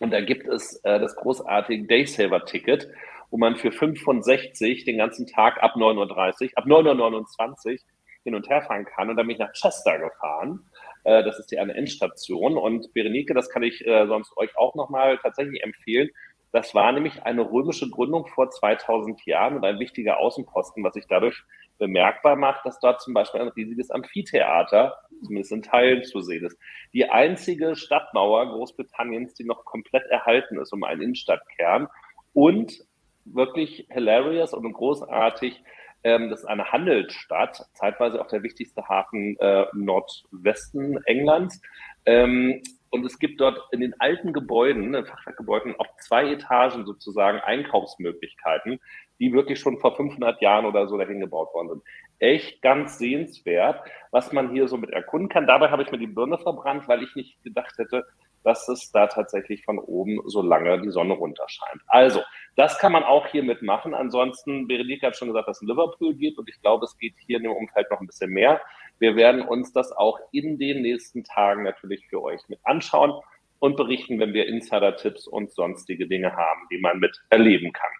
Und 0.00 0.10
da 0.10 0.20
gibt 0.20 0.48
es 0.48 0.76
äh, 0.82 0.98
das 0.98 1.14
großartige 1.14 1.86
Daysaver-Ticket, 1.86 2.88
wo 3.30 3.38
man 3.38 3.56
für 3.56 3.70
65 3.70 4.84
den 4.84 4.98
ganzen 4.98 5.28
Tag 5.28 5.62
ab 5.62 5.76
9.30 5.76 6.42
Uhr, 6.42 6.50
ab 6.56 6.64
9.29 6.64 7.72
Uhr 7.72 7.78
hin 8.24 8.34
und 8.34 8.48
her 8.48 8.62
fahren 8.62 8.84
kann. 8.84 9.08
Und 9.08 9.16
dann 9.16 9.26
bin 9.26 9.34
ich 9.34 9.40
nach 9.40 9.52
Chester 9.52 9.98
gefahren 9.98 10.68
äh, 11.04 11.22
das 11.22 11.38
ist 11.38 11.50
die 11.50 11.58
eine 11.58 11.74
Endstation. 11.74 12.56
Und 12.56 12.92
Berenike, 12.92 13.34
das 13.34 13.50
kann 13.50 13.62
ich 13.62 13.86
äh, 13.86 14.06
sonst 14.06 14.36
euch 14.36 14.56
auch 14.56 14.74
nochmal 14.74 15.18
tatsächlich 15.18 15.62
empfehlen. 15.62 16.10
Das 16.52 16.74
war 16.74 16.90
nämlich 16.90 17.22
eine 17.22 17.48
römische 17.50 17.88
Gründung 17.88 18.26
vor 18.26 18.50
2000 18.50 19.24
Jahren 19.24 19.56
und 19.56 19.64
ein 19.64 19.78
wichtiger 19.78 20.18
Außenposten, 20.18 20.82
was 20.82 20.94
sich 20.94 21.06
dadurch 21.08 21.44
bemerkbar 21.78 22.36
macht, 22.36 22.66
dass 22.66 22.80
dort 22.80 23.00
zum 23.00 23.14
Beispiel 23.14 23.40
ein 23.40 23.48
riesiges 23.48 23.90
Amphitheater, 23.90 24.96
zumindest 25.22 25.52
in 25.52 25.62
Teilen 25.62 26.02
zu 26.02 26.20
sehen 26.20 26.44
ist. 26.44 26.58
Die 26.92 27.08
einzige 27.08 27.76
Stadtmauer 27.76 28.46
Großbritanniens, 28.46 29.34
die 29.34 29.44
noch 29.44 29.64
komplett 29.64 30.04
erhalten 30.06 30.58
ist, 30.58 30.72
um 30.72 30.82
einen 30.82 31.02
Innenstadtkern. 31.02 31.88
Und 32.32 32.84
wirklich 33.24 33.86
hilarious 33.90 34.54
und 34.54 34.72
großartig, 34.72 35.62
ähm, 36.02 36.30
das 36.30 36.40
ist 36.40 36.46
eine 36.46 36.72
Handelsstadt, 36.72 37.66
zeitweise 37.74 38.20
auch 38.20 38.28
der 38.28 38.42
wichtigste 38.42 38.88
Hafen 38.88 39.36
äh, 39.38 39.66
Nordwesten 39.72 41.02
Englands. 41.04 41.60
Ähm, 42.06 42.62
und 42.90 43.06
es 43.06 43.18
gibt 43.18 43.40
dort 43.40 43.60
in 43.70 43.80
den 43.80 43.94
alten 44.00 44.32
Gebäuden, 44.32 44.94
in 44.94 45.06
Fachwerkgebäuden, 45.06 45.76
auf 45.78 45.86
zwei 46.00 46.32
Etagen 46.32 46.84
sozusagen 46.84 47.38
Einkaufsmöglichkeiten, 47.38 48.80
die 49.20 49.32
wirklich 49.32 49.60
schon 49.60 49.78
vor 49.78 49.94
500 49.96 50.42
Jahren 50.42 50.66
oder 50.66 50.88
so 50.88 50.98
dahin 50.98 51.20
gebaut 51.20 51.54
worden 51.54 51.68
sind. 51.68 51.82
Echt 52.18 52.62
ganz 52.62 52.98
sehenswert, 52.98 53.80
was 54.10 54.32
man 54.32 54.50
hier 54.50 54.66
so 54.66 54.76
mit 54.76 54.90
erkunden 54.90 55.28
kann. 55.28 55.46
Dabei 55.46 55.70
habe 55.70 55.82
ich 55.82 55.92
mir 55.92 55.98
die 55.98 56.08
Birne 56.08 56.38
verbrannt, 56.38 56.88
weil 56.88 57.02
ich 57.02 57.14
nicht 57.14 57.42
gedacht 57.44 57.78
hätte, 57.78 58.04
dass 58.44 58.68
es 58.68 58.90
da 58.90 59.06
tatsächlich 59.06 59.64
von 59.64 59.78
oben 59.78 60.20
so 60.26 60.42
lange 60.42 60.80
die 60.80 60.90
Sonne 60.90 61.14
runterscheint. 61.14 61.82
Also, 61.86 62.20
das 62.56 62.78
kann 62.78 62.92
man 62.92 63.04
auch 63.04 63.26
hier 63.26 63.42
mitmachen. 63.42 63.94
Ansonsten, 63.94 64.66
Berenike 64.66 65.06
hat 65.06 65.16
schon 65.16 65.28
gesagt, 65.28 65.48
dass 65.48 65.58
es 65.58 65.62
in 65.62 65.68
Liverpool 65.68 66.14
geht 66.14 66.38
und 66.38 66.48
ich 66.48 66.60
glaube, 66.60 66.84
es 66.84 66.96
geht 66.98 67.14
hier 67.26 67.38
in 67.38 67.44
dem 67.44 67.52
Umfeld 67.52 67.90
noch 67.90 68.00
ein 68.00 68.06
bisschen 68.06 68.30
mehr. 68.30 68.60
Wir 68.98 69.16
werden 69.16 69.42
uns 69.42 69.72
das 69.72 69.92
auch 69.92 70.18
in 70.32 70.58
den 70.58 70.82
nächsten 70.82 71.24
Tagen 71.24 71.62
natürlich 71.62 72.06
für 72.08 72.22
euch 72.22 72.40
mit 72.48 72.58
anschauen 72.64 73.14
und 73.58 73.76
berichten, 73.76 74.18
wenn 74.18 74.34
wir 74.34 74.46
Insider-Tipps 74.46 75.26
und 75.26 75.52
sonstige 75.52 76.06
Dinge 76.06 76.34
haben, 76.34 76.66
die 76.70 76.78
man 76.78 76.98
mit 76.98 77.22
erleben 77.30 77.72
kann. 77.72 77.90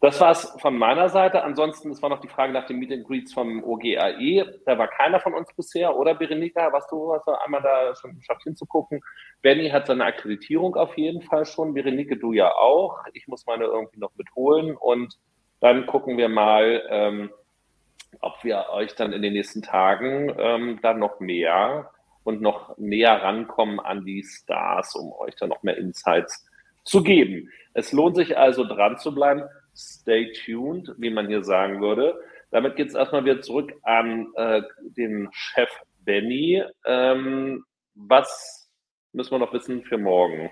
Das 0.00 0.20
war 0.20 0.32
es 0.32 0.54
von 0.60 0.76
meiner 0.76 1.08
Seite. 1.08 1.42
Ansonsten, 1.42 1.90
es 1.90 2.02
war 2.02 2.10
noch 2.10 2.20
die 2.20 2.28
Frage 2.28 2.52
nach 2.52 2.66
den 2.66 2.78
Meet 2.78 2.92
and 2.92 3.06
Greets 3.06 3.32
vom 3.32 3.64
OGAE. 3.64 4.44
Da 4.66 4.76
war 4.76 4.88
keiner 4.88 5.18
von 5.18 5.32
uns 5.32 5.52
bisher, 5.54 5.96
oder 5.96 6.14
Berenika? 6.14 6.72
Was 6.72 6.86
du, 6.88 7.14
hast 7.14 7.26
du 7.26 7.32
einmal 7.32 7.62
da 7.62 7.94
schon 7.94 8.14
geschafft 8.14 8.42
hinzugucken? 8.42 9.00
Benny 9.40 9.70
hat 9.70 9.86
seine 9.86 10.04
Akkreditierung 10.04 10.76
auf 10.76 10.96
jeden 10.98 11.22
Fall 11.22 11.46
schon. 11.46 11.72
Berenike, 11.72 12.18
du 12.18 12.32
ja 12.32 12.54
auch. 12.54 12.98
Ich 13.14 13.28
muss 13.28 13.46
meine 13.46 13.64
irgendwie 13.64 13.98
noch 13.98 14.14
mitholen 14.16 14.76
und 14.76 15.18
dann 15.60 15.86
gucken 15.86 16.18
wir 16.18 16.28
mal, 16.28 16.82
ähm, 16.90 17.30
ob 18.20 18.44
wir 18.44 18.66
euch 18.70 18.94
dann 18.94 19.14
in 19.14 19.22
den 19.22 19.32
nächsten 19.32 19.62
Tagen 19.62 20.34
ähm, 20.38 20.78
dann 20.82 20.98
noch 20.98 21.20
mehr 21.20 21.90
und 22.24 22.40
noch 22.40 22.76
näher 22.76 23.22
rankommen 23.22 23.80
an 23.80 24.04
die 24.04 24.22
Stars, 24.22 24.94
um 24.94 25.12
euch 25.12 25.34
dann 25.36 25.48
noch 25.48 25.62
mehr 25.62 25.78
Insights 25.78 26.46
zu 26.84 27.02
geben. 27.02 27.50
Es 27.72 27.92
lohnt 27.92 28.16
sich 28.16 28.36
also 28.36 28.64
dran 28.64 28.98
zu 28.98 29.14
bleiben 29.14 29.44
stay 29.76 30.32
tuned, 30.32 30.92
wie 30.98 31.10
man 31.10 31.28
hier 31.28 31.44
sagen 31.44 31.80
würde. 31.80 32.20
Damit 32.50 32.76
geht 32.76 32.88
es 32.88 32.94
erstmal 32.94 33.24
wieder 33.24 33.42
zurück 33.42 33.72
an 33.82 34.28
äh, 34.36 34.62
den 34.96 35.28
Chef 35.32 35.70
Benny. 36.04 36.62
Ähm, 36.86 37.64
was 37.94 38.68
müssen 39.12 39.32
wir 39.32 39.38
noch 39.38 39.52
wissen 39.52 39.82
für 39.84 39.98
morgen? 39.98 40.50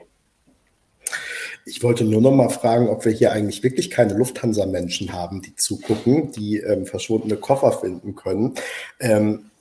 Ich 1.65 1.83
wollte 1.83 2.05
nur 2.05 2.21
noch 2.21 2.33
mal 2.33 2.49
fragen, 2.49 2.89
ob 2.89 3.05
wir 3.05 3.13
hier 3.13 3.33
eigentlich 3.33 3.63
wirklich 3.63 3.91
keine 3.91 4.15
Lufthansa-Menschen 4.15 5.13
haben, 5.13 5.43
die 5.43 5.55
zugucken, 5.55 6.33
die 6.33 6.57
ähm, 6.57 6.87
verschwundene 6.87 7.37
Koffer 7.37 7.73
finden 7.73 8.17
können. 8.17 8.55
Ähm, 8.99 9.52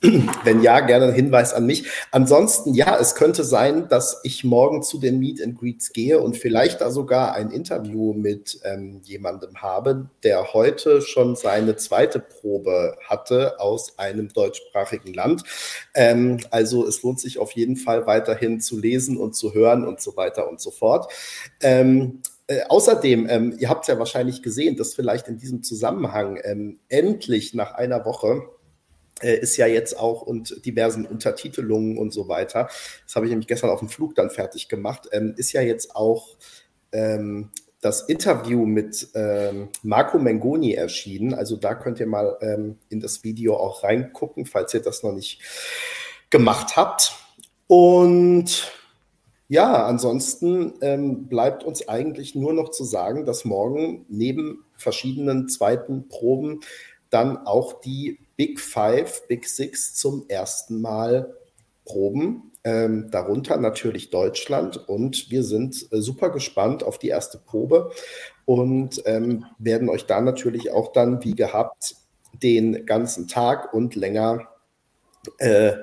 Wenn 0.44 0.62
ja, 0.62 0.80
gerne 0.80 1.06
ein 1.06 1.14
Hinweis 1.14 1.54
an 1.54 1.64
mich. 1.64 1.86
Ansonsten, 2.10 2.74
ja, 2.74 2.98
es 2.98 3.14
könnte 3.14 3.44
sein, 3.44 3.88
dass 3.88 4.20
ich 4.24 4.42
morgen 4.42 4.82
zu 4.82 4.98
den 4.98 5.20
Meet 5.20 5.42
and 5.42 5.58
Greets 5.58 5.92
gehe 5.92 6.18
und 6.18 6.36
vielleicht 6.36 6.80
da 6.80 6.90
sogar 6.90 7.34
ein 7.34 7.50
Interview 7.50 8.12
mit 8.12 8.60
ähm, 8.64 9.00
jemandem 9.04 9.62
habe, 9.62 10.08
der 10.24 10.52
heute 10.54 11.02
schon 11.02 11.36
seine 11.36 11.76
zweite 11.76 12.18
Probe 12.18 12.96
hatte 13.08 13.60
aus 13.60 13.98
einem 13.98 14.32
deutschsprachigen 14.32 15.14
Land. 15.14 15.44
Ähm, 15.94 16.40
also 16.50 16.86
es 16.86 17.02
lohnt 17.02 17.20
sich 17.20 17.38
auf 17.38 17.52
jeden 17.52 17.76
Fall 17.76 18.06
weiterhin 18.06 18.60
zu 18.60 18.78
lesen 18.78 19.16
und 19.16 19.36
zu 19.36 19.54
hören 19.54 19.86
und 19.86 20.00
so 20.00 20.16
weiter 20.16 20.48
und 20.48 20.60
so 20.60 20.72
fort. 20.72 21.12
Ähm, 21.60 22.22
äh, 22.48 22.62
außerdem, 22.68 23.28
ähm, 23.30 23.56
ihr 23.58 23.68
habt 23.68 23.82
es 23.84 23.88
ja 23.88 23.98
wahrscheinlich 24.00 24.42
gesehen, 24.42 24.76
dass 24.76 24.94
vielleicht 24.94 25.28
in 25.28 25.38
diesem 25.38 25.62
Zusammenhang 25.62 26.40
ähm, 26.42 26.80
endlich 26.88 27.54
nach 27.54 27.74
einer 27.74 28.04
Woche 28.04 28.42
ist 29.30 29.56
ja 29.56 29.66
jetzt 29.66 29.98
auch 29.98 30.22
und 30.22 30.64
diversen 30.64 31.06
Untertitelungen 31.06 31.98
und 31.98 32.12
so 32.12 32.28
weiter. 32.28 32.68
Das 33.04 33.16
habe 33.16 33.26
ich 33.26 33.30
nämlich 33.30 33.48
gestern 33.48 33.70
auf 33.70 33.80
dem 33.80 33.88
Flug 33.88 34.14
dann 34.14 34.30
fertig 34.30 34.68
gemacht. 34.68 35.08
Ähm, 35.12 35.34
ist 35.36 35.52
ja 35.52 35.60
jetzt 35.60 35.94
auch 35.96 36.36
ähm, 36.92 37.50
das 37.82 38.02
Interview 38.02 38.64
mit 38.64 39.08
ähm, 39.14 39.68
Marco 39.82 40.18
Mengoni 40.18 40.74
erschienen. 40.74 41.34
Also 41.34 41.56
da 41.56 41.74
könnt 41.74 41.98
ihr 41.98 42.06
mal 42.06 42.38
ähm, 42.40 42.78
in 42.88 43.00
das 43.00 43.24
Video 43.24 43.56
auch 43.56 43.82
reingucken, 43.82 44.46
falls 44.46 44.72
ihr 44.72 44.82
das 44.82 45.02
noch 45.02 45.12
nicht 45.12 45.42
gemacht 46.30 46.76
habt. 46.76 47.14
Und 47.66 48.72
ja, 49.48 49.84
ansonsten 49.84 50.74
ähm, 50.80 51.26
bleibt 51.26 51.64
uns 51.64 51.88
eigentlich 51.88 52.34
nur 52.34 52.52
noch 52.52 52.70
zu 52.70 52.84
sagen, 52.84 53.26
dass 53.26 53.44
morgen 53.44 54.06
neben 54.08 54.64
verschiedenen 54.76 55.48
zweiten 55.48 56.08
Proben 56.08 56.60
dann 57.10 57.36
auch 57.36 57.80
die 57.80 58.20
Big 58.42 58.58
Five, 58.58 59.28
Big 59.28 59.46
Six 59.46 59.94
zum 59.94 60.24
ersten 60.28 60.80
Mal 60.80 61.32
proben. 61.84 62.50
Ähm, 62.64 63.08
darunter 63.12 63.56
natürlich 63.56 64.10
Deutschland 64.10 64.88
und 64.88 65.30
wir 65.30 65.44
sind 65.44 65.86
äh, 65.92 66.00
super 66.00 66.30
gespannt 66.30 66.82
auf 66.82 66.98
die 66.98 67.06
erste 67.06 67.38
Probe 67.38 67.92
und 68.44 69.00
ähm, 69.06 69.44
werden 69.58 69.88
euch 69.88 70.06
da 70.06 70.20
natürlich 70.20 70.72
auch 70.72 70.90
dann 70.90 71.22
wie 71.22 71.36
gehabt 71.36 71.94
den 72.32 72.84
ganzen 72.84 73.28
Tag 73.28 73.72
und 73.72 73.94
länger 73.94 74.48
äh, 75.38 75.74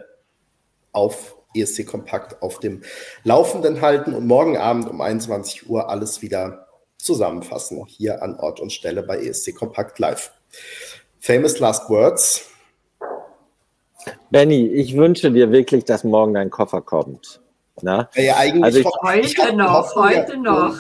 auf 0.92 1.38
ESC 1.56 1.86
Kompakt 1.88 2.42
auf 2.42 2.60
dem 2.60 2.82
Laufenden 3.24 3.80
halten 3.80 4.14
und 4.14 4.28
morgen 4.28 4.58
Abend 4.58 4.90
um 4.90 5.00
21 5.00 5.70
Uhr 5.70 5.90
alles 5.90 6.22
wieder 6.22 6.68
zusammenfassen 6.98 7.86
hier 7.86 8.22
an 8.22 8.36
Ort 8.36 8.60
und 8.60 8.74
Stelle 8.74 9.02
bei 9.02 9.18
ESC 9.18 9.56
Kompakt 9.56 9.98
Live. 9.98 10.34
Famous 11.20 11.60
Last 11.60 11.90
Words. 11.90 12.49
Benny, 14.30 14.68
ich 14.68 14.96
wünsche 14.96 15.32
dir 15.32 15.52
wirklich, 15.52 15.86
dass 15.86 16.04
morgen 16.04 16.34
dein 16.34 16.50
Koffer 16.50 16.82
kommt. 16.82 17.42
Na? 17.82 18.10
Ja, 18.16 18.38
eigentlich 18.38 18.64
also 18.64 18.80
ich, 18.80 18.88
heute 19.02 19.56
noch, 19.56 19.96
heute 19.96 20.38
noch. 20.38 20.76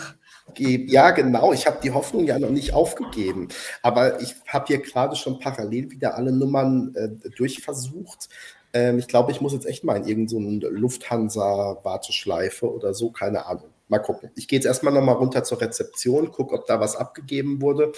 Ja, 0.57 1.11
genau. 1.11 1.53
Ich 1.53 1.67
habe 1.67 1.79
die 1.81 1.91
Hoffnung 1.91 2.25
ja 2.25 2.39
noch 2.39 2.49
nicht 2.49 2.73
aufgegeben. 2.73 3.49
Aber 3.81 4.21
ich 4.21 4.35
habe 4.47 4.65
hier 4.67 4.79
gerade 4.79 5.15
schon 5.15 5.39
parallel 5.39 5.91
wieder 5.91 6.15
alle 6.15 6.31
Nummern 6.31 6.93
äh, 6.95 7.29
durchversucht. 7.29 8.29
Ähm, 8.73 8.99
ich 8.99 9.07
glaube, 9.07 9.31
ich 9.31 9.41
muss 9.41 9.53
jetzt 9.53 9.65
echt 9.65 9.83
mal 9.83 9.97
in 9.97 10.07
irgendeine 10.07 10.59
so 10.61 10.69
Lufthansa-Warteschleife 10.69 12.71
oder 12.71 12.93
so, 12.93 13.11
keine 13.11 13.45
Ahnung. 13.45 13.69
Mal 13.87 13.99
gucken. 13.99 14.29
Ich 14.35 14.47
gehe 14.47 14.57
jetzt 14.57 14.65
erstmal 14.65 14.93
nochmal 14.93 15.15
runter 15.15 15.43
zur 15.43 15.61
Rezeption, 15.61 16.31
gucke, 16.31 16.53
ob 16.53 16.67
da 16.67 16.79
was 16.79 16.95
abgegeben 16.95 17.61
wurde. 17.61 17.91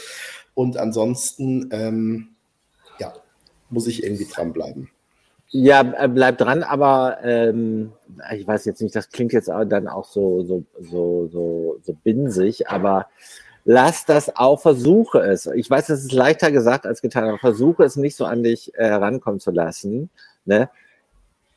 Und 0.53 0.77
ansonsten, 0.77 1.69
ähm, 1.71 2.29
ja, 2.99 3.13
muss 3.69 3.87
ich 3.87 4.03
irgendwie 4.03 4.25
dranbleiben. 4.25 4.89
Ja, 5.53 5.81
äh, 5.81 6.07
bleib 6.07 6.37
dran, 6.37 6.63
aber 6.63 7.17
ähm, 7.23 7.91
ich 8.33 8.47
weiß 8.47 8.63
jetzt 8.65 8.81
nicht, 8.81 8.95
das 8.95 9.09
klingt 9.09 9.33
jetzt 9.33 9.49
dann 9.49 9.87
auch 9.89 10.05
so, 10.05 10.43
so, 10.43 10.63
so, 10.79 11.27
so, 11.27 11.79
so 11.83 11.93
binsig, 12.03 12.69
aber 12.69 13.07
lass 13.65 14.05
das 14.05 14.33
auch, 14.37 14.61
versuche 14.61 15.19
es. 15.19 15.47
Ich 15.47 15.69
weiß, 15.69 15.87
das 15.87 16.03
ist 16.03 16.13
leichter 16.13 16.51
gesagt 16.51 16.85
als 16.85 17.01
getan, 17.01 17.25
aber 17.25 17.37
versuche 17.37 17.83
es 17.83 17.97
nicht 17.97 18.15
so 18.15 18.23
an 18.25 18.43
dich 18.43 18.73
äh, 18.75 18.85
herankommen 18.85 19.41
zu 19.41 19.51
lassen. 19.51 20.09
Ne? 20.45 20.69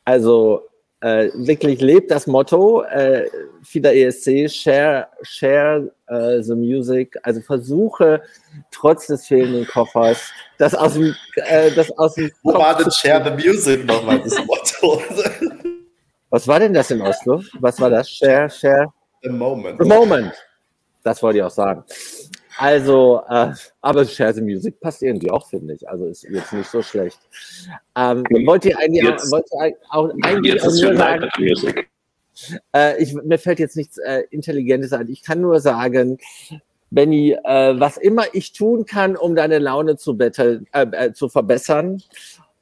Also 0.03 0.63
äh, 1.01 1.29
wirklich 1.33 1.81
lebt 1.81 2.09
das 2.11 2.25
Motto 2.25 2.83
äh, 2.83 3.29
FIDA 3.63 3.91
ESC, 3.91 4.49
share, 4.49 5.07
share 5.21 5.91
uh, 6.09 6.41
the 6.41 6.55
music. 6.55 7.17
Also 7.23 7.41
versuche 7.41 8.21
trotz 8.71 9.07
des 9.07 9.25
fehlenden 9.27 9.67
Koffers 9.67 10.31
das 10.57 10.73
aus 10.73 10.93
dem, 10.93 11.15
äh, 11.35 11.71
das 11.71 11.91
aus 11.97 12.15
dem 12.15 12.31
Wo 12.43 12.53
war 12.53 12.77
denn 12.77 12.89
share 12.91 13.23
the 13.23 13.47
music 13.47 13.85
nochmal 13.85 14.19
das 14.19 14.35
Motto? 14.45 15.01
Was 16.29 16.47
war 16.47 16.59
denn 16.59 16.73
das 16.73 16.91
in 16.91 17.01
Oslo? 17.01 17.41
Was 17.59 17.79
war 17.79 17.89
das? 17.89 18.09
Share, 18.09 18.49
share. 18.49 18.87
The 19.21 19.29
moment. 19.29 19.79
The 19.81 19.87
moment. 19.87 20.33
Das 21.03 21.21
wollte 21.21 21.37
ich 21.37 21.43
auch 21.43 21.51
sagen. 21.51 21.83
Also, 22.57 23.21
äh, 23.29 23.51
aber 23.81 24.05
Share 24.05 24.33
the 24.33 24.41
Music 24.41 24.79
passt 24.79 25.01
irgendwie 25.01 25.31
auch, 25.31 25.47
finde 25.47 25.73
ich. 25.73 25.87
Also 25.89 26.05
ist 26.05 26.23
jetzt 26.23 26.53
nicht 26.53 26.69
so 26.69 26.81
schlecht. 26.81 27.19
Ähm, 27.95 28.23
wollt 28.45 28.65
ihr 28.65 28.77
eigentlich 28.79 29.03
jetzt, 29.03 29.31
wollt 29.31 29.45
ihr 29.51 29.75
auch 29.89 30.09
eigentlich 30.23 30.61
auch 30.61 30.71
nur 30.71 30.95
sagen, 30.95 31.29
äh, 32.73 33.01
ich, 33.01 33.13
mir 33.13 33.37
fällt 33.37 33.59
jetzt 33.59 33.75
nichts 33.75 33.97
äh, 33.97 34.23
Intelligentes 34.29 34.93
ein. 34.93 35.09
Ich 35.09 35.23
kann 35.23 35.41
nur 35.41 35.59
sagen, 35.59 36.17
Benny, 36.91 37.31
äh, 37.43 37.79
was 37.79 37.97
immer 37.97 38.23
ich 38.33 38.53
tun 38.53 38.85
kann, 38.85 39.17
um 39.17 39.35
deine 39.35 39.59
Laune 39.59 39.97
zu, 39.97 40.17
betteln, 40.17 40.67
äh, 40.71 40.85
äh, 40.91 41.13
zu 41.13 41.29
verbessern 41.29 42.01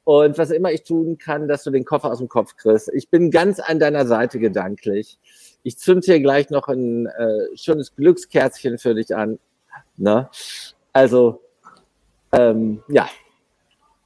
und 0.04 0.38
was 0.38 0.52
immer 0.52 0.72
ich 0.72 0.84
tun 0.84 1.18
kann, 1.18 1.48
dass 1.48 1.64
du 1.64 1.72
den 1.72 1.86
Koffer 1.86 2.12
aus 2.12 2.18
dem 2.18 2.30
Kopf 2.30 2.56
kriegst. 2.56 2.92
Ich 2.94 3.10
bin 3.10 3.32
ganz 3.32 3.60
an 3.60 3.80
deiner 3.80 4.06
Seite 4.08 4.40
gedanklich. 4.40 5.20
Ich 5.64 5.78
zünd 5.78 6.06
hier 6.06 6.20
gleich 6.20 6.50
noch 6.50 6.68
ein 6.68 7.06
äh, 7.06 7.56
schönes 7.56 7.96
Glückskerzchen 7.96 8.78
für 8.78 8.96
dich 8.96 9.16
an. 9.16 9.40
Ne? 9.98 10.30
Also, 10.92 11.42
ähm, 12.32 12.84
ja, 12.88 13.10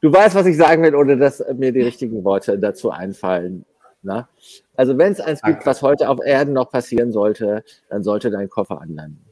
du 0.02 0.12
weißt, 0.12 0.36
was 0.36 0.46
ich 0.46 0.58
sagen 0.58 0.84
will, 0.84 0.96
ohne 0.96 1.18
dass 1.18 1.44
mir 1.56 1.72
die 1.72 1.82
richtigen 1.82 2.24
Worte 2.24 2.58
dazu 2.60 2.92
einfallen. 2.92 3.66
Ne? 4.02 4.28
Also, 4.76 4.98
wenn 4.98 5.14
es 5.14 5.20
eins 5.20 5.42
gibt, 5.42 5.66
was 5.66 5.82
heute 5.82 6.10
auf 6.10 6.20
Erden 6.24 6.54
noch 6.54 6.72
passieren 6.72 7.12
sollte, 7.12 7.64
dann 7.90 8.04
sollte 8.04 8.32
dein 8.32 8.50
Koffer 8.50 8.82
anlanden. 8.82 9.28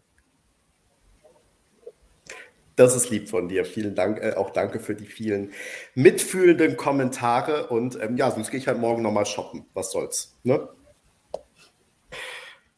Das 2.75 2.95
ist 2.95 3.09
lieb 3.09 3.29
von 3.29 3.47
dir. 3.47 3.63
Vielen 3.63 3.95
Dank. 3.95 4.21
Äh, 4.21 4.33
auch 4.33 4.49
danke 4.49 4.79
für 4.79 4.95
die 4.95 5.05
vielen 5.05 5.51
mitfühlenden 5.93 6.75
Kommentare. 6.75 7.67
Und 7.67 7.97
ähm, 8.01 8.17
ja, 8.17 8.31
sonst 8.31 8.51
gehe 8.51 8.59
ich 8.59 8.67
halt 8.67 8.79
morgen 8.79 9.01
nochmal 9.01 9.25
shoppen. 9.25 9.65
Was 9.73 9.91
soll's. 9.91 10.35
Ne? 10.43 10.67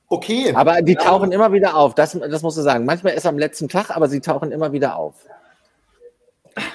Okay. 0.10 0.54
Aber 0.56 0.82
die 0.82 0.96
tauchen 0.96 1.32
immer 1.32 1.52
wieder 1.52 1.76
auf, 1.76 1.94
das, 1.94 2.18
das 2.18 2.42
musst 2.42 2.58
du 2.58 2.62
sagen. 2.62 2.86
Manchmal 2.86 3.14
ist 3.14 3.26
am 3.26 3.38
letzten 3.38 3.68
Tag, 3.68 3.96
aber 3.96 4.08
sie 4.08 4.22
tauchen 4.22 4.52
immer 4.52 4.72
wieder 4.72 4.96
auf. 4.96 5.16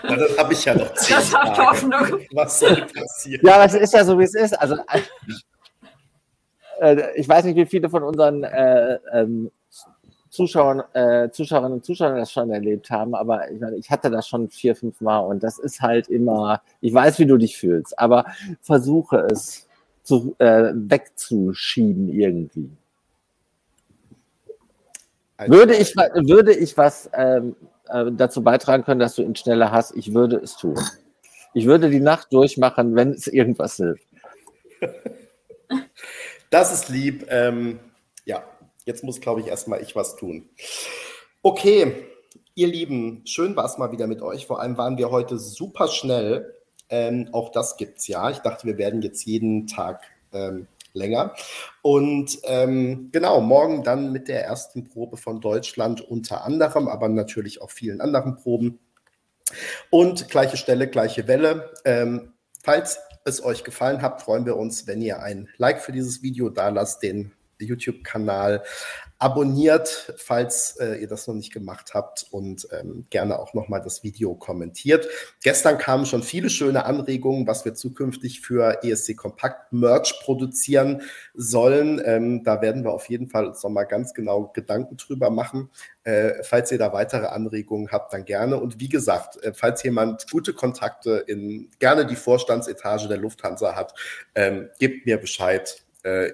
Ja, 0.05 0.17
das 0.17 0.39
habe 0.39 0.53
ich 0.53 0.65
ja 0.65 0.75
noch 0.75 0.93
zehn 0.95 1.17
Das 1.17 1.35
hat 1.35 1.59
Hoffnung. 1.59 2.21
Was 2.33 2.61
soll 2.61 2.87
passieren? 2.95 3.41
Ja, 3.45 3.65
es 3.65 3.75
ist 3.75 3.95
ja 3.95 4.05
so, 4.05 4.19
wie 4.19 4.25
es 4.25 4.35
ist. 4.35 4.53
Also, 4.61 4.77
äh, 6.81 7.03
ich 7.17 7.29
weiß 7.29 7.45
nicht, 7.47 7.57
wie 7.57 7.67
viele 7.67 7.89
von 7.89 8.03
unseren 8.03 8.45
äh, 8.45 8.99
ähm, 9.13 9.51
Zuschauern, 10.29 10.83
äh, 10.93 11.31
Zuschauerinnen 11.31 11.75
und 11.75 11.85
Zuschauern 11.85 12.17
das 12.17 12.33
schon 12.33 12.51
erlebt 12.51 12.91
haben, 12.91 13.15
aber 13.15 13.51
ich, 13.51 13.61
meine, 13.61 13.77
ich 13.77 13.91
hatte 13.91 14.11
das 14.11 14.27
schon 14.27 14.49
vier, 14.49 14.75
fünf 14.75 15.01
Mal 15.01 15.19
und 15.19 15.43
das 15.43 15.59
ist 15.59 15.81
halt 15.81 16.09
immer, 16.09 16.63
ich 16.81 16.95
weiß, 16.95 17.19
wie 17.19 17.27
du 17.27 17.37
dich 17.37 17.59
fühlst, 17.59 17.99
aber 17.99 18.25
versuche 18.63 19.27
es 19.31 19.69
zu, 20.03 20.35
äh, 20.39 20.73
wegzuschieben 20.75 22.09
irgendwie. 22.09 22.71
Würde 25.49 25.75
ich, 25.77 25.95
würde 25.97 26.53
ich 26.53 26.77
was 26.77 27.11
ähm, 27.15 27.57
äh, 27.89 28.11
dazu 28.13 28.43
beitragen 28.43 28.85
können, 28.85 29.01
dass 29.01 29.15
du 29.15 29.23
ihn 29.23 29.37
schneller 29.37 29.71
hast, 29.71 29.95
ich 29.97 30.15
würde 30.15 30.37
es 30.37 30.57
tun. 30.57 30.79
Ich 31.55 31.67
würde 31.67 31.91
die 31.91 32.01
Nacht 32.01 32.33
durchmachen, 32.33 32.95
wenn 32.95 33.11
es 33.11 33.27
irgendwas 33.27 33.77
hilft. 33.77 34.07
Das 36.51 36.71
ist 36.71 36.91
lieb. 36.91 37.25
Ähm, 37.31 37.81
ja, 38.27 38.45
jetzt 38.85 39.03
muss, 39.05 39.23
glaube 39.23 39.41
ich, 39.41 39.47
erstmal 39.47 39.81
ich 39.81 39.97
was 39.97 40.17
tun. 40.17 40.51
Okay, 41.41 41.95
ihr 42.55 42.67
Lieben, 42.67 43.23
schön 43.25 43.57
war 43.57 43.65
es 43.65 43.79
mal 43.79 43.91
wieder 43.91 44.07
mit 44.07 44.21
euch. 44.21 44.47
Vor 44.47 44.61
allem 44.61 44.77
waren 44.77 44.99
wir 44.99 45.11
heute 45.11 45.39
super 45.39 45.89
schnell. 45.89 46.55
Ähm, 46.91 47.31
auch 47.33 47.53
das 47.53 47.79
gibt 47.79 48.01
es 48.01 48.07
ja. 48.07 48.29
Ich 48.29 48.41
dachte, 48.41 48.67
wir 48.67 48.77
werden 48.77 49.01
jetzt 49.01 49.25
jeden 49.25 49.67
Tag 49.67 50.03
ähm, 50.35 50.67
länger. 50.93 51.35
Und 51.83 52.39
ähm, 52.45 53.09
genau, 53.13 53.41
morgen 53.41 53.83
dann 53.83 54.13
mit 54.13 54.29
der 54.29 54.45
ersten 54.45 54.85
Probe 54.85 55.17
von 55.17 55.41
Deutschland 55.41 56.01
unter 56.01 56.45
anderem, 56.45 56.89
aber 56.89 57.09
natürlich 57.09 57.63
auch 57.63 57.71
vielen 57.71 58.01
anderen 58.01 58.37
Proben. 58.37 58.79
Und 59.91 60.29
gleiche 60.29 60.57
Stelle, 60.57 60.89
gleiche 60.89 61.29
Welle. 61.29 61.73
Ähm, 61.85 62.33
falls 62.63 62.99
es 63.25 63.45
euch 63.45 63.65
gefallen 63.65 64.03
hat, 64.03 64.23
freuen 64.23 64.47
wir 64.47 64.57
uns, 64.57 64.87
wenn 64.87 65.03
ihr 65.03 65.23
ein 65.23 65.49
Like 65.57 65.81
für 65.81 65.93
dieses 65.93 66.23
Video 66.23 66.49
da 66.49 66.69
lasst, 66.69 67.03
den 67.03 67.33
YouTube-Kanal 67.59 68.63
abonniert, 69.23 70.15
falls 70.17 70.77
äh, 70.81 70.97
ihr 70.97 71.07
das 71.07 71.29
noch 71.29 71.37
nicht 71.37 71.53
gemacht 71.53 71.95
habt 71.95 72.27
und 72.33 72.67
ähm, 72.73 73.07
gerne 73.09 73.39
auch 73.39 73.55
nochmal 73.55 73.81
das 73.81 74.03
Video 74.03 74.35
kommentiert. 74.35 75.07
Gestern 75.45 75.79
kamen 75.79 76.07
schon 76.07 76.25
viele 76.25 76.51
schöne 76.51 76.87
Anregungen, 76.87 77.47
was 77.47 77.65
wir 77.65 77.75
zukünftig 77.75 78.41
für 78.41 78.83
ESC 78.83 79.17
Kompakt 79.17 79.73
Merch 79.73 80.21
produzieren 80.25 81.03
sollen. 81.35 82.03
Ähm, 82.05 82.43
da 82.43 82.61
werden 82.63 82.83
wir 82.83 82.91
auf 82.91 83.09
jeden 83.09 83.29
Fall 83.29 83.47
uns 83.47 83.63
nochmal 83.63 83.87
ganz 83.87 84.13
genau 84.13 84.51
Gedanken 84.53 84.97
drüber 84.97 85.31
machen. 85.31 85.71
Äh, 86.03 86.43
falls 86.43 86.73
ihr 86.73 86.79
da 86.79 86.93
weitere 86.93 87.27
Anregungen 87.27 87.93
habt, 87.93 88.13
dann 88.13 88.25
gerne. 88.25 88.59
Und 88.59 88.81
wie 88.81 88.89
gesagt, 88.89 89.41
äh, 89.45 89.53
falls 89.55 89.85
jemand 89.85 90.29
gute 90.33 90.53
Kontakte 90.53 91.23
in 91.29 91.71
gerne 91.79 92.07
die 92.07 92.17
Vorstandsetage 92.17 93.07
der 93.07 93.19
Lufthansa 93.19 93.77
hat, 93.77 93.95
ähm, 94.35 94.69
gebt 94.81 95.07
mir 95.07 95.19
Bescheid 95.19 95.81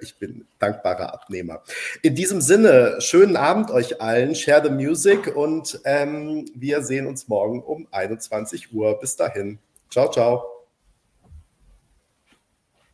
ich 0.00 0.16
bin 0.18 0.46
dankbarer 0.58 1.12
Abnehmer. 1.12 1.62
In 2.02 2.14
diesem 2.14 2.40
Sinne, 2.40 3.00
schönen 3.00 3.36
Abend 3.36 3.70
euch 3.70 4.00
allen, 4.00 4.34
share 4.34 4.62
the 4.64 4.70
music 4.70 5.36
und 5.36 5.80
ähm, 5.84 6.46
wir 6.54 6.82
sehen 6.82 7.06
uns 7.06 7.28
morgen 7.28 7.62
um 7.62 7.86
21 7.90 8.72
Uhr. 8.72 8.98
Bis 8.98 9.16
dahin. 9.16 9.58
Ciao, 9.90 10.10
ciao. 10.10 10.57